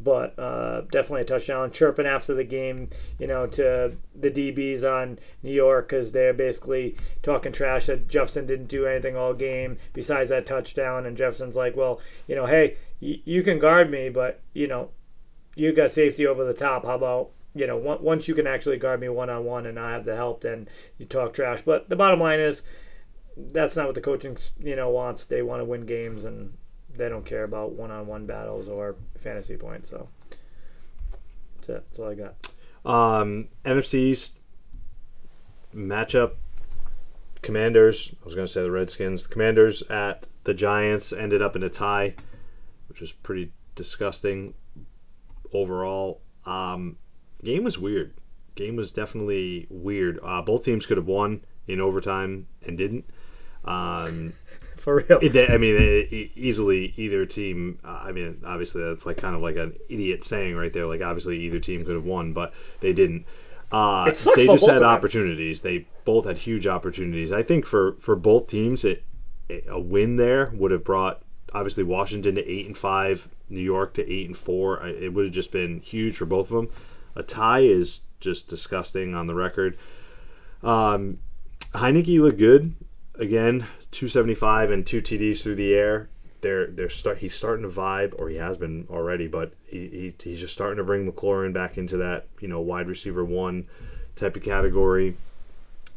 but 0.00 0.38
uh, 0.38 0.82
definitely 0.92 1.22
a 1.22 1.24
touchdown. 1.24 1.72
Chirping 1.72 2.06
after 2.06 2.34
the 2.34 2.44
game, 2.44 2.88
you 3.18 3.26
know, 3.26 3.46
to 3.48 3.92
the 4.14 4.30
DBs 4.30 4.84
on 4.84 5.18
New 5.42 5.52
York 5.52 5.88
because 5.88 6.12
they're 6.12 6.32
basically 6.32 6.96
talking 7.22 7.52
trash 7.52 7.86
that 7.86 8.06
Jefferson 8.08 8.46
didn't 8.46 8.68
do 8.68 8.86
anything 8.86 9.16
all 9.16 9.34
game 9.34 9.78
besides 9.92 10.30
that 10.30 10.46
touchdown. 10.46 11.06
And 11.06 11.16
Jefferson's 11.16 11.56
like, 11.56 11.76
well, 11.76 12.00
you 12.28 12.36
know, 12.36 12.46
hey, 12.46 12.76
y- 13.00 13.20
you 13.24 13.42
can 13.42 13.58
guard 13.58 13.90
me, 13.90 14.08
but 14.08 14.40
you 14.54 14.68
know, 14.68 14.90
you 15.56 15.72
got 15.72 15.90
safety 15.90 16.26
over 16.26 16.44
the 16.44 16.54
top. 16.54 16.84
How 16.84 16.94
about 16.94 17.30
you 17.54 17.66
know 17.66 17.76
once 17.76 18.28
you 18.28 18.34
can 18.34 18.46
actually 18.46 18.76
guard 18.76 19.00
me 19.00 19.08
one 19.08 19.30
on 19.30 19.44
one 19.44 19.66
and 19.66 19.78
I 19.78 19.92
have 19.92 20.04
the 20.04 20.16
help, 20.16 20.42
then 20.42 20.68
you 20.98 21.06
talk 21.06 21.34
trash. 21.34 21.60
But 21.64 21.88
the 21.88 21.96
bottom 21.96 22.20
line 22.20 22.40
is 22.40 22.62
that's 23.36 23.76
not 23.76 23.86
what 23.86 23.94
the 23.94 24.00
coaching 24.00 24.36
you 24.60 24.76
know 24.76 24.90
wants. 24.90 25.24
They 25.24 25.42
want 25.42 25.60
to 25.60 25.64
win 25.64 25.86
games 25.86 26.24
and 26.24 26.52
they 26.96 27.08
don't 27.08 27.24
care 27.24 27.44
about 27.44 27.72
one 27.72 27.90
on 27.90 28.06
one 28.06 28.26
battles 28.26 28.68
or 28.68 28.96
fantasy 29.22 29.56
points. 29.56 29.90
So 29.90 30.08
that's 31.56 31.68
it. 31.68 31.84
That's 31.90 31.98
all 31.98 32.10
I 32.10 32.14
got. 32.14 32.34
Um, 32.84 33.48
NFC 33.64 33.94
East 33.94 34.38
matchup. 35.74 36.32
Commanders. 37.40 38.12
I 38.20 38.24
was 38.24 38.34
going 38.34 38.46
to 38.46 38.52
say 38.52 38.62
the 38.62 38.70
Redskins. 38.70 39.22
The 39.22 39.28
Commanders 39.28 39.82
at 39.88 40.24
the 40.42 40.54
Giants 40.54 41.12
ended 41.12 41.40
up 41.40 41.54
in 41.54 41.62
a 41.62 41.68
tie, 41.68 42.14
which 42.88 43.00
was 43.00 43.12
pretty 43.12 43.52
disgusting 43.76 44.54
overall. 45.52 46.20
Um, 46.44 46.96
game 47.44 47.64
was 47.64 47.78
weird. 47.78 48.14
Game 48.54 48.76
was 48.76 48.92
definitely 48.92 49.66
weird. 49.70 50.18
Uh, 50.22 50.42
both 50.42 50.64
teams 50.64 50.86
could 50.86 50.96
have 50.96 51.06
won 51.06 51.42
in 51.66 51.80
overtime 51.80 52.46
and 52.66 52.76
didn't. 52.76 53.04
Um, 53.64 54.32
For 54.78 55.04
real. 55.08 55.18
it, 55.20 55.50
I 55.50 55.58
mean, 55.58 55.76
it, 55.76 56.12
easily 56.36 56.94
either 56.96 57.26
team. 57.26 57.78
Uh, 57.84 58.02
I 58.04 58.12
mean, 58.12 58.40
obviously 58.46 58.82
that's 58.82 59.04
like 59.04 59.16
kind 59.16 59.34
of 59.34 59.42
like 59.42 59.56
an 59.56 59.74
idiot 59.88 60.24
saying 60.24 60.56
right 60.56 60.72
there. 60.72 60.86
Like 60.86 61.02
obviously 61.02 61.38
either 61.40 61.58
team 61.58 61.84
could 61.84 61.94
have 61.94 62.04
won, 62.04 62.32
but 62.32 62.54
they 62.80 62.92
didn't. 62.92 63.26
Uh, 63.70 64.06
It 64.12 64.26
they 64.34 64.46
just 64.46 64.66
had 64.66 64.82
opportunities. 64.82 65.60
They 65.60 65.86
both 66.04 66.24
had 66.24 66.38
huge 66.38 66.66
opportunities. 66.66 67.32
I 67.32 67.42
think 67.42 67.66
for 67.66 67.96
for 68.00 68.16
both 68.16 68.46
teams, 68.48 68.84
it, 68.84 69.02
a 69.68 69.78
win 69.78 70.16
there 70.16 70.52
would 70.54 70.70
have 70.70 70.84
brought 70.84 71.22
obviously 71.52 71.82
Washington 71.84 72.36
to 72.36 72.48
eight 72.50 72.66
and 72.66 72.76
five, 72.78 73.28
New 73.50 73.60
York 73.60 73.94
to 73.94 74.10
eight 74.10 74.26
and 74.26 74.36
four. 74.36 74.86
It 74.86 75.12
would 75.12 75.26
have 75.26 75.34
just 75.34 75.50
been 75.50 75.80
huge 75.80 76.16
for 76.16 76.24
both 76.26 76.50
of 76.50 76.56
them. 76.56 76.68
A 77.18 77.22
tie 77.24 77.60
is 77.60 78.00
just 78.20 78.48
disgusting 78.48 79.14
on 79.14 79.26
the 79.26 79.34
record. 79.34 79.76
Um, 80.62 81.18
Heinicke 81.74 82.20
looked 82.20 82.38
good 82.38 82.74
again, 83.18 83.66
275 83.90 84.70
and 84.70 84.86
two 84.86 85.02
TDs 85.02 85.42
through 85.42 85.56
the 85.56 85.74
air. 85.74 86.08
They're 86.40 86.68
they're 86.68 86.88
start 86.88 87.18
he's 87.18 87.34
starting 87.34 87.64
to 87.64 87.68
vibe, 87.68 88.14
or 88.16 88.28
he 88.28 88.36
has 88.36 88.56
been 88.56 88.86
already, 88.88 89.26
but 89.26 89.52
he, 89.66 90.14
he 90.20 90.30
he's 90.30 90.38
just 90.38 90.54
starting 90.54 90.76
to 90.76 90.84
bring 90.84 91.10
McLaurin 91.10 91.52
back 91.52 91.76
into 91.76 91.96
that 91.96 92.28
you 92.40 92.46
know 92.46 92.60
wide 92.60 92.86
receiver 92.86 93.24
one 93.24 93.66
type 94.14 94.36
of 94.36 94.42
category. 94.44 95.16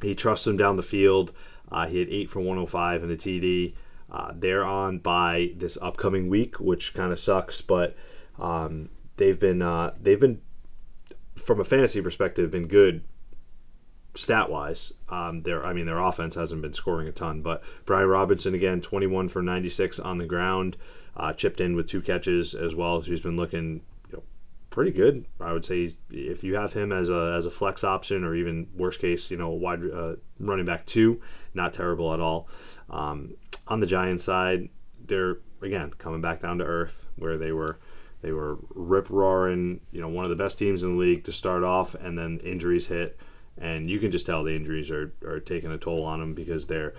He 0.01 0.15
trusts 0.15 0.47
him 0.47 0.57
down 0.57 0.77
the 0.77 0.83
field. 0.83 1.33
Uh, 1.71 1.85
he 1.85 1.99
had 1.99 2.09
eight 2.09 2.31
for 2.31 2.39
105 2.39 3.03
and 3.03 3.11
a 3.11 3.17
TD. 3.17 3.73
Uh, 4.11 4.33
they're 4.35 4.65
on 4.65 4.97
by 4.97 5.51
this 5.55 5.77
upcoming 5.79 6.27
week, 6.27 6.59
which 6.59 6.95
kind 6.95 7.13
of 7.13 7.19
sucks, 7.19 7.61
but 7.61 7.95
um, 8.39 8.89
they've 9.17 9.39
been 9.39 9.61
uh, 9.61 9.93
they've 10.01 10.19
been 10.19 10.41
from 11.43 11.59
a 11.59 11.65
fantasy 11.65 12.01
perspective 12.01 12.51
been 12.51 12.67
good 12.67 13.03
stat 14.15 14.49
wise. 14.49 14.93
Um, 15.09 15.41
their 15.43 15.65
I 15.65 15.73
mean 15.73 15.85
their 15.85 15.99
offense 15.99 16.35
hasn't 16.35 16.61
been 16.61 16.73
scoring 16.73 17.07
a 17.07 17.11
ton, 17.11 17.41
but 17.41 17.63
Brian 17.85 18.07
Robinson 18.07 18.53
again 18.53 18.81
21 18.81 19.29
for 19.29 19.41
96 19.41 19.99
on 19.99 20.17
the 20.17 20.25
ground, 20.25 20.77
uh, 21.15 21.33
chipped 21.33 21.61
in 21.61 21.75
with 21.75 21.87
two 21.87 22.01
catches 22.01 22.53
as 22.53 22.75
well. 22.75 23.01
So 23.01 23.11
he's 23.11 23.21
been 23.21 23.37
looking 23.37 23.81
you 24.09 24.17
know, 24.17 24.23
pretty 24.69 24.91
good. 24.91 25.25
I 25.39 25.53
would 25.53 25.65
say 25.65 25.95
if 26.09 26.43
you 26.43 26.55
have 26.55 26.73
him 26.73 26.91
as 26.91 27.09
a 27.09 27.33
as 27.37 27.45
a 27.45 27.51
flex 27.51 27.83
option 27.83 28.23
or 28.23 28.35
even 28.35 28.67
worst 28.75 28.99
case 28.99 29.31
you 29.31 29.37
know 29.37 29.49
wide 29.49 29.81
uh, 29.89 30.15
running 30.39 30.65
back 30.65 30.85
two, 30.85 31.21
not 31.53 31.73
terrible 31.73 32.13
at 32.13 32.19
all. 32.19 32.47
Um, 32.89 33.35
on 33.67 33.79
the 33.79 33.87
Giants 33.87 34.25
side, 34.25 34.69
they're 35.05 35.37
again 35.61 35.91
coming 35.97 36.21
back 36.21 36.41
down 36.41 36.57
to 36.57 36.65
earth 36.65 36.93
where 37.15 37.37
they 37.37 37.51
were. 37.51 37.77
They 38.21 38.31
were 38.31 38.57
rip 38.75 39.09
roaring, 39.09 39.81
you 39.91 40.01
know, 40.01 40.09
one 40.09 40.25
of 40.25 40.29
the 40.29 40.41
best 40.41 40.59
teams 40.59 40.83
in 40.83 40.93
the 40.93 40.99
league 40.99 41.25
to 41.25 41.33
start 41.33 41.63
off, 41.63 41.95
and 41.95 42.17
then 42.17 42.39
injuries 42.43 42.87
hit 42.87 43.17
and 43.57 43.89
you 43.89 43.99
can 43.99 44.11
just 44.11 44.25
tell 44.25 44.43
the 44.43 44.55
injuries 44.55 44.89
are, 44.89 45.13
are 45.25 45.39
taking 45.39 45.71
a 45.71 45.77
toll 45.77 46.03
on 46.03 46.19
them 46.19 46.33
because 46.33 46.67
they're 46.67 46.93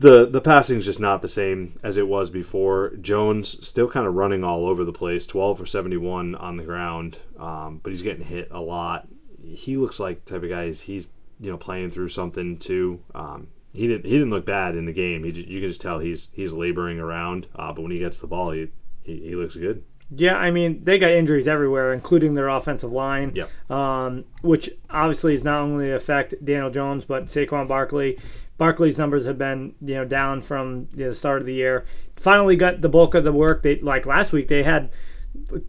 the 0.00 0.26
the 0.26 0.40
passing's 0.40 0.84
just 0.84 1.00
not 1.00 1.22
the 1.22 1.28
same 1.28 1.78
as 1.82 1.96
it 1.96 2.06
was 2.06 2.28
before. 2.28 2.90
Jones 3.00 3.64
still 3.66 3.88
kind 3.88 4.06
of 4.06 4.14
running 4.14 4.42
all 4.42 4.66
over 4.66 4.84
the 4.84 4.92
place, 4.92 5.24
12 5.24 5.58
for 5.58 5.66
71 5.66 6.34
on 6.34 6.56
the 6.56 6.64
ground, 6.64 7.18
um, 7.38 7.80
but 7.82 7.90
he's 7.90 8.02
getting 8.02 8.24
hit 8.24 8.48
a 8.50 8.60
lot. 8.60 9.06
He 9.42 9.76
looks 9.76 10.00
like 10.00 10.24
type 10.24 10.42
of 10.42 10.48
guy 10.48 10.66
he's, 10.66 10.80
he's 10.80 11.06
you 11.40 11.50
know 11.50 11.56
playing 11.56 11.92
through 11.92 12.08
something 12.08 12.58
too. 12.58 13.00
Um, 13.14 13.46
he 13.72 13.86
didn't 13.86 14.04
he 14.04 14.12
didn't 14.12 14.30
look 14.30 14.46
bad 14.46 14.76
in 14.76 14.84
the 14.84 14.92
game. 14.92 15.22
He 15.24 15.30
you 15.30 15.60
can 15.60 15.70
just 15.70 15.80
tell 15.80 16.00
he's 16.00 16.28
he's 16.32 16.52
laboring 16.52 16.98
around, 16.98 17.46
uh, 17.54 17.72
but 17.72 17.82
when 17.82 17.92
he 17.92 18.00
gets 18.00 18.18
the 18.18 18.26
ball, 18.26 18.50
he, 18.50 18.68
he 19.04 19.20
he 19.20 19.34
looks 19.36 19.54
good. 19.54 19.84
Yeah, 20.10 20.34
I 20.34 20.50
mean 20.50 20.82
they 20.84 20.98
got 20.98 21.10
injuries 21.10 21.48
everywhere, 21.48 21.92
including 21.92 22.34
their 22.34 22.48
offensive 22.48 22.92
line. 22.92 23.32
Yep. 23.34 23.70
Um, 23.70 24.24
which 24.42 24.70
obviously 24.90 25.34
is 25.34 25.44
not 25.44 25.60
only 25.60 25.92
affect 25.92 26.44
Daniel 26.44 26.70
Jones 26.70 27.04
but 27.04 27.26
Saquon 27.26 27.68
Barkley. 27.68 28.18
Barkley's 28.56 28.98
numbers 28.98 29.26
have 29.26 29.38
been 29.38 29.74
you 29.80 29.94
know 29.94 30.04
down 30.04 30.42
from 30.42 30.88
you 30.94 31.04
know, 31.04 31.10
the 31.10 31.16
start 31.16 31.40
of 31.40 31.46
the 31.46 31.54
year. 31.54 31.84
Finally 32.16 32.56
got 32.56 32.80
the 32.80 32.88
bulk 32.88 33.14
of 33.14 33.24
the 33.24 33.32
work. 33.32 33.62
They 33.62 33.80
like 33.80 34.06
last 34.06 34.32
week 34.32 34.48
they 34.48 34.62
had 34.62 34.90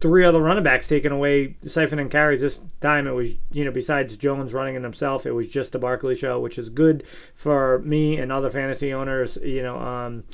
three 0.00 0.24
other 0.24 0.40
running 0.40 0.62
backs 0.62 0.86
taken 0.86 1.12
away 1.12 1.56
siphoning 1.64 2.10
carries. 2.10 2.40
This 2.40 2.60
time 2.80 3.06
it 3.06 3.12
was 3.12 3.30
you 3.52 3.64
know 3.64 3.72
besides 3.72 4.16
Jones 4.16 4.52
running 4.52 4.76
it 4.76 4.82
himself, 4.82 5.26
it 5.26 5.32
was 5.32 5.48
just 5.48 5.72
the 5.72 5.78
Barkley 5.78 6.14
show, 6.14 6.40
which 6.40 6.58
is 6.58 6.68
good 6.68 7.04
for 7.34 7.80
me 7.80 8.18
and 8.18 8.30
other 8.30 8.50
fantasy 8.50 8.92
owners. 8.92 9.38
You 9.42 9.62
know. 9.62 9.78
Um, 9.78 10.24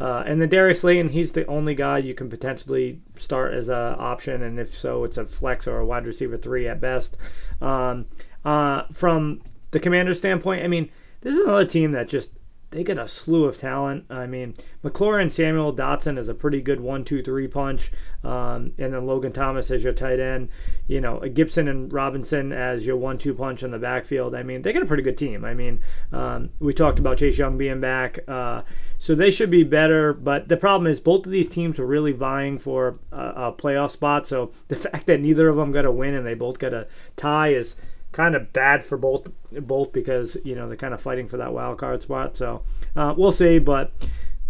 uh, 0.00 0.22
and 0.26 0.40
then 0.40 0.48
Darius 0.48 0.80
Slayton, 0.80 1.08
he's 1.08 1.32
the 1.32 1.46
only 1.46 1.74
guy 1.74 1.98
you 1.98 2.14
can 2.14 2.30
potentially 2.30 3.00
start 3.18 3.54
as 3.54 3.68
a 3.68 3.96
option, 3.98 4.42
and 4.42 4.58
if 4.58 4.76
so, 4.76 5.04
it's 5.04 5.16
a 5.16 5.26
flex 5.26 5.66
or 5.66 5.78
a 5.78 5.86
wide 5.86 6.06
receiver 6.06 6.36
three 6.36 6.68
at 6.68 6.80
best. 6.80 7.16
Um, 7.60 8.06
uh, 8.44 8.82
from 8.92 9.42
the 9.72 9.80
Commanders' 9.80 10.18
standpoint, 10.18 10.64
I 10.64 10.68
mean, 10.68 10.90
this 11.20 11.34
is 11.34 11.42
another 11.42 11.64
team 11.64 11.92
that 11.92 12.08
just 12.08 12.30
they 12.70 12.84
get 12.84 12.98
a 12.98 13.08
slew 13.08 13.44
of 13.44 13.56
talent. 13.56 14.04
I 14.10 14.26
mean, 14.26 14.54
McLaurin, 14.84 15.32
Samuel, 15.32 15.74
Dotson 15.74 16.18
is 16.18 16.28
a 16.28 16.34
pretty 16.34 16.60
good 16.60 16.80
one, 16.80 17.02
two, 17.02 17.22
three 17.22 17.48
punch, 17.48 17.90
um, 18.22 18.72
and 18.78 18.92
then 18.92 19.06
Logan 19.06 19.32
Thomas 19.32 19.70
as 19.70 19.82
your 19.82 19.94
tight 19.94 20.20
end. 20.20 20.50
You 20.86 21.00
know, 21.00 21.18
Gibson 21.20 21.68
and 21.68 21.90
Robinson 21.90 22.52
as 22.52 22.84
your 22.84 22.96
one, 22.96 23.16
two 23.16 23.32
punch 23.32 23.62
in 23.62 23.70
the 23.70 23.78
backfield. 23.78 24.34
I 24.34 24.42
mean, 24.42 24.60
they 24.60 24.72
got 24.72 24.82
a 24.82 24.86
pretty 24.86 25.02
good 25.02 25.16
team. 25.16 25.44
I 25.44 25.54
mean, 25.54 25.80
um, 26.12 26.50
we 26.60 26.74
talked 26.74 26.98
about 26.98 27.18
Chase 27.18 27.38
Young 27.38 27.56
being 27.56 27.80
back. 27.80 28.18
Uh, 28.28 28.62
so 28.98 29.14
they 29.14 29.30
should 29.30 29.50
be 29.50 29.62
better, 29.62 30.12
but 30.12 30.48
the 30.48 30.56
problem 30.56 30.90
is 30.90 30.98
both 31.00 31.24
of 31.24 31.32
these 31.32 31.48
teams 31.48 31.78
were 31.78 31.86
really 31.86 32.12
vying 32.12 32.58
for 32.58 32.98
a, 33.12 33.16
a 33.16 33.52
playoff 33.52 33.92
spot. 33.92 34.26
So 34.26 34.50
the 34.66 34.76
fact 34.90 35.06
that 35.06 35.20
neither 35.20 35.48
of 35.48 35.56
them 35.56 35.72
got 35.72 35.84
a 35.84 35.90
win 35.90 36.14
and 36.14 36.26
they 36.26 36.34
both 36.34 36.58
got 36.58 36.74
a 36.74 36.86
tie 37.16 37.54
is 37.54 37.76
kind 38.10 38.34
of 38.34 38.52
bad 38.52 38.84
for 38.84 38.96
both 38.96 39.28
both 39.52 39.92
because 39.92 40.36
you 40.42 40.54
know 40.54 40.66
they're 40.66 40.76
kind 40.76 40.94
of 40.94 41.00
fighting 41.00 41.28
for 41.28 41.36
that 41.36 41.52
wild 41.52 41.78
card 41.78 42.02
spot. 42.02 42.36
So 42.36 42.62
uh, 42.96 43.14
we'll 43.16 43.32
see, 43.32 43.58
but 43.58 43.92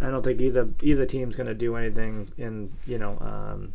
I 0.01 0.11
don't 0.11 0.23
think 0.23 0.41
either 0.41 0.69
either 0.83 1.05
team's 1.05 1.37
going 1.37 1.49
to 1.49 1.55
do 1.55 1.77
anything 1.77 2.31
in 2.39 2.73
you 2.87 2.99
know 2.99 3.19
um, 3.21 3.73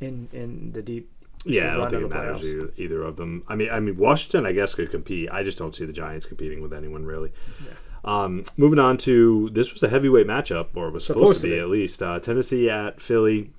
in 0.00 0.28
in 0.32 0.72
the 0.72 0.82
deep. 0.82 1.10
Yeah, 1.44 1.72
I 1.72 1.76
don't 1.76 1.90
think 1.90 2.02
it 2.02 2.08
matters 2.08 2.42
either, 2.42 2.70
either 2.76 3.02
of 3.02 3.16
them. 3.16 3.42
I 3.48 3.56
mean, 3.56 3.70
I 3.70 3.80
mean 3.80 3.96
Washington, 3.96 4.44
I 4.44 4.52
guess, 4.52 4.74
could 4.74 4.90
compete. 4.90 5.30
I 5.32 5.42
just 5.42 5.56
don't 5.56 5.74
see 5.74 5.86
the 5.86 5.92
Giants 5.92 6.26
competing 6.26 6.60
with 6.60 6.74
anyone 6.74 7.04
really. 7.04 7.32
Yeah. 7.64 7.72
Um, 8.04 8.44
moving 8.56 8.78
on 8.78 8.96
to 8.98 9.50
this 9.52 9.72
was 9.72 9.82
a 9.82 9.88
heavyweight 9.88 10.26
matchup, 10.26 10.68
or 10.74 10.90
was 10.90 11.04
supposed, 11.06 11.20
Supposed 11.26 11.40
to 11.42 11.46
be, 11.48 11.54
be. 11.54 11.58
at 11.60 11.68
least. 11.68 12.02
Uh, 12.02 12.18
Tennessee 12.20 12.70
at 12.70 13.00
Philly. 13.00 13.50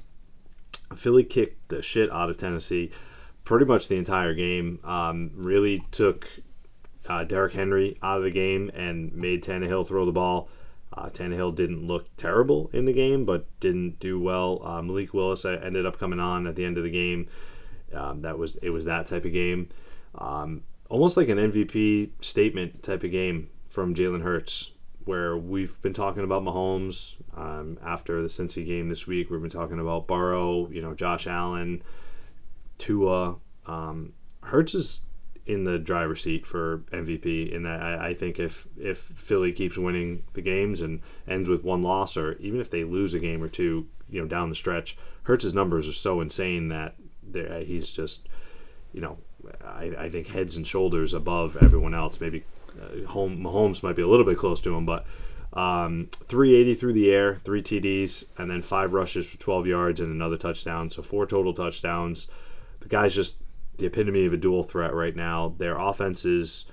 Philly 0.96 1.24
kicked 1.24 1.70
the 1.70 1.82
shit 1.82 2.12
out 2.12 2.30
of 2.30 2.38
Tennessee 2.38 2.92
pretty 3.44 3.66
much 3.66 3.88
the 3.88 3.96
entire 3.96 4.34
game. 4.34 4.80
Um, 4.84 5.32
really 5.36 5.84
took 5.92 6.28
uh, 7.08 7.24
Derrick 7.24 7.54
Henry 7.54 7.98
out 8.02 8.18
of 8.18 8.24
the 8.24 8.32
game 8.32 8.70
and 8.74 9.14
made 9.14 9.44
Tannehill 9.44 9.88
throw 9.88 10.06
the 10.06 10.12
ball. 10.12 10.50
Uh, 10.94 11.10
Tannehill 11.10 11.56
didn't 11.56 11.86
look 11.88 12.06
terrible 12.18 12.70
in 12.74 12.86
the 12.86 12.94
game, 12.94 13.24
but 13.26 13.46
didn't 13.62 14.00
do 14.00 14.20
well. 14.20 14.62
Uh, 14.64 14.82
Malik 14.82 15.14
Willis 15.14 15.46
uh, 15.46 15.60
ended 15.64 15.86
up 15.86 15.98
coming 16.00 16.20
on 16.20 16.48
at 16.48 16.56
the 16.56 16.66
end 16.66 16.78
of 16.78 16.84
the 16.84 16.90
game. 16.92 17.28
Um, 17.94 18.22
that 18.22 18.38
was 18.38 18.56
it 18.58 18.70
was 18.70 18.86
that 18.86 19.08
type 19.08 19.26
of 19.26 19.34
game, 19.34 19.70
um, 20.16 20.62
almost 20.90 21.18
like 21.18 21.28
an 21.30 21.38
MVP 21.38 22.10
statement 22.22 22.84
type 22.84 23.04
of 23.04 23.12
game 23.12 23.50
from 23.72 23.96
Jalen 23.96 24.22
Hurts, 24.22 24.72
where 25.06 25.38
we've 25.38 25.82
been 25.82 25.94
talking 25.94 26.24
about 26.24 26.44
Mahomes 26.44 27.16
um, 27.36 27.80
after 27.84 28.22
the 28.22 28.28
Cincy 28.28 28.66
game 28.66 28.90
this 28.90 29.08
week. 29.08 29.30
We've 29.30 29.42
been 29.42 29.50
talking 29.50 29.80
about 29.80 30.08
Burrow, 30.08 30.70
you 30.70 30.82
know, 30.82 30.94
Josh 30.94 31.26
Allen, 31.26 31.82
Tua. 32.78 33.38
Um, 33.66 34.14
Hurts 34.42 34.76
is 34.76 35.00
in 35.46 35.64
the 35.64 35.80
driver's 35.80 36.22
seat 36.22 36.46
for 36.46 36.84
MVP, 36.92 37.56
and 37.56 37.68
I, 37.68 38.10
I 38.10 38.14
think 38.14 38.40
if 38.40 38.68
if 38.78 39.00
Philly 39.00 39.54
keeps 39.54 39.78
winning 39.78 40.24
the 40.34 40.42
games 40.42 40.82
and 40.82 41.00
ends 41.28 41.48
with 41.48 41.64
one 41.64 41.82
loss, 41.82 42.18
or 42.18 42.34
even 42.34 42.60
if 42.60 42.70
they 42.70 42.84
lose 42.84 43.14
a 43.14 43.20
game 43.20 43.42
or 43.42 43.48
two, 43.48 43.88
you 44.10 44.22
know, 44.22 44.28
down 44.28 44.50
the 44.50 44.56
stretch, 44.56 44.98
Hurts' 45.24 45.54
numbers 45.54 45.88
are 45.88 45.94
so 45.94 46.20
insane 46.20 46.68
that 46.68 46.96
he's 47.66 47.90
just, 47.90 48.28
you 48.94 49.00
know, 49.00 49.18
I, 49.64 49.92
I 49.98 50.10
think 50.10 50.28
heads 50.28 50.58
and 50.58 50.68
shoulders 50.68 51.14
above 51.14 51.58
everyone 51.58 51.94
else. 51.94 52.20
Maybe 52.20 52.40
uh, 52.40 52.61
home, 53.08 53.42
Mahomes 53.42 53.84
might 53.84 53.96
be 53.96 54.02
a 54.02 54.08
little 54.08 54.26
bit 54.26 54.38
close 54.38 54.62
to 54.62 54.76
him, 54.76 54.86
but 54.86 55.06
um, 55.54 56.10
380 56.28 56.76
through 56.76 56.94
the 56.94 57.12
air, 57.12 57.40
three 57.44 57.62
TDs, 57.62 58.26
and 58.38 58.50
then 58.50 58.62
five 58.62 58.94
rushes 58.94 59.26
for 59.26 59.38
12 59.38 59.68
yards 59.68 60.00
and 60.00 60.12
another 60.12 60.38
touchdown. 60.38 60.90
So 60.90 61.02
four 61.02 61.26
total 61.26 61.54
touchdowns. 61.54 62.28
The 62.80 62.88
guy's 62.88 63.14
just 63.14 63.36
the 63.78 63.86
epitome 63.86 64.26
of 64.26 64.34
a 64.34 64.38
dual 64.38 64.64
threat 64.64 64.94
right 64.94 65.16
now. 65.16 65.54
Their 65.58 65.78
offense 65.78 66.26
is 66.26 66.66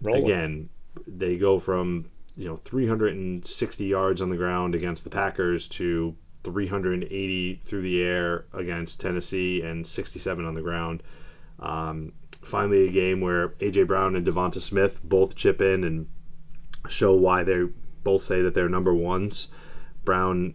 Rolling. 0.00 0.24
again, 0.24 0.68
they 1.06 1.36
go 1.36 1.58
from 1.58 2.10
you 2.36 2.46
know 2.46 2.56
360 2.64 3.84
yards 3.84 4.22
on 4.22 4.30
the 4.30 4.36
ground 4.36 4.74
against 4.74 5.04
the 5.04 5.10
Packers 5.10 5.68
to 5.68 6.14
380 6.44 7.60
through 7.66 7.82
the 7.82 8.02
air 8.02 8.46
against 8.52 9.00
Tennessee 9.00 9.60
and 9.62 9.86
67 9.86 10.44
on 10.44 10.54
the 10.54 10.62
ground. 10.62 11.02
Um, 11.58 12.12
finally, 12.44 12.88
a 12.88 12.92
game 12.92 13.20
where 13.20 13.50
AJ 13.60 13.86
Brown 13.86 14.16
and 14.16 14.26
Devonta 14.26 14.60
Smith 14.60 15.00
both 15.02 15.34
chip 15.34 15.60
in 15.60 15.84
and 15.84 16.06
show 16.88 17.14
why 17.14 17.42
they 17.42 17.64
both 18.04 18.22
say 18.22 18.42
that 18.42 18.54
they're 18.54 18.68
number 18.68 18.94
ones. 18.94 19.48
Brown 20.04 20.54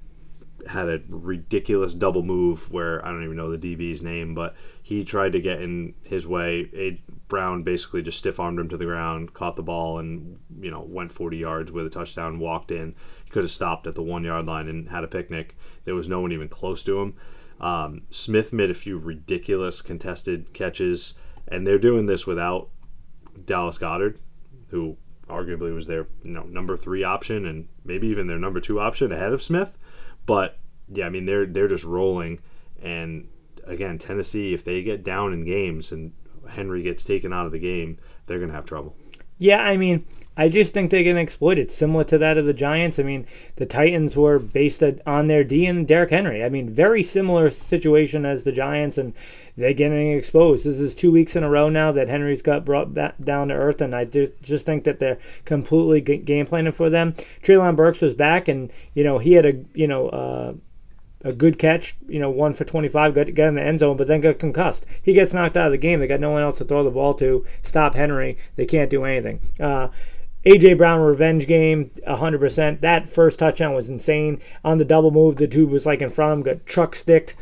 had 0.66 0.88
a 0.88 1.02
ridiculous 1.10 1.94
double 1.94 2.24
move 2.24 2.72
where 2.72 3.06
I 3.06 3.12
don't 3.12 3.24
even 3.24 3.36
know 3.36 3.56
the 3.56 3.76
DB's 3.76 4.02
name, 4.02 4.34
but 4.34 4.56
he 4.82 5.04
tried 5.04 5.34
to 5.34 5.42
get 5.42 5.62
in 5.62 5.94
his 6.04 6.26
way. 6.26 6.70
A, 6.74 7.02
Brown 7.28 7.64
basically 7.64 8.02
just 8.02 8.20
stiff 8.20 8.40
armed 8.40 8.60
him 8.60 8.70
to 8.70 8.78
the 8.78 8.86
ground, 8.86 9.34
caught 9.34 9.56
the 9.56 9.64
ball, 9.64 10.00
and 10.00 10.40
you 10.60 10.72
know 10.72 10.82
went 10.82 11.12
40 11.12 11.38
yards 11.38 11.72
with 11.72 11.86
a 11.86 11.90
touchdown. 11.90 12.40
Walked 12.40 12.72
in. 12.72 12.96
He 13.26 13.32
could 13.32 13.44
have 13.44 13.52
stopped 13.52 13.88
at 13.88 13.96
the 13.96 14.04
one 14.04 14.24
yard 14.24 14.46
line 14.46 14.68
and 14.68 14.90
had 14.90 15.04
a 15.04 15.08
picnic. 15.08 15.56
There 15.86 15.96
was 15.96 16.08
no 16.08 16.22
one 16.22 16.32
even 16.32 16.48
close 16.48 16.84
to 16.84 17.00
him. 17.00 17.16
Um, 17.60 18.02
Smith 18.10 18.52
made 18.54 18.72
a 18.72 18.76
few 18.76 18.98
ridiculous 18.98 19.82
contested 19.82 20.54
catches, 20.54 21.14
and 21.48 21.66
they're 21.66 21.80
doing 21.80 22.06
this 22.06 22.26
without 22.26 22.70
Dallas 23.46 23.78
Goedert, 23.78 24.18
who 24.70 24.98
arguably 25.30 25.74
was 25.74 25.88
their 25.88 26.08
you 26.24 26.32
know 26.32 26.44
number 26.44 26.78
three 26.78 27.04
option 27.04 27.46
and 27.46 27.68
maybe 27.86 28.08
even 28.08 28.28
their 28.28 28.40
number 28.40 28.60
two 28.60 28.80
option 28.80 29.12
ahead 29.12 29.34
of 29.34 29.44
Smith. 29.44 29.70
But 30.26 30.58
yeah, 30.90 31.06
I 31.06 31.10
mean 31.10 31.26
they're 31.26 31.46
they're 31.46 31.68
just 31.68 31.84
rolling, 31.84 32.40
and 32.82 33.28
again 33.66 33.98
Tennessee 33.98 34.54
if 34.54 34.64
they 34.64 34.84
get 34.84 35.04
down 35.04 35.34
in 35.34 35.46
games 35.46 35.92
and 35.92 36.12
Henry 36.48 36.84
gets 36.84 37.04
taken 37.04 37.34
out 37.34 37.46
of 37.46 37.52
the 37.52 37.60
game, 37.60 37.98
they're 38.26 38.40
gonna 38.40 38.54
have 38.54 38.66
trouble. 38.66 38.96
Yeah, 39.40 39.60
I 39.60 39.78
mean, 39.78 40.06
I 40.38 40.48
just 40.48 40.74
think 40.74 40.90
they're 40.90 41.04
going 41.04 41.18
exploit 41.18 41.58
it, 41.58 41.72
similar 41.72 42.04
to 42.06 42.18
that 42.20 42.38
of 42.38 42.46
the 42.46 42.54
Giants. 42.54 43.00
I 43.00 43.04
mean, 43.04 43.26
the 43.56 43.66
Titans 43.66 44.16
were 44.16 44.40
based 44.40 44.84
on 45.06 45.28
their 45.28 45.44
D 45.44 45.66
and 45.66 45.88
Derrick 45.88 46.12
Henry. 46.12 46.44
I 46.44 46.50
mean, 46.50 46.70
very 46.70 47.04
similar 47.04 47.50
situation 47.50 48.26
as 48.26 48.44
the 48.44 48.52
Giants, 48.52 48.98
and 48.98 49.14
they're 49.56 49.74
getting 49.74 50.14
exposed. 50.14 50.66
This 50.66 50.80
is 50.80 50.96
two 50.96 51.12
weeks 51.12 51.36
in 51.36 51.44
a 51.44 51.50
row 51.50 51.70
now 51.70 51.92
that 51.92 52.10
Henry's 52.10 52.42
got 52.42 52.66
brought 52.66 52.94
back 52.94 53.16
down 53.24 53.50
to 53.50 53.54
earth, 53.54 53.82
and 53.82 53.94
I 53.94 54.06
just 54.06 54.66
think 54.66 54.84
that 54.86 55.00
they're 55.00 55.20
completely 55.46 56.02
game 56.18 56.46
planning 56.46 56.72
for 56.72 56.90
them. 56.90 57.14
Treylon 57.44 57.76
Burks 57.76 58.02
was 58.02 58.14
back, 58.14 58.48
and 58.48 58.72
you 58.96 59.04
know 59.04 59.20
he 59.20 59.34
had 59.34 59.46
a 59.46 59.54
you 59.74 59.88
know. 59.88 60.10
Uh, 60.10 60.54
a 61.26 61.32
good 61.32 61.58
catch, 61.58 61.96
you 62.10 62.20
know, 62.20 62.30
one 62.30 62.54
for 62.54 62.66
25, 62.66 63.16
got, 63.16 63.34
got 63.34 63.48
in 63.48 63.56
the 63.56 63.64
end 63.64 63.80
zone, 63.80 63.96
but 63.96 64.08
then 64.08 64.20
got 64.20 64.40
concussed. 64.40 64.86
He 65.02 65.14
gets 65.14 65.34
knocked 65.34 65.56
out 65.56 65.68
of 65.68 65.72
the 65.72 65.78
game. 65.78 66.02
They 66.02 66.08
got 66.08 66.20
no 66.20 66.32
one 66.32 66.44
else 66.44 66.58
to 66.58 66.66
throw 66.66 66.84
the 66.84 66.90
ball 66.90 67.14
to. 67.14 67.46
Stop 67.62 67.96
Henry. 67.96 68.38
They 68.58 68.66
can't 68.66 68.90
do 68.90 69.06
anything. 69.06 69.40
Uh, 69.58 69.88
AJ 70.46 70.78
Brown 70.78 71.00
revenge 71.00 71.48
game, 71.48 71.92
100%. 72.06 72.82
That 72.82 73.10
first 73.10 73.40
touchdown 73.40 73.74
was 73.74 73.88
insane. 73.88 74.42
On 74.66 74.78
the 74.78 74.84
double 74.84 75.12
move, 75.12 75.38
the 75.38 75.48
dude 75.48 75.70
was 75.70 75.86
like 75.86 76.02
in 76.02 76.10
front 76.10 76.34
of 76.34 76.38
him, 76.40 76.44
got 76.44 76.66
truck 76.66 76.96
sticked. 76.96 77.36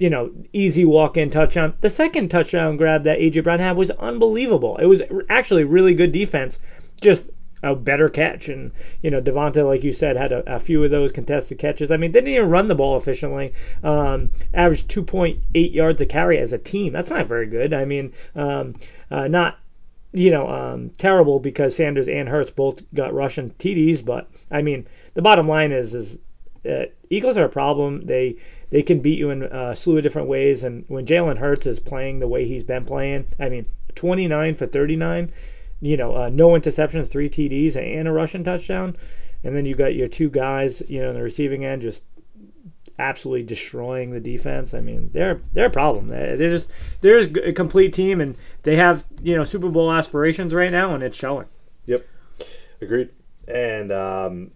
You 0.00 0.10
know, 0.10 0.30
easy 0.52 0.84
walk 0.84 1.16
in 1.16 1.30
touchdown. 1.30 1.74
The 1.80 1.90
second 1.90 2.30
touchdown 2.30 2.76
grab 2.76 3.04
that 3.04 3.18
AJ 3.18 3.44
Brown 3.44 3.58
had 3.58 3.76
was 3.76 3.90
unbelievable. 3.90 4.76
It 4.78 4.86
was 4.86 5.02
actually 5.28 5.64
really 5.64 5.94
good 5.94 6.12
defense. 6.12 6.58
Just 7.00 7.28
a 7.62 7.74
better 7.74 8.08
catch. 8.08 8.48
And, 8.48 8.72
you 9.02 9.10
know, 9.10 9.20
Devonta, 9.20 9.66
like 9.66 9.84
you 9.84 9.92
said, 9.92 10.16
had 10.16 10.32
a, 10.32 10.54
a, 10.54 10.58
few 10.58 10.82
of 10.82 10.90
those 10.90 11.12
contested 11.12 11.58
catches. 11.58 11.90
I 11.90 11.96
mean, 11.98 12.12
they 12.12 12.20
didn't 12.20 12.34
even 12.34 12.50
run 12.50 12.68
the 12.68 12.74
ball 12.74 12.96
efficiently. 12.96 13.52
Um, 13.84 14.30
averaged 14.54 14.88
2.8 14.88 15.74
yards 15.74 16.00
a 16.00 16.06
carry 16.06 16.38
as 16.38 16.52
a 16.52 16.58
team. 16.58 16.92
That's 16.92 17.10
not 17.10 17.26
very 17.26 17.46
good. 17.46 17.74
I 17.74 17.84
mean, 17.84 18.12
um, 18.34 18.76
uh, 19.10 19.28
not 19.28 19.58
you 20.12 20.30
know, 20.30 20.48
um, 20.48 20.90
terrible 20.98 21.38
because 21.38 21.76
Sanders 21.76 22.08
and 22.08 22.28
Hurts 22.28 22.50
both 22.50 22.82
got 22.94 23.14
Russian 23.14 23.54
TDs. 23.58 24.04
But 24.04 24.28
I 24.50 24.62
mean, 24.62 24.86
the 25.14 25.22
bottom 25.22 25.48
line 25.48 25.72
is, 25.72 25.94
is 25.94 26.18
uh, 26.68 26.86
Eagles 27.10 27.36
are 27.36 27.44
a 27.44 27.50
problem. 27.50 28.06
They 28.06 28.36
they 28.70 28.82
can 28.82 29.00
beat 29.00 29.18
you 29.18 29.30
in 29.30 29.42
a 29.42 29.74
slew 29.74 29.98
of 29.98 30.02
different 30.02 30.28
ways. 30.28 30.64
And 30.64 30.84
when 30.88 31.06
Jalen 31.06 31.38
Hurts 31.38 31.66
is 31.66 31.80
playing 31.80 32.20
the 32.20 32.28
way 32.28 32.46
he's 32.46 32.64
been 32.64 32.84
playing, 32.84 33.26
I 33.38 33.48
mean, 33.48 33.66
29 33.96 34.54
for 34.54 34.66
39, 34.66 35.30
you 35.80 35.96
know, 35.96 36.16
uh, 36.16 36.28
no 36.28 36.50
interceptions, 36.50 37.08
three 37.08 37.28
TDs, 37.28 37.76
and 37.76 38.06
a 38.06 38.12
Russian 38.12 38.44
touchdown. 38.44 38.96
And 39.42 39.56
then 39.56 39.66
you 39.66 39.74
got 39.74 39.94
your 39.94 40.08
two 40.08 40.30
guys, 40.30 40.82
you 40.86 41.00
know, 41.00 41.10
in 41.10 41.16
the 41.16 41.22
receiving 41.22 41.64
end 41.64 41.82
just 41.82 42.02
absolutely 43.00 43.42
destroying 43.42 44.10
the 44.10 44.20
defense. 44.20 44.74
I 44.74 44.80
mean, 44.80 45.10
they're 45.12 45.40
they're 45.52 45.66
a 45.66 45.70
problem. 45.70 46.08
They're 46.08 46.36
just 46.36 46.68
they're 47.00 47.18
a 47.18 47.52
complete 47.52 47.94
team, 47.94 48.20
and 48.20 48.36
they 48.62 48.76
have 48.76 49.04
you 49.22 49.36
know 49.36 49.44
Super 49.44 49.70
Bowl 49.70 49.90
aspirations 49.90 50.52
right 50.52 50.70
now, 50.70 50.94
and 50.94 51.02
it's 51.02 51.16
showing. 51.16 51.46
Yep, 51.86 52.06
agreed. 52.80 53.08
And 53.48 53.90
um, 53.90 54.50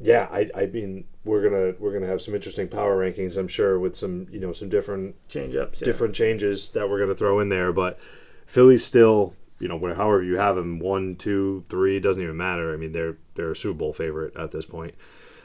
yeah, 0.00 0.28
I 0.30 0.50
I 0.54 0.66
mean 0.66 1.04
we're 1.24 1.42
gonna 1.42 1.74
we're 1.78 1.92
gonna 1.92 2.10
have 2.10 2.22
some 2.22 2.34
interesting 2.34 2.68
power 2.68 2.96
rankings, 2.98 3.36
I'm 3.36 3.48
sure, 3.48 3.78
with 3.78 3.96
some 3.96 4.26
you 4.30 4.40
know 4.40 4.52
some 4.52 4.68
different 4.68 5.14
change 5.28 5.54
ups, 5.54 5.80
yeah. 5.80 5.84
different 5.84 6.14
changes 6.14 6.70
that 6.70 6.88
we're 6.88 6.98
gonna 6.98 7.14
throw 7.14 7.40
in 7.40 7.48
there. 7.48 7.72
But 7.72 7.98
Philly's 8.46 8.84
still 8.84 9.34
you 9.58 9.68
know 9.68 9.78
however 9.94 10.22
you 10.22 10.36
have 10.36 10.56
them 10.56 10.78
one, 10.78 11.16
two, 11.16 11.64
three 11.68 12.00
doesn't 12.00 12.22
even 12.22 12.36
matter. 12.36 12.72
I 12.72 12.76
mean 12.76 12.92
they're 12.92 13.16
they're 13.34 13.52
a 13.52 13.56
Super 13.56 13.78
Bowl 13.78 13.92
favorite 13.92 14.36
at 14.36 14.52
this 14.52 14.66
point. 14.66 14.94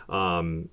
Um, 0.10 0.70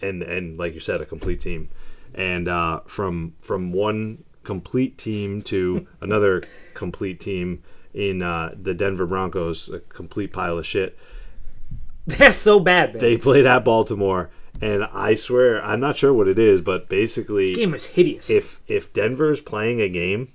and 0.00 0.22
and 0.22 0.58
like 0.58 0.74
you 0.74 0.80
said, 0.80 1.00
a 1.00 1.06
complete 1.06 1.40
team. 1.40 1.68
And 2.14 2.48
uh, 2.48 2.80
from 2.86 3.34
from 3.40 3.72
one 3.72 4.24
complete 4.44 4.96
team 4.96 5.42
to 5.42 5.86
another 6.00 6.44
complete 6.74 7.20
team 7.20 7.62
in 7.94 8.22
uh, 8.22 8.54
the 8.60 8.74
Denver 8.74 9.06
Broncos, 9.06 9.68
a 9.68 9.80
complete 9.80 10.32
pile 10.32 10.58
of 10.58 10.66
shit. 10.66 10.98
That's 12.18 12.38
so 12.38 12.60
bad. 12.60 12.94
Man. 12.94 13.00
They 13.00 13.16
played 13.16 13.46
at 13.46 13.64
Baltimore, 13.64 14.30
and 14.60 14.84
I 14.84 15.14
swear 15.14 15.62
I'm 15.62 15.80
not 15.80 15.96
sure 15.96 16.12
what 16.12 16.28
it 16.28 16.38
is, 16.38 16.60
but 16.60 16.88
basically, 16.88 17.50
this 17.50 17.58
game 17.58 17.74
is 17.74 17.84
hideous. 17.84 18.30
If 18.30 18.60
if 18.66 18.92
Denver's 18.92 19.40
playing 19.40 19.80
a 19.80 19.88
game 19.88 20.28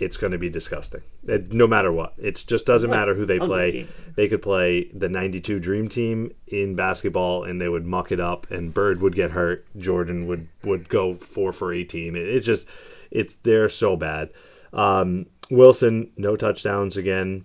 it's 0.00 0.16
going 0.16 0.32
to 0.32 0.38
be 0.38 0.48
disgusting. 0.48 1.02
It, 1.24 1.52
no 1.52 1.66
matter 1.66 1.92
what, 1.92 2.14
it 2.16 2.42
just 2.46 2.64
doesn't 2.64 2.90
matter 2.90 3.14
who 3.14 3.26
they 3.26 3.38
play. 3.38 3.86
They 4.16 4.28
could 4.28 4.42
play 4.42 4.84
the 4.94 5.08
'92 5.08 5.60
Dream 5.60 5.88
Team 5.88 6.32
in 6.46 6.74
basketball, 6.74 7.44
and 7.44 7.60
they 7.60 7.68
would 7.68 7.84
muck 7.84 8.10
it 8.10 8.20
up, 8.20 8.50
and 8.50 8.72
Bird 8.72 9.00
would 9.02 9.14
get 9.14 9.30
hurt. 9.30 9.66
Jordan 9.76 10.26
would 10.26 10.48
would 10.64 10.88
go 10.88 11.16
four 11.16 11.52
for 11.52 11.72
18. 11.72 12.16
It, 12.16 12.22
it 12.22 12.40
just, 12.40 12.64
it's 13.10 13.36
they're 13.42 13.68
so 13.68 13.96
bad. 13.96 14.30
Um, 14.72 15.26
Wilson, 15.50 16.10
no 16.16 16.36
touchdowns 16.36 16.96
again. 16.96 17.44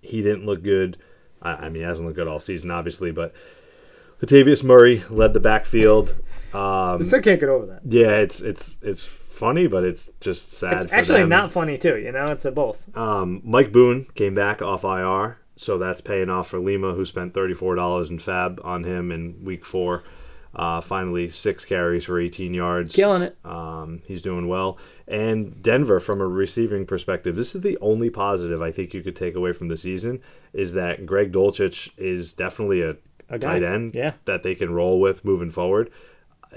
He 0.00 0.22
didn't 0.22 0.46
look 0.46 0.62
good. 0.62 0.96
I, 1.44 1.52
I 1.52 1.68
mean, 1.68 1.76
he 1.76 1.80
hasn't 1.82 2.06
looked 2.06 2.16
good 2.16 2.28
all 2.28 2.40
season, 2.40 2.70
obviously, 2.70 3.12
but 3.12 3.34
Latavius 4.22 4.62
Murray 4.62 5.04
led 5.10 5.34
the 5.34 5.40
backfield. 5.40 6.10
Um, 6.52 7.02
I 7.02 7.04
still 7.06 7.20
can't 7.20 7.40
get 7.40 7.48
over 7.48 7.66
that. 7.66 7.80
Yeah, 7.84 8.16
it's 8.18 8.40
it's 8.40 8.76
it's 8.80 9.08
funny, 9.30 9.66
but 9.66 9.84
it's 9.84 10.10
just 10.20 10.52
sad. 10.52 10.82
It's 10.82 10.92
actually 10.92 11.20
them. 11.20 11.28
not 11.28 11.52
funny 11.52 11.78
too. 11.78 11.96
You 11.96 12.12
know, 12.12 12.24
it's 12.26 12.44
a 12.44 12.50
both. 12.50 12.78
Um, 12.96 13.42
Mike 13.44 13.72
Boone 13.72 14.06
came 14.14 14.34
back 14.34 14.62
off 14.62 14.84
IR, 14.84 15.38
so 15.56 15.78
that's 15.78 16.00
paying 16.00 16.30
off 16.30 16.48
for 16.48 16.58
Lima, 16.58 16.92
who 16.92 17.04
spent 17.04 17.34
thirty-four 17.34 17.74
dollars 17.74 18.10
in 18.10 18.18
FAAB 18.18 18.64
on 18.64 18.84
him 18.84 19.10
in 19.10 19.44
Week 19.44 19.66
Four. 19.66 20.04
Uh, 20.54 20.80
finally, 20.80 21.30
six 21.30 21.64
carries 21.64 22.04
for 22.04 22.20
18 22.20 22.54
yards. 22.54 22.94
Killing 22.94 23.22
it. 23.22 23.36
Um, 23.44 24.02
he's 24.06 24.22
doing 24.22 24.46
well. 24.46 24.78
And 25.08 25.62
Denver, 25.62 26.00
from 26.00 26.20
a 26.20 26.26
receiving 26.26 26.86
perspective, 26.86 27.36
this 27.36 27.54
is 27.54 27.60
the 27.60 27.76
only 27.80 28.10
positive 28.10 28.62
I 28.62 28.70
think 28.70 28.94
you 28.94 29.02
could 29.02 29.16
take 29.16 29.34
away 29.34 29.52
from 29.52 29.68
the 29.68 29.76
season 29.76 30.20
is 30.52 30.72
that 30.74 31.06
Greg 31.06 31.32
Dulcich 31.32 31.90
is 31.98 32.32
definitely 32.32 32.82
a, 32.82 32.96
a 33.28 33.38
tight 33.38 33.62
end 33.62 33.94
yeah. 33.94 34.12
that 34.26 34.42
they 34.42 34.54
can 34.54 34.72
roll 34.72 35.00
with 35.00 35.24
moving 35.24 35.50
forward 35.50 35.90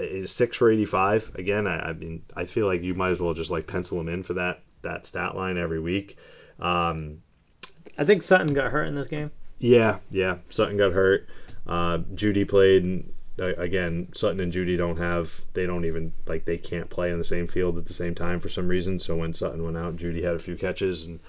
is 0.00 0.30
six 0.30 0.56
for 0.56 0.70
85. 0.70 1.32
Again, 1.34 1.66
I, 1.66 1.90
I, 1.90 1.92
mean, 1.92 2.22
I 2.36 2.46
feel 2.46 2.66
like 2.66 2.82
you 2.82 2.94
might 2.94 3.10
as 3.10 3.20
well 3.20 3.34
just 3.34 3.50
like 3.50 3.66
pencil 3.66 4.00
him 4.00 4.08
in 4.08 4.22
for 4.22 4.34
that 4.34 4.62
that 4.82 5.06
stat 5.06 5.36
line 5.36 5.58
every 5.58 5.80
week. 5.80 6.16
Um, 6.60 7.22
I 7.96 8.04
think 8.04 8.22
Sutton 8.22 8.54
got 8.54 8.70
hurt 8.70 8.86
in 8.86 8.94
this 8.94 9.08
game. 9.08 9.30
Yeah, 9.58 9.98
yeah, 10.10 10.36
Sutton 10.50 10.76
got 10.76 10.92
hurt. 10.92 11.28
Uh, 11.66 11.98
Jeudy 12.14 12.48
played. 12.48 13.04
Again, 13.38 14.08
Sutton 14.14 14.40
and 14.40 14.52
Jeudy 14.52 14.76
don't 14.76 14.96
have. 14.96 15.30
They 15.54 15.66
don't 15.66 15.84
even 15.84 16.12
like 16.26 16.44
they 16.44 16.58
can't 16.58 16.90
play 16.90 17.12
on 17.12 17.18
the 17.18 17.24
same 17.24 17.46
field 17.46 17.78
at 17.78 17.86
the 17.86 17.92
same 17.92 18.14
time 18.14 18.40
for 18.40 18.48
some 18.48 18.68
reason. 18.68 18.98
So 18.98 19.16
when 19.16 19.34
Sutton 19.34 19.62
went 19.62 19.76
out, 19.76 19.96
Jeudy 19.96 20.22
had 20.22 20.34
a 20.34 20.40
few 20.40 20.56
catches, 20.56 21.04
and 21.04 21.20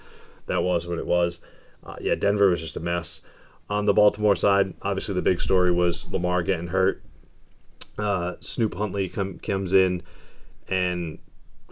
that 0.46 0.62
was 0.62 0.86
what 0.86 0.98
it 0.98 1.06
was. 1.06 1.38
Uh, 1.84 1.96
yeah, 2.00 2.14
Denver 2.14 2.50
was 2.50 2.60
just 2.60 2.76
a 2.76 2.80
mess. 2.80 3.20
On 3.68 3.86
the 3.86 3.94
Baltimore 3.94 4.34
side, 4.34 4.74
obviously 4.82 5.14
the 5.14 5.22
big 5.22 5.40
story 5.40 5.70
was 5.70 6.10
Lamar 6.10 6.42
getting 6.42 6.66
hurt 6.66 7.02
uh, 8.00 8.34
Snoop 8.40 8.74
Huntley 8.74 9.08
com- 9.08 9.38
comes 9.38 9.72
in 9.72 10.02
and 10.68 11.18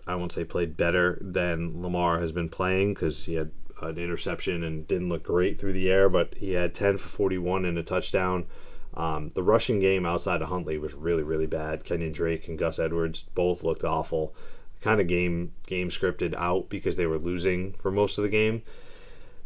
I 0.06 0.14
won't 0.14 0.32
say 0.32 0.44
played 0.44 0.76
better 0.76 1.18
than 1.20 1.82
Lamar 1.82 2.20
has 2.20 2.32
been 2.32 2.48
playing 2.48 2.94
because 2.94 3.24
he 3.24 3.34
had 3.34 3.50
an 3.82 3.98
interception 3.98 4.64
and 4.64 4.88
didn't 4.88 5.08
look 5.08 5.22
great 5.22 5.60
through 5.60 5.74
the 5.74 5.90
air, 5.90 6.08
but 6.08 6.34
he 6.34 6.52
had 6.52 6.74
10 6.74 6.98
for 6.98 7.08
41 7.08 7.64
and 7.64 7.78
a 7.78 7.82
touchdown. 7.82 8.46
Um, 8.94 9.30
the 9.34 9.42
rushing 9.42 9.80
game 9.80 10.06
outside 10.06 10.42
of 10.42 10.48
Huntley 10.48 10.78
was 10.78 10.94
really, 10.94 11.22
really 11.22 11.46
bad. 11.46 11.84
Kenyan 11.84 12.12
Drake 12.12 12.48
and 12.48 12.58
Gus 12.58 12.78
Edwards 12.78 13.24
both 13.34 13.62
looked 13.62 13.84
awful. 13.84 14.34
Kind 14.80 15.00
of 15.00 15.06
game 15.08 15.52
game 15.66 15.90
scripted 15.90 16.34
out 16.34 16.68
because 16.68 16.96
they 16.96 17.06
were 17.06 17.18
losing 17.18 17.74
for 17.74 17.90
most 17.90 18.18
of 18.18 18.22
the 18.22 18.30
game. 18.30 18.62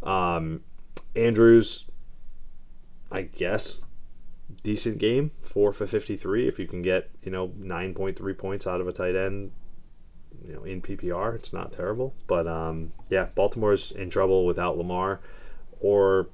Um, 0.02 0.62
Andrews, 1.16 1.86
I 3.10 3.22
guess, 3.22 3.82
decent 4.62 4.98
game, 4.98 5.30
four 5.42 5.72
for 5.72 5.86
53. 5.86 6.48
If 6.48 6.58
you 6.58 6.66
can 6.66 6.82
get, 6.82 7.10
you 7.22 7.30
know, 7.30 7.48
9.3 7.48 8.36
points 8.38 8.66
out 8.66 8.80
of 8.80 8.88
a 8.88 8.92
tight 8.92 9.16
end, 9.16 9.52
you 10.46 10.54
know, 10.54 10.64
in 10.64 10.82
PPR, 10.82 11.34
it's 11.34 11.52
not 11.52 11.72
terrible. 11.72 12.14
But 12.26 12.46
um, 12.46 12.92
yeah, 13.10 13.26
Baltimore's 13.34 13.92
in 13.92 14.10
trouble 14.10 14.46
without 14.46 14.76
Lamar, 14.76 15.20
or 15.80 16.28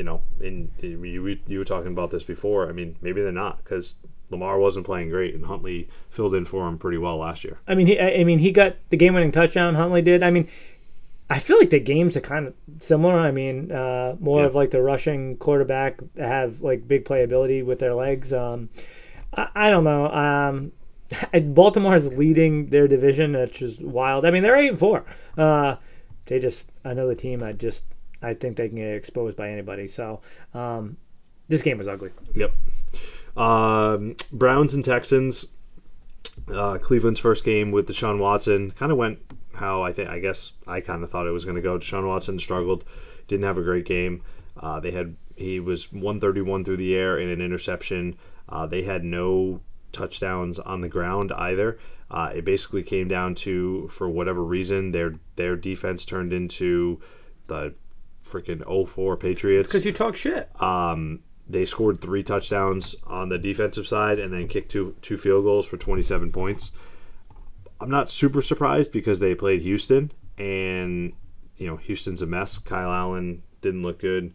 you 0.00 0.04
know, 0.04 0.22
in 0.40 0.70
you 0.80 1.36
you 1.46 1.58
were 1.58 1.64
talking 1.66 1.92
about 1.92 2.10
this 2.10 2.24
before. 2.24 2.70
I 2.70 2.72
mean, 2.72 2.96
maybe 3.02 3.20
they're 3.20 3.30
not 3.32 3.62
because 3.62 3.92
Lamar 4.30 4.58
wasn't 4.58 4.86
playing 4.86 5.10
great, 5.10 5.34
and 5.34 5.44
Huntley 5.44 5.90
filled 6.08 6.34
in 6.34 6.46
for 6.46 6.66
him 6.66 6.78
pretty 6.78 6.96
well 6.96 7.18
last 7.18 7.44
year. 7.44 7.58
I 7.68 7.74
mean, 7.74 7.86
he, 7.86 8.00
I 8.00 8.24
mean, 8.24 8.38
he 8.38 8.50
got 8.50 8.76
the 8.88 8.96
game-winning 8.96 9.30
touchdown. 9.30 9.74
Huntley 9.74 10.00
did. 10.00 10.22
I 10.22 10.30
mean, 10.30 10.48
I 11.28 11.38
feel 11.38 11.58
like 11.58 11.68
the 11.68 11.80
games 11.80 12.16
are 12.16 12.22
kind 12.22 12.46
of 12.46 12.54
similar. 12.80 13.12
I 13.12 13.30
mean, 13.30 13.70
uh, 13.70 14.16
more 14.20 14.40
Yeah. 14.40 14.46
of 14.46 14.54
like 14.54 14.70
the 14.70 14.80
rushing 14.80 15.36
quarterback 15.36 16.00
have 16.16 16.62
like 16.62 16.88
big 16.88 17.04
playability 17.04 17.62
with 17.62 17.78
their 17.78 17.92
legs. 17.94 18.32
Um, 18.32 18.70
I, 19.36 19.48
I 19.54 19.70
don't 19.70 19.84
know. 19.84 20.06
Um, 20.08 20.72
Baltimore 21.54 21.94
is 21.96 22.08
leading 22.08 22.70
their 22.70 22.88
division, 22.88 23.34
which 23.34 23.60
is 23.60 23.78
wild. 23.80 24.24
I 24.24 24.30
mean, 24.30 24.42
they're 24.42 24.56
eight 24.56 24.70
and 24.70 24.78
four. 24.78 25.04
Uh, 25.36 25.76
they 26.24 26.38
just 26.38 26.70
another 26.84 27.14
team. 27.14 27.42
I 27.42 27.52
just 27.52 27.82
I 28.22 28.34
think 28.34 28.56
they 28.56 28.68
can 28.68 28.76
get 28.76 28.94
exposed 28.94 29.36
by 29.36 29.50
anybody. 29.50 29.88
So 29.88 30.20
um, 30.54 30.96
this 31.48 31.62
game 31.62 31.78
was 31.78 31.88
ugly. 31.88 32.10
Yep. 32.34 32.52
Um, 33.36 34.16
Browns 34.32 34.74
and 34.74 34.84
Texans. 34.84 35.46
Uh, 36.52 36.78
Cleveland's 36.78 37.20
first 37.20 37.44
game 37.44 37.70
with 37.70 37.88
Deshaun 37.88 38.18
Watson 38.18 38.72
kind 38.72 38.92
of 38.92 38.98
went 38.98 39.18
how 39.54 39.82
I 39.82 39.92
think 39.92 40.08
I 40.08 40.18
guess 40.18 40.52
I 40.66 40.80
kind 40.80 41.02
of 41.04 41.10
thought 41.10 41.26
it 41.26 41.32
was 41.32 41.44
going 41.44 41.56
to 41.56 41.62
go. 41.62 41.78
Deshaun 41.78 42.06
Watson 42.06 42.38
struggled, 42.38 42.84
didn't 43.28 43.44
have 43.44 43.58
a 43.58 43.62
great 43.62 43.84
game. 43.84 44.22
Uh, 44.56 44.80
they 44.80 44.90
had 44.90 45.16
he 45.36 45.60
was 45.60 45.90
131 45.92 46.64
through 46.64 46.76
the 46.76 46.94
air 46.94 47.18
in 47.18 47.28
an 47.28 47.40
interception. 47.40 48.16
Uh, 48.48 48.66
they 48.66 48.82
had 48.82 49.04
no 49.04 49.60
touchdowns 49.92 50.58
on 50.58 50.80
the 50.80 50.88
ground 50.88 51.32
either. 51.32 51.78
Uh, 52.10 52.32
it 52.34 52.44
basically 52.44 52.82
came 52.82 53.08
down 53.08 53.34
to 53.34 53.88
for 53.88 54.08
whatever 54.08 54.42
reason 54.42 54.92
their 54.92 55.14
their 55.36 55.56
defense 55.56 56.04
turned 56.04 56.32
into 56.32 57.00
the 57.46 57.72
freaking 58.30 58.64
04 58.88 59.16
Patriots. 59.16 59.66
Because 59.66 59.84
you 59.84 59.92
talk 59.92 60.16
shit. 60.16 60.48
Um, 60.60 61.20
they 61.48 61.66
scored 61.66 62.00
three 62.00 62.22
touchdowns 62.22 62.94
on 63.04 63.28
the 63.28 63.38
defensive 63.38 63.86
side 63.86 64.18
and 64.18 64.32
then 64.32 64.48
kicked 64.48 64.70
two 64.70 64.94
two 65.02 65.18
field 65.18 65.44
goals 65.44 65.66
for 65.66 65.76
27 65.76 66.30
points. 66.30 66.70
I'm 67.80 67.90
not 67.90 68.10
super 68.10 68.42
surprised 68.42 68.92
because 68.92 69.18
they 69.18 69.34
played 69.34 69.62
Houston 69.62 70.12
and 70.38 71.12
you 71.56 71.66
know 71.66 71.76
Houston's 71.76 72.22
a 72.22 72.26
mess. 72.26 72.58
Kyle 72.58 72.92
Allen 72.92 73.42
didn't 73.62 73.82
look 73.82 73.98
good. 73.98 74.32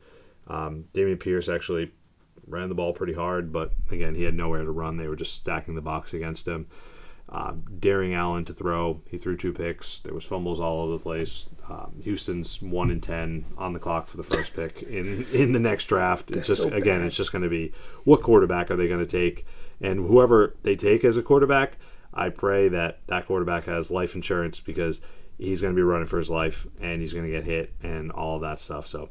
Um, 0.48 0.86
Dameon 0.94 1.20
Pierce 1.20 1.48
actually 1.50 1.92
ran 2.48 2.70
the 2.70 2.76
ball 2.76 2.94
pretty 2.94 3.14
hard, 3.14 3.54
but 3.54 3.74
again 3.92 4.14
he 4.14 4.24
had 4.24 4.34
nowhere 4.34 4.64
to 4.64 4.72
run. 4.72 4.98
They 4.98 5.08
were 5.08 5.16
just 5.16 5.36
stacking 5.36 5.76
the 5.76 5.82
box 5.82 6.14
against 6.14 6.48
him. 6.48 6.68
Um, 7.28 7.64
daring 7.80 8.14
Allen 8.14 8.46
to 8.46 8.54
throw, 8.54 9.02
he 9.10 9.18
threw 9.18 9.36
two 9.36 9.52
picks. 9.52 10.00
There 10.00 10.14
was 10.14 10.24
fumbles 10.24 10.60
all 10.60 10.84
over 10.84 10.94
the 10.94 11.00
place. 11.00 11.50
Um, 11.68 11.94
Houston's 12.04 12.62
one 12.62 12.92
in 12.92 13.02
ten 13.02 13.46
on 13.58 13.74
the 13.74 13.80
clock 13.80 14.08
for 14.08 14.18
the 14.18 14.24
first 14.24 14.54
pick 14.54 14.84
in 14.84 15.26
in 15.34 15.52
the 15.52 15.60
next 15.60 15.86
draft. 15.86 16.30
It's 16.32 16.48
just 16.48 16.62
so 16.62 16.70
again, 16.70 17.02
it's 17.02 17.16
just 17.16 17.32
going 17.32 17.44
to 17.44 17.50
be 17.50 17.74
what 18.04 18.22
quarterback 18.22 18.70
are 18.70 18.76
they 18.76 18.88
going 18.88 19.06
to 19.06 19.08
take, 19.08 19.48
and 19.82 20.08
whoever 20.08 20.56
they 20.62 20.76
take 20.76 21.04
as 21.04 21.18
a 21.18 21.24
quarterback, 21.24 21.78
I 22.14 22.30
pray 22.30 22.70
that 22.70 23.00
that 23.08 23.26
quarterback 23.26 23.66
has 23.66 23.90
life 23.90 24.14
insurance 24.14 24.60
because 24.60 25.02
he's 25.38 25.62
going 25.62 25.74
to 25.74 25.76
be 25.76 25.84
running 25.84 26.08
for 26.08 26.20
his 26.20 26.30
life 26.30 26.66
and 26.80 27.02
he's 27.02 27.14
going 27.14 27.26
to 27.26 27.32
get 27.32 27.44
hit 27.44 27.74
and 27.84 28.12
all 28.12 28.40
that 28.40 28.60
stuff. 28.60 28.88
So 28.88 29.10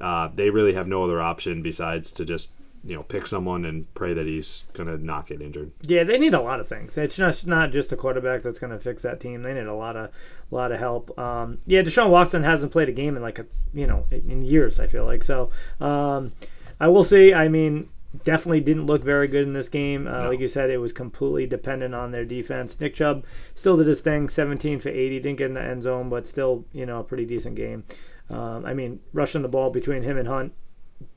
uh, 0.00 0.28
they 0.34 0.50
really 0.50 0.74
have 0.74 0.88
no 0.88 1.04
other 1.04 1.20
option 1.20 1.62
besides 1.62 2.12
to 2.12 2.24
just 2.24 2.48
you 2.84 2.94
know 2.94 3.02
pick 3.02 3.26
someone 3.26 3.64
and 3.64 3.92
pray 3.94 4.12
that 4.14 4.26
he's 4.26 4.64
going 4.74 4.88
to 4.88 5.02
not 5.02 5.26
get 5.26 5.40
injured. 5.40 5.70
Yeah, 5.82 6.04
they 6.04 6.18
need 6.18 6.34
a 6.34 6.40
lot 6.40 6.60
of 6.60 6.68
things. 6.68 6.96
It's 6.96 7.16
just 7.16 7.46
not 7.46 7.70
just 7.72 7.92
a 7.92 7.96
quarterback 7.96 8.42
that's 8.42 8.58
going 8.58 8.72
to 8.72 8.78
fix 8.78 9.02
that 9.02 9.20
team. 9.20 9.42
They 9.42 9.54
need 9.54 9.66
a 9.66 9.74
lot 9.74 9.96
of, 9.96 10.10
lot 10.50 10.72
of 10.72 10.78
help. 10.78 11.18
Um, 11.18 11.58
yeah, 11.66 11.82
Deshaun 11.82 12.10
Watson 12.10 12.42
hasn't 12.42 12.72
played 12.72 12.88
a 12.88 12.92
game 12.92 13.16
in 13.16 13.22
like 13.22 13.38
a, 13.38 13.46
you 13.72 13.86
know, 13.86 14.06
in 14.10 14.42
years. 14.42 14.78
I 14.78 14.86
feel 14.86 15.04
like 15.04 15.24
so. 15.24 15.50
Um, 15.80 16.32
I 16.78 16.88
will 16.88 17.04
see. 17.04 17.32
I 17.32 17.48
mean, 17.48 17.88
definitely 18.24 18.60
didn't 18.60 18.86
look 18.86 19.02
very 19.02 19.28
good 19.28 19.44
in 19.46 19.52
this 19.52 19.68
game. 19.68 20.06
Uh, 20.06 20.24
No. 20.24 20.28
Like 20.30 20.40
you 20.40 20.48
said, 20.48 20.70
it 20.70 20.78
was 20.78 20.92
completely 20.92 21.46
dependent 21.46 21.94
on 21.94 22.12
their 22.12 22.24
defense. 22.24 22.76
Nick 22.78 22.94
Chubb 22.94 23.24
still 23.54 23.76
did 23.76 23.86
his 23.86 24.02
thing, 24.02 24.28
17 24.28 24.80
for 24.80 24.90
80, 24.90 25.20
didn't 25.20 25.38
get 25.38 25.46
in 25.48 25.54
the 25.54 25.62
end 25.62 25.82
zone, 25.82 26.08
but 26.08 26.26
still, 26.26 26.64
you 26.72 26.86
know, 26.86 27.00
a 27.00 27.04
pretty 27.04 27.24
decent 27.24 27.56
game. 27.56 27.84
Um, 28.30 28.64
I 28.64 28.74
mean, 28.74 29.00
rushing 29.12 29.42
the 29.42 29.48
ball 29.48 29.70
between 29.70 30.02
him 30.02 30.16
and 30.16 30.28
Hunt, 30.28 30.52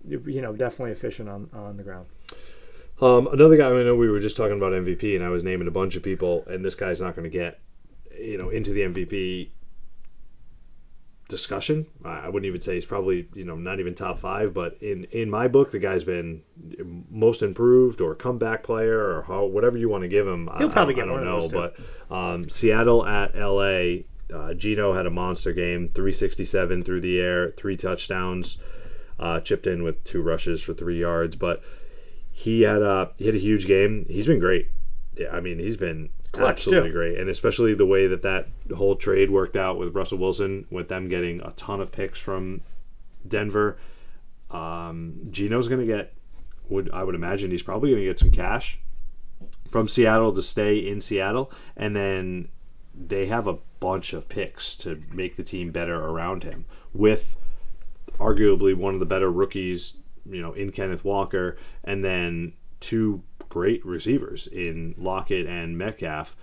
you 0.08 0.42
know, 0.42 0.54
definitely 0.54 0.92
efficient 0.92 1.30
on 1.30 1.50
on 1.54 1.78
the 1.78 1.84
ground. 1.84 2.08
Um, 3.00 3.28
another 3.28 3.58
guy 3.58 3.68
I 3.70 3.84
know 3.84 3.96
we 3.96 4.10
were 4.10 4.20
just 4.20 4.38
talking 4.38 4.58
about 4.58 4.74
MVP, 4.74 5.16
and 5.16 5.24
I 5.24 5.30
was 5.30 5.44
naming 5.44 5.68
a 5.68 5.72
bunch 5.72 5.96
of 5.96 6.04
people, 6.04 6.44
and 6.48 6.66
this 6.66 6.74
guy's 6.74 7.00
not 7.00 7.16
going 7.16 7.30
to 7.30 7.38
get, 7.38 7.60
you 8.20 8.40
know, 8.40 8.50
into 8.50 8.72
the 8.74 8.82
MVP 8.82 9.50
discussion. 11.30 11.86
I 12.06 12.30
wouldn't 12.30 12.46
even 12.48 12.62
say 12.62 12.76
he's 12.76 12.86
probably, 12.86 13.28
you 13.36 13.44
know, 13.44 13.56
not 13.56 13.80
even 13.80 13.94
top 13.94 14.20
five, 14.20 14.54
but 14.54 14.78
in 14.82 15.04
in 15.12 15.30
my 15.30 15.48
book, 15.48 15.72
the 15.72 15.80
guy's 15.80 16.04
been 16.04 16.42
most 17.12 17.42
improved 17.42 18.02
or 18.02 18.16
comeback 18.16 18.64
player 18.64 18.98
or 19.00 19.24
how 19.24 19.46
whatever 19.46 19.78
you 19.78 19.90
want 19.90 20.04
to 20.04 20.08
give 20.08 20.26
him. 20.28 20.50
I- 20.50 20.60
He'll 20.60 20.70
probably 20.70 20.96
I, 20.96 20.98
get 20.98 21.06
I 21.06 21.08
don't 21.08 21.26
know, 21.26 21.50
but 21.50 21.76
um, 22.10 22.50
Seattle 22.50 23.06
at 23.06 23.36
LA. 23.36 24.04
Uh, 24.34 24.54
Geno 24.54 24.92
had 24.92 25.06
a 25.06 25.10
monster 25.10 25.54
game, 25.54 25.90
367 25.96 26.84
through 26.84 27.00
the 27.00 27.18
air, 27.18 27.52
three 27.52 27.78
touchdowns, 27.78 28.58
uh, 29.20 29.39
chipped 29.39 29.68
in 29.68 29.84
with 29.84 30.03
two 30.03 30.22
rushes 30.22 30.61
for 30.61 30.74
three 30.74 30.99
yards, 30.99 31.36
but 31.36 31.63
he 32.32 32.61
had 32.61 32.82
a 32.82 33.11
he 33.18 33.26
had 33.26 33.36
a 33.36 33.39
huge 33.39 33.68
game. 33.68 34.05
He's 34.09 34.28
been 34.28 34.39
great. 34.39 34.70
Yeah, 35.15 35.32
I 35.32 35.39
mean, 35.39 35.57
he's 35.59 35.78
been 35.78 36.09
Clutch, 36.32 36.59
absolutely 36.59 36.89
too. 36.89 36.93
great, 36.95 37.18
and 37.20 37.30
especially 37.30 37.74
the 37.74 37.86
way 37.86 38.07
that 38.07 38.22
that 38.22 38.47
whole 38.76 38.95
trade 38.95 39.32
worked 39.32 39.55
out 39.55 39.80
with 39.80 39.95
Russell 39.95 40.20
Wilson, 40.20 40.65
with 40.70 40.88
them 40.88 41.09
getting 41.09 41.41
a 41.41 41.51
ton 41.57 41.82
of 41.82 41.91
picks 41.91 42.20
from 42.20 42.61
Denver. 43.28 43.78
Um, 44.51 45.28
Geno's 45.32 45.68
going 45.68 45.82
to 45.82 45.88
get, 45.88 46.13
would 46.70 46.91
I 46.91 47.03
would 47.03 47.15
imagine 47.15 47.51
he's 47.51 47.63
probably 47.63 47.89
going 47.89 48.01
to 48.03 48.07
get 48.07 48.20
some 48.20 48.32
cash 48.32 48.78
from 49.72 49.88
Seattle 49.88 50.34
to 50.34 50.41
stay 50.41 50.78
in 50.88 51.01
Seattle, 51.01 51.51
and 51.76 51.95
then 51.95 52.47
they 52.95 53.26
have 53.26 53.47
a 53.47 53.57
bunch 53.80 54.13
of 54.13 54.28
picks 54.30 54.76
to 54.76 55.01
make 55.11 55.36
the 55.36 55.43
team 55.43 55.72
better 55.72 55.95
around 55.95 56.43
him 56.43 56.65
with 56.93 57.36
arguably 58.20 58.76
one 58.76 58.93
of 58.93 58.99
the 58.99 59.05
better 59.05 59.32
rookies, 59.32 59.93
you 60.26 60.41
know, 60.41 60.53
in 60.53 60.72
Kenneth 60.72 61.03
Walker, 61.03 61.57
and 61.84 62.03
then 62.03 62.53
two 62.80 63.22
great 63.49 63.86
receivers 63.86 64.47
in 64.47 64.95
Lockett 64.97 65.47
and 65.47 65.78
Metcalf. 65.78 66.36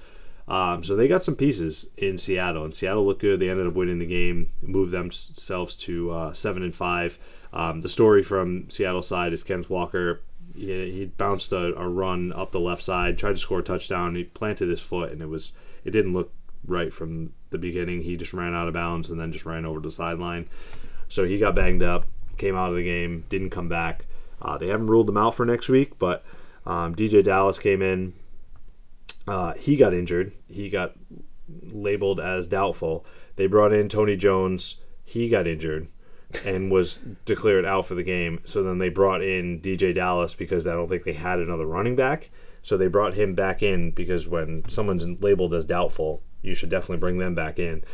Um, 0.46 0.84
so 0.84 0.94
they 0.94 1.08
got 1.08 1.24
some 1.24 1.36
pieces 1.36 1.88
in 1.96 2.18
Seattle, 2.18 2.64
and 2.64 2.74
Seattle 2.74 3.06
looked 3.06 3.22
good. 3.22 3.40
They 3.40 3.48
ended 3.48 3.66
up 3.66 3.74
winning 3.74 3.98
the 3.98 4.06
game, 4.06 4.50
moved 4.60 4.92
themselves 4.92 5.74
to 5.76 6.10
uh, 6.10 6.32
seven 6.34 6.62
and 6.62 6.74
five. 6.74 7.18
Um, 7.52 7.80
the 7.80 7.88
story 7.88 8.22
from 8.22 8.68
Seattle 8.68 9.02
side 9.02 9.32
is 9.32 9.42
Kenneth 9.42 9.70
Walker. 9.70 10.20
He, 10.54 10.90
he 10.90 11.04
bounced 11.06 11.52
a, 11.52 11.74
a 11.76 11.88
run 11.88 12.32
up 12.32 12.52
the 12.52 12.60
left 12.60 12.82
side, 12.82 13.16
tried 13.16 13.32
to 13.32 13.38
score 13.38 13.60
a 13.60 13.62
touchdown. 13.62 14.14
He 14.14 14.24
planted 14.24 14.68
his 14.68 14.80
foot, 14.80 15.12
and 15.12 15.22
it 15.22 15.28
was 15.28 15.52
it 15.84 15.92
didn't 15.92 16.12
look 16.12 16.32
right 16.66 16.92
from 16.92 17.32
the 17.50 17.58
beginning. 17.58 18.02
He 18.02 18.16
just 18.16 18.34
ran 18.34 18.54
out 18.54 18.68
of 18.68 18.74
bounds 18.74 19.10
and 19.10 19.20
then 19.20 19.32
just 19.32 19.46
ran 19.46 19.64
over 19.64 19.80
the 19.80 19.90
sideline. 19.90 20.48
So 21.14 21.22
he 21.22 21.38
got 21.38 21.54
banged 21.54 21.84
up, 21.84 22.08
came 22.38 22.56
out 22.56 22.70
of 22.70 22.76
the 22.76 22.82
game, 22.82 23.22
didn't 23.28 23.50
come 23.50 23.68
back. 23.68 24.04
Uh, 24.42 24.58
they 24.58 24.66
haven't 24.66 24.88
ruled 24.88 25.08
him 25.08 25.16
out 25.16 25.36
for 25.36 25.46
next 25.46 25.68
week, 25.68 25.96
but 25.96 26.24
um, 26.66 26.96
DeeJay 26.96 27.22
Dallas 27.22 27.60
came 27.60 27.82
in. 27.82 28.14
Uh, 29.28 29.52
he 29.52 29.76
got 29.76 29.94
injured. 29.94 30.32
He 30.50 30.70
got 30.70 30.96
labeled 31.72 32.18
as 32.18 32.48
doubtful. 32.48 33.06
They 33.36 33.46
brought 33.46 33.72
in 33.72 33.88
Tony 33.88 34.16
Jones. 34.16 34.74
He 35.04 35.28
got 35.28 35.46
injured 35.46 35.86
and 36.44 36.68
was 36.68 36.98
declared 37.26 37.64
out 37.64 37.86
for 37.86 37.94
the 37.94 38.02
game. 38.02 38.40
So 38.44 38.64
then 38.64 38.78
they 38.78 38.88
brought 38.88 39.22
in 39.22 39.60
DeeJay 39.60 39.94
Dallas 39.94 40.34
because 40.34 40.66
I 40.66 40.72
don't 40.72 40.88
think 40.88 41.04
they 41.04 41.12
had 41.12 41.38
another 41.38 41.66
running 41.66 41.94
back. 41.94 42.28
So 42.64 42.76
they 42.76 42.88
brought 42.88 43.14
him 43.14 43.36
back 43.36 43.62
in 43.62 43.92
because 43.92 44.26
when 44.26 44.64
someone's 44.68 45.06
labeled 45.22 45.54
as 45.54 45.64
doubtful, 45.64 46.24
you 46.42 46.56
should 46.56 46.70
definitely 46.70 46.96
bring 46.96 47.18
them 47.18 47.36
back 47.36 47.60
in. 47.60 47.84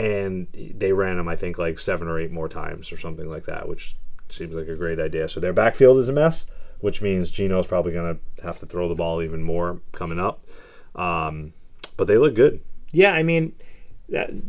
And 0.00 0.46
they 0.54 0.92
ran 0.92 1.18
him, 1.18 1.28
I 1.28 1.36
think, 1.36 1.58
like 1.58 1.78
seven 1.78 2.08
or 2.08 2.18
eight 2.18 2.30
more 2.30 2.48
times 2.48 2.90
or 2.90 2.96
something 2.96 3.28
like 3.28 3.44
that, 3.46 3.68
which 3.68 3.96
seems 4.30 4.54
like 4.54 4.68
a 4.68 4.74
great 4.74 4.98
idea. 4.98 5.28
So 5.28 5.40
their 5.40 5.52
backfield 5.52 5.98
is 5.98 6.08
a 6.08 6.12
mess, 6.12 6.46
which 6.80 7.02
means 7.02 7.30
Geno's 7.30 7.66
probably 7.66 7.92
going 7.92 8.18
to 8.18 8.42
have 8.42 8.58
to 8.60 8.66
throw 8.66 8.88
the 8.88 8.94
ball 8.94 9.20
even 9.20 9.42
more 9.42 9.80
coming 9.92 10.18
up. 10.18 10.42
Um, 10.94 11.52
but 11.98 12.06
they 12.06 12.16
look 12.16 12.34
good. 12.34 12.60
Yeah, 12.92 13.12
I 13.12 13.22
mean, 13.22 13.52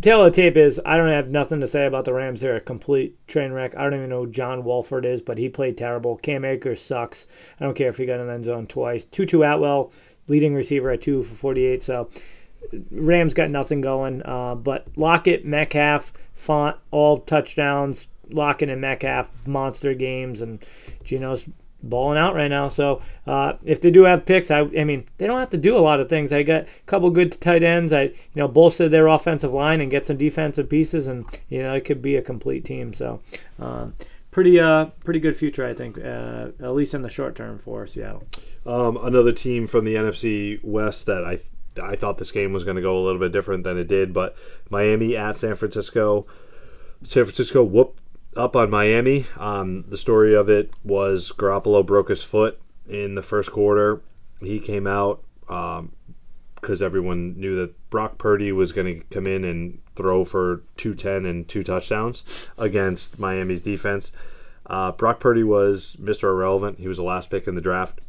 tail 0.01 0.25
of 0.25 0.33
tape 0.33 0.55
is 0.55 0.79
I 0.85 0.95
don't 0.95 1.11
have 1.11 1.29
nothing 1.29 1.59
to 1.59 1.67
say 1.67 1.85
about 1.85 2.05
the 2.05 2.13
Rams. 2.13 2.39
They're 2.39 2.55
a 2.55 2.61
complete 2.61 3.15
train 3.27 3.51
wreck. 3.51 3.75
I 3.75 3.83
don't 3.83 3.95
even 3.95 4.09
know 4.09 4.23
who 4.25 4.31
John 4.31 4.63
Wolford 4.63 5.05
is, 5.05 5.21
but 5.21 5.37
he 5.37 5.49
played 5.49 5.77
terrible. 5.77 6.15
Cam 6.15 6.45
Akers 6.45 6.81
sucks. 6.81 7.27
I 7.59 7.65
don't 7.65 7.75
care 7.75 7.89
if 7.89 7.97
he 7.97 8.05
got 8.05 8.21
an 8.21 8.29
end 8.29 8.45
zone 8.45 8.67
twice. 8.67 9.03
Tutu 9.03 9.41
Atwell, 9.41 9.91
leading 10.27 10.55
receiver 10.55 10.91
at 10.91 11.01
two 11.01 11.23
for 11.23 11.35
48. 11.35 11.83
So 11.83 12.09
Rams 12.91 13.33
got 13.33 13.49
nothing 13.49 13.81
going. 13.81 14.21
Uh, 14.23 14.55
but 14.55 14.87
Lockett, 14.95 15.45
Metcalf, 15.45 16.13
Fant, 16.45 16.75
all 16.91 17.19
touchdowns. 17.19 18.07
Lockett 18.33 18.69
and 18.69 18.81
Metcalf, 18.81 19.27
monster 19.45 19.93
games, 19.93 20.41
and 20.41 20.65
Geno's 21.03 21.43
balling 21.83 22.17
out 22.17 22.35
right 22.35 22.47
now. 22.47 22.69
So 22.69 23.01
uh, 23.27 23.53
if 23.63 23.81
they 23.81 23.91
do 23.91 24.03
have 24.03 24.25
picks, 24.25 24.51
I, 24.51 24.59
I 24.59 24.83
mean, 24.83 25.05
they 25.17 25.27
don't 25.27 25.39
have 25.39 25.49
to 25.51 25.57
do 25.57 25.77
a 25.77 25.79
lot 25.79 25.99
of 25.99 26.09
things. 26.09 26.31
I 26.31 26.43
got 26.43 26.63
a 26.63 26.67
couple 26.85 27.09
good 27.09 27.39
tight 27.41 27.63
ends. 27.63 27.93
I, 27.93 28.03
you 28.03 28.13
know, 28.35 28.47
bolster 28.47 28.89
their 28.89 29.07
offensive 29.07 29.53
line 29.53 29.81
and 29.81 29.91
get 29.91 30.05
some 30.05 30.17
defensive 30.17 30.69
pieces, 30.69 31.07
and 31.07 31.25
you 31.49 31.61
know, 31.61 31.73
it 31.73 31.85
could 31.85 32.01
be 32.01 32.15
a 32.15 32.21
complete 32.21 32.65
team. 32.65 32.93
So 32.93 33.21
um, 33.59 33.93
pretty 34.31 34.59
uh 34.59 34.85
pretty 35.03 35.19
good 35.19 35.35
future, 35.35 35.65
I 35.65 35.73
think, 35.73 35.97
uh, 35.97 36.49
at 36.59 36.73
least 36.73 36.93
in 36.93 37.01
the 37.01 37.09
short 37.09 37.35
term 37.35 37.59
for 37.59 37.87
Seattle. 37.87 38.23
Um, 38.65 38.97
another 38.97 39.31
team 39.31 39.67
from 39.67 39.85
the 39.85 39.95
NFC 39.95 40.63
West 40.63 41.07
that 41.07 41.23
I 41.25 41.39
I 41.81 41.95
thought 41.95 42.17
this 42.17 42.31
game 42.31 42.53
was 42.53 42.63
going 42.63 42.75
to 42.75 42.81
go 42.81 42.97
a 42.97 43.03
little 43.03 43.19
bit 43.19 43.31
different 43.31 43.63
than 43.63 43.77
it 43.77 43.87
did, 43.87 44.13
but 44.13 44.35
Miami 44.69 45.15
at 45.15 45.37
San 45.37 45.55
Francisco. 45.55 46.25
San 47.03 47.23
Francisco 47.23 47.63
whooped 47.63 47.99
up 48.35 48.55
on 48.55 48.69
Miami. 48.69 49.25
Um, 49.37 49.85
the 49.87 49.97
story 49.97 50.35
of 50.35 50.49
it 50.49 50.71
was 50.83 51.31
Garoppolo 51.31 51.85
broke 51.85 52.09
his 52.09 52.23
foot 52.23 52.59
in 52.87 53.15
the 53.15 53.23
first 53.23 53.51
quarter. 53.51 54.01
He 54.39 54.59
came 54.59 54.87
out 54.87 55.23
because 55.45 56.81
um, 56.81 56.85
everyone 56.85 57.39
knew 57.39 57.57
that 57.57 57.89
Brock 57.89 58.17
Purdy 58.17 58.51
was 58.51 58.71
going 58.71 58.99
to 58.99 59.05
come 59.13 59.27
in 59.27 59.43
and 59.43 59.79
throw 59.95 60.25
for 60.25 60.63
210 60.77 61.25
and 61.25 61.47
two 61.47 61.63
touchdowns 61.63 62.23
against 62.57 63.19
Miami's 63.19 63.61
defense. 63.61 64.11
Uh, 64.65 64.91
Brock 64.91 65.19
Purdy 65.19 65.43
was 65.43 65.97
Mr. 65.99 66.23
Irrelevant. 66.23 66.79
He 66.79 66.87
was 66.87 66.97
the 66.97 67.03
last 67.03 67.29
pick 67.29 67.47
in 67.47 67.55
the 67.55 67.61
draft. 67.61 67.99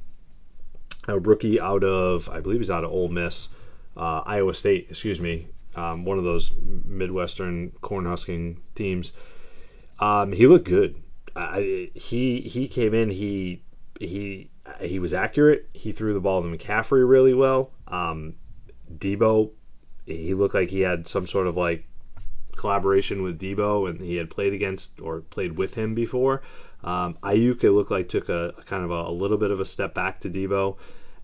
A 1.09 1.19
rookie 1.19 1.61
out 1.61 1.83
of, 1.83 2.29
I 2.29 2.41
believe 2.41 2.61
he's 2.61 2.71
out 2.71 2.85
of 2.85 2.93
Ole 2.93 3.09
Miss, 3.09 3.49
uh, 3.97 4.23
Iowa 4.25 4.55
State, 4.55 4.87
excuse 4.91 5.19
me, 5.19 5.49
um, 5.75 6.05
one 6.05 6.19
of 6.19 6.25
those 6.25 6.53
Midwestern 6.85 7.73
cornhusking 7.83 8.59
teams. 8.75 9.13
Um, 9.99 10.33
he 10.33 10.47
looked 10.47 10.67
good. 10.69 10.97
I, 11.35 11.91
he 11.95 12.41
he 12.41 12.69
came 12.69 12.95
in. 12.95 13.11
He 13.11 13.63
he 13.99 14.51
he 14.81 14.99
was 14.99 15.15
accurate. 15.15 15.69
He 15.73 15.93
threw 15.93 16.13
the 16.13 16.21
ball 16.21 16.43
to 16.43 16.49
McCaffrey 16.49 17.09
really 17.09 17.35
well. 17.35 17.71
Um, 17.89 18.35
Deebo, 18.99 19.51
he 20.07 20.35
looked 20.35 20.55
like 20.55 20.71
he 20.71 20.81
had 20.81 21.09
some 21.09 21.27
sort 21.27 21.47
of 21.47 21.57
like 21.57 21.85
collaboration 22.57 23.23
with 23.23 23.39
Deebo, 23.39 23.89
and 23.89 24.01
he 24.01 24.17
had 24.17 24.31
played 24.31 24.53
against 24.53 25.01
or 25.01 25.21
played 25.21 25.57
with 25.57 25.75
him 25.75 25.95
before. 25.95 26.43
Um, 26.85 27.17
Aiyuk, 27.23 27.63
it 27.63 27.73
looked 27.73 27.91
like 27.91 28.09
took 28.09 28.29
a, 28.29 28.55
a 28.59 28.63
kind 28.65 28.85
of 28.85 28.91
a, 28.91 29.09
a, 29.09 29.13
little 29.13 29.39
bit 29.39 29.51
of 29.51 29.61
a 29.61 29.65
step 29.65 29.95
back 29.95 30.21
to 30.21 30.31
Deebo, 30.31 30.77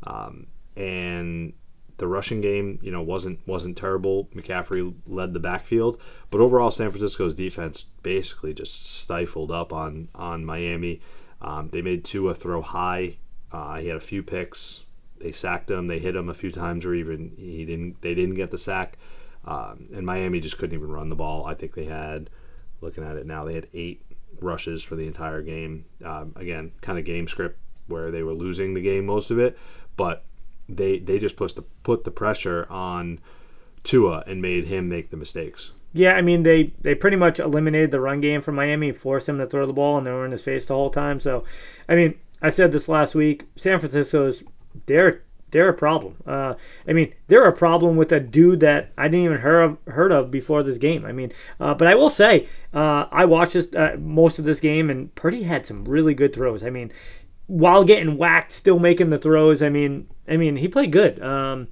um, 0.05 0.47
and 0.77 1.53
the 1.97 2.07
rushing 2.07 2.41
game, 2.41 2.79
you 2.81 2.93
know, 2.93 3.03
wasn't 3.03 3.41
wasn't 3.47 3.77
terrible. 3.77 4.29
McCaffrey 4.35 4.95
led 5.07 5.33
the 5.33 5.41
backfield, 5.41 6.01
but 6.31 6.41
overall, 6.41 6.71
San 6.71 6.91
Francisco's 6.91 7.35
defense 7.35 7.87
basically 8.03 8.55
just 8.55 9.01
stifled 9.01 9.51
up 9.51 9.73
on 9.73 10.09
on 10.15 10.45
Miami. 10.45 11.01
Um, 11.43 11.69
they 11.73 11.83
made 11.83 12.05
Tua 12.05 12.35
throw 12.35 12.63
high. 12.63 13.17
Uh, 13.51 13.79
he 13.79 13.89
had 13.89 13.97
a 13.97 14.01
few 14.01 14.23
picks. 14.23 14.85
They 15.19 15.33
sacked 15.33 15.71
him. 15.71 15.89
They 15.89 15.99
hit 15.99 16.15
him 16.15 16.29
a 16.29 16.35
few 16.35 16.53
times, 16.53 16.85
or 16.85 16.95
even 16.95 17.33
he 17.37 17.65
didn't. 17.65 18.01
They 18.01 18.15
didn't 18.15 18.37
get 18.37 18.53
the 18.53 18.59
sack. 18.59 18.97
Um, 19.45 19.89
and 19.95 20.05
Miami 20.05 20.41
just 20.41 20.59
couldn't 20.59 20.77
even 20.77 20.91
run 20.91 21.09
the 21.09 21.17
ball. 21.17 21.47
I 21.47 21.55
think 21.55 21.75
they 21.75 21.87
had, 21.87 22.29
looking 22.81 23.03
at 23.03 23.17
it 23.17 23.27
now, 23.27 23.45
they 23.45 23.55
had 23.55 23.69
eight 23.73 24.03
rushes 24.41 24.83
for 24.83 24.97
the 24.97 25.07
entire 25.07 25.43
game. 25.43 25.85
Um, 26.05 26.33
again, 26.37 26.73
kind 26.81 26.99
of 26.99 27.05
game 27.05 27.29
script 27.29 27.59
where 27.87 28.11
they 28.11 28.23
were 28.23 28.35
losing 28.35 28.75
the 28.75 28.81
game 28.81 29.07
most 29.07 29.31
of 29.31 29.39
it, 29.39 29.59
but 29.97 30.25
they 30.69 30.99
they 30.99 31.19
just 31.19 31.37
put 31.37 31.55
the 31.55 31.63
put 31.83 32.05
the 32.05 32.11
pressure 32.11 32.67
on 32.71 33.21
Tua 33.85 34.25
and 34.27 34.43
made 34.43 34.65
him 34.65 34.89
make 34.89 35.11
the 35.11 35.17
mistakes. 35.17 35.73
Yeah, 35.93 36.13
I 36.13 36.23
mean 36.23 36.43
they 36.43 36.73
they 36.83 36.95
pretty 36.95 37.17
much 37.17 37.41
eliminated 37.41 37.91
the 37.91 38.01
run 38.01 38.21
game 38.21 38.43
from 38.43 38.57
Miami, 38.57 38.93
forced 38.93 39.29
him 39.29 39.39
to 39.39 39.47
throw 39.47 39.67
the 39.67 39.73
ball, 39.73 39.97
and 39.97 40.07
they 40.07 40.11
were 40.11 40.27
in 40.27 40.33
his 40.33 40.43
face 40.43 40.67
the 40.67 40.75
whole 40.75 40.91
time. 40.91 41.21
So, 41.21 41.45
I 41.89 41.95
mean, 41.95 42.15
I 42.43 42.51
said 42.51 42.73
this 42.73 42.89
last 42.89 43.15
week. 43.15 43.45
San 43.57 43.81
Francisco's 43.81 44.43
they're 44.87 45.23
they're 45.51 45.69
a 45.69 45.75
problem. 45.75 46.17
Uh, 46.27 46.55
I 46.87 46.93
mean, 46.93 47.15
they're 47.27 47.47
a 47.47 47.53
problem 47.53 47.97
with 47.97 48.13
a 48.13 48.21
dude 48.21 48.61
that 48.61 48.93
I 48.99 49.09
didn't 49.09 49.25
even 49.25 49.39
heard 49.39 49.63
of, 49.63 49.79
heard 49.87 50.13
of 50.13 50.31
before 50.31 50.63
this 50.63 50.79
game. 50.79 51.05
I 51.05 51.13
mean, 51.13 51.33
uh, 51.61 51.75
but 51.75 51.89
I 51.89 51.95
will 51.95 52.11
say, 52.11 52.49
uh, 52.75 53.07
I 53.11 53.25
watched 53.25 53.55
this, 53.55 53.67
uh, 53.75 53.97
most 53.99 54.39
of 54.39 54.45
this 54.45 54.61
game, 54.61 54.91
and 54.91 55.15
Purdy 55.15 55.43
had 55.43 55.67
some 55.67 55.85
really 55.85 56.15
good 56.15 56.35
throws. 56.35 56.63
I 56.63 56.71
mean, 56.71 56.93
while 57.47 57.83
getting 57.85 58.17
whacked, 58.17 58.53
still 58.53 58.79
making 58.79 59.11
the 59.11 59.19
throws. 59.19 59.63
I 59.63 59.71
mean, 59.71 60.07
I 60.29 60.37
mean, 60.37 60.57
he 60.57 60.69
played 60.69 60.93
good. 60.93 61.21
Um, 61.23 61.69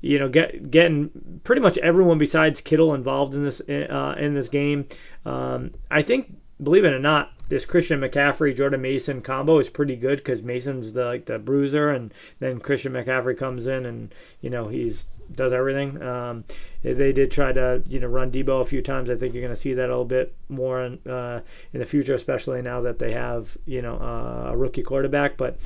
you 0.00 0.18
know, 0.18 0.28
get, 0.28 0.70
getting 0.70 1.40
pretty 1.42 1.60
much 1.60 1.78
everyone 1.78 2.18
besides 2.18 2.60
Kittle 2.60 2.94
involved 2.94 3.34
in 3.34 3.44
this 3.44 3.60
uh, 3.60 4.14
in 4.18 4.34
this 4.34 4.48
game. 4.48 4.86
Um, 5.24 5.72
I 5.90 6.02
think, 6.02 6.32
believe 6.62 6.84
it 6.84 6.92
or 6.92 6.98
not, 6.98 7.32
this 7.48 7.64
Christian 7.64 8.00
McCaffrey 8.00 8.56
Jordan 8.56 8.82
Mason 8.82 9.22
combo 9.22 9.58
is 9.58 9.68
pretty 9.68 9.96
good 9.96 10.18
because 10.18 10.42
Mason's 10.42 10.92
the 10.92 11.04
like 11.04 11.26
the 11.26 11.38
bruiser, 11.38 11.90
and 11.90 12.12
then 12.40 12.58
Christian 12.58 12.92
McCaffrey 12.92 13.38
comes 13.38 13.66
in 13.66 13.86
and 13.86 14.14
you 14.40 14.50
know 14.50 14.68
he's 14.68 15.06
does 15.34 15.52
everything. 15.52 16.00
Um, 16.02 16.44
they 16.82 17.12
did 17.12 17.30
try 17.30 17.52
to 17.52 17.82
you 17.86 18.00
know 18.00 18.06
run 18.06 18.30
Deebo 18.30 18.62
a 18.62 18.64
few 18.64 18.82
times. 18.82 19.10
I 19.10 19.16
think 19.16 19.34
you're 19.34 19.42
going 19.42 19.54
to 19.54 19.60
see 19.60 19.74
that 19.74 19.86
a 19.86 19.88
little 19.88 20.04
bit 20.04 20.34
more 20.48 20.82
in, 20.82 20.98
uh, 21.10 21.40
in 21.72 21.80
the 21.80 21.86
future, 21.86 22.14
especially 22.14 22.62
now 22.62 22.80
that 22.82 22.98
they 22.98 23.12
have 23.12 23.56
you 23.66 23.82
know 23.82 23.96
uh, 23.96 24.50
a 24.52 24.56
rookie 24.56 24.82
quarterback. 24.82 25.36
But 25.36 25.58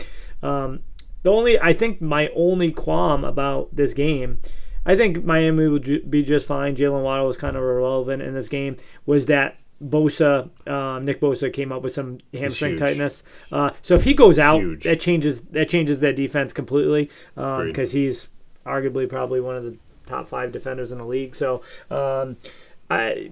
um, 0.43 0.81
the 1.23 1.31
only 1.31 1.59
I 1.59 1.73
think 1.73 2.01
my 2.01 2.29
only 2.35 2.73
qualm 2.73 3.25
about 3.25 3.75
this 3.75 3.95
game. 3.95 4.41
I 4.87 4.97
think 4.97 5.25
Miami 5.25 5.69
would 5.69 6.11
be 6.11 6.23
just 6.23 6.47
fine. 6.47 6.75
Jaylen 6.75 7.03
Waddle 7.03 7.27
was 7.27 7.37
kind 7.37 7.55
of 7.55 7.63
irrelevant 7.63 8.23
in 8.23 8.33
this 8.33 8.49
game. 8.49 8.77
Was 9.05 9.27
that 9.27 9.60
Bosa, 9.83 10.51
um, 10.69 11.05
Nick 11.05 11.21
Bosa 11.21 11.53
came 11.53 11.73
up 11.73 11.83
with 11.83 11.93
some 11.93 12.19
hamstring 12.35 12.77
tightness. 12.77 13.23
Uh, 13.51 13.71
so 13.83 13.95
if 13.95 14.03
he 14.03 14.15
goes 14.15 14.39
out, 14.39 14.61
huge. 14.61 14.85
that 14.85 15.01
changes 15.01 15.41
that 15.53 15.69
changes 15.69 16.01
their 16.01 16.13
defense 16.13 16.53
completely 16.53 17.11
because 17.35 17.95
um, 17.95 18.01
he's 18.01 18.29
arguably 18.67 19.09
probably 19.09 19.41
one 19.41 19.57
of 19.57 19.65
the 19.65 19.77
top 20.07 20.29
five 20.29 20.53
defenders 20.53 20.93
in 20.93 20.99
the 20.99 21.05
league. 21.05 21.35
So 21.35 21.63
um, 21.91 22.37
I, 22.91 23.31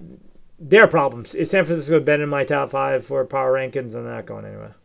their 0.59 0.87
problems. 0.87 1.35
Is 1.35 1.51
San 1.51 1.65
Francisco 1.65 1.99
been 1.99 2.21
in 2.21 2.29
my 2.29 2.43
top 2.43 2.71
five 2.71 3.05
for 3.05 3.23
power 3.25 3.53
rankings? 3.53 3.95
I'm 3.95 4.05
not 4.05 4.25
going 4.25 4.45
anywhere. 4.45 4.75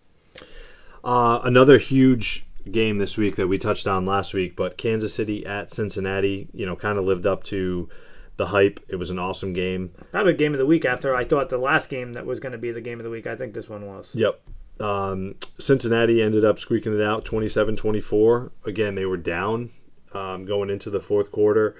Uh, 1.02 1.40
another 1.44 1.78
huge 1.78 2.44
game 2.70 2.98
this 2.98 3.16
week 3.16 3.36
that 3.36 3.46
we 3.46 3.58
touched 3.58 3.86
on 3.86 4.06
last 4.06 4.34
week, 4.34 4.56
but 4.56 4.76
Kansas 4.76 5.12
City 5.12 5.44
at 5.44 5.72
Cincinnati, 5.72 6.48
you 6.52 6.66
know, 6.66 6.76
kind 6.76 6.98
of 6.98 7.04
lived 7.04 7.26
up 7.26 7.44
to 7.44 7.88
the 8.36 8.46
hype. 8.46 8.80
It 8.88 8.96
was 8.96 9.10
an 9.10 9.18
awesome 9.18 9.52
game. 9.52 9.92
Probably 10.10 10.34
game 10.34 10.54
of 10.54 10.58
the 10.58 10.66
week 10.66 10.84
after 10.84 11.14
I 11.14 11.24
thought 11.24 11.50
the 11.50 11.58
last 11.58 11.88
game 11.88 12.12
that 12.14 12.26
was 12.26 12.40
going 12.40 12.52
to 12.52 12.58
be 12.58 12.72
the 12.72 12.80
game 12.80 13.00
of 13.00 13.04
the 13.04 13.10
week. 13.10 13.26
I 13.26 13.36
think 13.36 13.54
this 13.54 13.68
one 13.68 13.86
was. 13.86 14.08
Yep. 14.12 14.40
Um, 14.80 15.36
Cincinnati 15.58 16.20
ended 16.20 16.44
up 16.44 16.58
squeaking 16.58 16.94
it 16.94 17.02
out 17.02 17.24
27 17.24 17.76
24. 17.76 18.52
Again, 18.66 18.94
they 18.94 19.06
were 19.06 19.16
down 19.16 19.70
um, 20.12 20.44
going 20.46 20.70
into 20.70 20.90
the 20.90 21.00
fourth 21.00 21.30
quarter. 21.30 21.76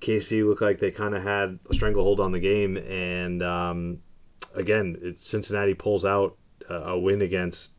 KC 0.00 0.46
looked 0.46 0.62
like 0.62 0.78
they 0.78 0.90
kind 0.90 1.14
of 1.14 1.22
had 1.22 1.58
a 1.70 1.74
stranglehold 1.74 2.20
on 2.20 2.32
the 2.32 2.40
game. 2.40 2.76
And 2.76 3.42
um, 3.42 3.98
again, 4.54 4.96
it, 5.02 5.20
Cincinnati 5.20 5.74
pulls 5.74 6.04
out 6.04 6.36
a 6.68 6.98
win 6.98 7.22
against 7.22 7.72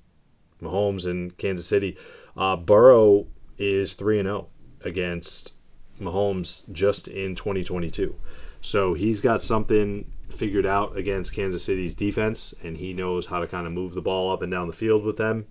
Mahomes 0.62 1.06
and 1.06 1.36
Kansas 1.38 1.68
City. 1.68 1.98
Uh, 2.36 2.56
Burrow 2.56 3.28
is 3.58 3.93
3 3.93 4.20
and 4.20 4.28
0 4.28 4.48
against 4.84 5.54
Mahomes 6.00 6.62
just 6.72 7.08
in 7.08 7.36
2022. 7.36 8.16
So 8.62 8.93
he's 8.93 9.22
got 9.22 9.43
something 9.43 10.06
figured 10.30 10.66
out 10.66 10.98
against 10.98 11.34
Kansas 11.34 11.64
City's 11.64 11.95
defense, 11.95 12.54
and 12.64 12.76
he 12.78 12.93
knows 12.93 13.26
how 13.28 13.39
to 13.39 13.48
kind 13.48 13.66
of 13.66 13.74
move 13.74 13.93
the 13.93 14.02
ball 14.02 14.32
up 14.32 14.41
and 14.41 14.52
down 14.52 14.68
the 14.68 14.74
field 14.74 15.04
with 15.04 15.18
them. 15.18 15.45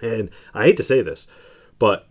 And 0.00 0.30
I 0.54 0.64
hate 0.64 0.76
to 0.76 0.84
say 0.84 1.02
this, 1.02 1.26
but 1.78 2.08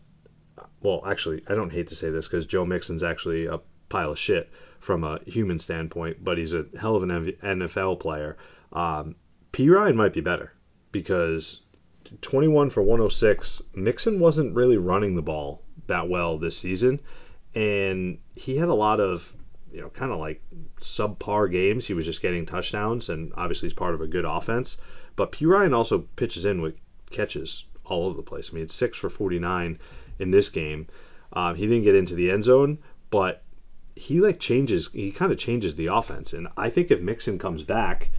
well, 0.82 1.01
actually, 1.05 1.43
I 1.47 1.55
don't 1.55 1.72
hate 1.72 1.88
to 1.88 1.95
say 1.95 2.09
this 2.09 2.28
because 2.28 2.45
Joe 2.45 2.65
Mixon's 2.65 3.03
actually 3.03 3.45
a 3.45 3.59
pile 3.89 4.11
of 4.11 4.20
shit 4.20 4.49
from 4.80 5.03
a 5.03 5.20
human 5.26 5.59
standpoint, 5.59 6.24
but 6.24 6.38
he's 6.38 6.53
a 6.53 6.65
hell 6.80 6.95
of 6.95 7.03
an 7.03 7.09
NFL 7.09 7.99
player. 7.99 8.38
Um, 8.74 9.15
Perine 9.53 9.95
might 9.95 10.13
be 10.13 10.22
better 10.22 10.53
because 10.91 11.61
21 12.22 12.70
for 12.70 12.82
106. 12.82 13.61
Mixon 13.76 14.20
wasn't 14.20 14.55
really 14.55 14.78
running 14.78 15.15
the 15.15 15.22
ball 15.22 15.63
that 15.88 16.09
well 16.09 16.38
this 16.38 16.57
season, 16.57 16.99
and 17.55 18.19
he 18.35 18.57
had 18.57 18.69
a 18.69 18.73
lot 18.73 18.99
of 18.99 19.33
you 19.71 19.81
know 19.81 19.89
kind 19.89 20.11
of 20.11 20.19
like 20.19 20.41
subpar 20.81 21.51
games. 21.51 21.85
He 21.85 21.93
was 21.93 22.05
just 22.05 22.21
getting 22.21 22.45
touchdowns, 22.45 23.09
and 23.09 23.31
obviously 23.35 23.69
he's 23.69 23.75
part 23.75 23.93
of 23.93 24.01
a 24.01 24.07
good 24.07 24.25
offense. 24.25 24.77
But 25.15 25.31
Perine 25.31 25.75
also 25.75 26.05
pitches 26.15 26.45
in 26.45 26.61
with 26.61 26.75
catches 27.09 27.65
all 27.85 28.05
over 28.05 28.17
the 28.17 28.23
place. 28.23 28.49
I 28.51 28.55
mean, 28.55 28.63
it's 28.63 28.75
six 28.75 28.97
for 28.97 29.09
49 29.09 29.79
in 30.19 30.31
this 30.31 30.49
game. 30.49 30.88
Um, 31.33 31.55
he 31.55 31.65
didn't 31.65 31.83
get 31.83 31.95
into 31.95 32.15
the 32.15 32.31
end 32.31 32.43
zone, 32.45 32.79
but 33.09 33.43
he 33.95 34.21
like 34.21 34.39
changes. 34.39 34.89
He 34.93 35.11
kind 35.11 35.31
of 35.31 35.38
changes 35.38 35.75
the 35.75 35.88
offense, 35.88 36.33
and 36.33 36.47
I 36.55 36.69
think 36.69 36.91
if 36.91 37.01
Mixon 37.01 37.39
comes 37.39 37.63
back, 37.63 38.11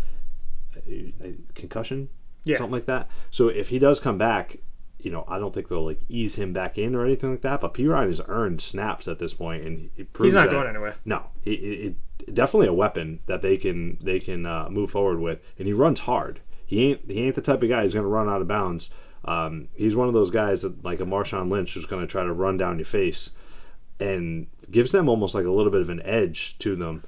concussion, 1.54 2.08
yeah. 2.44 2.58
something 2.58 2.72
like 2.72 2.86
that. 2.86 3.08
So 3.30 3.48
if 3.48 3.68
he 3.68 3.78
does 3.78 4.00
come 4.00 4.18
back, 4.18 4.58
you 5.00 5.10
know, 5.10 5.24
I 5.28 5.38
don't 5.38 5.54
think 5.54 5.68
they'll 5.68 5.84
like 5.84 6.00
ease 6.08 6.34
him 6.34 6.52
back 6.52 6.76
in 6.76 6.94
or 6.94 7.04
anything 7.04 7.30
like 7.30 7.42
that. 7.42 7.60
But 7.60 7.74
Perine 7.74 8.08
has 8.08 8.20
earned 8.26 8.60
snaps 8.60 9.06
at 9.06 9.18
this 9.18 9.34
point, 9.34 9.64
and 9.64 9.90
he 9.96 10.04
proves 10.04 10.28
he's 10.28 10.34
not 10.34 10.46
that, 10.46 10.52
going 10.52 10.68
anywhere. 10.68 10.96
No, 11.04 11.24
he, 11.42 11.56
he, 11.56 12.32
definitely 12.32 12.66
a 12.66 12.72
weapon 12.72 13.20
that 13.26 13.42
they 13.42 13.56
can 13.56 13.98
they 14.02 14.18
can 14.20 14.44
uh, 14.44 14.68
move 14.70 14.90
forward 14.90 15.20
with, 15.20 15.40
and 15.58 15.66
he 15.66 15.72
runs 15.72 16.00
hard. 16.00 16.40
He 16.66 16.90
ain't 16.90 17.10
he 17.10 17.22
ain't 17.22 17.36
the 17.36 17.42
type 17.42 17.62
of 17.62 17.68
guy 17.68 17.82
who's 17.82 17.94
going 17.94 18.04
to 18.04 18.08
run 18.08 18.28
out 18.28 18.42
of 18.42 18.48
bounds. 18.48 18.90
Um, 19.24 19.68
he's 19.74 19.96
one 19.96 20.08
of 20.08 20.14
those 20.14 20.30
guys 20.30 20.62
that 20.62 20.84
like 20.84 21.00
a 21.00 21.04
Marshawn 21.04 21.50
Lynch 21.50 21.74
who's 21.74 21.86
going 21.86 22.02
to 22.02 22.10
try 22.10 22.24
to 22.24 22.32
run 22.32 22.56
down 22.56 22.78
your 22.78 22.86
face, 22.86 23.30
and 24.00 24.46
gives 24.70 24.90
them 24.90 25.08
almost 25.08 25.34
like 25.34 25.46
a 25.46 25.50
little 25.50 25.72
bit 25.72 25.80
of 25.80 25.90
an 25.90 26.02
edge 26.02 26.56
to 26.58 26.74
them. 26.74 27.04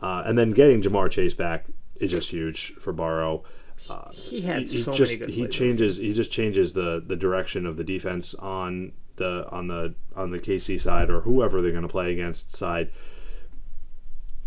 Uh, 0.00 0.22
and 0.26 0.38
then 0.38 0.52
getting 0.52 0.82
Ja'Marr 0.82 1.10
Chase 1.10 1.34
back 1.34 1.66
is 1.96 2.10
just 2.10 2.30
huge 2.30 2.74
for 2.80 2.92
Burrow. 2.92 3.44
Uh, 3.88 4.10
He 4.10 4.40
had 4.42 4.68
he 4.68 4.82
so 4.82 4.92
just 4.92 5.00
many 5.00 5.16
good 5.16 5.30
he 5.30 5.46
plays. 5.46 5.54
changes 5.54 5.96
he 5.96 6.12
just 6.12 6.30
changes 6.32 6.72
the 6.72 7.02
the 7.06 7.16
direction 7.16 7.66
of 7.66 7.76
the 7.76 7.84
defense 7.84 8.34
on 8.34 8.92
the 9.16 9.48
on 9.50 9.66
the 9.68 9.94
on 10.14 10.30
the 10.30 10.38
KC 10.38 10.78
side 10.78 11.10
or 11.10 11.20
whoever 11.20 11.60
they're 11.62 11.70
going 11.72 11.82
to 11.82 11.88
play 11.88 12.12
against 12.12 12.54
side. 12.56 12.90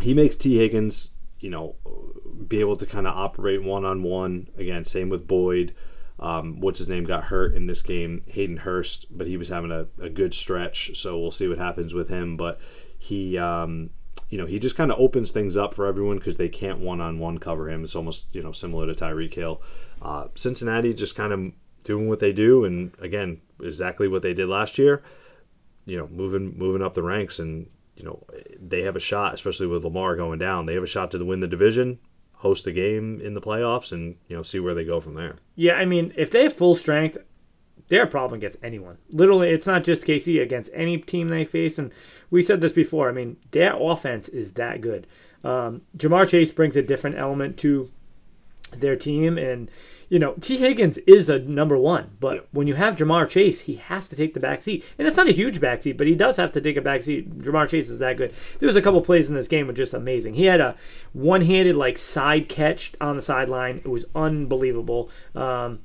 He 0.00 0.14
makes 0.14 0.36
Tee 0.36 0.56
Higgins, 0.58 1.10
you 1.40 1.50
know, 1.50 1.76
be 2.48 2.60
able 2.60 2.76
to 2.76 2.86
kind 2.86 3.06
of 3.06 3.16
operate 3.16 3.62
one 3.62 3.84
on 3.84 4.02
one. 4.02 4.48
Again, 4.56 4.84
same 4.84 5.08
with 5.08 5.26
Boyd. 5.26 5.74
Um, 6.18 6.60
what's 6.60 6.78
his 6.78 6.88
name 6.88 7.04
got 7.04 7.24
hurt 7.24 7.54
in 7.54 7.66
this 7.66 7.82
game, 7.82 8.22
Hayden 8.26 8.56
Hurst, 8.56 9.06
but 9.10 9.26
he 9.26 9.36
was 9.36 9.48
having 9.48 9.70
a, 9.72 9.86
a 10.00 10.08
good 10.08 10.34
stretch, 10.34 10.92
so 11.00 11.18
we'll 11.18 11.30
see 11.32 11.48
what 11.48 11.58
happens 11.58 11.94
with 11.94 12.08
him. 12.08 12.36
But 12.36 12.60
he, 12.98 13.38
um, 13.38 13.90
you 14.32 14.38
know, 14.38 14.46
he 14.46 14.58
just 14.58 14.76
kind 14.76 14.90
of 14.90 14.98
opens 14.98 15.30
things 15.30 15.58
up 15.58 15.74
for 15.74 15.86
everyone 15.86 16.16
because 16.16 16.36
they 16.36 16.48
can't 16.48 16.78
one-on-one 16.78 17.36
cover 17.36 17.68
him. 17.68 17.84
It's 17.84 17.94
almost, 17.94 18.24
you 18.32 18.42
know, 18.42 18.50
similar 18.50 18.86
to 18.86 18.94
Tyreek 18.94 19.34
Hill. 19.34 19.60
Uh, 20.00 20.28
Cincinnati 20.36 20.94
just 20.94 21.14
kind 21.14 21.34
of 21.34 21.52
doing 21.84 22.08
what 22.08 22.18
they 22.18 22.32
do, 22.32 22.64
and 22.64 22.92
again, 22.98 23.42
exactly 23.62 24.08
what 24.08 24.22
they 24.22 24.32
did 24.32 24.48
last 24.48 24.78
year. 24.78 25.02
You 25.84 25.98
know, 25.98 26.08
moving 26.08 26.56
moving 26.56 26.80
up 26.80 26.94
the 26.94 27.02
ranks, 27.02 27.40
and 27.40 27.66
you 27.94 28.04
know, 28.04 28.24
they 28.58 28.80
have 28.84 28.96
a 28.96 29.00
shot, 29.00 29.34
especially 29.34 29.66
with 29.66 29.84
Lamar 29.84 30.16
going 30.16 30.38
down. 30.38 30.64
They 30.64 30.74
have 30.74 30.82
a 30.82 30.86
shot 30.86 31.10
to 31.10 31.22
win 31.22 31.40
the 31.40 31.46
division, 31.46 31.98
host 32.32 32.66
a 32.66 32.72
game 32.72 33.20
in 33.20 33.34
the 33.34 33.42
playoffs, 33.42 33.92
and 33.92 34.16
you 34.28 34.36
know, 34.36 34.42
see 34.42 34.60
where 34.60 34.74
they 34.74 34.84
go 34.84 34.98
from 34.98 35.12
there. 35.12 35.36
Yeah, 35.56 35.74
I 35.74 35.84
mean, 35.84 36.14
if 36.16 36.30
they 36.30 36.44
have 36.44 36.56
full 36.56 36.74
strength, 36.74 37.18
they're 37.88 38.04
a 38.04 38.08
problem 38.08 38.38
against 38.38 38.58
anyone. 38.62 38.96
Literally, 39.10 39.50
it's 39.50 39.66
not 39.66 39.84
just 39.84 40.02
KC 40.02 40.42
against 40.42 40.70
any 40.72 40.98
team 40.98 41.28
they 41.28 41.44
face. 41.44 41.78
And 41.78 41.92
we 42.30 42.42
said 42.42 42.60
this 42.60 42.72
before. 42.72 43.08
I 43.08 43.12
mean, 43.12 43.36
their 43.50 43.74
offense 43.78 44.28
is 44.28 44.52
that 44.54 44.80
good. 44.80 45.06
Um, 45.44 45.82
Ja'Marr 45.98 46.28
Chase 46.28 46.50
brings 46.50 46.76
a 46.76 46.82
different 46.82 47.18
element 47.18 47.58
to 47.58 47.90
their 48.72 48.96
team, 48.96 49.36
and 49.36 49.70
you 50.08 50.18
know, 50.18 50.34
Tee 50.40 50.58
Higgins 50.58 50.98
is 51.06 51.30
a 51.30 51.38
number 51.38 51.76
one, 51.76 52.10
but 52.20 52.34
Yep. 52.34 52.48
when 52.52 52.66
you 52.66 52.74
have 52.74 52.96
Ja'Marr 52.96 53.30
Chase, 53.30 53.60
he 53.60 53.76
has 53.76 54.08
to 54.08 54.16
take 54.16 54.34
the 54.34 54.40
back 54.40 54.60
seat. 54.60 54.84
And 54.98 55.08
it's 55.08 55.16
not 55.16 55.26
a 55.28 55.32
huge 55.32 55.58
back 55.58 55.82
seat, 55.82 55.96
but 55.96 56.06
he 56.06 56.14
does 56.14 56.36
have 56.36 56.52
to 56.52 56.60
take 56.60 56.76
a 56.76 56.82
back 56.82 57.02
seat. 57.02 57.40
Ja'Marr 57.40 57.68
Chase 57.68 57.88
is 57.88 57.98
that 58.00 58.18
good. 58.18 58.34
There 58.58 58.66
was 58.66 58.76
a 58.76 58.82
couple 58.82 59.00
plays 59.00 59.30
in 59.30 59.34
this 59.34 59.48
game 59.48 59.66
were 59.66 59.72
just 59.72 59.94
amazing. 59.94 60.34
He 60.34 60.44
had 60.44 60.60
a 60.60 60.76
one-handed 61.14 61.76
like 61.76 61.96
side 61.96 62.50
catch 62.50 62.92
on 63.00 63.16
the 63.16 63.22
sideline. 63.22 63.78
It 63.78 63.88
was 63.88 64.04
unbelievable. 64.14 65.10
Um, 65.34 65.78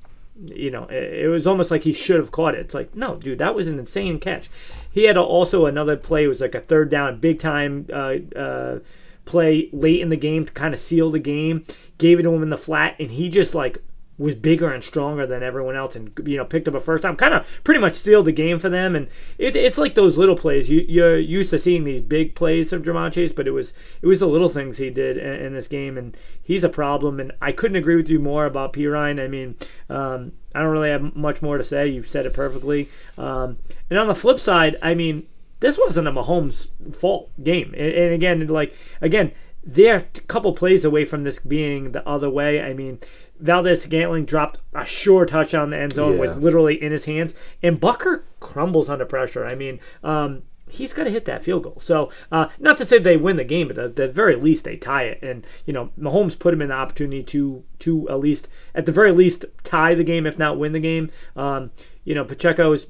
you 0.43 0.71
know, 0.71 0.85
it, 0.85 1.27
was 1.27 1.47
almost 1.47 1.71
like 1.71 1.83
he 1.83 1.93
should 1.93 2.19
have 2.19 2.31
caught 2.31 2.55
it. 2.55 2.59
It's 2.59 2.73
like, 2.73 2.95
no, 2.95 3.15
dude, 3.15 3.39
that 3.39 3.55
was 3.55 3.67
an 3.67 3.79
insane 3.79 4.19
catch. 4.19 4.49
He 4.91 5.03
had 5.03 5.17
also 5.17 5.65
another 5.65 5.97
play. 5.97 6.25
It 6.25 6.27
was 6.27 6.41
like 6.41 6.55
a 6.55 6.59
third 6.59 6.89
down, 6.89 7.19
big 7.19 7.39
time 7.39 7.87
uh, 7.91 8.15
uh, 8.37 8.79
play 9.25 9.69
late 9.71 10.01
in 10.01 10.09
the 10.09 10.15
game 10.15 10.45
to 10.45 10.53
kind 10.53 10.73
of 10.73 10.79
seal 10.79 11.11
the 11.11 11.19
game. 11.19 11.65
Gave 11.97 12.19
it 12.19 12.23
to 12.23 12.33
him 12.33 12.43
in 12.43 12.49
the 12.49 12.57
flat, 12.57 12.95
and 12.99 13.09
he 13.09 13.29
just 13.29 13.55
like 13.55 13.81
was 14.17 14.33
bigger 14.33 14.71
and 14.71 14.83
stronger 14.83 15.27
than 15.27 15.43
everyone 15.43 15.75
else, 15.75 15.95
and 15.95 16.11
you 16.25 16.37
know 16.37 16.45
picked 16.45 16.67
up 16.67 16.73
a 16.73 16.81
first 16.81 17.03
time, 17.03 17.15
kind 17.15 17.33
of 17.33 17.45
pretty 17.63 17.79
much 17.79 17.95
sealed 17.95 18.25
the 18.25 18.31
game 18.31 18.59
for 18.59 18.69
them. 18.69 18.95
And 18.95 19.07
it, 19.37 19.55
it's 19.55 19.77
like 19.77 19.95
those 19.95 20.17
little 20.17 20.35
plays. 20.35 20.69
You 20.69 20.83
you're 20.87 21.19
used 21.19 21.51
to 21.51 21.59
seeing 21.59 21.83
these 21.83 22.01
big 22.01 22.35
plays 22.35 22.69
from 22.69 22.83
Ja'Marr 22.83 23.11
Chase, 23.11 23.33
but 23.33 23.47
it 23.47 23.51
was 23.51 23.73
it 24.01 24.07
was 24.07 24.19
the 24.19 24.27
little 24.27 24.49
things 24.49 24.77
he 24.77 24.89
did 24.89 25.17
in, 25.17 25.45
in 25.47 25.53
this 25.53 25.67
game, 25.67 25.97
and 25.97 26.17
he's 26.41 26.63
a 26.63 26.69
problem. 26.69 27.19
And 27.19 27.31
I 27.41 27.51
couldn't 27.51 27.77
agree 27.77 27.95
with 27.95 28.09
you 28.09 28.19
more 28.19 28.45
about 28.45 28.73
Perine. 28.73 29.23
I 29.23 29.27
mean, 29.27 29.55
um, 29.89 30.31
I 30.55 30.61
don't 30.61 30.71
really 30.71 30.89
have 30.89 31.15
much 31.15 31.41
more 31.41 31.57
to 31.57 31.63
say. 31.63 31.87
You've 31.87 32.09
said 32.09 32.25
it 32.25 32.33
perfectly. 32.33 32.89
Um, 33.17 33.57
and 33.89 33.99
on 33.99 34.07
the 34.07 34.15
flip 34.15 34.39
side, 34.39 34.77
I 34.81 34.95
mean, 34.95 35.27
this 35.59 35.77
wasn't 35.77 36.07
a 36.07 36.11
Mahomes 36.11 36.67
fault 36.99 37.29
game. 37.43 37.73
And, 37.77 37.93
and 37.93 38.13
again, 38.13 38.47
like 38.47 38.73
again, 39.01 39.31
they're 39.63 39.97
a 39.97 40.21
couple 40.21 40.53
plays 40.53 40.85
away 40.85 41.03
from 41.03 41.23
this 41.23 41.39
being 41.39 41.91
the 41.91 42.07
other 42.07 42.29
way. 42.29 42.61
I 42.61 42.73
mean, 42.73 42.99
Valdes-Scantling 43.39 44.25
dropped 44.25 44.59
a 44.73 44.85
sure 44.85 45.25
touchdown 45.25 45.65
in 45.65 45.69
the 45.71 45.77
end 45.77 45.93
zone, 45.93 46.17
was 46.17 46.35
literally 46.37 46.81
in 46.81 46.91
his 46.91 47.05
hands, 47.05 47.33
and 47.61 47.79
Butker 47.79 48.23
crumbles 48.39 48.89
under 48.89 49.05
pressure. 49.05 49.45
I 49.45 49.55
mean, 49.55 49.79
um, 50.03 50.43
he's 50.69 50.93
got 50.93 51.05
to 51.05 51.09
hit 51.09 51.25
that 51.25 51.43
field 51.43 51.63
goal. 51.63 51.79
So, 51.81 52.11
uh, 52.31 52.47
not 52.59 52.77
to 52.77 52.85
say 52.85 52.99
they 52.99 53.17
win 53.17 53.37
the 53.37 53.43
game, 53.43 53.67
but 53.67 53.77
at 53.77 53.95
the 53.95 54.07
very 54.07 54.35
least 54.35 54.63
they 54.63 54.75
tie 54.75 55.03
it. 55.03 55.21
And 55.21 55.45
you 55.65 55.73
know, 55.73 55.91
Mahomes 55.99 56.37
put 56.37 56.53
him 56.53 56.61
in 56.61 56.69
the 56.69 56.75
opportunity 56.75 57.23
to 57.23 57.63
to 57.79 58.09
at 58.09 58.19
least, 58.19 58.47
at 58.75 58.85
the 58.85 58.91
very 58.91 59.11
least, 59.11 59.45
tie 59.63 59.95
the 59.95 60.03
game, 60.03 60.25
if 60.25 60.37
not 60.37 60.57
win 60.57 60.73
the 60.73 60.79
game. 60.79 61.11
Um, 61.35 61.71
you 62.03 62.15
know, 62.15 62.23
Pacheco's 62.23 62.85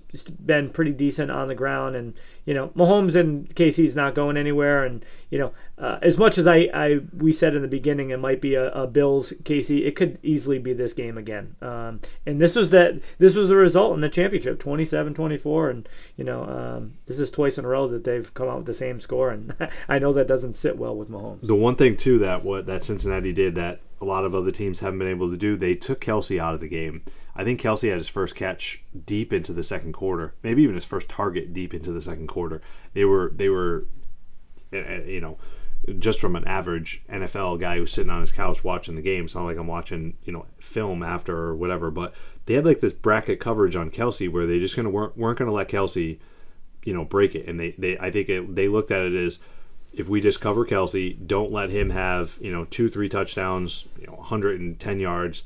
been 0.45 0.69
pretty 0.69 0.91
decent 0.91 1.31
on 1.31 1.47
the 1.47 1.55
ground, 1.55 1.95
and 1.95 2.13
you 2.45 2.53
know, 2.53 2.69
Mahomes 2.69 3.15
and 3.15 3.53
KC's 3.55 3.95
not 3.95 4.15
going 4.15 4.37
anywhere. 4.37 4.85
And 4.85 5.03
you 5.29 5.39
know, 5.39 5.53
uh, 5.79 5.99
as 6.01 6.17
much 6.17 6.37
as 6.37 6.47
I, 6.47 6.69
I 6.73 6.99
we 7.15 7.31
said 7.31 7.55
in 7.55 7.61
the 7.61 7.67
beginning 7.67 8.09
it 8.09 8.19
might 8.19 8.41
be 8.41 8.55
a, 8.55 8.71
a 8.71 8.87
Bills 8.87 9.31
Casey. 9.43 9.85
it 9.85 9.95
could 9.95 10.17
easily 10.23 10.57
be 10.57 10.73
this 10.73 10.93
game 10.93 11.17
again. 11.17 11.55
Um, 11.61 12.01
and 12.25 12.41
this 12.41 12.55
was 12.55 12.71
that 12.71 12.99
this 13.19 13.35
was 13.35 13.49
the 13.49 13.55
result 13.55 13.93
in 13.93 14.01
the 14.01 14.09
championship, 14.09 14.61
27-24, 14.61 15.69
and 15.69 15.89
you 16.15 16.23
know, 16.23 16.43
um, 16.43 16.93
this 17.05 17.19
is 17.19 17.29
twice 17.29 17.57
in 17.57 17.65
a 17.65 17.67
row 17.67 17.87
that 17.89 18.03
they've 18.03 18.33
come 18.33 18.49
out 18.49 18.57
with 18.57 18.65
the 18.65 18.73
same 18.73 18.99
score, 18.99 19.29
and 19.29 19.53
I 19.89 19.99
know 19.99 20.13
that 20.13 20.27
doesn't 20.27 20.57
sit 20.57 20.77
well 20.77 20.95
with 20.95 21.09
Mahomes. 21.09 21.45
The 21.45 21.55
one 21.55 21.75
thing 21.75 21.95
too 21.95 22.19
that 22.19 22.43
what 22.43 22.65
that 22.65 22.83
Cincinnati 22.83 23.33
did 23.33 23.55
that 23.55 23.79
a 24.01 24.05
lot 24.05 24.25
of 24.25 24.35
other 24.35 24.51
teams 24.51 24.79
haven't 24.79 24.99
been 24.99 25.07
able 25.07 25.29
to 25.29 25.37
do, 25.37 25.57
they 25.57 25.75
took 25.75 25.99
Kelsey 25.99 26.39
out 26.39 26.53
of 26.53 26.59
the 26.59 26.67
game. 26.67 27.01
I 27.35 27.43
think 27.43 27.59
Kelsey 27.59 27.89
had 27.89 27.99
his 27.99 28.07
first 28.07 28.35
catch 28.35 28.81
deep 29.05 29.31
into 29.31 29.53
the 29.53 29.63
second 29.63 29.93
quarter, 29.93 30.33
maybe 30.41 30.63
even 30.63 30.75
his 30.75 30.85
first 30.85 31.07
target 31.07 31.53
deep 31.53 31.73
into 31.73 31.91
the 31.91 32.01
second 32.01 32.27
quarter. 32.27 32.61
They 32.93 33.05
were 33.05 33.31
they 33.35 33.49
were, 33.49 33.85
eh, 34.73 34.77
eh, 34.77 35.03
you 35.05 35.21
know, 35.21 35.37
just 35.99 36.19
from 36.19 36.35
an 36.35 36.45
average 36.45 37.01
NFL 37.09 37.59
guy 37.59 37.77
who's 37.77 37.91
sitting 37.91 38.09
on 38.09 38.21
his 38.21 38.31
couch 38.31 38.63
watching 38.63 38.95
the 38.95 39.01
game. 39.01 39.25
It's 39.25 39.35
not 39.35 39.45
like 39.45 39.57
I'm 39.57 39.67
watching 39.67 40.15
you 40.25 40.33
know 40.33 40.45
film 40.59 41.01
after 41.01 41.35
or 41.35 41.55
whatever, 41.55 41.91
but 41.91 42.13
they 42.45 42.55
had 42.55 42.65
like 42.65 42.81
this 42.81 42.93
bracket 42.93 43.39
coverage 43.39 43.75
on 43.75 43.89
Kelsey 43.89 44.27
where 44.27 44.45
they 44.45 44.59
just 44.59 44.75
gonna 44.75 44.89
weren't, 44.89 45.17
weren't 45.17 45.39
gonna 45.39 45.53
let 45.53 45.69
Kelsey, 45.69 46.19
you 46.83 46.93
know, 46.93 47.05
break 47.05 47.35
it, 47.35 47.47
and 47.47 47.59
they 47.59 47.71
they 47.77 47.97
I 47.97 48.11
think 48.11 48.29
it, 48.29 48.55
they 48.55 48.67
looked 48.67 48.91
at 48.91 49.05
it 49.05 49.15
as 49.15 49.39
if 49.93 50.07
we 50.07 50.21
just 50.21 50.41
cover 50.41 50.65
Kelsey, 50.65 51.13
don't 51.13 51.51
let 51.51 51.69
him 51.69 51.89
have 51.89 52.37
you 52.41 52.51
know 52.51 52.65
two 52.65 52.89
three 52.89 53.09
touchdowns, 53.09 53.85
you 53.99 54.07
know 54.07 54.13
110 54.13 54.99
yards, 54.99 55.43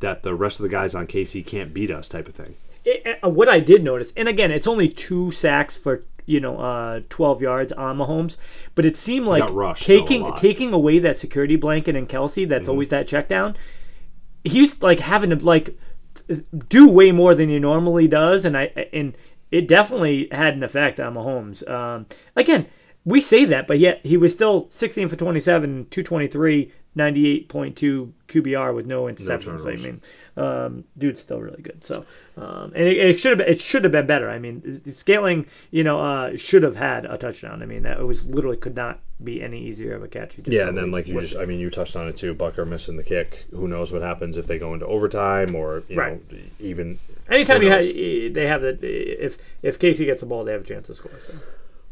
that 0.00 0.22
the 0.22 0.34
rest 0.34 0.58
of 0.58 0.64
the 0.64 0.68
guys 0.68 0.94
on 0.94 1.06
KC 1.06 1.46
can't 1.46 1.72
beat 1.72 1.90
us 1.90 2.08
type 2.08 2.28
of 2.28 2.34
thing. 2.34 2.54
it, 2.84 3.18
uh, 3.24 3.28
what 3.28 3.48
I 3.48 3.60
did 3.60 3.82
notice, 3.82 4.12
and 4.16 4.28
again, 4.28 4.50
it's 4.50 4.66
only 4.66 4.88
two 4.88 5.30
sacks 5.30 5.78
for 5.78 6.02
you 6.26 6.40
know 6.40 6.56
uh, 6.58 7.00
12 7.08 7.42
yards 7.42 7.72
on 7.72 7.98
Mahomes, 7.98 8.36
but 8.74 8.84
it 8.86 8.96
seemed 8.96 9.26
like 9.26 9.52
rushed, 9.52 9.84
taking 9.84 10.32
taking 10.34 10.72
away 10.72 10.98
that 11.00 11.18
security 11.18 11.56
blanket 11.56 11.96
and 11.96 12.08
Kelsey, 12.08 12.44
that's 12.44 12.68
Mm-hmm. 12.68 12.68
always 12.68 12.88
that 12.90 13.08
check 13.08 13.28
down. 13.28 13.56
He's 14.44 14.80
like 14.82 15.00
having 15.00 15.30
to 15.30 15.36
like 15.36 15.76
do 16.68 16.88
way 16.88 17.12
more 17.12 17.34
than 17.34 17.48
he 17.48 17.58
normally 17.58 18.08
does, 18.08 18.44
and 18.44 18.56
I 18.56 18.64
and 18.92 19.16
it 19.50 19.68
definitely 19.68 20.28
had 20.32 20.54
an 20.54 20.62
effect 20.62 21.00
on 21.00 21.14
Mahomes. 21.14 21.68
Um, 21.68 22.06
again, 22.36 22.66
we 23.04 23.20
say 23.20 23.46
that, 23.46 23.66
but 23.66 23.78
yet 23.78 24.00
he 24.04 24.16
was 24.16 24.32
still 24.32 24.68
16 24.72 25.08
for 25.08 25.16
27, 25.16 25.86
223, 25.90 26.72
98.2 26.96 28.12
QBR 28.28 28.74
with 28.74 28.86
no 28.86 29.04
interceptions. 29.04 29.66
I 29.66 29.76
mean, 29.76 30.00
um, 30.36 30.84
dude's 30.98 31.20
still 31.20 31.40
really 31.40 31.62
good. 31.62 31.82
So, 31.84 32.04
um, 32.36 32.72
and 32.74 32.86
it, 32.86 32.96
it 32.98 33.20
should 33.20 33.30
have 33.30 33.38
been, 33.38 33.48
it 33.48 33.60
should 33.60 33.84
have 33.84 33.92
been 33.92 34.06
better. 34.06 34.28
I 34.28 34.38
mean, 34.38 34.82
Scaling, 34.92 35.46
you 35.70 35.84
know, 35.84 36.00
uh, 36.00 36.36
should 36.36 36.62
have 36.62 36.76
had 36.76 37.06
a 37.06 37.16
touchdown. 37.16 37.62
I 37.62 37.66
mean, 37.66 37.82
that 37.84 37.98
it 37.98 38.04
was 38.04 38.24
literally 38.26 38.56
could 38.58 38.76
not 38.76 39.00
be 39.24 39.42
any 39.42 39.60
easier 39.66 39.94
of 39.94 40.02
a 40.02 40.08
catch. 40.08 40.34
Yeah, 40.44 40.68
and 40.68 40.76
then 40.76 40.90
like 40.90 41.06
you 41.08 41.20
just, 41.20 41.34
it. 41.34 41.40
I 41.40 41.46
mean, 41.46 41.58
you 41.58 41.70
touched 41.70 41.96
on 41.96 42.08
it 42.08 42.16
too. 42.16 42.34
Butker 42.34 42.66
missing 42.66 42.96
the 42.96 43.04
kick. 43.04 43.46
Who 43.50 43.68
knows 43.68 43.90
what 43.90 44.02
happens 44.02 44.36
if 44.36 44.46
they 44.46 44.58
go 44.58 44.74
into 44.74 44.86
overtime 44.86 45.54
or 45.54 45.82
you 45.88 45.96
Right. 45.96 46.32
know 46.32 46.38
even. 46.60 46.98
anytime 47.28 47.62
you 47.62 47.70
have, 47.70 47.82
they 47.82 48.46
have 48.46 48.62
the 48.62 48.78
if 48.82 49.38
if 49.62 49.78
Casey 49.78 50.04
gets 50.04 50.20
the 50.20 50.26
ball, 50.26 50.44
they 50.44 50.52
have 50.52 50.62
a 50.62 50.64
chance 50.64 50.86
to 50.88 50.94
score. 50.94 51.12
So. 51.26 51.34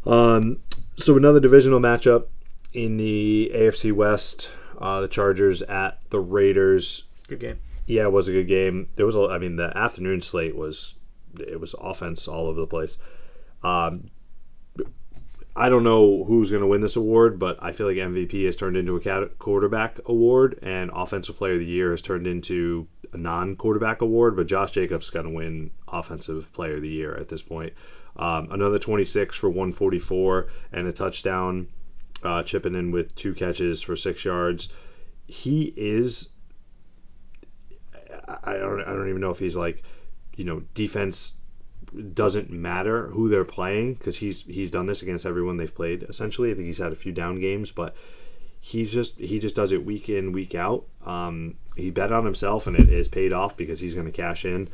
Um, 0.07 0.59
so 0.97 1.17
another 1.17 1.41
divisional 1.41 1.81
matchup 1.81 2.27
in 2.73 2.97
the 2.97 3.51
AFC 3.55 3.93
West. 3.93 4.51
Uh, 4.79 5.03
the 5.03 5.09
Chargers 5.09 5.63
at 5.63 5.99
the 6.11 6.21
Raiders. 6.21 7.05
Good 7.29 7.41
game. 7.41 7.59
Yeah, 7.87 8.05
it 8.05 8.13
was 8.13 8.29
a 8.29 8.33
good 8.33 8.49
game. 8.49 8.89
There 8.97 9.07
was 9.07 9.17
a, 9.17 9.29
I 9.29 9.39
mean, 9.39 9.57
the 9.57 9.77
afternoon 9.77 10.23
slate 10.23 10.57
was, 10.57 10.95
it 11.39 11.61
was 11.61 11.75
offense 11.79 12.29
all 12.29 12.47
over 12.47 12.61
the 12.61 12.67
place. 12.67 12.97
Um, 13.63 14.11
I 15.57 15.69
don't 15.69 15.85
know 15.85 16.25
who's 16.25 16.51
going 16.51 16.63
to 16.63 16.67
win 16.67 16.81
this 16.81 16.97
award, 16.97 17.39
but 17.39 17.59
I 17.61 17.73
feel 17.73 17.87
like 17.87 17.97
MVP 17.97 18.47
has 18.47 18.57
turned 18.57 18.77
into 18.77 18.97
a 18.97 19.27
quarterback 19.27 19.99
award, 20.07 20.59
and 20.63 20.91
Offensive 20.95 21.37
Player 21.37 21.55
of 21.55 21.59
the 21.59 21.67
Year 21.67 21.91
has 21.91 22.01
turned 22.01 22.27
into 22.27 22.87
a 23.13 23.17
non-quarterback 23.17 24.01
award. 24.01 24.37
But 24.37 24.47
Josh 24.47 24.71
Jacobs 24.71 25.07
is 25.07 25.11
going 25.11 25.27
to 25.27 25.33
win 25.33 25.73
Offensive 25.89 26.51
Player 26.55 26.77
of 26.77 26.83
the 26.83 26.89
Year 26.89 27.15
at 27.17 27.29
this 27.29 27.43
point. 27.43 27.73
Um, 28.17 28.49
another 28.51 28.79
26 28.79 29.37
for 29.37 29.49
144 29.49 30.49
and 30.73 30.87
a 30.87 30.93
touchdown, 30.93 31.69
uh, 32.23 32.43
chipping 32.43 32.75
in 32.75 32.91
with 32.91 33.15
two 33.15 33.35
catches 33.35 33.81
for 33.83 33.97
six 33.97 34.25
yards. 34.25 34.69
He 35.27 35.73
is 35.77 36.29
I 38.45 38.55
don't 38.55 38.81
I 38.81 38.93
don't 38.93 39.09
even 39.09 39.21
know 39.21 39.31
if 39.31 39.39
he's 39.39 39.57
like, 39.57 39.83
you 40.37 40.45
know, 40.45 40.63
defense 40.75 41.33
doesn't 42.15 42.51
matter 42.51 43.09
who 43.09 43.29
they're 43.29 43.45
playing 43.45 43.95
because 43.95 44.17
he's 44.17 44.43
he's 44.43 44.71
done 44.71 44.87
this 44.87 45.03
against 45.03 45.27
everyone 45.27 45.57
they've 45.57 45.75
played. 45.75 46.05
Essentially, 46.05 46.51
I 46.51 46.55
think 46.55 46.67
he's 46.67 46.79
had 46.79 46.93
a 46.93 46.97
few 46.97 47.13
down 47.13 47.41
games, 47.41 47.71
but 47.71 47.95
he's 48.61 48.91
just 48.91 49.19
he 49.19 49.39
just 49.39 49.57
does 49.57 49.73
it 49.73 49.85
week 49.85 50.09
in 50.09 50.33
week 50.33 50.55
out. 50.55 50.87
Um, 51.05 51.57
he 51.77 51.91
bet 51.91 52.13
on 52.13 52.25
himself 52.25 52.67
and 52.67 52.77
it 52.77 52.91
is 52.91 53.09
paid 53.09 53.33
off 53.33 53.57
because 53.57 53.81
he's 53.81 53.95
going 53.95 54.07
to 54.07 54.13
cash 54.13 54.45
in. 54.45 54.69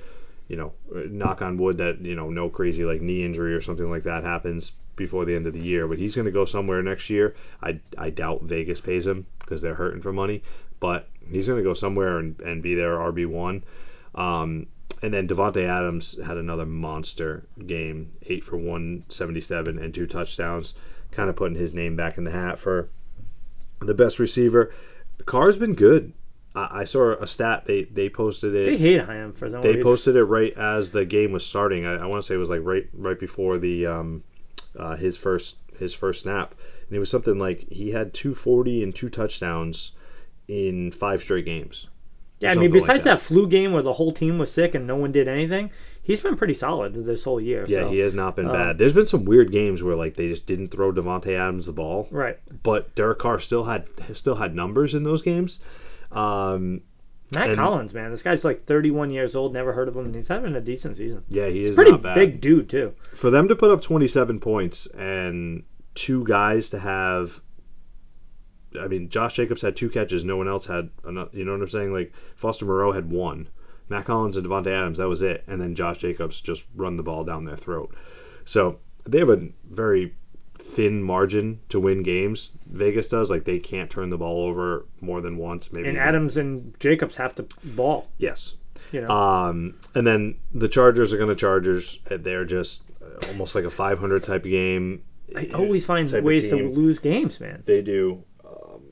You 0.48 0.56
know, 0.56 0.72
knock 1.08 1.42
on 1.42 1.58
wood 1.58 1.78
that 1.78 2.00
you 2.00 2.14
know 2.14 2.30
no 2.30 2.48
crazy 2.48 2.84
like 2.84 3.00
knee 3.00 3.24
injury 3.24 3.54
or 3.54 3.60
something 3.60 3.90
like 3.90 4.04
that 4.04 4.24
happens 4.24 4.72
before 4.94 5.24
the 5.24 5.34
end 5.34 5.46
of 5.46 5.52
the 5.52 5.60
year. 5.60 5.86
But 5.88 5.98
he's 5.98 6.14
going 6.14 6.26
to 6.26 6.30
go 6.30 6.44
somewhere 6.44 6.82
next 6.82 7.10
year. 7.10 7.34
I 7.62 7.80
I 7.98 8.10
doubt 8.10 8.42
Vegas 8.42 8.80
pays 8.80 9.06
him 9.06 9.26
because 9.40 9.60
they're 9.60 9.74
hurting 9.74 10.02
for 10.02 10.12
money. 10.12 10.42
But 10.78 11.08
he's 11.30 11.46
going 11.46 11.58
to 11.58 11.68
go 11.68 11.74
somewhere 11.74 12.18
and, 12.18 12.38
and 12.40 12.62
be 12.62 12.74
their 12.74 12.96
RB 12.96 13.26
one. 13.26 13.64
Um, 14.14 14.66
and 15.02 15.12
then 15.12 15.28
Davante 15.28 15.64
Adams 15.64 16.18
had 16.24 16.36
another 16.36 16.66
monster 16.66 17.46
game, 17.66 18.12
eight 18.26 18.44
for 18.44 18.56
177 18.56 19.78
and 19.78 19.94
two 19.94 20.06
touchdowns, 20.06 20.74
kind 21.10 21.28
of 21.28 21.36
putting 21.36 21.56
his 21.56 21.74
name 21.74 21.96
back 21.96 22.18
in 22.18 22.24
the 22.24 22.30
hat 22.30 22.58
for 22.58 22.88
the 23.80 23.94
best 23.94 24.18
receiver. 24.18 24.72
Carr's 25.26 25.56
been 25.56 25.74
good. 25.74 26.12
I, 26.56 26.80
I 26.80 26.84
saw 26.84 27.12
a 27.12 27.26
stat 27.26 27.64
they 27.66 27.84
they 27.84 28.08
posted 28.08 28.54
it. 28.54 28.64
They 28.64 28.76
hate 28.78 29.04
him 29.04 29.32
for 29.32 29.48
some 29.50 29.62
They 29.62 29.68
reason. 29.70 29.82
posted 29.84 30.16
it 30.16 30.24
right 30.24 30.52
as 30.56 30.90
the 30.90 31.04
game 31.04 31.32
was 31.32 31.44
starting. 31.46 31.86
I, 31.86 31.94
I 31.96 32.06
want 32.06 32.22
to 32.22 32.26
say 32.26 32.34
it 32.34 32.38
was 32.38 32.48
like 32.50 32.62
right 32.64 32.88
right 32.94 33.18
before 33.20 33.58
the 33.58 33.86
um, 33.86 34.24
uh, 34.78 34.96
his 34.96 35.16
first 35.16 35.56
his 35.78 35.92
first 35.94 36.22
snap, 36.22 36.54
and 36.88 36.96
it 36.96 36.98
was 36.98 37.10
something 37.10 37.38
like 37.38 37.68
he 37.70 37.90
had 37.90 38.14
240 38.14 38.82
and 38.82 38.94
two 38.94 39.10
touchdowns 39.10 39.92
in 40.48 40.90
five 40.92 41.20
straight 41.22 41.44
games. 41.44 41.86
Yeah, 42.38 42.50
I 42.50 42.54
mean, 42.54 42.64
something 42.70 42.72
like 42.80 42.82
besides 42.88 43.04
that. 43.04 43.18
that. 43.20 43.26
flu 43.26 43.48
game 43.48 43.72
where 43.72 43.82
the 43.82 43.94
whole 43.94 44.12
team 44.12 44.38
was 44.38 44.50
sick 44.52 44.74
and 44.74 44.86
no 44.86 44.96
one 44.96 45.10
did 45.10 45.26
anything, 45.26 45.70
he's 46.02 46.20
been 46.20 46.36
pretty 46.36 46.52
solid 46.52 46.92
this 47.06 47.24
whole 47.24 47.40
year. 47.40 47.64
Yeah, 47.66 47.84
so. 47.84 47.90
he 47.90 47.98
has 48.00 48.12
not 48.12 48.36
been 48.36 48.46
um, 48.46 48.52
bad. 48.52 48.78
There's 48.78 48.92
been 48.92 49.06
some 49.06 49.24
weird 49.24 49.50
games 49.52 49.82
where 49.82 49.96
like 49.96 50.16
they 50.16 50.28
just 50.28 50.44
didn't 50.46 50.68
throw 50.68 50.92
Davante 50.92 51.34
Adams 51.38 51.64
the 51.66 51.72
ball, 51.72 52.08
Right. 52.10 52.38
but 52.62 52.94
Derek 52.94 53.18
Carr 53.20 53.40
still 53.40 53.64
had 53.64 53.86
still 54.12 54.34
had 54.34 54.54
numbers 54.54 54.94
in 54.94 55.02
those 55.02 55.22
games. 55.22 55.58
Um, 56.16 56.80
Mack 57.32 57.48
And- 57.48 57.58
Hollins, 57.58 57.92
man, 57.92 58.12
this 58.12 58.22
guy's 58.22 58.44
like 58.44 58.66
31 58.66 59.10
years 59.10 59.34
old. 59.34 59.52
Never 59.52 59.72
heard 59.72 59.88
of 59.88 59.96
him. 59.96 60.06
and 60.06 60.14
He's 60.14 60.28
having 60.28 60.54
a 60.54 60.60
decent 60.60 60.96
season. 60.96 61.24
yeah, 61.28 61.48
he 61.48 61.60
He's 61.60 61.70
is 61.70 61.74
pretty 61.74 61.90
not 61.90 62.02
bad. 62.02 62.14
big 62.14 62.40
dude 62.40 62.68
too. 62.70 62.92
For 63.16 63.30
them 63.30 63.48
to 63.48 63.56
put 63.56 63.70
up 63.70 63.82
27 63.82 64.38
points 64.40 64.86
and 64.86 65.64
two 65.96 66.22
guys 66.24 66.68
to 66.70 66.78
have, 66.78 67.40
I 68.80 68.86
mean, 68.88 69.08
Josh 69.08 69.34
Jacobs 69.34 69.62
had 69.62 69.74
two 69.76 69.88
catches. 69.90 70.24
No 70.24 70.36
one 70.36 70.48
else 70.48 70.66
had. 70.66 70.90
Enough, 71.06 71.28
you 71.32 71.44
know 71.44 71.52
what 71.52 71.62
I'm 71.62 71.68
saying? 71.68 71.92
Like 71.92 72.12
Foster 72.36 72.64
Moreau 72.64 72.92
had 72.92 73.10
one. 73.10 73.48
Mack 73.88 74.06
Hollins 74.06 74.36
and 74.36 74.46
Davante 74.46 74.66
Adams, 74.68 74.98
that 74.98 75.08
was 75.08 75.22
it. 75.22 75.44
And 75.46 75.60
then 75.60 75.74
Josh 75.74 75.98
Jacobs 75.98 76.40
just 76.40 76.64
run 76.74 76.96
the 76.96 77.02
ball 77.02 77.24
down 77.24 77.44
their 77.44 77.56
throat. 77.56 77.94
So 78.44 78.78
they 79.04 79.18
have 79.18 79.30
a 79.30 79.48
very 79.68 80.14
thin 80.74 81.02
margin 81.02 81.60
to 81.68 81.80
win 81.80 82.02
games. 82.02 82.52
Vegas 82.66 83.08
does. 83.08 83.30
Like 83.30 83.44
they 83.44 83.58
can't 83.58 83.90
turn 83.90 84.10
the 84.10 84.18
ball 84.18 84.44
over 84.44 84.86
more 85.00 85.20
than 85.20 85.36
once. 85.36 85.72
Maybe. 85.72 85.88
And 85.88 85.98
Adams 85.98 86.36
and 86.36 86.74
Jacobs 86.80 87.16
have 87.16 87.34
to 87.36 87.46
ball. 87.64 88.08
Yes. 88.18 88.54
You 88.92 89.02
know. 89.02 89.08
Um, 89.10 89.74
and 89.94 90.06
then 90.06 90.36
the 90.54 90.68
Chargers 90.68 91.12
are 91.12 91.16
going 91.16 91.30
to 91.30 91.36
Chargers. 91.36 91.98
They're 92.08 92.44
just 92.44 92.82
uh, 93.02 93.26
almost 93.28 93.54
like 93.54 93.64
a 93.64 93.70
500 93.70 94.24
type 94.24 94.44
of 94.44 94.50
game. 94.50 95.02
I 95.34 95.48
always 95.54 95.84
find 95.84 96.10
ways 96.22 96.50
to 96.50 96.56
lose 96.56 96.98
games, 96.98 97.40
man. 97.40 97.62
They 97.66 97.82
do. 97.82 98.22
Um, 98.44 98.82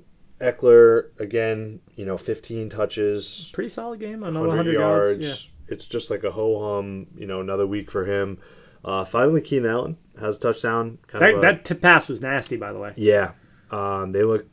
Ekeler 0.40 1.10
again, 1.18 1.80
you 1.94 2.04
know, 2.04 2.18
15 2.18 2.70
touches, 2.70 3.50
Pretty 3.52 3.70
solid 3.70 4.00
game. 4.00 4.24
Another 4.24 4.48
100 4.48 4.48
100 4.48 4.72
yards. 4.72 5.24
yards. 5.26 5.48
It's 5.68 5.86
just 5.86 6.10
like 6.10 6.24
a 6.24 6.30
ho 6.30 6.76
hum. 6.76 7.06
You 7.16 7.26
know, 7.26 7.40
another 7.40 7.66
week 7.66 7.90
for 7.90 8.04
him. 8.04 8.38
Uh, 8.84 9.04
finally, 9.04 9.40
Keenan 9.40 9.70
Allen 9.70 9.96
has 10.20 10.36
a 10.36 10.40
touchdown. 10.40 10.98
That, 11.12 11.22
a, 11.22 11.40
that 11.40 11.64
t- 11.64 11.74
pass 11.74 12.06
was 12.08 12.20
nasty, 12.20 12.56
by 12.56 12.72
the 12.72 12.78
way. 12.78 12.92
yeah. 12.96 13.32
Um, 13.70 14.12
they 14.12 14.22
look. 14.22 14.46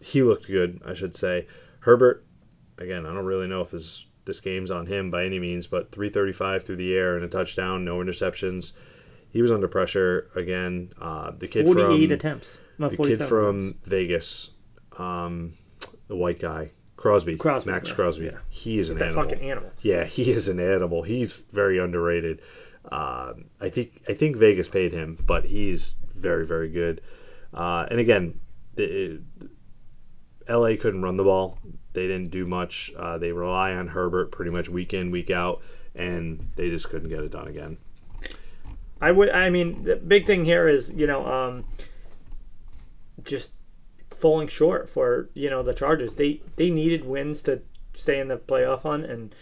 He 0.00 0.22
looked 0.22 0.46
good, 0.46 0.82
I 0.86 0.92
should 0.94 1.16
say. 1.16 1.46
Herbert, 1.80 2.24
again, 2.78 3.06
I 3.06 3.14
don't 3.14 3.24
really 3.24 3.46
know 3.48 3.62
if 3.62 3.70
his 3.70 4.04
this 4.26 4.40
game's 4.40 4.70
on 4.70 4.86
him 4.86 5.10
by 5.10 5.24
any 5.24 5.38
means, 5.38 5.66
but 5.66 5.92
335 5.92 6.64
through 6.64 6.76
the 6.76 6.94
air 6.94 7.16
and 7.16 7.24
a 7.24 7.28
touchdown, 7.28 7.84
no 7.84 7.98
interceptions. 7.98 8.72
He 9.30 9.42
was 9.42 9.50
under 9.50 9.68
pressure 9.68 10.30
again. 10.34 10.92
Uh, 11.00 11.32
the 11.38 11.48
kid 11.48 11.64
48 11.66 12.06
from 12.06 12.12
attempts. 12.12 12.48
No, 12.78 12.88
the 12.88 12.96
kid 12.96 13.24
from 13.26 13.76
Vegas, 13.84 14.50
um, 14.98 15.54
the 16.08 16.16
white 16.16 16.40
guy, 16.40 16.70
Crosby, 16.96 17.36
Crosby, 17.36 17.70
Max 17.70 17.88
yeah, 17.88 17.94
Crosby. 17.94 18.24
yeah. 18.26 18.38
He 18.48 18.78
is 18.78 18.88
He's 18.88 18.96
an 18.96 19.02
animal. 19.02 19.24
fucking 19.24 19.50
animal. 19.50 19.70
Yeah, 19.80 20.04
he 20.04 20.30
is 20.30 20.48
an 20.48 20.60
animal. 20.60 21.02
He's 21.02 21.42
very 21.52 21.78
underrated. 21.78 22.40
Um, 22.90 23.46
I 23.60 23.70
think 23.70 24.02
I 24.08 24.14
think 24.14 24.36
Vegas 24.36 24.68
paid 24.68 24.92
him, 24.92 25.22
but 25.26 25.44
he's 25.44 25.94
very 26.14 26.46
very 26.46 26.68
good. 26.68 27.00
Uh, 27.52 27.86
and 27.90 28.00
again, 28.00 28.40
L.A. 30.48 30.76
couldn't 30.76 31.02
run 31.02 31.16
the 31.16 31.24
ball. 31.24 31.58
They 31.92 32.02
didn't 32.02 32.30
do 32.30 32.46
much. 32.46 32.92
Uh, 32.96 33.18
they 33.18 33.32
rely 33.32 33.72
on 33.72 33.88
Herbert 33.88 34.32
pretty 34.32 34.50
much 34.50 34.68
week 34.68 34.92
in 34.92 35.10
week 35.10 35.30
out, 35.30 35.62
and 35.94 36.50
they 36.56 36.68
just 36.68 36.88
couldn't 36.88 37.08
get 37.08 37.20
it 37.20 37.30
done 37.30 37.48
again. 37.48 37.78
I 39.00 39.12
would. 39.12 39.30
I 39.30 39.50
mean, 39.50 39.84
the 39.84 39.96
big 39.96 40.26
thing 40.26 40.44
here 40.44 40.68
is 40.68 40.90
you 40.90 41.06
know, 41.06 41.26
um, 41.26 41.64
just 43.22 43.50
falling 44.18 44.48
short 44.48 44.90
for 44.90 45.28
you 45.34 45.50
know 45.50 45.62
the 45.62 45.74
Chargers. 45.74 46.16
They 46.16 46.40
they 46.56 46.70
needed 46.70 47.04
wins 47.04 47.42
to 47.42 47.62
stay 47.94 48.20
in 48.20 48.28
the 48.28 48.36
playoff 48.36 48.82
hunt, 48.82 49.04
and 49.04 49.34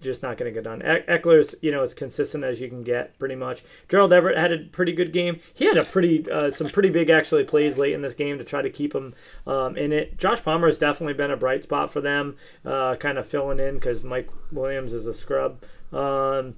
just 0.00 0.22
not 0.22 0.36
going 0.38 0.52
to 0.52 0.54
get 0.54 0.64
done. 0.64 0.80
Ekeler's 0.80 1.54
you 1.60 1.72
know 1.72 1.82
as 1.82 1.94
consistent 1.94 2.44
as 2.44 2.60
you 2.60 2.68
can 2.68 2.82
get, 2.82 3.18
pretty 3.18 3.34
much. 3.34 3.64
Gerald 3.88 4.12
Everett 4.12 4.36
had 4.36 4.52
a 4.52 4.58
pretty 4.72 4.92
good 4.92 5.12
game. 5.12 5.40
He 5.54 5.64
had 5.64 5.76
a 5.76 5.84
pretty 5.84 6.30
uh, 6.30 6.50
some 6.52 6.68
pretty 6.70 6.90
big 6.90 7.10
actually 7.10 7.44
plays 7.44 7.76
late 7.76 7.92
in 7.94 8.02
this 8.02 8.14
game 8.14 8.38
to 8.38 8.44
try 8.44 8.62
to 8.62 8.70
keep 8.70 8.94
him 8.94 9.14
um, 9.46 9.76
in 9.76 9.92
it. 9.92 10.16
Josh 10.18 10.42
Palmer 10.42 10.66
has 10.68 10.78
definitely 10.78 11.14
been 11.14 11.30
a 11.30 11.36
bright 11.36 11.62
spot 11.62 11.92
for 11.92 12.00
them, 12.00 12.36
uh, 12.64 12.96
kind 12.96 13.18
of 13.18 13.26
filling 13.26 13.58
in 13.60 13.74
because 13.74 14.02
Mike 14.02 14.28
Williams 14.52 14.92
is 14.92 15.06
a 15.06 15.14
scrub. 15.14 15.62
Um, 15.92 16.54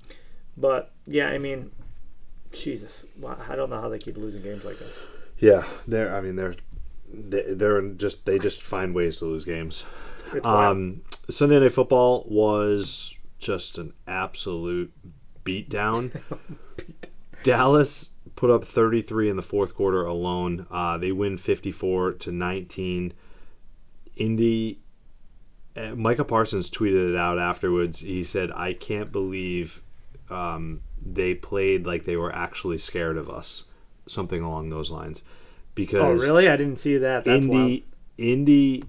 but 0.56 0.90
yeah, 1.06 1.26
I 1.28 1.38
mean, 1.38 1.70
Jesus, 2.52 3.04
I 3.48 3.56
don't 3.56 3.70
know 3.70 3.80
how 3.80 3.88
they 3.88 3.98
keep 3.98 4.16
losing 4.16 4.42
games 4.42 4.64
like 4.64 4.78
this. 4.78 4.92
Yeah, 5.38 5.64
they're. 5.86 6.14
I 6.14 6.20
mean, 6.20 6.36
they're. 6.36 6.54
they- 7.12 7.54
They're 7.54 7.82
just. 7.90 8.24
They 8.26 8.38
just 8.38 8.62
find 8.62 8.94
ways 8.94 9.18
to 9.18 9.26
lose 9.26 9.44
games. 9.44 9.84
Um, 10.44 11.00
Sunday 11.30 11.58
Night 11.60 11.72
Football 11.72 12.26
was 12.28 13.14
just 13.38 13.78
an 13.78 13.92
absolute 14.06 14.92
beatdown. 15.44 16.20
Dallas 17.44 18.10
put 18.36 18.50
up 18.50 18.66
33 18.66 19.30
in 19.30 19.36
the 19.36 19.42
fourth 19.42 19.74
quarter 19.74 20.04
alone. 20.04 20.66
Uh, 20.70 20.98
they 20.98 21.12
win 21.12 21.38
54 21.38 22.12
to 22.12 22.32
19. 22.32 23.12
Indy. 24.16 24.80
Uh, 25.76 25.94
Micah 25.94 26.24
Parsons 26.24 26.70
tweeted 26.70 27.10
it 27.10 27.16
out 27.16 27.38
afterwards. 27.38 28.00
He 28.00 28.24
said, 28.24 28.50
"I 28.50 28.72
can't 28.72 29.12
believe 29.12 29.80
um, 30.28 30.80
they 31.04 31.34
played 31.34 31.86
like 31.86 32.04
they 32.04 32.16
were 32.16 32.34
actually 32.34 32.78
scared 32.78 33.16
of 33.16 33.30
us." 33.30 33.64
Something 34.08 34.42
along 34.42 34.70
those 34.70 34.90
lines. 34.90 35.22
Because 35.74 36.20
oh, 36.20 36.26
really? 36.26 36.48
I 36.48 36.56
didn't 36.56 36.78
see 36.78 36.98
that. 36.98 37.24
That's 37.24 37.44
Indy, 37.44 37.56
wild. 37.56 37.82
Indy. 38.18 38.82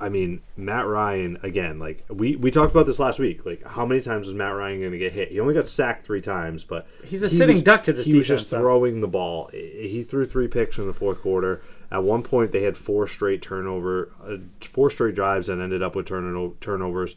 I 0.00 0.08
mean, 0.08 0.40
Matt 0.56 0.86
Ryan 0.86 1.38
again. 1.42 1.78
Like 1.78 2.04
we 2.08 2.36
we 2.36 2.50
talked 2.50 2.72
about 2.72 2.86
this 2.86 2.98
last 3.00 3.18
week. 3.18 3.44
Like 3.44 3.64
how 3.66 3.84
many 3.84 4.00
times 4.00 4.26
was 4.28 4.36
Matt 4.36 4.54
Ryan 4.54 4.78
going 4.80 4.92
to 4.92 4.98
get 4.98 5.12
hit? 5.12 5.30
He 5.32 5.40
only 5.40 5.54
got 5.54 5.68
sacked 5.68 6.06
three 6.06 6.20
times, 6.20 6.62
but 6.64 6.86
He's 7.04 7.22
a 7.22 7.28
he 7.28 7.36
sitting 7.38 7.56
was- 7.56 7.62
duck 7.64 7.82
to 7.84 7.92
this 7.92 8.06
He 8.06 8.14
was 8.14 8.26
defense, 8.26 8.42
just 8.42 8.50
though. 8.52 8.58
throwing 8.60 9.00
the 9.00 9.08
ball. 9.08 9.48
He 9.52 10.04
threw 10.08 10.26
three 10.26 10.46
picks 10.48 10.78
in 10.78 10.86
the 10.86 10.92
fourth 10.94 11.20
quarter. 11.22 11.62
At 11.90 12.02
one 12.04 12.22
point, 12.22 12.52
they 12.52 12.62
had 12.62 12.76
four 12.76 13.06
straight 13.08 13.42
turnover, 13.42 14.10
uh, 14.24 14.36
four 14.72 14.90
straight 14.90 15.14
drives, 15.14 15.48
and 15.48 15.60
ended 15.60 15.82
up 15.82 15.94
with 15.96 16.06
turno- 16.06 16.54
turnovers. 16.60 17.14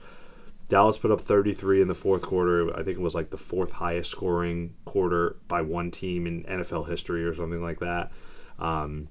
Dallas 0.69 0.97
put 0.97 1.11
up 1.11 1.21
33 1.21 1.81
in 1.81 1.87
the 1.87 1.95
fourth 1.95 2.21
quarter. 2.23 2.69
I 2.75 2.83
think 2.83 2.97
it 2.97 3.01
was 3.01 3.15
like 3.15 3.29
the 3.29 3.37
fourth 3.37 3.71
highest 3.71 4.11
scoring 4.11 4.73
quarter 4.85 5.37
by 5.47 5.61
one 5.61 5.91
team 5.91 6.27
in 6.27 6.43
NFL 6.43 6.89
history 6.89 7.23
or 7.23 7.33
something 7.35 7.61
like 7.61 7.79
that. 7.79 8.11
Um, 8.59 9.07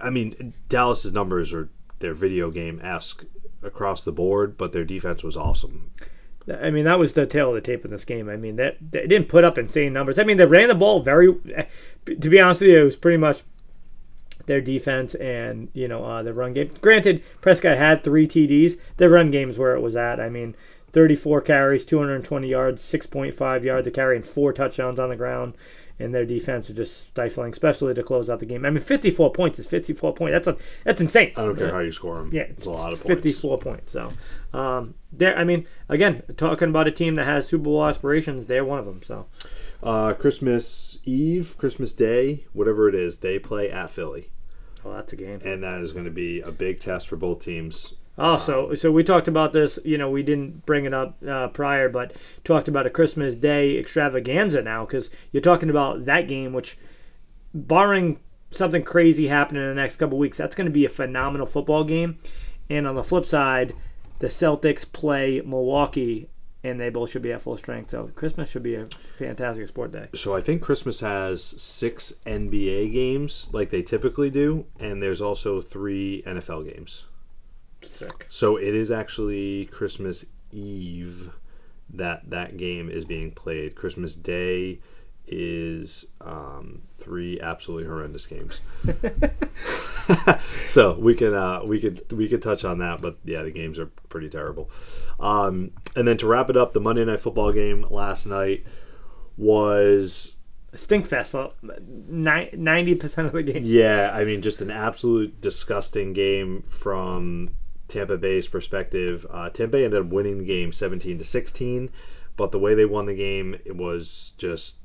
I 0.00 0.10
mean, 0.10 0.54
Dallas's 0.68 1.12
numbers 1.12 1.52
are 1.52 1.68
their 2.00 2.14
video 2.14 2.50
game 2.50 2.80
esque 2.82 3.24
across 3.62 4.02
the 4.02 4.12
board, 4.12 4.56
but 4.56 4.72
their 4.72 4.84
defense 4.84 5.22
was 5.22 5.36
awesome. 5.36 5.90
I 6.62 6.70
mean, 6.70 6.84
that 6.84 6.98
was 6.98 7.12
the 7.12 7.26
tale 7.26 7.50
of 7.50 7.54
the 7.56 7.60
tape 7.60 7.84
in 7.84 7.90
this 7.90 8.04
game. 8.04 8.28
I 8.28 8.36
mean, 8.36 8.56
that 8.56 8.76
they 8.80 9.06
didn't 9.06 9.28
put 9.28 9.44
up 9.44 9.58
insane 9.58 9.92
numbers. 9.92 10.18
I 10.18 10.24
mean, 10.24 10.38
they 10.38 10.46
ran 10.46 10.68
the 10.68 10.74
ball 10.74 11.02
very. 11.02 11.34
To 12.06 12.30
be 12.30 12.40
honest 12.40 12.62
with 12.62 12.70
you, 12.70 12.80
it 12.80 12.84
was 12.84 12.96
pretty 12.96 13.18
much 13.18 13.42
their 14.46 14.60
defense 14.62 15.14
and 15.16 15.68
you 15.74 15.88
know 15.88 16.04
uh, 16.04 16.22
the 16.22 16.32
run 16.32 16.54
game. 16.54 16.70
Granted, 16.80 17.22
Prescott 17.42 17.76
had 17.76 18.02
three 18.02 18.26
TDs. 18.26 18.78
Their 18.96 19.10
run 19.10 19.30
game's 19.30 19.58
where 19.58 19.76
it 19.76 19.82
was 19.82 19.94
at. 19.94 20.20
I 20.20 20.30
mean, 20.30 20.56
34 20.92 21.42
carries, 21.42 21.84
220 21.84 22.48
yards, 22.48 22.82
6.5 22.82 23.62
yards 23.62 23.86
a 23.86 23.90
carry, 23.90 24.16
and 24.16 24.26
four 24.26 24.52
touchdowns 24.54 24.98
on 24.98 25.10
the 25.10 25.16
ground. 25.16 25.54
And 26.00 26.14
their 26.14 26.24
defense 26.24 26.68
was 26.68 26.76
just 26.76 27.08
stifling, 27.08 27.52
especially 27.52 27.92
to 27.94 28.02
close 28.04 28.30
out 28.30 28.38
the 28.38 28.46
game. 28.46 28.64
I 28.64 28.70
mean, 28.70 28.82
54 28.82 29.32
points 29.32 29.58
is 29.58 29.66
54 29.66 30.14
points. 30.14 30.32
That's 30.32 30.46
a 30.46 30.64
that's 30.84 31.00
insane. 31.00 31.32
I 31.36 31.44
don't 31.44 31.56
care 31.56 31.72
how 31.72 31.80
you 31.80 31.90
score 31.92 32.18
them. 32.18 32.30
Yeah, 32.32 32.42
it's 32.42 32.66
a 32.66 32.70
lot 32.70 32.92
of 32.92 33.00
points. 33.00 33.22
54 33.22 33.58
points. 33.58 33.92
So, 33.92 34.12
um, 34.52 34.94
there. 35.12 35.36
I 35.36 35.42
mean, 35.44 35.66
again, 35.88 36.22
talking 36.36 36.68
about 36.68 36.86
a 36.86 36.92
team 36.92 37.16
that 37.16 37.24
has 37.26 37.48
Super 37.48 37.64
Bowl 37.64 37.84
aspirations, 37.84 38.46
they're 38.46 38.64
one 38.64 38.78
of 38.78 38.84
them. 38.84 39.02
So, 39.02 39.26
Uh, 39.82 40.12
Christmas 40.12 40.98
Eve, 41.04 41.54
Christmas 41.58 41.92
Day, 41.92 42.44
whatever 42.52 42.88
it 42.88 42.94
is, 42.94 43.18
they 43.18 43.38
play 43.38 43.70
at 43.70 43.90
Philly. 43.90 44.30
Oh, 44.84 44.92
that's 44.92 45.12
a 45.12 45.16
game. 45.16 45.40
and 45.44 45.62
that 45.64 45.80
is 45.80 45.92
going 45.92 46.04
to 46.04 46.10
be 46.10 46.40
a 46.40 46.50
big 46.52 46.80
test 46.80 47.08
for 47.08 47.16
both 47.16 47.44
teams. 47.44 47.94
Oh, 48.20 48.36
so 48.36 48.74
so 48.74 48.90
we 48.90 49.04
talked 49.04 49.28
about 49.28 49.52
this. 49.52 49.78
You 49.84 49.96
know, 49.96 50.10
we 50.10 50.24
didn't 50.24 50.66
bring 50.66 50.86
it 50.86 50.92
up 50.92 51.16
uh, 51.26 51.48
prior, 51.48 51.88
but 51.88 52.14
talked 52.42 52.66
about 52.66 52.86
a 52.86 52.90
Christmas 52.90 53.36
Day 53.36 53.78
extravaganza 53.78 54.60
now 54.60 54.84
because 54.84 55.08
you're 55.30 55.40
talking 55.40 55.70
about 55.70 56.06
that 56.06 56.26
game, 56.26 56.52
which, 56.52 56.76
barring 57.54 58.18
something 58.50 58.82
crazy 58.82 59.28
happening 59.28 59.62
in 59.62 59.68
the 59.68 59.74
next 59.74 59.96
couple 59.96 60.18
weeks, 60.18 60.36
that's 60.36 60.56
going 60.56 60.66
to 60.66 60.72
be 60.72 60.84
a 60.84 60.88
phenomenal 60.88 61.46
football 61.46 61.84
game. 61.84 62.18
And 62.68 62.88
on 62.88 62.96
the 62.96 63.04
flip 63.04 63.24
side, 63.24 63.72
the 64.18 64.26
Celtics 64.26 64.90
play 64.90 65.40
Milwaukee, 65.44 66.28
and 66.64 66.80
they 66.80 66.90
both 66.90 67.10
should 67.10 67.22
be 67.22 67.32
at 67.32 67.42
full 67.42 67.56
strength. 67.56 67.90
So 67.90 68.10
Christmas 68.16 68.50
should 68.50 68.64
be 68.64 68.74
a 68.74 68.88
fantastic 69.18 69.68
sport 69.68 69.92
day. 69.92 70.08
So 70.16 70.34
I 70.34 70.40
think 70.40 70.60
Christmas 70.60 70.98
has 71.00 71.42
six 71.42 72.14
NBA 72.26 72.92
games 72.92 73.46
like 73.52 73.70
they 73.70 73.82
typically 73.82 74.30
do, 74.30 74.66
and 74.80 75.00
there's 75.00 75.20
also 75.20 75.60
three 75.60 76.24
NFL 76.26 76.72
games. 76.74 77.04
Sick. 77.98 78.26
So 78.28 78.56
it 78.56 78.74
is 78.74 78.90
actually 78.90 79.66
Christmas 79.66 80.24
Eve 80.52 81.30
that 81.94 82.28
that 82.30 82.56
game 82.56 82.90
is 82.90 83.04
being 83.04 83.32
played. 83.32 83.74
Christmas 83.74 84.14
Day 84.14 84.78
is 85.26 86.06
um, 86.20 86.82
three 87.00 87.40
absolutely 87.40 87.88
horrendous 87.88 88.26
games. 88.26 88.60
so 90.68 90.98
we 90.98 91.14
can 91.14 91.34
uh, 91.34 91.62
we 91.64 91.80
could 91.80 92.10
we 92.12 92.28
could 92.28 92.42
touch 92.42 92.64
on 92.64 92.78
that, 92.78 93.00
but 93.00 93.16
yeah, 93.24 93.42
the 93.42 93.50
games 93.50 93.78
are 93.78 93.90
pretty 94.08 94.28
terrible. 94.28 94.70
Um, 95.18 95.72
and 95.96 96.06
then 96.06 96.18
to 96.18 96.26
wrap 96.26 96.50
it 96.50 96.56
up, 96.56 96.72
the 96.72 96.80
Monday 96.80 97.04
Night 97.04 97.20
Football 97.20 97.52
game 97.52 97.84
last 97.90 98.26
night 98.26 98.64
was 99.36 100.36
Stinkfest 100.74 101.28
for 101.28 101.52
ninety 101.62 102.94
percent 102.94 103.26
of 103.26 103.32
the 103.32 103.42
game. 103.42 103.64
yeah, 103.64 104.10
I 104.14 104.24
mean 104.24 104.42
just 104.42 104.60
an 104.60 104.70
absolute 104.70 105.40
disgusting 105.40 106.12
game 106.12 106.64
from 106.68 107.50
Tampa 107.88 108.16
Bay's 108.16 108.46
perspective. 108.46 109.26
Uh, 109.30 109.50
Tampa 109.50 109.72
Bay 109.72 109.84
ended 109.84 110.00
up 110.00 110.12
winning 110.12 110.38
the 110.38 110.44
game 110.44 110.72
17 110.72 111.18
to 111.18 111.24
16, 111.24 111.90
but 112.36 112.52
the 112.52 112.58
way 112.58 112.74
they 112.74 112.84
won 112.84 113.06
the 113.06 113.14
game 113.14 113.56
it 113.64 113.76
was 113.76 114.32
just 114.38 114.76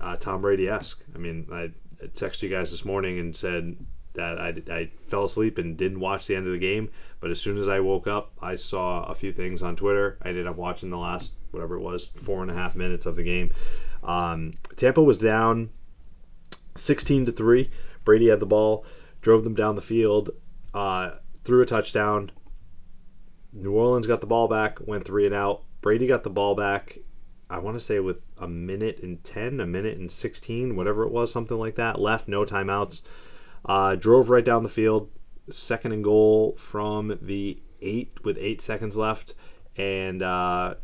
uh, 0.00 0.16
Tom 0.16 0.40
Brady 0.40 0.68
esque. 0.68 1.02
I 1.14 1.18
mean, 1.18 1.46
I 1.52 1.70
texted 2.16 2.42
you 2.42 2.48
guys 2.48 2.70
this 2.70 2.84
morning 2.84 3.18
and 3.18 3.36
said 3.36 3.76
that 4.14 4.38
I, 4.38 4.54
I 4.70 4.90
fell 5.08 5.24
asleep 5.24 5.58
and 5.58 5.76
didn't 5.76 6.00
watch 6.00 6.26
the 6.26 6.36
end 6.36 6.46
of 6.46 6.52
the 6.52 6.58
game, 6.58 6.90
but 7.20 7.30
as 7.30 7.40
soon 7.40 7.58
as 7.58 7.68
I 7.68 7.80
woke 7.80 8.06
up, 8.06 8.32
I 8.40 8.56
saw 8.56 9.04
a 9.04 9.14
few 9.14 9.32
things 9.32 9.62
on 9.62 9.76
Twitter. 9.76 10.18
I 10.22 10.28
ended 10.28 10.46
up 10.46 10.56
watching 10.56 10.90
the 10.90 10.98
last 10.98 11.32
whatever 11.50 11.76
it 11.76 11.80
was 11.80 12.10
four 12.24 12.42
and 12.42 12.50
a 12.50 12.54
half 12.54 12.74
minutes 12.74 13.06
of 13.06 13.16
the 13.16 13.22
game. 13.22 13.52
Um, 14.02 14.54
Tampa 14.76 15.02
was 15.02 15.18
down 15.18 15.70
16 16.76 17.26
to 17.26 17.32
three. 17.32 17.70
Brady 18.04 18.28
had 18.28 18.40
the 18.40 18.46
ball, 18.46 18.84
drove 19.20 19.44
them 19.44 19.54
down 19.54 19.76
the 19.76 19.82
field, 19.82 20.30
uh, 20.74 21.12
threw 21.44 21.62
a 21.62 21.66
touchdown. 21.66 22.30
New 23.52 23.72
Orleans 23.72 24.06
got 24.06 24.20
the 24.20 24.26
ball 24.26 24.48
back, 24.48 24.78
went 24.86 25.04
three 25.04 25.26
and 25.26 25.34
out. 25.34 25.62
Brady 25.80 26.06
got 26.06 26.24
the 26.24 26.30
ball 26.30 26.54
back. 26.54 26.98
I 27.50 27.58
want 27.58 27.78
to 27.78 27.84
say 27.84 28.00
with 28.00 28.18
a 28.38 28.48
minute 28.48 29.00
and 29.02 29.22
10, 29.24 29.60
a 29.60 29.66
minute 29.66 29.98
and 29.98 30.10
16, 30.10 30.74
whatever 30.74 31.04
it 31.04 31.10
was, 31.10 31.30
something 31.30 31.58
like 31.58 31.74
that. 31.76 32.00
Left, 32.00 32.28
no 32.28 32.44
timeouts. 32.46 33.02
Uh, 33.64 33.94
drove 33.94 34.30
right 34.30 34.44
down 34.44 34.62
the 34.62 34.68
field. 34.68 35.10
Second 35.50 35.92
and 35.92 36.04
goal 36.04 36.56
from 36.58 37.18
the 37.20 37.60
eight 37.82 38.12
with 38.24 38.38
eight 38.38 38.62
seconds 38.62 38.96
left. 38.96 39.34
And 39.76 40.22
uh, 40.22 40.74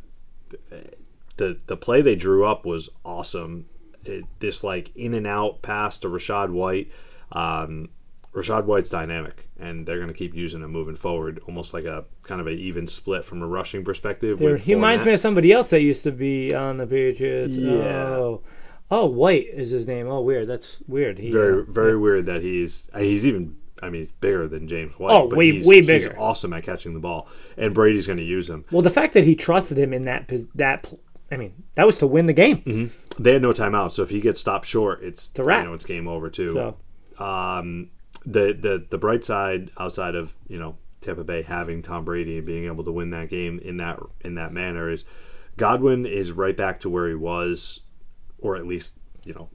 the 1.37 1.59
the 1.67 1.77
play 1.77 2.03
they 2.03 2.17
drew 2.17 2.45
up 2.45 2.67
was 2.67 2.89
awesome. 3.05 3.67
It, 4.05 4.25
this 4.41 4.63
like 4.63 4.95
in 4.95 5.15
and 5.15 5.27
out 5.27 5.63
pass 5.63 5.99
to 5.99 6.09
Rachaad 6.09 6.51
White. 6.51 6.91
Um, 7.33 7.89
Rachaad 8.35 8.65
White's 8.67 8.91
dynamic, 8.91 9.49
and 9.59 9.87
they're 9.87 9.97
going 9.97 10.09
to 10.09 10.15
keep 10.15 10.35
using 10.35 10.63
him 10.63 10.71
moving 10.71 10.97
forward, 10.97 11.41
almost 11.47 11.73
like 11.73 11.85
a 11.85 12.05
kind 12.23 12.41
of 12.41 12.47
an 12.47 12.59
even 12.59 12.87
split 12.87 13.25
from 13.25 13.43
a 13.43 13.47
rushing 13.47 13.85
perspective. 13.85 14.41
With 14.41 14.61
he 14.61 14.75
reminds 14.75 15.05
me 15.05 15.15
of 15.15 15.21
somebody 15.21 15.53
else 15.53 15.71
that 15.71 15.81
used 15.81 16.03
to 16.05 16.13
be 16.13 16.55
on 16.55 16.77
the 16.77 16.87
Patriots. 16.87 17.57
Yeah. 17.57 18.17
Oh, 18.17 18.43
oh 18.91 19.07
White 19.07 19.47
is 19.53 19.71
his 19.71 19.87
name. 19.87 20.09
Oh, 20.09 20.21
weird. 20.21 20.49
That's 20.49 20.79
weird. 20.87 21.19
He, 21.19 21.31
very 21.31 21.63
uh, 21.63 21.65
very 21.69 21.93
yeah. 21.93 21.99
weird 21.99 22.27
that 22.27 22.43
he's 22.43 22.89
uh, 22.93 22.99
he's 22.99 23.25
even 23.25 23.57
I 23.83 23.89
mean 23.89 24.03
he's 24.03 24.13
bigger 24.13 24.47
than 24.47 24.69
James 24.69 24.93
White. 24.99 25.17
Oh, 25.17 25.29
but 25.29 25.39
way- 25.39 25.53
he's, 25.53 25.67
way 25.67 25.77
he's 25.77 25.87
bigger. 25.87 26.15
awesome 26.19 26.53
at 26.53 26.65
catching 26.65 26.93
the 26.95 27.01
ball, 27.01 27.29
and 27.57 27.75
Brady's 27.75 28.07
going 28.07 28.19
to 28.19 28.25
use 28.25 28.49
him. 28.49 28.65
Well, 28.71 28.83
the 28.83 28.91
fact 28.91 29.15
that 29.15 29.25
he 29.25 29.35
trusted 29.35 29.79
him 29.79 29.95
in 29.95 30.05
that 30.05 30.31
that 30.57 30.93
I 31.31 31.37
mean, 31.37 31.55
that 31.75 31.87
was 31.87 31.99
to 31.99 32.07
win 32.07 32.27
the 32.27 32.33
game. 32.33 32.59
hmm 32.59 33.23
They 33.23 33.33
had 33.33 33.43
no 33.43 33.53
timeout, 33.53 33.93
so 33.93 34.03
if 34.03 34.11
he 34.11 34.21
gets 34.21 34.41
stopped 34.41 34.67
short, 34.67 35.03
it's 35.03 35.31
a 35.39 35.45
wrap. 35.45 35.63
You 35.63 35.71
know, 35.71 35.75
it's 35.75 35.85
game 35.85 36.09
over 36.09 36.31
too. 36.31 36.53
So 36.53 36.77
um, 37.23 37.91
the 38.31 38.53
the 38.53 38.85
the 38.91 38.99
bright 38.99 39.25
side 39.25 39.71
outside 39.79 40.15
of 40.15 40.33
you 40.49 40.59
know 40.59 40.77
Tampa 41.01 41.25
Bay 41.25 41.43
having 41.43 41.83
Tom 41.83 42.05
Brady 42.05 42.39
and 42.39 42.47
being 42.47 42.67
able 42.67 42.85
to 42.85 42.93
win 42.93 43.11
that 43.11 43.31
game 43.31 43.59
in 43.61 43.79
that 43.79 43.99
in 44.23 44.35
that 44.35 44.53
manner 44.53 44.91
is 44.91 45.05
Godwin 45.57 46.07
is 46.07 46.33
right 46.33 46.57
back 46.57 46.81
to 46.81 46.91
where 46.91 47.09
he 47.09 47.15
was, 47.15 47.81
or 48.39 48.57
at 48.57 48.67
least 48.67 48.93
you 49.25 49.33
know 49.33 49.49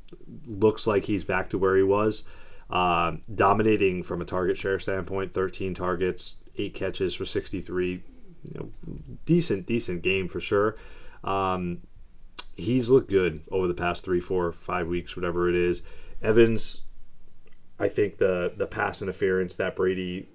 looks 0.48 0.88
like 0.88 1.06
he's 1.06 1.24
back 1.24 1.50
to 1.52 1.58
where 1.58 1.78
he 1.78 1.84
was, 1.84 2.24
uh, 2.70 3.14
dominating 3.36 4.04
from 4.04 4.22
a 4.22 4.26
target 4.26 4.58
share 4.58 4.80
standpoint. 4.80 5.34
13 5.34 5.76
targets, 5.76 6.36
eight 6.58 6.74
catches 6.74 7.14
for 7.14 7.26
63. 7.26 8.04
You 8.44 8.60
know, 8.60 8.70
decent 9.26 9.66
decent 9.68 10.02
game 10.02 10.28
for 10.28 10.42
sure. 10.42 10.76
Um, 11.24 11.80
he's 12.56 12.90
looked 12.90 13.10
good 13.10 13.42
over 13.52 13.68
the 13.68 13.74
past 13.74 14.04
three, 14.04 14.20
four, 14.20 14.52
five 14.52 14.88
weeks, 14.88 15.16
whatever 15.16 15.48
it 15.48 15.56
is. 15.56 15.84
Evans, 16.22 16.83
I 17.80 17.90
think 17.90 18.18
the 18.18 18.54
the 18.56 18.68
pass 18.68 19.02
interference 19.02 19.56
that 19.56 19.76
Brady 19.76 20.28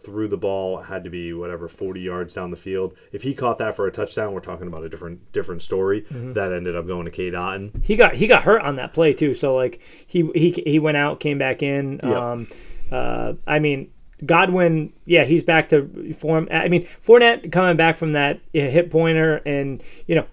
threw 0.00 0.28
the 0.28 0.36
ball 0.36 0.78
had 0.78 1.02
to 1.04 1.10
be 1.10 1.32
whatever 1.32 1.68
40 1.68 2.00
yards 2.00 2.34
down 2.34 2.50
the 2.50 2.56
field. 2.56 2.94
If 3.12 3.22
he 3.22 3.34
caught 3.34 3.58
that 3.58 3.74
for 3.74 3.86
a 3.86 3.92
touchdown, 3.92 4.32
we're 4.32 4.40
talking 4.40 4.66
about 4.66 4.84
a 4.84 4.88
different 4.88 5.32
different 5.32 5.62
story. 5.62 6.02
Mm-hmm. 6.02 6.34
That 6.34 6.52
ended 6.52 6.76
up 6.76 6.86
going 6.86 7.06
to 7.06 7.10
Cade 7.10 7.34
Otton. 7.34 7.82
he 7.82 7.96
got 7.96 8.14
he 8.14 8.26
got 8.26 8.42
hurt 8.42 8.62
on 8.62 8.76
that 8.76 8.94
play 8.94 9.12
too. 9.12 9.34
So 9.34 9.54
like 9.54 9.80
he 10.06 10.30
he 10.34 10.50
he 10.64 10.78
went 10.78 10.96
out, 10.96 11.20
came 11.20 11.38
back 11.38 11.62
in. 11.62 12.00
Yep. 12.02 12.16
Um, 12.16 12.48
uh, 12.90 13.32
I 13.46 13.58
mean 13.58 13.90
Godwin, 14.24 14.92
yeah, 15.04 15.24
he's 15.24 15.42
back 15.42 15.68
to 15.70 16.14
form. 16.14 16.48
I 16.50 16.68
mean 16.68 16.86
Fournette 17.06 17.52
coming 17.52 17.76
back 17.76 17.98
from 17.98 18.12
that 18.12 18.40
hip 18.52 18.90
pointer, 18.90 19.36
and 19.44 19.82
you 20.06 20.14
know 20.14 20.26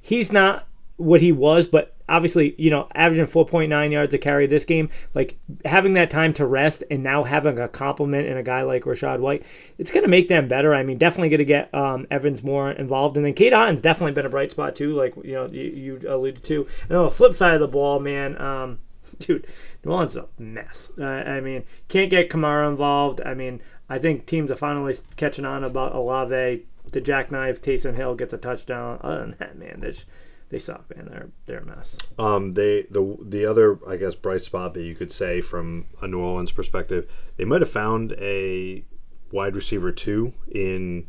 he's 0.00 0.32
not 0.32 0.66
what 0.96 1.20
he 1.20 1.32
was, 1.32 1.66
but 1.66 1.91
obviously, 2.08 2.54
you 2.58 2.70
know, 2.70 2.88
averaging 2.94 3.26
4.9 3.26 3.92
yards 3.92 4.14
a 4.14 4.18
carry 4.18 4.46
this 4.46 4.64
game, 4.64 4.90
like 5.14 5.36
having 5.64 5.94
that 5.94 6.10
time 6.10 6.32
to 6.34 6.46
rest 6.46 6.84
and 6.90 7.02
now 7.02 7.24
having 7.24 7.58
a 7.58 7.68
complement 7.68 8.26
in 8.26 8.36
a 8.36 8.42
guy 8.42 8.62
like 8.62 8.84
Rachaad 8.84 9.20
White, 9.20 9.44
it's 9.78 9.90
going 9.90 10.04
to 10.04 10.08
make 10.10 10.28
them 10.28 10.48
better. 10.48 10.74
I 10.74 10.82
mean, 10.82 10.98
definitely 10.98 11.30
going 11.30 11.38
to 11.38 11.44
get 11.44 11.74
um, 11.74 12.06
Evans 12.10 12.42
more 12.42 12.70
involved. 12.72 13.16
And 13.16 13.24
then 13.24 13.34
Cade 13.34 13.54
Otton's 13.54 13.80
definitely 13.80 14.12
been 14.12 14.26
a 14.26 14.30
bright 14.30 14.50
spot, 14.50 14.76
too, 14.76 14.94
like, 14.94 15.14
you 15.22 15.32
know, 15.32 15.46
you, 15.46 15.62
you 15.62 16.00
alluded 16.08 16.44
to. 16.44 16.66
And 16.88 16.98
on 16.98 17.04
the 17.04 17.10
flip 17.10 17.36
side 17.36 17.54
of 17.54 17.60
the 17.60 17.68
ball, 17.68 18.00
man, 18.00 18.40
um, 18.40 18.78
dude, 19.18 19.46
New 19.84 19.92
Orleans 19.92 20.12
is 20.12 20.16
a 20.18 20.28
mess. 20.38 20.90
Uh, 20.98 21.04
I 21.04 21.40
mean, 21.40 21.64
can't 21.88 22.10
get 22.10 22.30
Kamara 22.30 22.68
involved. 22.68 23.20
I 23.24 23.34
mean, 23.34 23.60
I 23.88 23.98
think 23.98 24.26
teams 24.26 24.50
are 24.50 24.56
finally 24.56 24.98
catching 25.16 25.44
on 25.44 25.64
about 25.64 25.94
Olave. 25.94 26.66
The 26.90 27.00
jackknife, 27.00 27.62
Taysom 27.62 27.94
Hill 27.94 28.14
gets 28.14 28.32
a 28.32 28.38
touchdown. 28.38 28.98
Other 29.02 29.20
than 29.20 29.36
that, 29.38 29.58
man, 29.58 29.80
they 29.80 29.92
just- 29.92 30.06
they 30.52 30.58
suck, 30.58 30.84
man. 30.94 31.08
They're 31.10 31.30
they're 31.46 31.58
a 31.60 31.64
mess. 31.64 31.88
Um, 32.18 32.52
they 32.52 32.82
the 32.90 33.16
the 33.22 33.46
other 33.46 33.78
I 33.88 33.96
guess 33.96 34.14
bright 34.14 34.44
spot 34.44 34.74
that 34.74 34.82
you 34.82 34.94
could 34.94 35.10
say 35.10 35.40
from 35.40 35.86
a 36.02 36.06
New 36.06 36.20
Orleans 36.20 36.52
perspective, 36.52 37.10
they 37.38 37.46
might 37.46 37.62
have 37.62 37.70
found 37.70 38.12
a 38.18 38.84
wide 39.32 39.56
receiver 39.56 39.90
two 39.90 40.34
in 40.50 41.06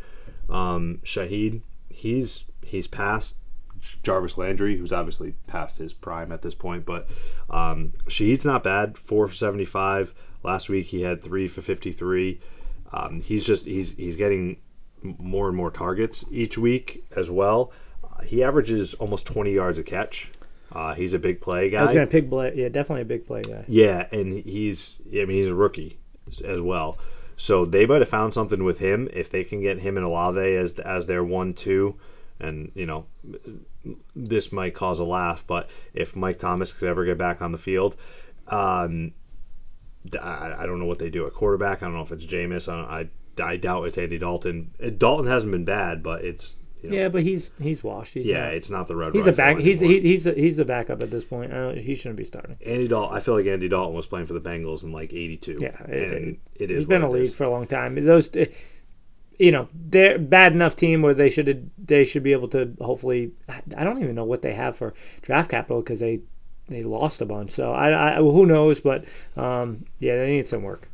um, 0.50 1.02
Shaheed. 1.04 1.62
He's 1.90 2.46
he's 2.62 2.88
past 2.88 3.36
Jarvis 4.02 4.38
Landry, 4.38 4.78
who's 4.78 4.94
obviously 4.94 5.36
past 5.46 5.78
his 5.78 5.92
prime 5.92 6.32
at 6.32 6.42
this 6.42 6.56
point, 6.56 6.86
but 6.86 7.10
um, 7.50 7.92
Shaheed's 8.08 8.46
not 8.46 8.64
bad. 8.64 8.98
Four 8.98 9.28
for 9.28 9.36
seventy 9.36 9.66
five. 9.66 10.14
Last 10.42 10.70
week 10.70 10.88
he 10.88 11.02
had 11.02 11.22
three 11.22 11.50
for 11.50 11.62
fifty 11.62 11.92
three. 11.92 12.40
Um, 12.94 13.20
he's 13.20 13.44
just 13.44 13.66
he's 13.66 13.92
he's 13.92 14.16
getting 14.16 14.56
more 15.02 15.50
and 15.50 15.58
more 15.58 15.70
targets 15.70 16.24
each 16.32 16.58
week 16.58 17.04
as 17.14 17.30
well. 17.30 17.74
He 18.26 18.44
averages 18.44 18.94
almost 18.96 19.26
20 19.26 19.52
yards 19.54 19.78
a 19.78 19.84
catch. 19.84 20.30
Uh, 20.72 20.94
he's 20.96 21.14
a 21.14 21.20
big 21.20 21.40
play 21.40 21.70
guy. 21.70 21.80
I 21.80 21.84
was 21.84 21.94
gonna 21.94 22.08
pick 22.08 22.30
play. 22.30 22.54
Yeah, 22.56 22.70
definitely 22.70 23.04
a 23.04 23.06
big 23.06 23.28
play 23.28 23.44
guy. 23.44 23.64
Yeah, 23.68 24.08
and 24.12 24.34
he's 24.44 24.96
I 25.12 25.26
mean 25.26 25.38
he's 25.38 25.48
a 25.48 25.54
rookie 25.54 26.00
as- 26.44 26.62
well. 26.62 26.98
So 27.38 27.66
they 27.66 27.86
might 27.86 28.02
have 28.02 28.10
found 28.10 28.34
something 28.34 28.64
with 28.64 28.80
him 28.80 29.10
if 29.14 29.30
they 29.30 29.44
can 29.44 29.62
get 29.62 29.80
him 29.80 29.98
and 29.98 30.06
Olave 30.06 30.40
as 30.40 30.80
as 30.80 31.06
their 31.06 31.24
one 31.24 31.54
two, 31.54 31.96
and 32.40 32.72
you 32.74 32.86
know 32.88 33.06
this 34.16 34.52
might 34.52 34.74
cause 34.74 35.00
a 35.00 35.04
laugh, 35.04 35.44
but 35.46 35.70
if 35.94 36.16
Mike 36.16 36.40
Thomas 36.40 36.72
could 36.72 36.88
ever 36.88 37.06
get 37.06 37.18
back 37.18 37.42
on 37.42 37.52
the 37.52 37.58
field, 37.58 37.96
um, 38.48 39.12
I, 40.22 40.54
I 40.60 40.66
don't 40.66 40.80
know 40.80 40.86
what 40.86 41.00
they 41.00 41.10
do 41.10 41.26
at 41.28 41.34
quarterback. 41.34 41.82
I 41.82 41.86
don't 41.86 41.96
know 41.96 42.02
if 42.02 42.12
it's 42.12 42.26
Jameis. 42.26 42.68
I, 42.72 43.10
I 43.40 43.44
I 43.44 43.58
doubt 43.58 43.88
it's 43.88 43.98
Andy 43.98 44.18
Dalton. 44.18 44.72
Dalton 44.98 45.28
hasn't 45.28 45.52
been 45.52 45.66
bad, 45.66 46.04
but 46.04 46.24
it's 46.24 46.56
You 46.84 46.90
know, 46.90 46.98
Yeah, 46.98 47.08
but 47.08 47.24
he's 47.24 47.52
he's 47.62 47.82
washed. 47.84 48.14
He's 48.14 48.26
yeah, 48.26 48.46
not- 48.46 48.54
it's 48.56 48.70
not 48.70 48.88
the 48.90 48.96
red. 48.96 49.14
he's 49.14 49.26
a 49.26 49.32
back. 49.32 49.58
He's 49.58 49.80
he, 49.80 50.02
he's 50.02 50.28
a, 50.28 50.34
he's 50.34 50.60
a 50.60 50.66
backup 50.66 51.02
at 51.02 51.10
this 51.10 51.24
point. 51.24 51.54
I 51.54 51.76
he 51.76 51.96
shouldn't 51.96 52.18
be 52.18 52.26
starting. 52.26 52.58
Andy 52.66 52.90
Dalton. 52.90 53.16
I 53.18 53.22
feel 53.22 53.36
like 53.38 53.46
Andy 53.48 53.70
Dalton 53.70 53.96
was 53.96 54.06
playing 54.06 54.28
for 54.28 54.34
the 54.34 54.42
Bengals 54.42 54.84
in 54.84 54.92
like 54.92 55.14
'82. 55.14 55.60
Yeah, 55.62 55.68
it- 55.88 56.14
and 56.14 56.38
it 56.56 56.70
is. 56.70 56.78
He's 56.80 56.86
been 56.86 57.02
a 57.02 57.10
league 57.10 57.28
is. 57.28 57.34
for 57.34 57.46
a 57.46 57.50
long 57.50 57.68
time. 57.68 58.04
Those, 58.06 58.30
you 59.40 59.52
know, 59.52 59.70
they're 59.74 60.20
bad 60.20 60.52
enough 60.54 60.76
team 60.76 61.02
where 61.02 61.14
they 61.14 61.30
should 61.30 61.72
they 61.78 62.04
should 62.04 62.24
be 62.24 62.34
able 62.34 62.50
to 62.50 62.76
hopefully. 62.82 63.32
I 63.48 63.84
don't 63.84 64.04
even 64.04 64.16
know 64.16 64.26
what 64.26 64.42
they 64.42 64.54
have 64.54 64.76
for 64.76 64.94
draft 65.22 65.50
capital 65.50 65.82
because 65.82 66.00
they 66.02 66.20
they 66.68 66.84
lost 66.84 67.22
a 67.22 67.26
bunch. 67.26 67.52
So 67.52 67.72
I, 67.72 68.16
I 68.16 68.18
who 68.18 68.46
knows, 68.46 68.80
but 68.82 69.06
um, 69.38 69.86
yeah, 70.00 70.18
they 70.18 70.32
need 70.32 70.48
some 70.48 70.64
work. 70.64 70.90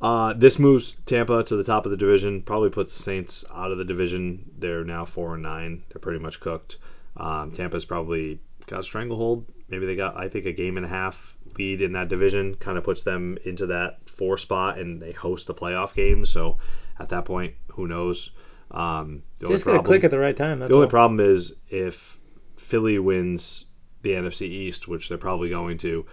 Uh, 0.00 0.32
this 0.32 0.58
moves 0.58 0.96
Tampa 1.04 1.44
to 1.44 1.56
the 1.56 1.64
top 1.64 1.84
of 1.84 1.90
the 1.90 1.96
division. 1.96 2.42
Probably 2.42 2.70
puts 2.70 2.96
the 2.96 3.02
Saints 3.02 3.44
out 3.54 3.70
of 3.70 3.78
the 3.78 3.84
division. 3.84 4.50
They're 4.58 4.84
now 4.84 5.04
four 5.04 5.34
and 5.34 5.42
nine. 5.42 5.82
They're 5.88 6.00
pretty 6.00 6.20
much 6.20 6.40
cooked. 6.40 6.78
Um, 7.16 7.52
Tampa's 7.52 7.84
probably 7.84 8.40
got 8.66 8.80
a 8.80 8.84
stranglehold. 8.84 9.46
Maybe 9.68 9.86
they 9.86 9.96
got, 9.96 10.16
I 10.16 10.28
think, 10.28 10.46
a 10.46 10.52
game 10.52 10.78
and 10.78 10.86
a 10.86 10.88
half 10.88 11.36
lead 11.58 11.82
in 11.82 11.92
that 11.92 12.08
division. 12.08 12.54
Kind 12.54 12.78
of 12.78 12.84
puts 12.84 13.02
them 13.02 13.36
into 13.44 13.66
that 13.66 13.98
four 14.08 14.38
spot, 14.38 14.78
and 14.78 15.02
they 15.02 15.12
host 15.12 15.46
the 15.46 15.54
playoff 15.54 15.94
game. 15.94 16.24
So 16.24 16.58
at 16.98 17.10
that 17.10 17.26
point, 17.26 17.54
who 17.68 17.86
knows? 17.86 18.30
Um, 18.70 19.22
the 19.38 19.46
only 19.46 19.56
Just 19.56 19.64
gotta 19.64 19.76
problem, 19.76 19.90
click 19.90 20.04
at 20.04 20.10
the 20.10 20.18
right 20.18 20.36
time. 20.36 20.60
That's 20.60 20.70
the 20.70 20.76
only 20.76 20.86
all. 20.86 20.90
problem 20.90 21.20
is 21.20 21.54
if 21.68 22.18
Philly 22.56 22.98
wins 22.98 23.66
the 24.02 24.10
NFC 24.10 24.42
East, 24.42 24.88
which 24.88 25.08
they're 25.08 25.18
probably 25.18 25.50
going 25.50 25.76
to, 25.78 26.06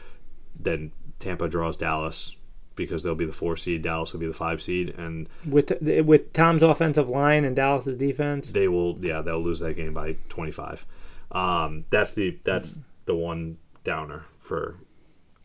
then 0.59 0.91
Tampa 1.19 1.47
draws 1.47 1.77
Dallas 1.77 2.35
because 2.77 3.03
they'll 3.03 3.15
be 3.15 3.25
the 3.25 3.33
four 3.33 3.57
seed. 3.57 3.81
Dallas 3.81 4.13
will 4.13 4.21
be 4.21 4.27
the 4.27 4.33
five 4.33 4.61
seed, 4.61 4.95
and 4.97 5.27
with 5.49 5.73
with 5.81 6.31
Tom's 6.31 6.63
offensive 6.63 7.09
line 7.09 7.43
and 7.43 7.55
Dallas's 7.55 7.97
defense. 7.97 8.49
they 8.51 8.69
will 8.69 8.97
yeah 9.01 9.21
they'll 9.21 9.41
lose 9.43 9.59
that 9.59 9.73
game 9.73 9.93
by 9.93 10.15
25. 10.29 10.85
Um, 11.33 11.83
that's 11.89 12.13
the 12.13 12.37
that's 12.45 12.77
the 13.05 13.15
one 13.15 13.57
downer 13.83 14.23
for 14.39 14.75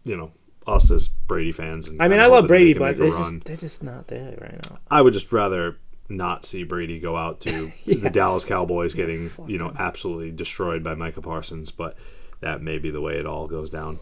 you 0.05 0.17
know 0.17 0.31
us 0.67 0.91
as 0.93 1.09
Brady 1.09 1.51
fans. 1.51 1.89
And 1.89 2.01
I 2.01 2.07
mean, 2.07 2.21
I 2.21 2.27
love 2.27 2.47
Brady, 2.47 2.75
but 2.75 2.97
they're 2.97 3.11
just, 3.11 3.45
they're 3.45 3.57
just 3.57 3.83
not 3.83 4.07
there 4.07 4.39
right 4.41 4.61
now. 4.71 4.79
I 4.89 5.03
would 5.03 5.13
just 5.13 5.33
rather 5.33 5.77
not 6.09 6.45
see 6.47 6.63
Brady 6.63 7.01
go 7.01 7.17
out 7.17 7.41
to 7.41 7.73
Yeah. 7.85 7.97
the 8.01 8.11
Dallas 8.11 8.45
Cowboys 8.45 8.95
getting 8.95 9.31
you 9.49 9.59
know 9.59 9.73
absolutely 9.77 10.31
destroyed 10.31 10.85
by 10.85 10.95
Micah 10.95 11.23
Parsons, 11.23 11.71
but 11.73 11.97
that 12.41 12.63
may 12.63 12.79
be 12.79 12.91
the 12.91 13.01
way 13.01 13.15
it 13.19 13.27
all 13.27 13.47
goes 13.49 13.71
down. 13.71 13.99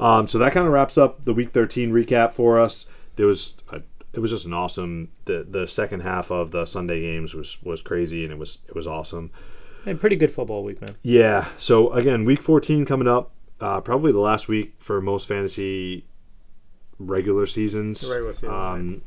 Um, 0.00 0.28
so 0.28 0.38
that 0.38 0.52
kind 0.52 0.66
of 0.66 0.72
wraps 0.72 0.98
up 0.98 1.24
the 1.24 1.34
Week 1.34 1.52
13 1.52 1.92
recap 1.92 2.32
for 2.34 2.58
us. 2.60 2.86
There 3.16 3.26
was 3.26 3.54
a, 3.70 3.82
it 4.12 4.18
was 4.20 4.30
just 4.30 4.46
an 4.46 4.54
awesome 4.54 5.08
the 5.26 5.46
the 5.48 5.66
second 5.68 6.00
half 6.00 6.30
of 6.30 6.50
the 6.50 6.64
Sunday 6.66 7.00
games 7.00 7.34
was 7.34 7.58
was 7.62 7.82
crazy 7.82 8.24
and 8.24 8.32
it 8.32 8.38
was 8.38 8.58
it 8.68 8.74
was 8.74 8.86
awesome. 8.86 9.30
And 9.86 10.00
pretty 10.00 10.16
good 10.16 10.30
football 10.32 10.64
week, 10.64 10.80
man. 10.80 10.96
Yeah. 11.02 11.48
So 11.58 11.92
again, 11.92 12.24
Week 12.24 12.42
14 12.42 12.84
coming 12.84 13.08
up. 13.08 13.30
Uh, 13.60 13.80
probably 13.80 14.12
the 14.12 14.20
last 14.20 14.48
week 14.48 14.74
for 14.78 15.00
most 15.02 15.28
fantasy 15.28 16.04
regular 16.98 17.46
seasons. 17.46 18.02
Regular 18.02 18.34
season, 18.34 18.50
Um, 18.50 19.02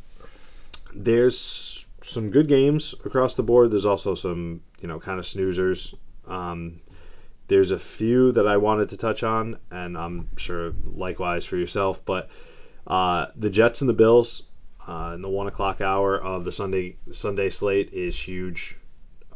there's 0.94 1.86
some 2.02 2.30
good 2.30 2.48
games 2.48 2.94
across 3.06 3.34
the 3.36 3.44
board. 3.44 3.72
There's 3.72 3.86
also 3.86 4.14
some, 4.14 4.62
you 4.82 4.88
know, 4.88 5.00
kind 5.00 5.20
of 5.20 5.26
snoozers. 5.26 5.94
Um, 6.28 6.82
there's 7.48 7.72
a 7.72 7.80
few 7.80 8.32
that 8.34 8.48
I 8.48 8.58
wanted 8.58 8.90
to 8.90 8.98
touch 8.98 9.24
on, 9.24 9.58
and 9.72 9.98
I'm 9.98 10.30
sure 10.38 10.74
likewise 10.86 11.46
for 11.46 11.58
yourself. 11.58 12.00
But 12.06 12.30
uh, 12.88 13.28
the 13.36 13.50
Jets 13.50 13.82
and 13.82 13.90
the 13.90 13.94
Bills 13.94 14.44
uh, 14.88 15.12
in 15.16 15.22
the 15.22 15.30
one 15.30 15.48
o'clock 15.48 15.82
hour 15.82 16.18
of 16.18 16.46
the 16.46 16.52
Sunday 16.52 16.98
Sunday 17.12 17.50
slate 17.50 17.92
is 17.94 18.16
huge. 18.18 18.78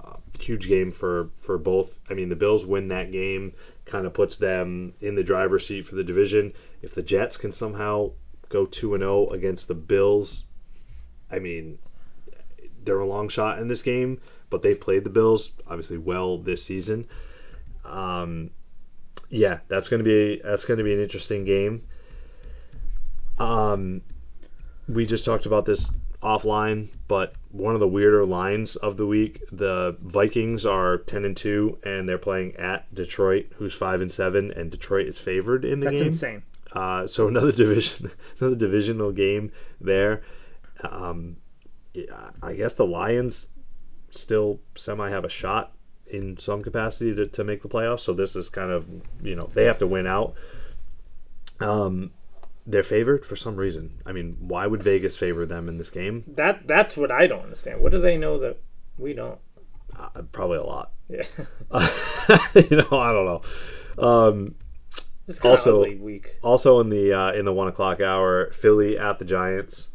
Uh, 0.02 0.18
huge 0.40 0.68
game 0.68 0.92
for 0.92 1.30
for 1.42 1.58
both. 1.58 1.98
I 2.10 2.14
mean, 2.14 2.30
the 2.30 2.36
Bills 2.36 2.66
win 2.66 2.88
that 2.90 3.12
game, 3.12 3.54
kind 3.86 4.06
of 4.06 4.14
puts 4.14 4.38
them 4.38 4.94
in 5.02 5.16
the 5.16 5.24
driver's 5.24 5.68
seat 5.68 5.88
for 5.88 5.96
the 5.96 6.04
division. 6.04 6.54
If 6.82 6.96
the 6.96 7.04
Jets 7.04 7.38
can 7.38 7.54
somehow 7.54 8.12
go 8.50 8.66
two 8.66 8.94
and 8.94 9.02
zero 9.02 9.28
against 9.30 9.68
the 9.68 9.76
Bills, 9.76 10.46
I 11.30 11.40
mean, 11.40 11.80
they're 12.84 13.00
a 13.00 13.06
long 13.06 13.28
shot 13.28 13.60
in 13.60 13.68
this 13.68 13.82
game, 13.82 14.22
but 14.50 14.62
they've 14.62 14.80
played 14.80 15.04
the 15.04 15.10
Bills 15.10 15.52
obviously 15.68 15.98
well 15.98 16.38
this 16.38 16.64
season. 16.64 17.08
Um, 17.88 18.52
yeah, 19.30 19.60
that's 19.68 19.90
gonna 19.90 20.04
be 20.04 20.42
that's 20.44 20.66
gonna 20.66 20.84
be 20.84 20.94
an 20.94 21.02
interesting 21.02 21.46
game. 21.46 21.88
Um, 23.38 24.02
we 24.88 25.06
just 25.06 25.26
talked 25.26 25.46
about 25.46 25.66
this 25.66 25.90
offline, 26.22 26.90
but 27.08 27.34
one 27.52 27.74
of 27.74 27.80
the 27.80 27.88
weirder 27.88 28.26
lines 28.26 28.76
of 28.78 28.98
the 28.98 29.06
week, 29.06 29.42
the 29.52 29.96
Vikings 30.02 30.66
are 30.66 30.98
ten 30.98 31.26
and 31.26 31.36
two, 31.36 31.78
and 31.84 32.08
they're 32.08 32.18
playing 32.18 32.56
at 32.56 32.94
Detroit, 32.94 33.48
who's 33.56 33.74
five 33.74 34.02
and 34.02 34.12
seven, 34.12 34.52
and 34.52 34.72
Detroit 34.72 35.08
is 35.08 35.18
favored 35.18 35.66
in 35.66 35.80
the 35.80 35.86
That's 35.86 35.96
game. 35.96 36.04
That's 36.12 36.24
insane. 36.24 36.44
Uh, 36.72 37.08
so 37.08 37.28
another 37.28 37.52
division, 37.64 38.12
another 38.40 38.56
divisional 38.56 39.12
game 39.12 39.52
there. 39.82 40.24
Um, 40.82 41.38
I 42.42 42.54
guess 42.54 42.76
the 42.76 42.86
Lions 42.86 43.48
still 44.12 44.60
semi 44.76 45.10
have 45.10 45.26
a 45.26 45.30
shot 45.30 45.74
in 46.10 46.38
some 46.40 46.64
capacity 46.64 47.14
to, 47.16 47.28
to 47.28 47.44
make 47.44 47.62
the 47.62 47.70
playoffs. 47.70 48.02
So 48.02 48.14
this 48.14 48.36
is 48.36 48.50
kind 48.50 48.72
of 48.72 48.86
you 49.22 49.36
know 49.36 49.50
they 49.54 49.66
have 49.66 49.80
to 49.80 49.88
win 49.88 50.08
out. 50.08 50.36
Um, 51.60 52.12
they're 52.66 52.84
favored 52.84 53.26
for 53.26 53.36
some 53.36 53.56
reason. 53.56 54.02
I 54.06 54.12
mean, 54.12 54.38
why 54.42 54.68
would 54.68 54.84
Vegas 54.84 55.16
favor 55.16 55.46
them 55.46 55.70
in 55.70 55.78
this 55.78 55.90
game? 55.90 56.24
That 56.36 56.68
that's 56.68 56.98
what 56.98 57.12
I 57.12 57.28
don't 57.28 57.44
understand. 57.44 57.82
What 57.82 57.92
do 57.92 58.02
they 58.02 58.18
know 58.18 58.40
that 58.40 58.58
we 58.98 59.14
don't? 59.14 59.40
Uh, 59.98 60.22
probably 60.32 60.58
a 60.58 60.64
lot. 60.64 60.92
Yeah. 61.10 61.24
you 62.54 62.78
know, 62.78 62.92
I 62.92 63.12
don't 63.14 63.26
know. 63.26 63.42
Um, 63.98 64.56
Also-. 65.42 65.82
Also 66.42 66.80
in 66.80 66.90
the 66.90 67.14
uh, 67.14 67.32
in 67.34 67.46
the 67.46 67.54
one 67.54 67.68
o'clock 67.68 68.02
hour, 68.02 68.52
Philly 68.52 68.98
at 68.98 69.20
the 69.20 69.26
Giants. 69.26 69.90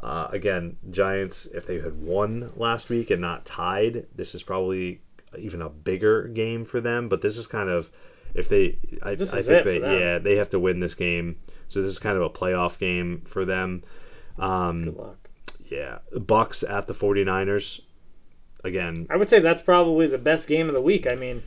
Uh, 0.00 0.28
again, 0.30 0.76
Giants 0.90 1.46
if 1.52 1.66
they 1.66 1.80
had 1.80 2.00
won 2.00 2.52
last 2.56 2.88
week 2.88 3.10
and 3.10 3.20
not 3.20 3.44
tied, 3.44 4.06
this 4.14 4.34
is 4.34 4.42
probably 4.42 5.00
even 5.38 5.62
a 5.62 5.68
bigger 5.68 6.28
game 6.28 6.64
for 6.64 6.80
them. 6.80 7.08
But 7.08 7.22
this 7.22 7.36
is 7.36 7.46
kind 7.46 7.68
of 7.68 7.90
if 8.34 8.48
they, 8.48 8.78
I, 9.02 9.10
I 9.10 9.16
think 9.16 9.64
they, 9.64 9.80
yeah, 9.80 10.18
they 10.18 10.36
have 10.36 10.50
to 10.50 10.60
win 10.60 10.80
this 10.80 10.94
game. 10.94 11.36
So 11.68 11.82
this 11.82 11.90
is 11.90 11.98
kind 11.98 12.16
of 12.16 12.22
a 12.22 12.30
playoff 12.30 12.78
game 12.78 13.22
for 13.26 13.44
them. 13.44 13.82
Um, 14.38 14.84
Good 14.84 14.96
luck. 14.96 15.28
yeah, 15.70 15.98
Bucks 16.12 16.62
at 16.62 16.86
the 16.86 16.94
49ers. 16.94 17.80
Again, 18.64 19.06
I 19.08 19.16
would 19.16 19.28
say 19.28 19.38
that's 19.38 19.62
probably 19.62 20.08
the 20.08 20.18
best 20.18 20.48
game 20.48 20.68
of 20.68 20.74
the 20.74 20.80
week. 20.80 21.06
I 21.10 21.14
mean, 21.14 21.42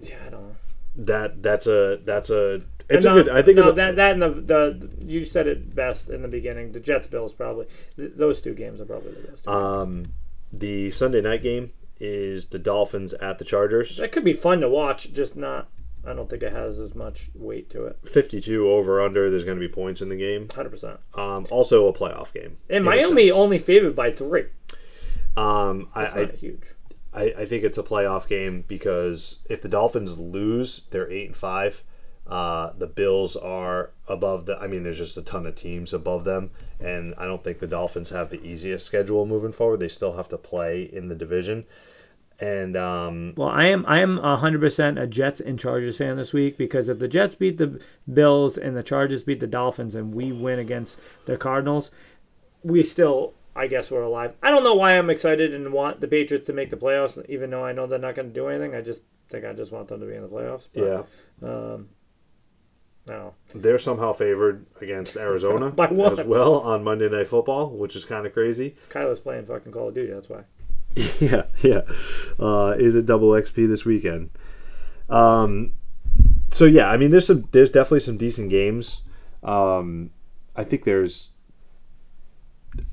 yeah, 0.00 0.16
I 0.26 0.30
don't 0.30 0.42
know. 0.42 0.56
that 0.96 1.42
that's 1.42 1.66
a 1.66 2.00
that's 2.04 2.30
a 2.30 2.62
it's 2.88 3.04
no, 3.04 3.18
a 3.18 3.22
good. 3.22 3.32
I 3.32 3.42
think 3.42 3.58
no, 3.58 3.68
it, 3.68 3.76
that 3.76 3.96
that 3.96 4.12
and 4.12 4.22
the, 4.22 4.30
the 4.30 4.90
you 5.04 5.26
said 5.26 5.46
it 5.46 5.74
best 5.74 6.08
in 6.08 6.22
the 6.22 6.28
beginning. 6.28 6.72
The 6.72 6.80
Jets 6.80 7.06
Bills 7.06 7.34
probably 7.34 7.66
th- 7.96 8.12
those 8.16 8.40
two 8.40 8.54
games 8.54 8.80
are 8.80 8.86
probably 8.86 9.12
the 9.12 9.28
best. 9.28 9.46
Um, 9.46 10.06
the 10.54 10.90
Sunday 10.90 11.20
night 11.20 11.42
game 11.42 11.70
is 12.00 12.46
the 12.46 12.58
Dolphins 12.58 13.14
at 13.14 13.38
the 13.38 13.44
Chargers. 13.44 13.96
that 13.98 14.12
could 14.12 14.24
be 14.24 14.32
fun 14.32 14.60
to 14.60 14.68
watch, 14.68 15.12
just 15.12 15.36
not. 15.36 15.68
I 16.06 16.12
don't 16.12 16.28
think 16.28 16.42
it 16.42 16.52
has 16.52 16.78
as 16.78 16.94
much 16.94 17.30
weight 17.34 17.70
to 17.70 17.86
it. 17.86 17.98
52 18.04 18.68
over 18.68 19.00
under. 19.00 19.30
There's 19.30 19.44
going 19.44 19.58
to 19.58 19.66
be 19.66 19.72
points 19.72 20.02
in 20.02 20.10
the 20.10 20.16
game. 20.16 20.48
Hundred 20.50 20.70
percent. 20.70 21.00
Um, 21.14 21.46
also 21.50 21.88
a 21.88 21.94
playoff 21.94 22.32
game. 22.32 22.58
And 22.68 22.78
in 22.78 22.82
Miami 22.82 23.30
only 23.30 23.58
favored 23.58 23.96
by 23.96 24.12
three. 24.12 24.46
Um, 25.36 25.88
I, 25.94 26.04
That's 26.04 26.16
I, 26.16 26.20
not 26.20 26.34
huge. 26.34 26.62
I 27.14 27.22
I 27.38 27.46
think 27.46 27.64
it's 27.64 27.78
a 27.78 27.82
playoff 27.82 28.28
game 28.28 28.64
because 28.68 29.38
if 29.48 29.62
the 29.62 29.68
Dolphins 29.68 30.18
lose, 30.18 30.82
they're 30.90 31.10
eight 31.10 31.28
and 31.28 31.36
five. 31.36 31.82
Uh, 32.26 32.72
the 32.78 32.86
Bills 32.86 33.36
are 33.36 33.90
above 34.08 34.46
the. 34.46 34.56
I 34.56 34.66
mean, 34.66 34.82
there's 34.82 34.98
just 34.98 35.16
a 35.16 35.22
ton 35.22 35.46
of 35.46 35.54
teams 35.56 35.92
above 35.92 36.24
them, 36.24 36.50
and 36.80 37.14
I 37.18 37.26
don't 37.26 37.44
think 37.44 37.58
the 37.58 37.66
Dolphins 37.66 38.10
have 38.10 38.30
the 38.30 38.42
easiest 38.42 38.86
schedule 38.86 39.26
moving 39.26 39.52
forward. 39.52 39.80
They 39.80 39.88
still 39.88 40.16
have 40.16 40.30
to 40.30 40.38
play 40.38 40.88
in 40.90 41.08
the 41.08 41.14
division, 41.14 41.66
and 42.40 42.76
um, 42.78 43.34
Well, 43.36 43.48
I 43.48 43.66
am 43.66 43.84
I 43.86 44.00
am 44.00 44.18
100% 44.18 45.00
a 45.00 45.06
Jets 45.06 45.40
and 45.40 45.58
Chargers 45.58 45.98
fan 45.98 46.16
this 46.16 46.32
week 46.32 46.56
because 46.56 46.88
if 46.88 46.98
the 46.98 47.08
Jets 47.08 47.34
beat 47.34 47.58
the 47.58 47.78
Bills 48.12 48.56
and 48.56 48.74
the 48.74 48.82
Chargers 48.82 49.22
beat 49.22 49.40
the 49.40 49.46
Dolphins 49.46 49.94
and 49.94 50.14
we 50.14 50.32
win 50.32 50.58
against 50.60 50.96
the 51.26 51.36
Cardinals, 51.36 51.90
we 52.62 52.82
still 52.82 53.34
I 53.56 53.66
guess 53.66 53.90
we're 53.90 54.02
alive. 54.02 54.32
I 54.42 54.50
don't 54.50 54.64
know 54.64 54.74
why 54.74 54.98
I'm 54.98 55.10
excited 55.10 55.54
and 55.54 55.72
want 55.72 56.00
the 56.00 56.08
Patriots 56.08 56.46
to 56.46 56.52
make 56.52 56.70
the 56.70 56.76
playoffs, 56.76 57.22
even 57.28 57.50
though 57.50 57.64
I 57.64 57.72
know 57.72 57.86
they're 57.86 57.98
not 57.98 58.16
going 58.16 58.28
to 58.28 58.34
do 58.34 58.48
anything. 58.48 58.74
I 58.74 58.80
just 58.80 59.02
think 59.30 59.44
I 59.44 59.52
just 59.52 59.70
want 59.70 59.88
them 59.88 60.00
to 60.00 60.06
be 60.06 60.14
in 60.14 60.22
the 60.22 60.28
playoffs. 60.28 60.66
But, 60.74 61.06
yeah, 61.42 61.48
Um, 61.48 61.88
no. 63.06 63.34
they're 63.54 63.78
somehow 63.78 64.12
favored 64.12 64.64
against 64.80 65.16
Arizona 65.16 65.70
By 65.76 65.86
one. 65.86 66.18
as 66.18 66.26
well 66.26 66.54
on 66.60 66.82
Monday 66.84 67.08
Night 67.08 67.28
Football, 67.28 67.70
which 67.70 67.96
is 67.96 68.04
kind 68.04 68.26
of 68.26 68.32
crazy. 68.32 68.76
Kyler's 68.90 69.20
playing 69.20 69.46
fucking 69.46 69.72
Call 69.72 69.88
of 69.88 69.94
Duty. 69.94 70.12
That's 70.12 70.28
why. 70.28 70.42
yeah, 71.20 71.42
yeah. 71.62 71.80
Uh, 72.38 72.74
is 72.78 72.94
it 72.94 73.06
double 73.06 73.30
XP 73.30 73.68
this 73.68 73.84
weekend? 73.84 74.30
Um, 75.10 75.72
so 76.52 76.64
yeah, 76.66 76.88
I 76.88 76.96
mean, 76.96 77.10
there's 77.10 77.26
some, 77.26 77.48
there's 77.52 77.70
definitely 77.70 78.00
some 78.00 78.16
decent 78.16 78.50
games. 78.50 79.00
Um, 79.42 80.10
I 80.56 80.64
think 80.64 80.84
there's, 80.84 81.30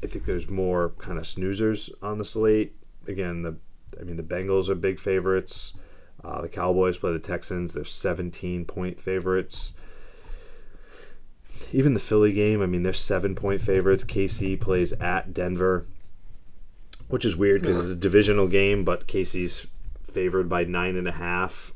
I 0.03 0.07
think 0.07 0.25
there's 0.25 0.49
more 0.49 0.89
kind 0.97 1.17
of 1.19 1.25
snoozers 1.25 1.89
on 2.01 2.17
the 2.17 2.25
slate. 2.25 2.75
again, 3.07 3.43
the 3.43 3.55
I 3.99 4.03
mean 4.03 4.17
the 4.17 4.23
Bengals 4.23 4.69
are 4.69 4.75
big 4.75 4.99
favorites. 4.99 5.73
Uh, 6.23 6.41
the 6.41 6.49
Cowboys 6.49 6.97
play 6.97 7.13
the 7.13 7.19
Texans. 7.19 7.73
They're 7.73 7.85
17 7.85 8.65
point 8.65 8.99
favorites. 8.99 9.73
Even 11.73 11.93
the 11.93 11.99
Philly 11.99 12.33
game, 12.33 12.61
I 12.61 12.65
mean, 12.65 12.83
they're 12.83 12.93
seven 12.93 13.35
point 13.35 13.61
favorites. 13.61 14.03
KC 14.03 14.59
plays 14.59 14.91
at 14.93 15.33
Denver, 15.33 15.85
which 17.07 17.25
is 17.25 17.35
weird 17.35 17.61
because 17.61 17.79
it's 17.79 17.93
a 17.93 17.95
divisional 17.95 18.47
game, 18.47 18.83
but 18.83 19.07
KC's 19.07 19.65
favored 20.13 20.49
by 20.49 20.63
nine 20.65 20.95
and 20.97 21.07
a 21.07 21.11
half. 21.11 21.71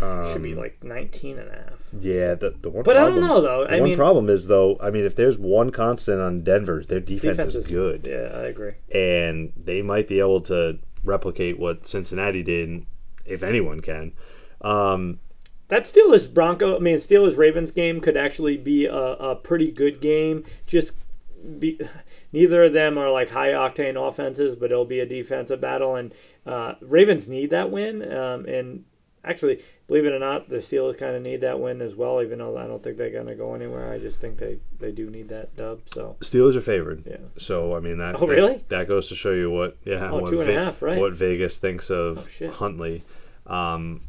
Um, 0.00 0.32
Should 0.32 0.42
be 0.42 0.54
like 0.54 0.82
19 0.84 1.38
and 1.38 1.48
a 1.48 1.52
half. 1.52 1.72
yeah, 1.98 2.34
the, 2.34 2.54
the 2.60 2.68
one 2.68 2.82
But 2.84 2.98
I 2.98 3.06
don't 3.06 3.20
know 3.20 3.40
though. 3.40 3.64
I 3.64 3.80
one 3.80 3.88
mean, 3.90 3.96
problem 3.96 4.28
is 4.28 4.46
though, 4.46 4.78
I 4.78 4.90
mean, 4.90 5.06
if 5.06 5.16
there's 5.16 5.38
one 5.38 5.70
constant 5.70 6.20
on 6.20 6.42
Denver, 6.42 6.84
their 6.86 7.00
defense, 7.00 7.38
defense 7.38 7.54
is 7.54 7.66
good, 7.66 8.04
Yeah, 8.06 8.30
I 8.38 8.42
agree. 8.48 8.72
and 8.92 9.52
they 9.56 9.80
might 9.80 10.06
be 10.06 10.18
able 10.20 10.42
to 10.42 10.78
replicate 11.02 11.58
what 11.58 11.88
Cincinnati 11.88 12.42
did, 12.42 12.84
if 13.24 13.42
anyone 13.42 13.80
can. 13.80 14.12
Um, 14.60 15.18
That 15.70 15.84
Steelers 15.84 16.32
Bronco, 16.32 16.76
I 16.76 16.80
mean 16.80 16.96
Steelers 16.98 17.36
Ravens 17.36 17.70
game 17.70 18.00
could 18.00 18.16
actually 18.16 18.56
be 18.56 18.86
a, 18.86 18.94
a 18.94 19.34
pretty 19.36 19.70
good 19.70 20.00
game. 20.00 20.44
Just 20.66 20.92
be, 21.58 21.80
neither 22.32 22.64
of 22.64 22.72
them 22.72 22.98
are 22.98 23.10
like 23.10 23.30
high 23.30 23.50
octane 23.50 23.96
offenses, 23.96 24.56
but 24.56 24.70
it'll 24.70 24.84
be 24.84 25.00
a 25.00 25.06
defensive 25.06 25.60
battle, 25.60 25.94
and 25.96 26.12
uh, 26.46 26.74
Ravens 26.82 27.26
need 27.28 27.50
that 27.50 27.70
win. 27.70 28.02
Um, 28.12 28.46
and 28.46 28.84
actually, 29.24 29.62
believe 29.86 30.06
it 30.06 30.12
or 30.12 30.18
not, 30.18 30.48
the 30.48 30.56
Steelers 30.56 30.98
kind 30.98 31.14
of 31.14 31.22
need 31.22 31.42
that 31.42 31.60
win 31.60 31.80
as 31.80 31.94
well. 31.94 32.20
Even 32.20 32.38
though 32.40 32.56
I 32.56 32.66
don't 32.66 32.82
think 32.82 32.96
they're 32.98 33.10
gonna 33.10 33.36
go 33.36 33.54
anywhere, 33.54 33.92
I 33.92 33.98
just 33.98 34.20
think 34.20 34.38
they 34.38 34.58
they 34.80 34.90
do 34.90 35.08
need 35.08 35.28
that 35.28 35.56
dub. 35.56 35.80
So 35.94 36.16
Steelers 36.20 36.56
are 36.56 36.62
favored. 36.62 37.04
yeah, 37.06 37.16
So 37.38 37.76
I 37.76 37.80
mean 37.80 37.98
that. 37.98 38.16
Oh, 38.16 38.26
that- 38.26 38.32
really? 38.34 38.64
That, 38.70 38.88
goes 38.88 39.08
to 39.10 39.14
show 39.14 39.30
you 39.32 39.50
what 39.50 39.76
yeah 39.84 40.10
Oh, 40.10 40.18
what, 40.18 40.30
two 40.30 40.40
and 40.40 40.50
a 40.50 40.54
half, 40.54 40.82
right. 40.82 40.98
what 40.98 41.12
Vegas 41.12 41.58
thinks 41.58 41.90
of 41.90 42.26
Oh. 42.42 42.50
Huntley. 42.50 43.04
Um, 43.46 44.02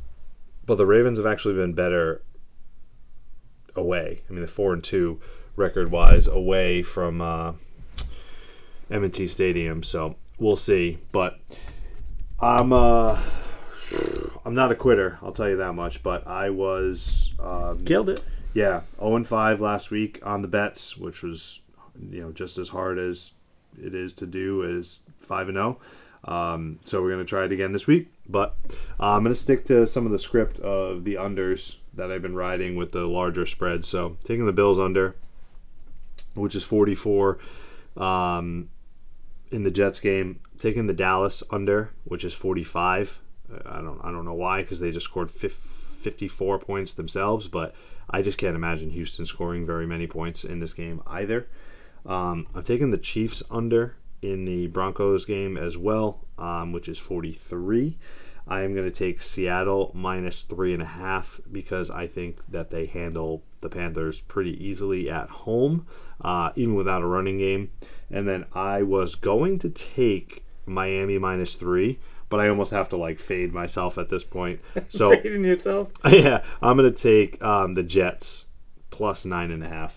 but 0.71 0.77
the 0.77 0.85
Ravens 0.85 1.17
have 1.17 1.27
actually 1.27 1.55
been 1.55 1.73
better 1.73 2.21
away. 3.75 4.21
I 4.29 4.31
mean, 4.31 4.39
the 4.39 4.47
four 4.47 4.71
and 4.71 4.81
two 4.81 5.19
record 5.57 5.91
wise 5.91 6.27
away 6.27 6.81
from 6.81 7.19
uh, 7.19 7.51
M&T 8.89 9.27
Stadium. 9.27 9.83
So 9.83 10.15
we'll 10.39 10.55
see. 10.55 10.97
But 11.11 11.41
I'm 12.39 12.71
uh, 12.71 13.21
I'm 14.45 14.55
not 14.55 14.71
a 14.71 14.75
quitter. 14.75 15.19
I'll 15.21 15.33
tell 15.33 15.49
you 15.49 15.57
that 15.57 15.73
much. 15.73 16.01
But 16.03 16.25
I 16.25 16.51
was 16.51 17.33
um, 17.37 17.83
killed 17.83 18.07
it. 18.07 18.23
yeah, 18.53 18.83
0 18.97 19.17
and 19.17 19.27
5 19.27 19.59
last 19.59 19.91
week 19.91 20.21
on 20.23 20.41
the 20.41 20.47
bets, 20.47 20.95
which 20.95 21.21
was 21.21 21.59
you 22.09 22.21
know 22.21 22.31
just 22.31 22.57
as 22.57 22.69
hard 22.69 22.97
as 22.97 23.33
it 23.83 23.93
is 23.93 24.13
to 24.13 24.25
do 24.25 24.79
as 24.79 24.99
5 25.19 25.49
and 25.49 25.57
0. 25.57 25.77
Um, 26.23 26.79
so 26.85 27.01
we're 27.01 27.11
gonna 27.11 27.25
try 27.25 27.45
it 27.45 27.51
again 27.51 27.71
this 27.73 27.87
week, 27.87 28.07
but 28.29 28.55
uh, 28.99 29.15
I'm 29.15 29.23
gonna 29.23 29.35
stick 29.35 29.65
to 29.65 29.87
some 29.87 30.05
of 30.05 30.11
the 30.11 30.19
script 30.19 30.59
of 30.59 31.03
the 31.03 31.15
unders 31.15 31.75
that 31.95 32.11
I've 32.11 32.21
been 32.21 32.35
riding 32.35 32.75
with 32.75 32.91
the 32.91 33.05
larger 33.05 33.45
spreads. 33.45 33.87
So 33.87 34.17
taking 34.23 34.45
the 34.45 34.51
Bills 34.51 34.79
under, 34.79 35.15
which 36.35 36.55
is 36.55 36.63
44 36.63 37.39
um, 37.97 38.69
in 39.51 39.63
the 39.63 39.71
Jets 39.71 39.99
game. 39.99 40.39
Taking 40.59 40.85
the 40.85 40.93
Dallas 40.93 41.41
under, 41.49 41.89
which 42.03 42.23
is 42.23 42.33
45. 42.33 43.17
Uh, 43.51 43.57
I 43.65 43.81
don't 43.81 43.99
I 44.03 44.11
don't 44.11 44.25
know 44.25 44.35
why 44.35 44.61
because 44.61 44.79
they 44.79 44.91
just 44.91 45.05
scored 45.05 45.31
54 45.31 46.59
points 46.59 46.93
themselves, 46.93 47.47
but 47.47 47.73
I 48.09 48.21
just 48.21 48.37
can't 48.37 48.55
imagine 48.55 48.91
Houston 48.91 49.25
scoring 49.25 49.65
very 49.65 49.87
many 49.87 50.05
points 50.05 50.43
in 50.43 50.59
this 50.59 50.73
game 50.73 51.01
either. 51.07 51.47
Um, 52.05 52.47
I'm 52.53 52.63
taking 52.63 52.91
the 52.91 52.97
Chiefs 52.97 53.41
under 53.49 53.95
in 54.21 54.45
the 54.45 54.67
Broncos 54.67 55.25
game 55.25 55.57
as 55.57 55.77
well, 55.77 56.19
um, 56.37 56.71
which 56.71 56.87
is 56.87 56.97
43. 56.97 57.97
I 58.47 58.61
am 58.61 58.73
going 58.73 58.91
to 58.91 58.97
take 58.97 59.21
Seattle 59.21 59.91
minus 59.93 60.41
three 60.43 60.73
and 60.73 60.81
a 60.81 60.85
half 60.85 61.39
because 61.51 61.89
I 61.89 62.07
think 62.07 62.37
that 62.49 62.69
they 62.69 62.85
handle 62.85 63.43
the 63.61 63.69
Panthers 63.69 64.19
pretty 64.21 64.63
easily 64.63 65.09
at 65.09 65.29
home, 65.29 65.85
uh, 66.21 66.51
even 66.55 66.75
without 66.75 67.01
a 67.01 67.07
running 67.07 67.37
game. 67.37 67.69
And 68.09 68.27
then 68.27 68.45
I 68.53 68.81
was 68.81 69.15
going 69.15 69.59
to 69.59 69.69
take 69.69 70.43
Miami 70.65 71.17
minus 71.17 71.53
three, 71.53 71.99
but 72.29 72.39
I 72.39 72.49
almost 72.49 72.71
have 72.71 72.89
to 72.89 72.97
like 72.97 73.19
fade 73.19 73.53
myself 73.53 73.97
at 73.97 74.09
this 74.09 74.23
point. 74.23 74.59
So 74.89 75.11
Fading 75.11 75.43
yourself. 75.43 75.89
yeah, 76.09 76.43
I'm 76.61 76.75
gonna 76.75 76.91
take 76.91 77.41
um, 77.41 77.73
the 77.73 77.83
Jets 77.83 78.45
plus 78.89 79.23
nine 79.25 79.51
and 79.51 79.63
a 79.63 79.69
half. 79.69 79.93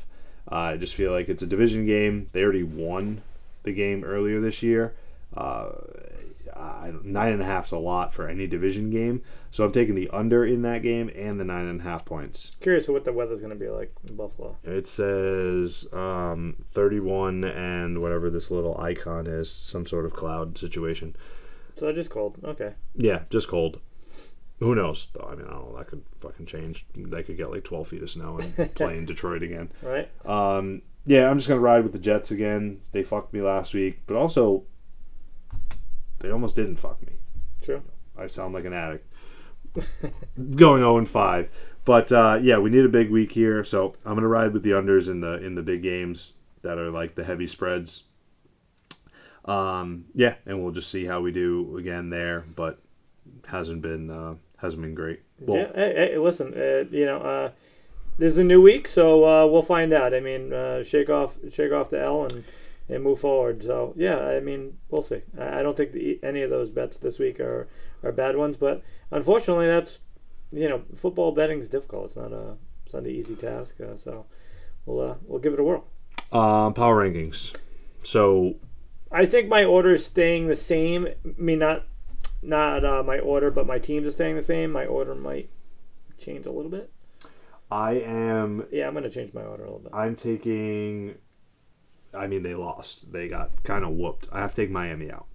Uh, 0.50 0.54
I 0.56 0.76
just 0.76 0.94
feel 0.94 1.12
like 1.12 1.28
it's 1.28 1.42
a 1.42 1.46
division 1.46 1.86
game. 1.86 2.28
They 2.32 2.42
already 2.42 2.62
won 2.62 3.22
the 3.64 3.72
game 3.72 4.04
earlier 4.04 4.40
this 4.40 4.62
year. 4.62 4.94
Uh, 5.36 5.70
I, 6.54 6.92
nine 7.02 7.32
and 7.32 7.42
a 7.42 7.44
half's 7.44 7.72
a 7.72 7.78
lot 7.78 8.14
for 8.14 8.28
any 8.28 8.46
division 8.46 8.90
game, 8.90 9.22
so 9.50 9.64
I'm 9.64 9.72
taking 9.72 9.96
the 9.96 10.08
under 10.10 10.46
in 10.46 10.62
that 10.62 10.82
game 10.82 11.10
and 11.14 11.40
the 11.40 11.44
nine 11.44 11.66
and 11.66 11.80
a 11.80 11.84
half 11.84 12.04
points. 12.04 12.52
Curious 12.60 12.86
what 12.86 13.04
the 13.04 13.12
weather's 13.12 13.40
gonna 13.40 13.56
be 13.56 13.68
like 13.68 13.92
in 14.06 14.14
Buffalo. 14.14 14.56
It 14.62 14.86
says 14.86 15.88
um, 15.92 16.54
31 16.74 17.44
and 17.44 18.00
whatever 18.00 18.30
this 18.30 18.50
little 18.50 18.80
icon 18.80 19.26
is, 19.26 19.50
some 19.50 19.86
sort 19.86 20.04
of 20.04 20.12
cloud 20.12 20.56
situation. 20.56 21.16
So 21.76 21.92
just 21.92 22.10
cold. 22.10 22.36
Okay. 22.44 22.74
Yeah, 22.94 23.20
just 23.30 23.48
cold. 23.48 23.80
Who 24.60 24.76
knows? 24.76 25.08
Though 25.12 25.28
I 25.30 25.34
mean, 25.34 25.46
I 25.46 25.50
don't 25.50 25.72
know. 25.72 25.78
That 25.78 25.88
could 25.88 26.02
fucking 26.20 26.46
change. 26.46 26.86
They 26.94 27.24
could 27.24 27.36
get 27.36 27.50
like 27.50 27.64
12 27.64 27.88
feet 27.88 28.02
of 28.02 28.10
snow 28.10 28.38
and 28.38 28.74
play 28.74 28.96
in 28.96 29.06
Detroit 29.06 29.42
again. 29.42 29.70
Right. 29.82 30.08
Um, 30.24 30.82
yeah, 31.06 31.28
I'm 31.28 31.38
just 31.38 31.48
gonna 31.48 31.60
ride 31.60 31.82
with 31.82 31.92
the 31.92 31.98
Jets 31.98 32.30
again. 32.30 32.80
They 32.92 33.02
fucked 33.02 33.32
me 33.32 33.42
last 33.42 33.74
week, 33.74 34.00
but 34.06 34.16
also 34.16 34.64
they 36.20 36.30
almost 36.30 36.56
didn't 36.56 36.76
fuck 36.76 37.00
me. 37.02 37.12
True. 37.62 37.82
I 38.16 38.26
sound 38.26 38.54
like 38.54 38.64
an 38.64 38.72
addict. 38.72 39.06
Going 40.56 40.80
0 40.80 40.98
and 40.98 41.08
5. 41.08 41.48
But 41.84 42.12
uh, 42.12 42.38
yeah, 42.40 42.58
we 42.58 42.70
need 42.70 42.84
a 42.84 42.88
big 42.88 43.10
week 43.10 43.32
here, 43.32 43.64
so 43.64 43.94
I'm 44.06 44.14
gonna 44.14 44.28
ride 44.28 44.52
with 44.52 44.62
the 44.62 44.70
unders 44.70 45.08
in 45.08 45.20
the 45.20 45.44
in 45.44 45.54
the 45.54 45.62
big 45.62 45.82
games 45.82 46.32
that 46.62 46.78
are 46.78 46.90
like 46.90 47.14
the 47.14 47.24
heavy 47.24 47.46
spreads. 47.46 48.04
Um, 49.44 50.06
yeah, 50.14 50.36
and 50.46 50.62
we'll 50.62 50.72
just 50.72 50.90
see 50.90 51.04
how 51.04 51.20
we 51.20 51.30
do 51.30 51.76
again 51.76 52.08
there, 52.08 52.46
but 52.56 52.78
hasn't 53.46 53.82
been 53.82 54.10
uh, 54.10 54.34
hasn't 54.56 54.80
been 54.80 54.94
great. 54.94 55.20
Well, 55.40 55.58
yeah. 55.58 55.72
Hey, 55.74 55.94
hey, 56.12 56.18
listen. 56.18 56.54
Uh, 56.54 56.84
you 56.90 57.04
know, 57.04 57.18
uh, 57.18 57.50
this 58.18 58.32
is 58.32 58.38
a 58.38 58.44
new 58.44 58.60
week, 58.62 58.88
so 58.88 59.24
uh, 59.24 59.46
we'll 59.46 59.62
find 59.62 59.92
out. 59.92 60.14
I 60.14 60.20
mean, 60.20 60.52
uh, 60.52 60.82
shake 60.84 61.10
off, 61.10 61.34
shake 61.52 61.72
off 61.72 61.90
the 61.90 62.00
L 62.00 62.24
and 62.24 62.44
and 62.88 63.02
move 63.02 63.20
forward. 63.20 63.62
So 63.64 63.94
yeah, 63.96 64.18
I 64.18 64.40
mean, 64.40 64.76
we'll 64.90 65.02
see. 65.02 65.22
I, 65.38 65.60
I 65.60 65.62
don't 65.62 65.76
think 65.76 65.92
the, 65.92 66.18
any 66.22 66.42
of 66.42 66.50
those 66.50 66.70
bets 66.70 66.96
this 66.98 67.18
week 67.18 67.40
are 67.40 67.68
are 68.02 68.12
bad 68.12 68.36
ones, 68.36 68.56
but 68.56 68.82
unfortunately, 69.10 69.66
that's 69.66 69.98
you 70.52 70.68
know, 70.68 70.82
football 70.96 71.32
betting 71.32 71.60
is 71.60 71.68
difficult. 71.68 72.06
It's 72.06 72.16
not 72.16 72.32
a 72.32 72.56
it's 72.84 72.94
not 72.94 73.04
an 73.04 73.10
easy 73.10 73.34
task. 73.36 73.74
Uh, 73.80 73.96
so 74.02 74.26
we'll 74.86 75.10
uh, 75.10 75.14
we'll 75.26 75.40
give 75.40 75.52
it 75.54 75.60
a 75.60 75.64
whirl. 75.64 75.84
uh, 76.32 76.70
power 76.70 76.96
rankings. 77.08 77.52
So 78.02 78.56
I 79.10 79.26
think 79.26 79.48
my 79.48 79.64
order 79.64 79.94
is 79.94 80.04
staying 80.04 80.46
the 80.48 80.56
same. 80.56 81.06
I 81.06 81.14
mean, 81.38 81.58
not 81.58 81.84
not 82.42 82.84
uh, 82.84 83.02
my 83.02 83.18
order, 83.18 83.50
but 83.50 83.66
my 83.66 83.78
teams 83.78 84.06
are 84.06 84.12
staying 84.12 84.36
the 84.36 84.42
same. 84.42 84.70
My 84.70 84.84
order 84.86 85.14
might 85.14 85.48
change 86.18 86.46
a 86.46 86.52
little 86.52 86.70
bit. 86.70 86.90
I 87.70 87.92
am 87.92 88.66
Yeah, 88.70 88.86
I'm 88.86 88.94
gonna 88.94 89.10
change 89.10 89.34
my 89.34 89.42
order 89.42 89.64
a 89.64 89.66
little 89.66 89.80
bit. 89.80 89.94
I'm 89.94 90.16
taking. 90.16 91.14
I 92.12 92.26
mean, 92.28 92.42
they 92.42 92.54
lost. 92.54 93.10
They 93.12 93.28
got 93.28 93.50
kind 93.64 93.84
of 93.84 93.90
whooped. 93.90 94.28
I 94.32 94.40
have 94.40 94.50
to 94.50 94.56
take 94.56 94.70
Miami 94.70 95.10
out. 95.10 95.26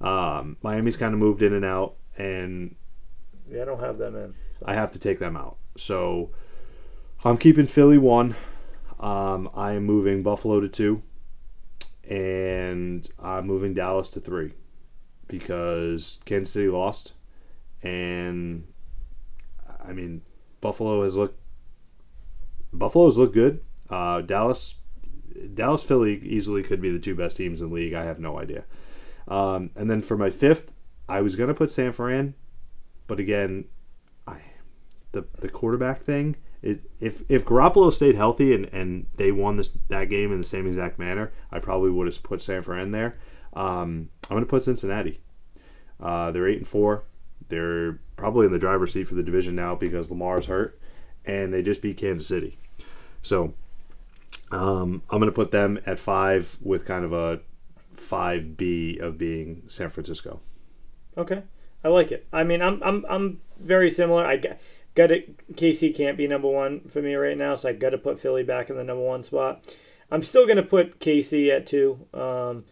Um, 0.00 0.56
Miami's 0.62 0.96
kind 0.96 1.14
of 1.14 1.20
moved 1.20 1.42
in 1.42 1.52
and 1.54 1.64
out, 1.64 1.94
and 2.16 2.74
Yeah, 3.50 3.62
I 3.62 3.64
don't 3.64 3.80
have 3.80 3.98
them 3.98 4.16
in. 4.16 4.34
I 4.64 4.74
have 4.74 4.92
to 4.92 4.98
take 4.98 5.18
them 5.18 5.36
out. 5.36 5.56
So 5.76 6.30
I'm 7.24 7.38
keeping 7.38 7.66
Philly 7.66 7.98
one. 7.98 8.34
Um, 8.98 9.50
I 9.54 9.72
am 9.72 9.84
moving 9.84 10.22
Buffalo 10.22 10.60
to 10.60 10.68
two, 10.68 11.02
and 12.08 13.08
I'm 13.18 13.46
moving 13.46 13.74
Dallas 13.74 14.08
to 14.10 14.20
three 14.20 14.54
because 15.28 16.18
Kansas 16.24 16.52
City 16.52 16.68
lost, 16.68 17.12
and 17.82 18.64
I 19.86 19.92
mean 19.92 20.22
Buffalo 20.60 21.04
has 21.04 21.14
looked 21.14 21.38
Buffalo's 22.72 23.16
looked 23.16 23.34
good. 23.34 23.60
Uh, 23.88 24.20
Dallas, 24.20 24.74
Dallas, 25.54 25.82
Philly 25.82 26.20
easily 26.22 26.62
could 26.62 26.80
be 26.80 26.90
the 26.90 26.98
two 26.98 27.14
best 27.14 27.36
teams 27.36 27.60
in 27.60 27.68
the 27.68 27.74
league. 27.74 27.94
I 27.94 28.04
have 28.04 28.18
no 28.18 28.38
idea. 28.38 28.64
Um, 29.26 29.70
and 29.76 29.90
then 29.90 30.02
for 30.02 30.16
my 30.16 30.30
fifth, 30.30 30.70
I 31.08 31.20
was 31.22 31.36
gonna 31.36 31.54
put 31.54 31.72
San 31.72 31.92
Fran, 31.92 32.34
but 33.06 33.18
again, 33.18 33.64
I 34.26 34.40
the 35.12 35.24
the 35.40 35.48
quarterback 35.48 36.02
thing. 36.02 36.36
It, 36.60 36.80
if 37.00 37.22
if 37.28 37.44
Garoppolo 37.44 37.92
stayed 37.92 38.16
healthy 38.16 38.52
and, 38.54 38.66
and 38.66 39.06
they 39.16 39.32
won 39.32 39.56
this 39.56 39.70
that 39.88 40.10
game 40.10 40.32
in 40.32 40.38
the 40.38 40.46
same 40.46 40.66
exact 40.66 40.98
manner, 40.98 41.32
I 41.52 41.60
probably 41.60 41.90
would 41.90 42.06
have 42.06 42.22
put 42.22 42.42
San 42.42 42.62
Fran 42.62 42.90
there. 42.90 43.16
Um, 43.54 44.10
I'm 44.28 44.36
gonna 44.36 44.46
put 44.46 44.64
Cincinnati. 44.64 45.20
Uh, 46.00 46.30
they're 46.30 46.48
eight 46.48 46.58
and 46.58 46.68
four. 46.68 47.04
They're 47.48 47.98
probably 48.16 48.46
in 48.46 48.52
the 48.52 48.58
driver's 48.58 48.92
seat 48.92 49.04
for 49.04 49.14
the 49.14 49.22
division 49.22 49.54
now 49.54 49.74
because 49.74 50.10
Lamar's 50.10 50.46
hurt, 50.46 50.78
and 51.24 51.52
they 51.52 51.62
just 51.62 51.82
beat 51.82 51.96
Kansas 51.96 52.26
City. 52.26 52.58
So 53.22 53.54
um, 54.50 55.02
I'm 55.10 55.18
gonna 55.18 55.32
put 55.32 55.50
them 55.50 55.78
at 55.86 55.98
five 55.98 56.56
with 56.60 56.84
kind 56.84 57.04
of 57.04 57.12
a 57.12 57.40
five 57.96 58.56
B 58.56 58.98
of 58.98 59.18
being 59.18 59.62
San 59.68 59.90
Francisco. 59.90 60.40
Okay, 61.16 61.42
I 61.84 61.88
like 61.88 62.12
it. 62.12 62.26
I 62.32 62.44
mean, 62.44 62.62
I'm 62.62 62.82
I'm 62.82 63.04
I'm 63.08 63.40
very 63.58 63.90
similar. 63.90 64.24
I 64.24 64.36
got 64.36 64.58
got 64.94 65.10
it. 65.10 65.54
KC 65.54 65.94
can't 65.96 66.16
be 66.16 66.26
number 66.26 66.48
one 66.48 66.80
for 66.88 67.02
me 67.02 67.14
right 67.14 67.36
now, 67.36 67.56
so 67.56 67.68
I 67.68 67.72
got 67.72 67.90
to 67.90 67.98
put 67.98 68.20
Philly 68.20 68.42
back 68.42 68.70
in 68.70 68.76
the 68.76 68.84
number 68.84 69.04
one 69.04 69.24
spot. 69.24 69.74
I'm 70.10 70.22
still 70.22 70.46
gonna 70.46 70.62
put 70.62 71.00
KC 71.00 71.54
at 71.54 71.66
two. 71.66 72.06
Um, 72.14 72.64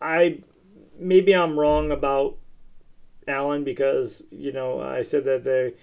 I 0.00 0.42
maybe 1.00 1.34
I'm 1.34 1.58
wrong 1.58 1.90
about 1.90 2.36
Allen 3.26 3.64
because 3.64 4.22
you 4.30 4.52
know 4.52 4.80
I 4.80 5.02
said 5.02 5.24
that 5.24 5.44
they 5.44 5.74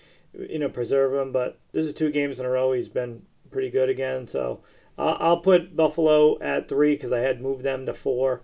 you 0.47 0.59
know 0.59 0.69
preserve 0.69 1.13
him, 1.13 1.31
but 1.31 1.59
this 1.71 1.85
is 1.85 1.93
two 1.93 2.11
games 2.11 2.39
in 2.39 2.45
a 2.45 2.49
row 2.49 2.71
he's 2.71 2.89
been 2.89 3.23
pretty 3.51 3.69
good 3.69 3.89
again. 3.89 4.27
So 4.27 4.61
I'll 4.97 5.41
put 5.41 5.75
Buffalo 5.75 6.39
at 6.41 6.67
three 6.67 6.95
because 6.95 7.11
I 7.11 7.19
had 7.19 7.41
moved 7.41 7.63
them 7.63 7.85
to 7.85 7.93
four. 7.93 8.41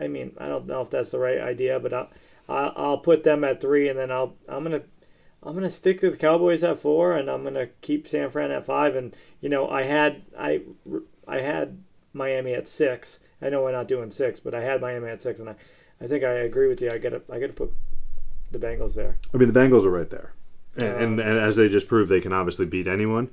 I 0.00 0.08
mean 0.08 0.34
I 0.38 0.48
don't 0.48 0.66
know 0.66 0.82
if 0.82 0.90
that's 0.90 1.10
the 1.10 1.18
right 1.18 1.38
idea, 1.38 1.78
but 1.78 1.92
I'll 1.92 2.10
I'll 2.48 2.98
put 2.98 3.22
them 3.22 3.44
at 3.44 3.60
three, 3.60 3.88
and 3.88 3.98
then 3.98 4.10
I'll 4.10 4.36
I'm 4.48 4.62
gonna 4.64 4.82
I'm 5.42 5.54
gonna 5.54 5.70
stick 5.70 6.00
to 6.00 6.10
the 6.10 6.16
Cowboys 6.16 6.62
at 6.64 6.80
four, 6.80 7.16
and 7.16 7.30
I'm 7.30 7.44
gonna 7.44 7.68
keep 7.80 8.08
San 8.08 8.30
Fran 8.30 8.50
at 8.50 8.66
five. 8.66 8.96
And 8.96 9.16
you 9.40 9.48
know 9.48 9.68
I 9.68 9.82
had 9.82 10.22
I 10.38 10.62
I 11.26 11.40
had 11.40 11.82
Miami 12.12 12.54
at 12.54 12.68
six. 12.68 13.18
I 13.42 13.48
know 13.48 13.62
we're 13.62 13.72
not 13.72 13.88
doing 13.88 14.10
six, 14.10 14.38
but 14.38 14.54
I 14.54 14.62
had 14.62 14.80
Miami 14.80 15.08
at 15.08 15.20
six, 15.20 15.40
and 15.40 15.50
I 15.50 15.54
I 16.00 16.06
think 16.06 16.24
I 16.24 16.32
agree 16.32 16.68
with 16.68 16.80
you. 16.80 16.88
I 16.90 16.98
got 16.98 17.10
to 17.10 17.22
I 17.30 17.38
got 17.38 17.48
to 17.48 17.52
put 17.52 17.72
the 18.50 18.58
Bengals 18.58 18.94
there. 18.94 19.16
I 19.32 19.36
mean, 19.36 19.52
the 19.52 19.58
Bengals 19.58 19.84
are 19.84 19.90
right 19.90 20.10
there, 20.10 20.32
and, 20.76 20.84
um, 20.84 21.02
and, 21.02 21.20
and 21.20 21.38
as 21.38 21.56
they 21.56 21.68
just 21.68 21.88
proved, 21.88 22.10
they 22.10 22.20
can 22.20 22.32
obviously 22.32 22.66
beat 22.66 22.86
anyone. 22.86 23.30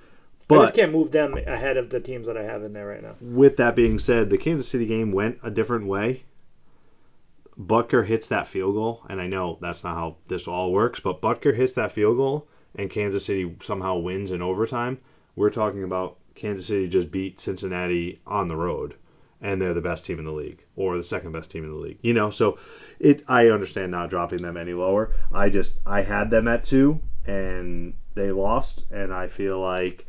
But 0.48 0.60
I 0.60 0.66
just 0.66 0.76
can't 0.76 0.92
move 0.92 1.12
them 1.12 1.36
ahead 1.36 1.78
of 1.78 1.90
the 1.90 2.00
teams 2.00 2.26
that 2.28 2.38
I 2.38 2.44
have 2.44 2.64
in 2.64 2.74
there 2.74 2.88
right 2.88 3.04
now. 3.04 3.16
With 3.22 3.58
that 3.58 3.76
being 3.76 4.00
said, 4.00 4.30
the 4.30 4.38
Kansas 4.38 4.68
City 4.68 4.88
game 4.88 5.12
went 5.12 5.40
a 5.44 5.52
different 5.52 5.86
way. 5.86 6.24
Butker 7.60 8.06
hits 8.06 8.28
that 8.30 8.48
field 8.48 8.74
goal, 8.74 9.06
and 9.10 9.22
I 9.22 9.28
know 9.28 9.58
that's 9.62 9.84
not 9.84 9.96
how 9.96 10.16
this 10.28 10.48
all 10.48 10.72
works, 10.72 11.00
but 11.00 11.22
Butker 11.22 11.56
hits 11.56 11.74
that 11.74 11.92
field 11.92 12.18
goal, 12.18 12.48
and 12.76 12.90
Kansas 12.90 13.26
City 13.26 13.56
somehow 13.64 13.98
wins 13.98 14.32
in 14.32 14.42
overtime. 14.42 14.98
We're 15.36 15.50
talking 15.50 15.84
about 15.84 16.18
Kansas 16.36 16.68
City 16.68 16.88
just 16.88 17.12
beat 17.12 17.40
Cincinnati 17.40 18.22
on 18.26 18.48
the 18.48 18.56
road 18.56 18.96
and 19.42 19.62
they're 19.62 19.74
the 19.74 19.82
best 19.82 20.06
team 20.06 20.20
in 20.20 20.26
the 20.26 20.32
league 20.32 20.64
or 20.76 20.98
the 20.98 21.04
second 21.04 21.32
best 21.32 21.52
team 21.52 21.64
in 21.64 21.72
the 21.72 21.78
league. 21.78 22.00
You 22.02 22.14
know, 22.14 22.30
so 22.30 22.58
it 23.00 23.24
I 23.28 23.48
understand 23.48 23.92
not 23.92 24.10
dropping 24.10 24.42
them 24.42 24.58
any 24.58 24.74
lower. 24.74 25.12
I 25.34 25.50
just 25.50 25.76
I 25.86 26.02
had 26.02 26.30
them 26.30 26.48
at 26.48 26.64
2 26.66 27.00
and 27.26 27.94
they 28.16 28.32
lost 28.32 28.86
and 28.92 29.14
I 29.14 29.28
feel 29.28 29.60
like 29.60 30.06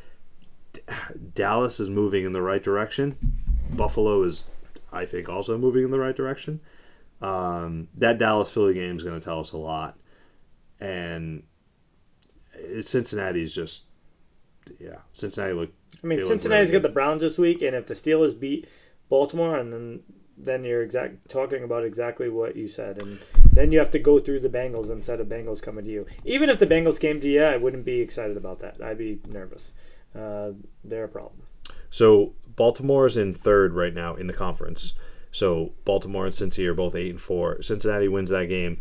Dallas 1.35 1.81
is 1.81 1.91
moving 1.91 2.25
in 2.25 2.33
the 2.33 2.43
right 2.43 2.63
direction. 2.63 3.17
Buffalo 3.73 4.23
is 4.25 4.45
I 4.93 5.07
think 5.07 5.29
also 5.29 5.57
moving 5.57 5.85
in 5.85 5.91
the 5.91 5.99
right 5.99 6.17
direction. 6.17 6.61
Um, 7.23 7.89
that 7.99 8.19
Dallas 8.19 8.51
Philly 8.51 8.75
game 8.75 8.97
is 8.97 9.05
going 9.05 9.19
to 9.19 9.25
tell 9.25 9.41
us 9.41 9.53
a 9.53 9.59
lot. 9.59 9.97
And 10.81 11.43
Cincinnati's 12.83 13.53
just 13.53 13.83
yeah, 14.79 14.97
Cincinnati 15.15 15.53
look. 15.53 15.71
I 16.03 16.07
mean, 16.07 16.27
Cincinnati's 16.27 16.71
really 16.71 16.81
got 16.81 16.83
the 16.83 16.93
Browns 16.93 17.21
this 17.21 17.39
week, 17.39 17.63
and 17.63 17.75
if 17.75 17.87
the 17.87 17.95
Steelers 17.95 18.39
beat 18.39 18.69
Baltimore, 19.11 19.59
and 19.59 19.71
then 19.71 20.01
then 20.39 20.65
you're 20.65 20.83
exact 20.83 21.29
talking 21.29 21.65
about 21.65 21.85
exactly 21.85 22.31
what 22.31 22.57
you 22.57 22.67
said, 22.69 23.03
and 23.03 23.19
then 23.53 23.71
you 23.71 23.79
have 23.79 23.91
to 23.91 23.99
go 23.99 24.19
through 24.19 24.41
the 24.41 24.49
Bengals 24.49 24.91
instead 24.91 25.21
of 25.21 25.29
Bengals 25.29 25.61
coming 25.61 25.85
to 25.85 25.91
you. 25.91 26.07
Even 26.25 26.49
if 26.49 26.59
the 26.59 26.67
Bengals 26.67 26.99
came 26.99 27.21
to 27.21 27.29
you, 27.29 27.43
I 27.43 27.59
wouldn't 27.59 27.85
be 27.85 28.01
excited 28.01 28.39
about 28.39 28.61
that. 28.61 28.83
I'd 28.83 28.97
be 28.97 29.21
nervous. 29.29 29.71
Uh, 30.19 30.53
they're 30.83 31.05
a 31.05 31.09
problem. 31.09 31.43
So 31.91 32.33
Baltimore 32.57 33.07
is 33.07 33.19
in 33.19 33.35
third 33.35 33.75
right 33.75 33.93
now 33.93 34.15
in 34.15 34.27
the 34.27 34.33
conference. 34.33 34.95
So 35.33 35.73
Baltimore 35.85 36.27
and 36.27 36.35
Cincy 36.35 36.67
are 36.67 36.75
both 36.75 36.95
eight 36.95 37.11
and 37.11 37.21
four. 37.21 37.63
Cincinnati 37.63 38.09
wins 38.09 38.31
that 38.31 38.49
game. 38.49 38.81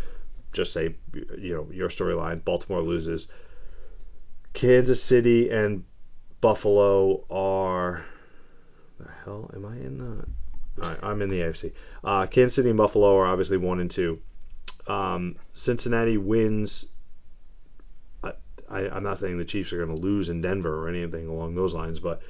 Just 0.53 0.73
say 0.73 0.95
you 1.38 1.56
know 1.56 1.68
your 1.72 1.89
storyline. 1.89 2.43
Baltimore 2.43 2.81
loses. 2.81 3.27
Kansas 4.53 5.01
City 5.01 5.49
and 5.49 5.84
Buffalo 6.41 7.26
are 7.30 8.06
the 9.00 9.10
hell 9.24 9.50
am 9.56 9.66
I 9.66 9.76
in 9.76 9.98
the? 9.98 10.26
I, 10.82 11.12
am 11.12 11.22
in 11.22 11.30
the 11.30 11.42
AFC. 11.42 11.74
Uh, 12.04 12.28
Kansas 12.28 12.56
City 12.56 12.70
and 12.70 12.78
Buffalo 12.78 13.18
are 13.18 13.26
obviously 13.26 13.58
one 13.58 13.80
and 13.80 13.92
two. 13.92 14.22
Um, 14.88 15.36
Cincinnati 15.54 16.18
wins. 16.18 16.86
I, 18.24 18.34
I, 18.70 18.98
am 18.98 19.04
not 19.04 19.20
saying 19.20 19.38
the 19.38 19.46
Chiefs 19.46 19.74
are 19.74 19.84
going 19.84 19.96
to 19.96 20.02
lose 20.02 20.30
in 20.30 20.42
Denver 20.42 20.84
or 20.84 20.90
anything 20.90 21.28
along 21.28 21.56
those 21.56 21.74
lines, 21.74 22.00
but 22.00 22.22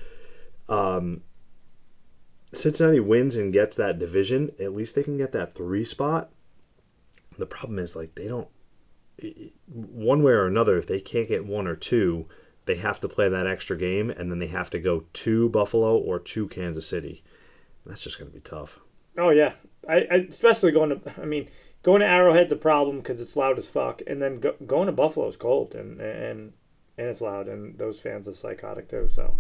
um, 0.68 1.22
Cincinnati 2.54 3.00
wins 3.00 3.36
and 3.36 3.54
gets 3.54 3.78
that 3.78 4.00
division. 4.00 4.52
At 4.60 4.74
least 4.74 4.96
they 4.96 5.04
can 5.04 5.18
get 5.18 5.34
that 5.34 5.54
three 5.54 5.86
spot. 5.86 6.32
The 7.38 7.46
problem 7.46 7.80
is 7.80 7.96
like 7.96 8.16
they 8.16 8.28
don't. 8.28 8.48
One 9.68 10.24
way 10.24 10.32
or 10.32 10.48
another, 10.48 10.78
if 10.78 10.88
they 10.88 11.02
can't 11.02 11.28
get 11.28 11.46
one 11.46 11.68
or 11.68 11.76
two, 11.76 12.28
they 12.70 12.76
have 12.76 13.00
to 13.00 13.10
play 13.10 13.28
that 13.28 13.48
extra 13.48 13.76
game, 13.76 14.12
and 14.12 14.30
then 14.30 14.38
they 14.38 14.46
have 14.46 14.70
to 14.70 14.80
go 14.80 15.04
to 15.12 15.50
Buffalo 15.50 15.98
or 15.98 16.20
to 16.20 16.48
Kansas 16.50 16.86
City. 16.86 17.24
That's 17.84 18.00
just 18.00 18.20
going 18.20 18.30
to 18.30 18.36
be 18.36 18.42
tough. 18.42 18.78
Oh 19.18 19.32
yeah, 19.32 19.54
I, 19.90 19.96
I, 20.12 20.16
especially 20.30 20.72
going 20.72 20.92
to. 20.92 21.14
I 21.20 21.26
mean, 21.26 21.50
going 21.82 22.02
to 22.02 22.06
Arrowhead's 22.06 22.52
a 22.52 22.56
problem 22.56 23.00
because 23.00 23.20
it's 23.20 23.36
loud 23.36 23.58
as 23.58 23.68
fuck, 23.68 24.04
and 24.06 24.22
then 24.22 24.40
go, 24.40 24.54
going 24.68 24.86
to 24.86 24.92
Buffalo 24.92 25.28
is 25.28 25.36
cold 25.36 25.74
and 25.74 26.00
and 26.00 26.54
and 27.00 27.08
it's 27.08 27.22
loud, 27.22 27.48
and 27.48 27.76
those 27.76 28.00
fans 28.00 28.28
are 28.28 28.36
psychotic 28.36 28.88
too. 28.88 29.10
So, 29.16 29.36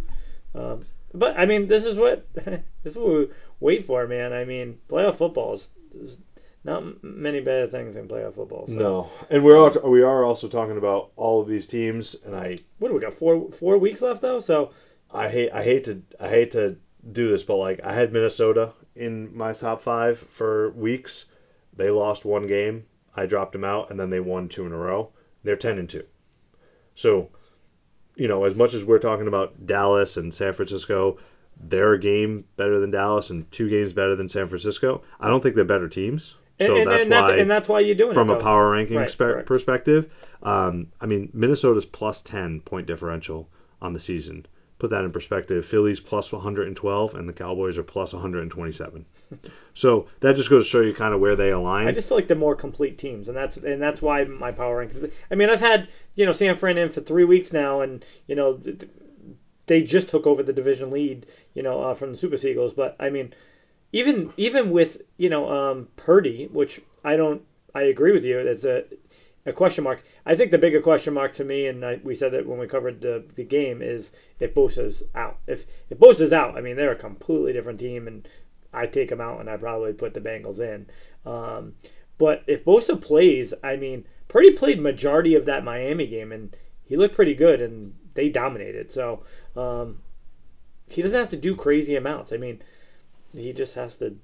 um, 0.56 0.88
but 1.14 1.38
I 1.38 1.46
mean, 1.46 1.68
this 1.68 1.86
is 1.86 1.98
what 1.98 2.26
this 2.34 2.64
is 2.84 2.96
what 2.96 3.10
we 3.10 3.28
wait 3.60 3.86
for, 3.86 4.08
man. 4.08 4.34
I 4.34 4.44
mean, 4.44 4.80
playoff 4.90 5.20
football 5.20 5.54
is, 5.54 5.68
is 5.94 6.18
not 6.64 7.03
many 7.03 7.40
bad 7.40 7.72
things 7.72 7.95
in 7.95 8.07
playoff 8.07 8.36
football. 8.36 8.68
So. 8.68 8.73
No, 8.73 9.11
and 9.30 9.44
we're 9.44 9.57
all, 9.57 9.90
we 9.90 10.02
are 10.02 10.23
also 10.23 10.48
talking 10.48 10.77
about 10.77 11.11
all 11.15 11.41
of 11.41 11.48
these 11.48 11.68
teams, 11.68 12.15
and 12.26 12.36
I. 12.36 12.57
What 12.80 12.90
do 12.90 12.95
we 12.95 13.02
got? 13.02 13.14
Four 13.14 13.52
four 13.52 13.77
weeks 13.77 14.02
left 14.02 14.22
though, 14.22 14.40
so. 14.40 14.72
I 15.11 15.27
hate 15.27 15.52
I 15.52 15.64
hate 15.64 15.86
to 15.86 16.03
I 16.19 16.30
hate 16.30 16.52
to 16.52 16.77
do 17.11 17.30
this, 17.30 17.41
but 17.41 17.56
like 17.56 17.80
I 17.84 17.95
had 17.95 18.14
Minnesota 18.14 18.73
in 18.95 19.36
my 19.36 19.53
top 19.53 19.81
five 19.81 20.19
for 20.19 20.69
weeks. 20.72 21.26
They 21.76 21.90
lost 21.90 22.26
one 22.26 22.45
game. 22.45 22.86
I 23.15 23.26
dropped 23.26 23.53
them 23.53 23.64
out, 23.64 23.90
and 23.90 23.99
then 23.99 24.11
they 24.11 24.19
won 24.19 24.49
two 24.49 24.68
in 24.68 24.72
a 24.72 24.77
row. 24.77 25.11
They're 25.44 25.56
ten 25.56 25.80
and 25.80 25.90
two. 25.90 26.03
So, 26.94 27.30
you 28.15 28.27
know, 28.27 28.44
as 28.44 28.53
much 28.53 28.76
as 28.76 28.86
we're 28.86 28.99
talking 28.99 29.27
about 29.27 29.65
Dallas 29.65 30.18
and 30.18 30.31
San 30.31 30.53
Francisco, 30.53 31.18
they're 31.60 31.94
a 31.94 31.99
game 31.99 32.45
better 32.56 32.80
than 32.80 32.91
Dallas 32.91 33.31
and 33.31 33.52
two 33.52 33.68
games 33.68 33.94
better 33.94 34.15
than 34.15 34.30
San 34.30 34.48
Francisco. 34.48 35.02
I 35.19 35.27
don't 35.27 35.41
think 35.41 35.56
they're 35.56 35.65
better 35.65 35.90
teams. 35.90 36.36
So 36.61 36.76
and, 36.76 36.90
that's 36.90 37.03
and 37.03 37.11
why, 37.11 37.22
that's, 37.22 37.41
and 37.41 37.52
that's 37.52 37.68
why 37.68 37.80
you're 37.80 37.95
doing 37.95 38.14
from 38.14 38.30
it. 38.30 38.34
From 38.34 38.41
a 38.41 38.44
power 38.44 38.72
ranking 38.72 38.98
right, 38.98 39.10
spe- 39.10 39.45
perspective, 39.45 40.11
um, 40.44 40.88
I 40.99 41.06
mean, 41.06 41.30
Minnesota's 41.34 41.86
plus 41.86 42.22
10 42.22 42.61
point 42.61 42.86
differential 42.86 43.49
on 43.81 43.94
the 43.94 43.99
season. 43.99 44.45
Put 44.77 44.91
that 44.91 45.03
in 45.03 45.11
perspective. 45.11 45.65
Philly's 45.65 45.99
plus 45.99 46.31
112, 46.31 47.15
and 47.15 47.27
the 47.27 47.34
Cowboys 47.34 47.77
are 47.77 47.84
plus 47.84 48.14
127. 48.14 49.06
so 49.73 50.07
that 50.22 50.36
just 50.36 50.49
goes 50.49 50.64
to 50.65 50.69
show 50.69 50.81
you 50.81 50.94
kind 50.94 51.14
of 51.14 51.19
where 51.19 51.36
they 51.36 51.52
align. 51.52 51.88
I 51.88 51.91
just 51.91 52.07
feel 52.07 52.18
like 52.18 52.27
they're 52.27 52.38
more 52.38 52.56
complete 52.56 52.98
teams, 52.98 53.27
and 53.27 53.36
that's 53.36 53.57
and 53.57 53.81
that's 53.81 54.02
why 54.02 54.23
my 54.23 54.52
power 54.52 54.86
rankings. 54.86 55.11
I 55.30 55.36
mean, 55.36 55.49
I've 55.49 55.60
had 55.60 55.90
you 56.15 56.26
know 56.26 56.31
San 56.31 56.57
Fran 56.57 56.77
in 56.77 56.90
for 56.90 57.02
three 57.02 57.26
weeks 57.26 57.52
now, 57.52 57.81
and 57.81 58.06
you 58.27 58.36
know 58.36 58.60
they 59.68 59.81
just 59.84 60.10
took 60.10 60.26
over 60.26 60.44
the 60.44 60.53
division 60.53 60.91
lead, 60.91 61.26
you 61.53 61.61
know, 61.61 61.81
uh, 61.81 61.94
from 61.94 62.11
the 62.11 62.18
Super 62.18 62.38
Seagulls. 62.38 62.73
But 62.73 62.95
I 62.99 63.10
mean, 63.10 63.34
even 63.91 64.32
even 64.38 64.72
with 64.72 65.02
you 65.18 65.30
know 65.30 65.49
um, 65.49 65.88
Purdy, 65.95 66.48
which 66.52 66.82
I 67.03 67.16
don't, 67.16 67.41
I 67.74 67.84
agree 67.84 68.11
with 68.11 68.24
you. 68.24 68.38
It's 68.40 68.64
a 68.64 68.84
a 69.45 69.53
question 69.53 69.84
mark. 69.84 70.03
I 70.26 70.36
think 70.36 70.52
the 70.52 70.57
bigger 70.57 70.82
question 70.82 71.14
mark 71.14 71.34
to 71.36 71.44
me, 71.44 71.66
and 71.68 71.84
I, 71.86 71.99
we 72.03 72.16
said 72.16 72.34
it 72.34 72.45
when 72.45 72.60
we 72.60 72.68
covered 72.68 73.02
the, 73.02 73.24
the 73.36 73.44
game, 73.44 73.82
is 73.82 74.11
if 74.40 74.53
Bosa's 74.53 75.03
out. 75.16 75.38
If 75.48 75.66
if 75.90 75.98
Bosa's 75.98 76.34
out, 76.34 76.57
I 76.57 76.61
mean 76.61 76.76
they're 76.76 76.91
a 76.91 76.95
completely 76.95 77.53
different 77.53 77.80
team, 77.80 78.07
and 78.07 78.28
I 78.74 78.86
take 78.86 79.10
them 79.10 79.22
out, 79.22 79.40
and 79.40 79.49
I 79.49 79.57
probably 79.57 79.94
put 79.94 80.14
the 80.14 80.22
Bengals 80.22 80.60
in. 80.60 80.88
Um, 81.30 81.76
but 82.18 82.44
if 82.48 82.64
Bosa 82.64 82.99
plays, 82.99 83.53
I 83.64 83.76
mean 83.76 84.06
Purdy 84.28 84.52
played 84.52 84.80
majority 84.80 85.36
of 85.36 85.45
that 85.45 85.64
Miami 85.64 86.07
game, 86.07 86.32
and 86.32 86.56
he 86.84 86.95
looked 86.95 87.16
pretty 87.16 87.34
good, 87.34 87.61
and 87.61 87.95
they 88.14 88.30
dominated. 88.30 88.91
So 88.91 89.24
um, 89.56 90.02
he 90.88 91.02
doesn't 91.02 91.20
have 91.20 91.30
to 91.30 91.38
do 91.38 91.56
crazy 91.56 91.95
amounts. 91.95 92.32
I 92.32 92.38
mean 92.38 92.61
he 93.34 93.54
just 93.54 93.74
has 93.74 93.98
to 93.98 94.16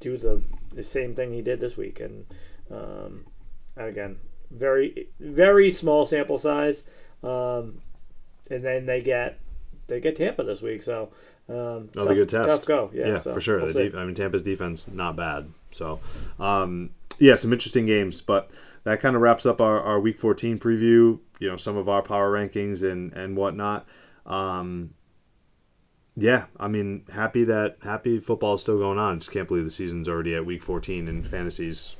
do 0.00 0.16
the 0.16 0.42
the 0.74 0.82
same 0.82 1.14
thing 1.14 1.32
he 1.32 1.42
did 1.42 1.60
this 1.60 1.76
week, 1.76 2.00
and 2.00 2.24
um, 2.70 3.24
again, 3.76 4.16
very 4.50 5.08
very 5.20 5.70
small 5.70 6.06
sample 6.06 6.38
size, 6.38 6.82
um, 7.22 7.80
and 8.50 8.64
then 8.64 8.86
they 8.86 9.00
get 9.00 9.38
they 9.86 10.00
get 10.00 10.16
Tampa 10.16 10.44
this 10.44 10.62
week, 10.62 10.82
so. 10.82 11.10
Um, 11.46 11.90
That'll 11.92 12.06
tough, 12.06 12.08
be 12.08 12.12
a 12.12 12.24
good 12.24 12.28
test. 12.30 12.48
Tough 12.48 12.64
go, 12.64 12.90
yeah. 12.94 13.06
Yeah, 13.06 13.20
so 13.20 13.34
for 13.34 13.40
sure. 13.42 13.60
We'll 13.60 13.74
de- 13.74 13.94
I 13.98 14.06
mean, 14.06 14.14
Tampa's 14.14 14.40
defense 14.40 14.86
not 14.90 15.14
bad. 15.14 15.46
So, 15.72 16.00
um, 16.38 16.88
yeah, 17.18 17.36
some 17.36 17.52
interesting 17.52 17.84
games. 17.84 18.22
But 18.22 18.50
that 18.84 19.02
kind 19.02 19.14
of 19.14 19.20
wraps 19.20 19.44
up 19.44 19.60
our, 19.60 19.78
our 19.82 20.00
Week 20.00 20.18
14 20.18 20.58
preview. 20.58 21.18
You 21.40 21.50
know, 21.50 21.58
some 21.58 21.76
of 21.76 21.90
our 21.90 22.00
power 22.00 22.32
rankings 22.32 22.82
and 22.82 23.12
and 23.12 23.36
whatnot. 23.36 23.86
Um, 24.24 24.94
yeah, 26.16 26.44
I 26.58 26.68
mean, 26.68 27.04
happy 27.12 27.44
that 27.44 27.76
happy 27.82 28.20
football 28.20 28.54
is 28.54 28.60
still 28.62 28.78
going 28.78 28.98
on. 28.98 29.18
Just 29.18 29.32
can't 29.32 29.48
believe 29.48 29.64
the 29.64 29.70
season's 29.70 30.08
already 30.08 30.34
at 30.34 30.44
week 30.46 30.62
14 30.62 31.08
and 31.08 31.26
fantasy's 31.26 31.96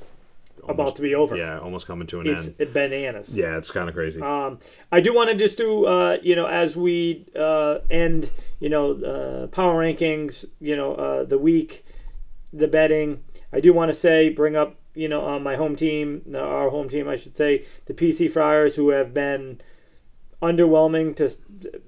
about 0.67 0.95
to 0.95 1.01
be 1.01 1.15
over. 1.15 1.35
Yeah, 1.35 1.59
almost 1.59 1.85
coming 1.85 2.07
to 2.07 2.21
an 2.21 2.27
It's 2.27 2.45
end. 2.47 2.55
it 2.59 2.73
bananas. 2.73 3.29
Yeah, 3.29 3.57
it's 3.57 3.69
kind 3.71 3.87
of 3.89 3.95
crazy. 3.95 4.21
Um, 4.21 4.59
I 4.91 5.01
do 5.01 5.13
want 5.13 5.29
to 5.29 5.35
just 5.37 5.57
do, 5.57 5.85
uh, 5.85 6.17
you 6.21 6.35
know, 6.35 6.45
as 6.47 6.75
we 6.75 7.25
uh, 7.37 7.79
end, 7.91 8.29
you 8.59 8.69
know, 8.69 8.93
uh, 8.93 9.47
power 9.47 9.83
rankings, 9.83 10.45
you 10.59 10.75
know, 10.75 10.95
uh, 10.95 11.23
the 11.23 11.37
week, 11.37 11.85
the 12.53 12.67
betting. 12.67 13.23
I 13.53 13.59
do 13.59 13.73
want 13.73 13.91
to 13.91 13.97
say, 13.97 14.29
bring 14.29 14.55
up, 14.55 14.75
you 14.95 15.07
know, 15.07 15.27
uh, 15.27 15.39
my 15.39 15.55
home 15.55 15.75
team, 15.75 16.21
our 16.35 16.69
home 16.69 16.89
team, 16.89 17.07
I 17.07 17.17
should 17.17 17.35
say, 17.35 17.65
the 17.85 17.93
PC 17.93 18.31
Friars, 18.31 18.75
who 18.75 18.89
have 18.89 19.13
been 19.13 19.61
underwhelming 20.41 21.15
to, 21.17 21.31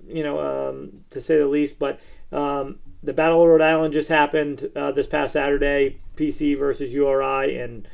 you 0.08 0.24
know, 0.24 0.40
um, 0.70 1.04
to 1.12 1.22
say 1.22 1.38
the 1.38 1.48
least. 1.48 1.80
But 1.80 2.00
um, 2.32 2.80
the 3.04 3.14
Battle 3.14 3.42
of 3.42 3.50
Rhode 3.50 3.62
Island 3.62 3.94
just 3.94 4.10
happened 4.10 4.70
uh, 4.76 4.92
this 4.92 5.08
past 5.08 5.34
Saturday, 5.34 6.00
PC 6.16 6.58
versus 6.58 6.94
URI, 6.94 7.58
and 7.60 7.88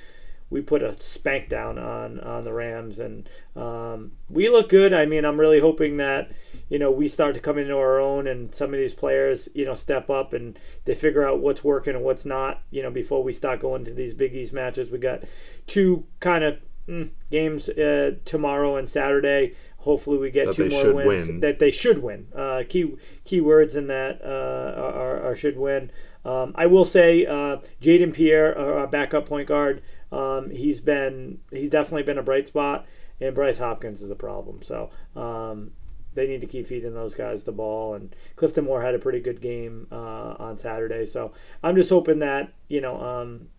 we 0.50 0.62
put 0.62 0.84
a 0.84 0.98
spank 1.00 1.50
down 1.50 1.78
on 1.78 2.20
on 2.20 2.44
the 2.44 2.54
Rams, 2.54 3.00
and 3.00 3.28
um, 3.56 4.12
we 4.30 4.50
look 4.50 4.70
good. 4.70 4.94
I 4.94 5.06
mean, 5.06 5.26
I'm 5.26 5.40
really 5.40 5.60
hoping 5.60 5.98
that 5.98 6.32
you 6.70 6.80
know 6.80 6.92
we 6.92 7.08
start 7.08 7.34
to 7.34 7.42
come 7.42 7.58
into 7.58 7.76
our 7.76 8.00
own, 8.00 8.28
and 8.28 8.54
some 8.54 8.74
of 8.74 8.80
these 8.80 8.94
players 8.94 9.50
you 9.54 9.66
know 9.66 9.76
step 9.76 10.10
up 10.10 10.34
and 10.34 10.58
they 10.86 10.96
figure 10.96 11.28
out 11.28 11.40
what's 11.40 11.64
working 11.64 11.96
and 11.96 12.04
what's 12.04 12.26
not. 12.26 12.62
You 12.72 12.84
know, 12.84 12.92
before 12.92 13.24
we 13.24 13.34
start 13.34 13.60
going 13.62 13.86
to 13.86 13.94
these 13.94 14.14
Big 14.14 14.36
East 14.36 14.54
matches, 14.54 14.92
we 14.92 15.00
got 15.00 15.24
two 15.66 16.06
kind 16.20 16.44
of 16.44 16.60
mm, 16.88 17.10
games 17.32 17.68
uh, 17.70 18.12
tomorrow 18.26 18.78
and 18.78 18.90
Saturday. 18.90 19.56
Hopefully, 19.84 20.18
we 20.18 20.32
get 20.32 20.48
That 20.48 20.56
two 20.56 20.70
more 20.70 20.94
wins 20.94 21.28
win. 21.28 21.40
that 21.42 21.60
they 21.60 21.70
should 21.70 22.02
win. 22.02 22.28
Uh, 22.34 22.64
key 22.70 22.96
key 23.26 23.42
words 23.42 23.76
in 23.76 23.88
that 23.88 24.22
uh, 24.24 24.80
are, 24.80 25.22
are 25.28 25.36
should 25.36 25.58
win. 25.58 25.92
Um, 26.24 26.54
I 26.56 26.68
will 26.68 26.86
say 26.86 27.26
uh, 27.26 27.58
Jayden 27.82 28.14
Pierre, 28.14 28.58
our 28.58 28.80
our 28.80 28.88
backup 28.88 29.26
point 29.28 29.50
guard, 29.50 29.82
um, 30.14 30.50
he's 30.50 30.80
been 30.80 31.40
he's 31.52 31.70
definitely 31.70 32.04
been 32.04 32.18
a 32.18 32.24
bright 32.24 32.48
spot, 32.48 32.86
and 33.20 33.36
Bryce 33.36 33.58
Hopkins 33.58 34.02
is 34.02 34.10
a 34.10 34.16
problem. 34.16 34.62
So 34.64 34.90
um, 35.18 35.72
they 36.14 36.28
need 36.28 36.40
to 36.40 36.48
keep 36.48 36.68
feeding 36.68 36.94
those 36.94 37.14
guys 37.14 37.44
the 37.44 37.52
ball. 37.52 37.96
And 37.96 38.16
Clifton 38.38 38.64
Moore 38.64 38.82
had 38.82 38.96
a 38.96 39.00
pretty 39.00 39.20
good 39.20 39.42
game 39.42 39.88
uh, 39.92 40.36
on 40.40 40.58
Saturday. 40.60 41.06
So 41.06 41.34
I'm 41.62 41.76
just 41.76 41.90
hoping 41.90 42.20
that 42.20 42.54
you 42.70 42.80
know 42.80 43.02
um, 43.02 43.50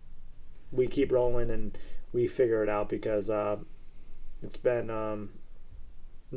we 0.73 0.87
keep 0.87 1.13
rolling 1.13 1.51
and 1.51 1.77
we 2.15 2.29
figure 2.29 2.63
it 2.63 2.71
out 2.71 2.89
because 2.89 3.29
uh, 3.29 3.57
it's 4.43 4.57
been 4.57 4.89
um, 4.89 5.29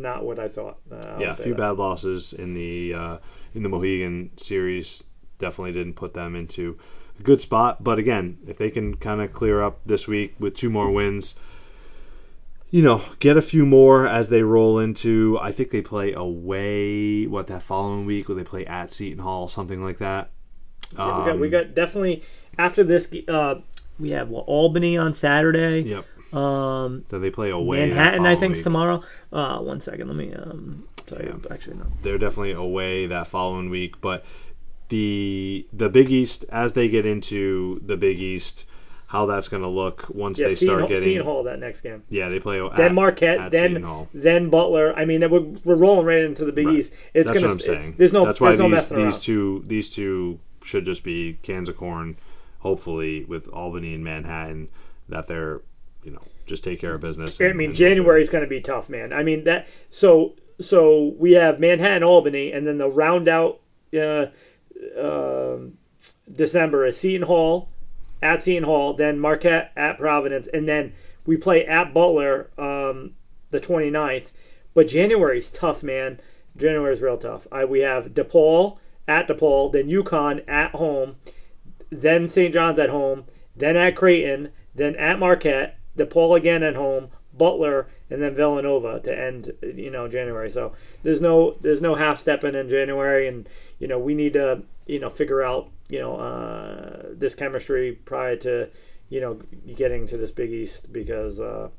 not 0.02 0.24
what 0.26 0.40
I 0.40 0.48
thought. 0.50 0.78
Uh, 0.92 1.18
yeah, 1.20 1.34
a 1.34 1.36
few 1.36 1.54
that. 1.54 1.58
bad 1.58 1.78
losses 1.78 2.34
in 2.34 2.54
the 2.54 2.94
uh, 2.94 3.18
in 3.54 3.64
the 3.64 3.70
Mohegan 3.70 4.32
series 4.38 5.04
definitely 5.40 5.74
didn't 5.74 5.94
put 5.96 6.14
them 6.14 6.36
into 6.36 6.78
a 7.20 7.24
good 7.24 7.42
spot. 7.42 7.84
But 7.84 8.00
again, 8.00 8.38
if 8.48 8.58
they 8.58 8.70
can 8.72 8.96
kind 8.98 9.22
of 9.22 9.34
clear 9.34 9.62
up 9.62 9.80
this 9.86 10.08
week 10.08 10.36
with 10.40 10.56
two 10.56 10.70
more 10.70 10.90
wins, 10.92 11.36
you 12.70 12.82
know, 12.82 13.02
get 13.20 13.38
a 13.38 13.42
few 13.42 13.66
more 13.66 14.08
as 14.08 14.30
they 14.30 14.42
roll 14.44 14.80
into. 14.80 15.38
I 15.42 15.52
think 15.52 15.72
they 15.72 15.82
play 15.82 16.14
away. 16.14 17.26
What 17.28 17.48
that 17.48 17.64
following 17.64 18.06
week? 18.06 18.28
Will 18.28 18.36
they 18.36 18.44
play 18.44 18.66
at 18.66 18.94
Seton 18.94 19.20
Hall, 19.20 19.48
something 19.48 19.84
like 19.84 20.00
that? 20.00 20.30
Yeah, 20.98 21.20
we 21.20 21.26
got 21.26 21.40
we 21.40 21.48
Um, 21.48 21.52
got 21.52 21.76
definitely 21.76 22.24
after 22.58 22.84
this. 22.84 23.08
Uh, 23.28 23.56
we 24.00 24.12
have 24.12 24.32
Albany 24.32 24.98
on 24.98 25.14
Saturday. 25.14 25.82
Yep. 25.82 26.06
Um, 26.34 27.06
So 27.10 27.20
they 27.20 27.30
play 27.30 27.50
away. 27.52 27.88
Manhattan, 27.88 28.26
I 28.26 28.36
think, 28.36 28.56
week. 28.56 28.64
tomorrow. 28.64 29.02
Uh, 29.32 29.60
one 29.60 29.82
second, 29.82 30.08
let 30.08 30.18
me. 30.18 30.34
Um, 30.34 30.88
sorry, 31.08 31.26
Yeah. 31.28 31.36
actually 31.54 31.78
no. 31.78 31.86
they're 32.04 32.18
definitely 32.18 32.52
away 32.54 33.08
that 33.08 33.28
following 33.28 33.70
week. 33.70 34.02
But 34.02 34.24
the 34.90 35.66
the 35.74 35.90
Big 35.90 36.12
East, 36.12 36.46
as 36.50 36.74
they 36.74 36.88
get 36.88 37.06
into 37.06 37.82
the 37.86 37.98
Big 37.98 38.20
East, 38.20 38.66
how 39.08 39.26
that's 39.26 39.48
going 39.48 39.64
to 39.64 39.70
look 39.70 40.06
once 40.10 40.38
Yeah, 40.40 40.50
they 40.50 40.56
Seton, 40.56 40.78
start 40.78 40.90
getting. 40.90 41.04
Seton 41.06 41.26
Hall 41.26 41.44
that 41.44 41.60
next 41.60 41.82
game. 41.82 42.04
Yeah, 42.10 42.30
they 42.30 42.40
play 42.40 42.60
Then 42.76 42.88
at, 42.88 42.94
Marquette, 42.94 43.40
at 43.40 43.52
then 43.52 43.86
then 44.14 44.50
Butler. 44.50 44.94
I 44.96 45.06
mean, 45.06 45.22
we're, 45.30 45.40
we're 45.64 45.76
rolling 45.76 46.06
right 46.06 46.20
into 46.24 46.46
the 46.46 46.52
Big 46.52 46.68
Right. 46.68 46.80
East. 46.80 46.94
It's 47.14 47.28
That's 47.28 47.36
gonna. 47.40 47.48
what 47.48 47.54
I'm 47.54 47.60
saying. 47.60 47.96
There's 47.98 48.14
no. 48.14 48.26
That's 48.26 48.42
why 48.42 48.56
there's 48.56 48.60
no 48.60 48.70
these 48.70 48.90
these 48.90 48.98
around. 48.98 49.22
two 49.22 49.64
these 49.68 49.90
two 49.90 50.40
should 50.64 50.86
just 50.86 51.04
be 51.04 51.38
cans 51.44 51.70
of 51.70 51.78
corn. 51.78 52.18
Hopefully, 52.60 53.24
with 53.26 53.48
Albany 53.50 53.94
and 53.94 54.04
Manhattan, 54.04 54.68
that 55.10 55.28
they're 55.28 55.62
you 56.04 56.12
know 56.12 56.22
just 56.46 56.64
take 56.64 56.80
care 56.80 56.94
of 56.94 57.02
business. 57.02 57.40
I 57.42 57.52
mean, 57.54 57.70
and 57.70 57.76
do 57.78 57.86
it. 57.86 57.90
January 57.90 58.22
is 58.22 58.30
going 58.30 58.44
to 58.44 58.50
be 58.50 58.62
tough, 58.62 58.90
man. 58.90 59.14
I 59.14 59.24
mean 59.24 59.44
that. 59.46 59.68
So 59.90 60.36
so 60.60 61.14
we 61.18 61.34
have 61.34 61.60
Manhattan, 61.60 62.04
Albany, 62.04 62.52
and 62.52 62.66
then 62.66 62.78
the 62.78 62.90
round 62.90 63.28
out 63.28 63.60
uh, 63.94 64.28
um 65.00 65.78
December 66.32 66.86
is 66.86 66.98
Seton 66.98 67.26
Hall, 67.26 67.70
at 68.22 68.44
Seton 68.44 68.64
Hall, 68.64 68.94
then 68.94 69.20
Marquette 69.20 69.72
at 69.76 70.00
Providence, 70.00 70.48
and 70.48 70.68
then 70.68 70.94
we 71.26 71.38
play 71.38 71.66
at 71.66 71.94
Butler 71.94 72.50
um, 72.58 73.14
the 73.52 73.60
29th. 73.60 74.28
But 74.74 74.88
January 74.88 75.40
is 75.40 75.50
tough, 75.52 75.84
man. 75.84 76.20
January 76.56 76.94
is 76.94 77.02
real 77.02 77.18
tough. 77.18 77.48
I, 77.52 77.66
we 77.66 77.80
have 77.80 78.14
DePaul 78.14 78.78
at 79.08 79.28
DePaul, 79.28 79.72
then 79.72 79.88
UConn 79.88 80.48
at 80.50 80.72
home, 80.72 81.16
then 81.90 82.28
St. 82.28 82.54
John's 82.54 82.80
at 82.80 82.90
home, 82.90 83.26
then 83.56 83.78
at 83.78 83.96
Creighton, 83.96 84.50
then 84.76 84.96
at 84.96 85.20
Marquette, 85.20 85.77
DePaul 85.98 86.38
again 86.38 86.64
at 86.64 86.76
home, 86.76 87.10
Butler, 87.38 87.88
and 88.10 88.22
then 88.22 88.36
Villanova 88.36 89.00
to 89.02 89.18
end 89.18 89.52
you 89.62 89.92
know 89.92 90.08
January. 90.08 90.52
So 90.52 90.74
there's 91.04 91.22
no 91.22 91.56
there's 91.62 91.82
no 91.82 91.96
half 91.96 92.20
stepping 92.20 92.56
in 92.56 92.70
January, 92.70 93.28
and 93.28 93.48
you 93.80 93.88
know 93.88 94.00
we 94.00 94.14
need 94.14 94.34
to 94.34 94.64
you 94.86 95.00
know 95.00 95.10
figure 95.10 95.44
out 95.44 95.70
you 95.90 96.00
know 96.00 96.16
uh, 96.16 97.04
this 97.12 97.36
chemistry 97.36 97.94
prior 98.06 98.36
to 98.38 98.70
you 99.10 99.22
know 99.22 99.40
getting 99.76 100.08
to 100.08 100.18
this 100.18 100.32
Big 100.32 100.52
East 100.52 100.92
because 100.92 101.40
uh, 101.40 101.70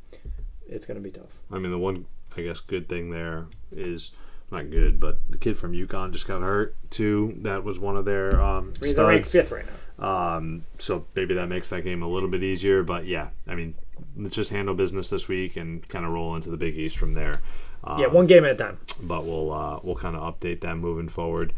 it's 0.69 0.86
going 0.86 0.97
to 0.97 1.03
be 1.03 1.11
tough. 1.11 1.31
I 1.51 1.59
mean, 1.59 1.70
the 1.70 1.78
one 1.78 2.07
I 2.36 2.43
guess 2.43 2.61
good 2.61 2.89
thing 2.89 3.11
there 3.11 3.47
is 3.73 4.12
not 4.51 4.70
good, 4.70 4.99
but 4.99 5.19
the 5.28 5.39
kid 5.39 5.59
from 5.59 5.73
UConn 5.73 6.12
just 6.12 6.27
got 6.27 6.40
hurt 6.40 6.74
too. 6.90 7.35
That 7.43 7.65
was 7.65 7.78
one 7.78 7.97
of 7.97 8.05
their 8.05 8.40
um, 8.40 8.74
I 8.81 8.85
mean 8.85 8.97
they're 8.97 9.07
ranked 9.07 9.28
fifth 9.28 9.51
right 9.51 9.65
now. 9.66 9.73
Um, 9.99 10.65
so 10.78 11.05
maybe 11.16 11.35
that 11.35 11.49
makes 11.49 11.70
that 11.70 11.82
game 11.82 12.03
a 12.03 12.09
little 12.09 12.28
bit 12.28 12.43
easier. 12.43 12.82
But 12.82 13.05
yeah, 13.05 13.31
I 13.47 13.55
mean, 13.55 13.74
let's 14.16 14.34
just 14.34 14.50
handle 14.50 14.74
business 14.74 15.08
this 15.08 15.28
week 15.28 15.56
and 15.56 15.86
kind 15.88 16.04
of 16.04 16.12
roll 16.12 16.36
into 16.36 16.50
the 16.50 16.56
Big 16.56 16.76
East 16.76 16.96
from 16.98 17.12
there. 17.12 17.40
Um, 17.84 18.00
Yeah, 18.00 18.06
one 18.08 18.26
game 18.26 18.44
at 18.44 18.52
a 18.52 18.54
time. 18.56 18.78
But 19.02 19.24
we'll 19.24 19.52
uh, 19.52 19.80
we'll 19.82 19.94
kind 19.96 20.16
of 20.16 20.22
update 20.22 20.60
that 20.62 20.76
moving 20.76 21.08
forward. 21.08 21.52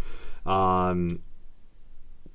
Um, 0.46 1.20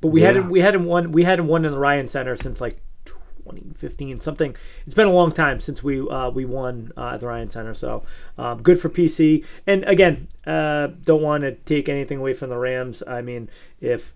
But 0.01 0.09
we 0.09 0.21
Yeah. 0.21 0.27
hadn't 0.27 0.49
we 0.49 0.59
hadn't 0.59 0.85
won 0.85 1.11
we 1.11 1.23
hadn't 1.23 1.47
won 1.47 1.65
in 1.65 1.71
the 1.71 1.77
Ryan 1.79 2.07
Center 2.07 2.35
since 2.35 2.59
like 2.61 2.79
2015 3.05 4.19
something. 4.19 4.55
It's 4.85 4.95
been 4.95 5.07
a 5.07 5.11
long 5.13 5.31
time 5.31 5.59
since 5.61 5.83
we 5.83 6.01
uh, 6.01 6.29
we 6.31 6.45
won 6.45 6.91
uh, 6.97 7.11
at 7.13 7.19
the 7.19 7.27
Ryan 7.27 7.49
Center. 7.51 7.73
So 7.73 8.03
um, 8.37 8.61
good 8.63 8.79
for 8.81 8.89
PC. 8.89 9.45
And 9.67 9.83
again, 9.83 10.27
uh, 10.47 10.87
don't 11.03 11.21
want 11.21 11.43
to 11.43 11.51
take 11.53 11.87
anything 11.89 12.17
away 12.17 12.33
from 12.33 12.49
the 12.49 12.57
Rams. 12.57 13.03
I 13.05 13.21
mean, 13.21 13.49
if 13.81 14.13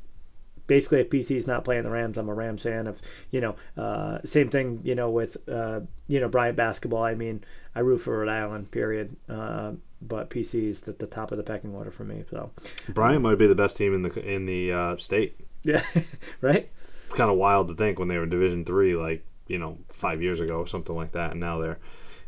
basically 0.69 1.01
if 1.01 1.09
PC's 1.09 1.47
not 1.47 1.65
playing 1.65 1.83
the 1.83 1.89
Rams, 1.89 2.17
I'm 2.17 2.29
a 2.29 2.33
Rams 2.33 2.63
fan. 2.63 2.87
If 2.87 2.95
you 3.31 3.41
know, 3.41 3.55
uh, 3.77 4.19
same 4.23 4.49
thing 4.49 4.79
you 4.83 4.95
know 4.95 5.09
with 5.09 5.35
uh, 5.49 5.81
you 6.07 6.21
know 6.21 6.29
Bryant 6.29 6.55
basketball. 6.55 7.03
I 7.03 7.15
mean, 7.15 7.43
I 7.75 7.81
root 7.81 7.97
for 7.97 8.17
Rhode 8.19 8.29
Island. 8.29 8.71
Period. 8.71 9.13
Uh, 9.27 9.73
but 10.01 10.29
PC 10.29 10.69
is 10.69 10.81
at 10.87 10.97
the 10.97 11.07
top 11.07 11.33
of 11.33 11.37
the 11.37 11.43
pecking 11.43 11.75
order 11.75 11.91
for 11.91 12.05
me. 12.05 12.23
So 12.31 12.51
Bryant 12.87 13.21
might 13.21 13.37
be 13.37 13.47
the 13.47 13.55
best 13.55 13.75
team 13.75 13.93
in 13.93 14.01
the 14.03 14.13
in 14.21 14.45
the 14.45 14.71
uh, 14.71 14.97
state. 14.97 15.37
yeah, 15.63 15.83
right. 16.41 16.69
Kind 17.09 17.31
of 17.31 17.37
wild 17.37 17.67
to 17.67 17.75
think 17.75 17.99
when 17.99 18.07
they 18.07 18.17
were 18.17 18.27
Division 18.27 18.63
three, 18.63 18.95
like 18.95 19.25
you 19.47 19.57
know, 19.57 19.77
five 19.91 20.21
years 20.21 20.39
ago, 20.39 20.57
or 20.59 20.67
something 20.67 20.95
like 20.95 21.11
that, 21.13 21.31
and 21.31 21.39
now 21.39 21.59
they're 21.59 21.79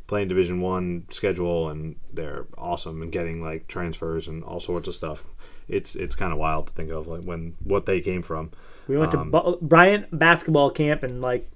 playing 0.07 0.27
Division 0.27 0.59
one 0.59 1.05
schedule 1.09 1.69
and 1.69 1.95
they're 2.11 2.45
awesome 2.57 3.01
and 3.01 3.13
getting 3.13 3.41
like 3.41 3.65
transfers 3.69 4.27
and 4.27 4.43
all 4.43 4.59
sorts 4.59 4.89
of 4.89 4.95
stuff. 4.95 5.23
It's 5.71 5.95
it's 5.95 6.15
kind 6.15 6.31
of 6.33 6.37
wild 6.39 6.67
to 6.67 6.73
think 6.73 6.91
of 6.91 7.07
like 7.07 7.23
when 7.23 7.55
what 7.63 7.85
they 7.85 8.01
came 8.01 8.21
from. 8.21 8.51
We 8.87 8.97
went 8.97 9.13
Um, 9.15 9.31
to 9.31 9.57
Bryant 9.61 10.07
basketball 10.17 10.69
camp 10.69 11.03
in 11.03 11.21
like 11.21 11.49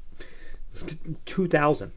t- 0.88 0.98
2000, 1.26 1.92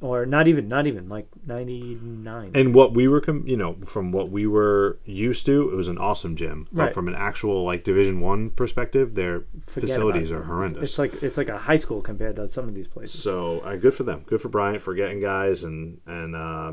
or 0.00 0.26
not 0.26 0.48
even, 0.48 0.66
not 0.68 0.86
even 0.86 1.08
like 1.08 1.28
99. 1.46 2.50
And 2.54 2.74
what 2.74 2.92
we 2.94 3.06
were, 3.06 3.20
com- 3.20 3.46
you 3.46 3.56
know, 3.56 3.76
from 3.86 4.10
what 4.12 4.30
we 4.30 4.46
were 4.46 4.98
used 5.04 5.46
to, 5.46 5.70
it 5.70 5.76
was 5.76 5.88
an 5.88 5.98
awesome 5.98 6.34
gym. 6.36 6.66
But 6.72 6.82
Right. 6.86 6.94
from 6.94 7.06
an 7.06 7.14
actual 7.14 7.64
like 7.64 7.84
Division 7.84 8.20
One 8.20 8.50
perspective, 8.50 9.14
their 9.14 9.44
Forget 9.68 9.90
facilities 9.90 10.32
are 10.32 10.42
horrendous. 10.42 10.82
It's 10.82 10.98
like 10.98 11.22
it's 11.22 11.36
like 11.36 11.48
a 11.48 11.58
high 11.58 11.76
school 11.76 12.00
compared 12.02 12.36
to 12.36 12.48
some 12.50 12.66
of 12.68 12.74
these 12.74 12.88
places. 12.88 13.22
so 13.22 13.60
uh, 13.60 13.76
good 13.76 13.94
for 13.94 14.02
them. 14.02 14.24
Good 14.26 14.40
for 14.40 14.48
Bryant 14.48 14.82
for 14.82 14.94
getting 14.94 15.20
guys 15.20 15.62
and 15.64 15.98
and 16.06 16.34
uh, 16.34 16.72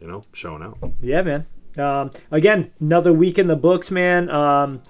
you 0.00 0.06
know 0.08 0.22
showing 0.32 0.62
out. 0.62 0.78
Yeah, 1.00 1.22
man. 1.22 1.46
Um, 1.76 2.10
again, 2.30 2.72
another 2.80 3.12
week 3.12 3.38
in 3.38 3.46
the 3.46 3.56
books, 3.56 3.90
man. 3.90 4.30
Um, 4.30 4.82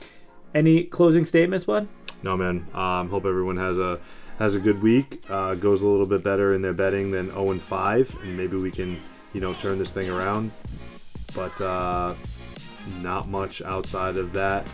any 0.54 0.84
closing 0.84 1.24
statements, 1.24 1.64
bud? 1.64 1.88
No 2.22 2.36
man. 2.36 2.66
Um, 2.74 3.08
hope 3.08 3.24
everyone 3.24 3.56
has 3.56 3.78
a 3.78 4.00
has 4.38 4.54
a 4.54 4.60
good 4.60 4.82
week. 4.82 5.22
Uh, 5.28 5.54
goes 5.54 5.82
a 5.82 5.86
little 5.86 6.06
bit 6.06 6.22
better 6.22 6.54
in 6.54 6.62
their 6.62 6.72
betting 6.72 7.10
than 7.10 7.30
0 7.30 7.50
and 7.50 7.62
5, 7.62 8.16
and 8.22 8.36
maybe 8.36 8.56
we 8.56 8.70
can 8.70 9.00
you 9.32 9.40
know 9.40 9.52
turn 9.54 9.78
this 9.78 9.90
thing 9.90 10.08
around. 10.08 10.50
But 11.34 11.60
uh, 11.60 12.14
not 13.02 13.28
much 13.28 13.62
outside 13.62 14.16
of 14.16 14.32
that. 14.32 14.66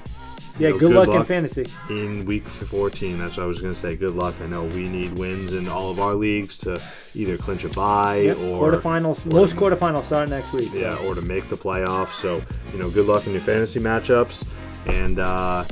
Yeah, 0.58 0.68
know, 0.68 0.78
good, 0.78 0.92
luck, 0.92 1.08
in 1.08 1.24
fantasy. 1.24 1.64
in 1.90 2.24
week 2.26 2.46
14. 2.48 3.18
That's 3.18 3.36
what 3.36 3.42
I 3.42 3.46
was 3.46 3.60
going 3.60 3.74
to 3.74 3.78
say. 3.80 3.96
Good 3.96 4.14
luck. 4.14 4.34
I 4.40 4.46
know 4.46 4.64
we 4.64 4.88
need 4.88 5.18
wins 5.18 5.52
in 5.52 5.68
all 5.68 5.90
of 5.90 5.98
our 5.98 6.14
leagues 6.14 6.56
to 6.58 6.80
either 7.14 7.36
clinch 7.36 7.64
a 7.64 7.68
bye 7.70 8.18
Yep, 8.18 8.38
or 8.38 8.70
quarterfinals. 8.70 9.26
or- 9.26 9.34
Most 9.34 9.56
quarterfinals 9.56 10.04
start 10.04 10.28
next 10.28 10.52
week. 10.52 10.70
so. 10.70 10.76
yeah, 10.78 10.96
or 11.06 11.14
to 11.16 11.22
make 11.22 11.48
the 11.48 11.56
playoffs. 11.56 12.12
So 12.20 12.40
you 12.72 12.78
know, 12.78 12.88
good 12.88 13.06
luck 13.06 13.26
in 13.26 13.32
your 13.32 13.42
fantasy 13.42 13.80
matchups, 13.80 14.46
and 14.86 15.18
uh, 15.18 15.64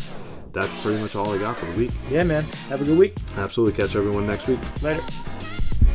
that's 0.52 0.72
pretty 0.82 1.00
much 1.00 1.14
all 1.14 1.30
I 1.30 1.38
got 1.38 1.56
for 1.58 1.66
the 1.66 1.76
week. 1.78 1.92
Yeah, 2.10 2.24
man. 2.24 2.42
Have 2.68 2.80
a 2.82 2.84
good 2.84 2.98
week. 2.98 3.16
Absolutely, 3.36 3.80
catch 3.80 3.94
everyone 3.94 4.26
next 4.26 4.48
week. 4.48 4.58
Later. 4.82 5.02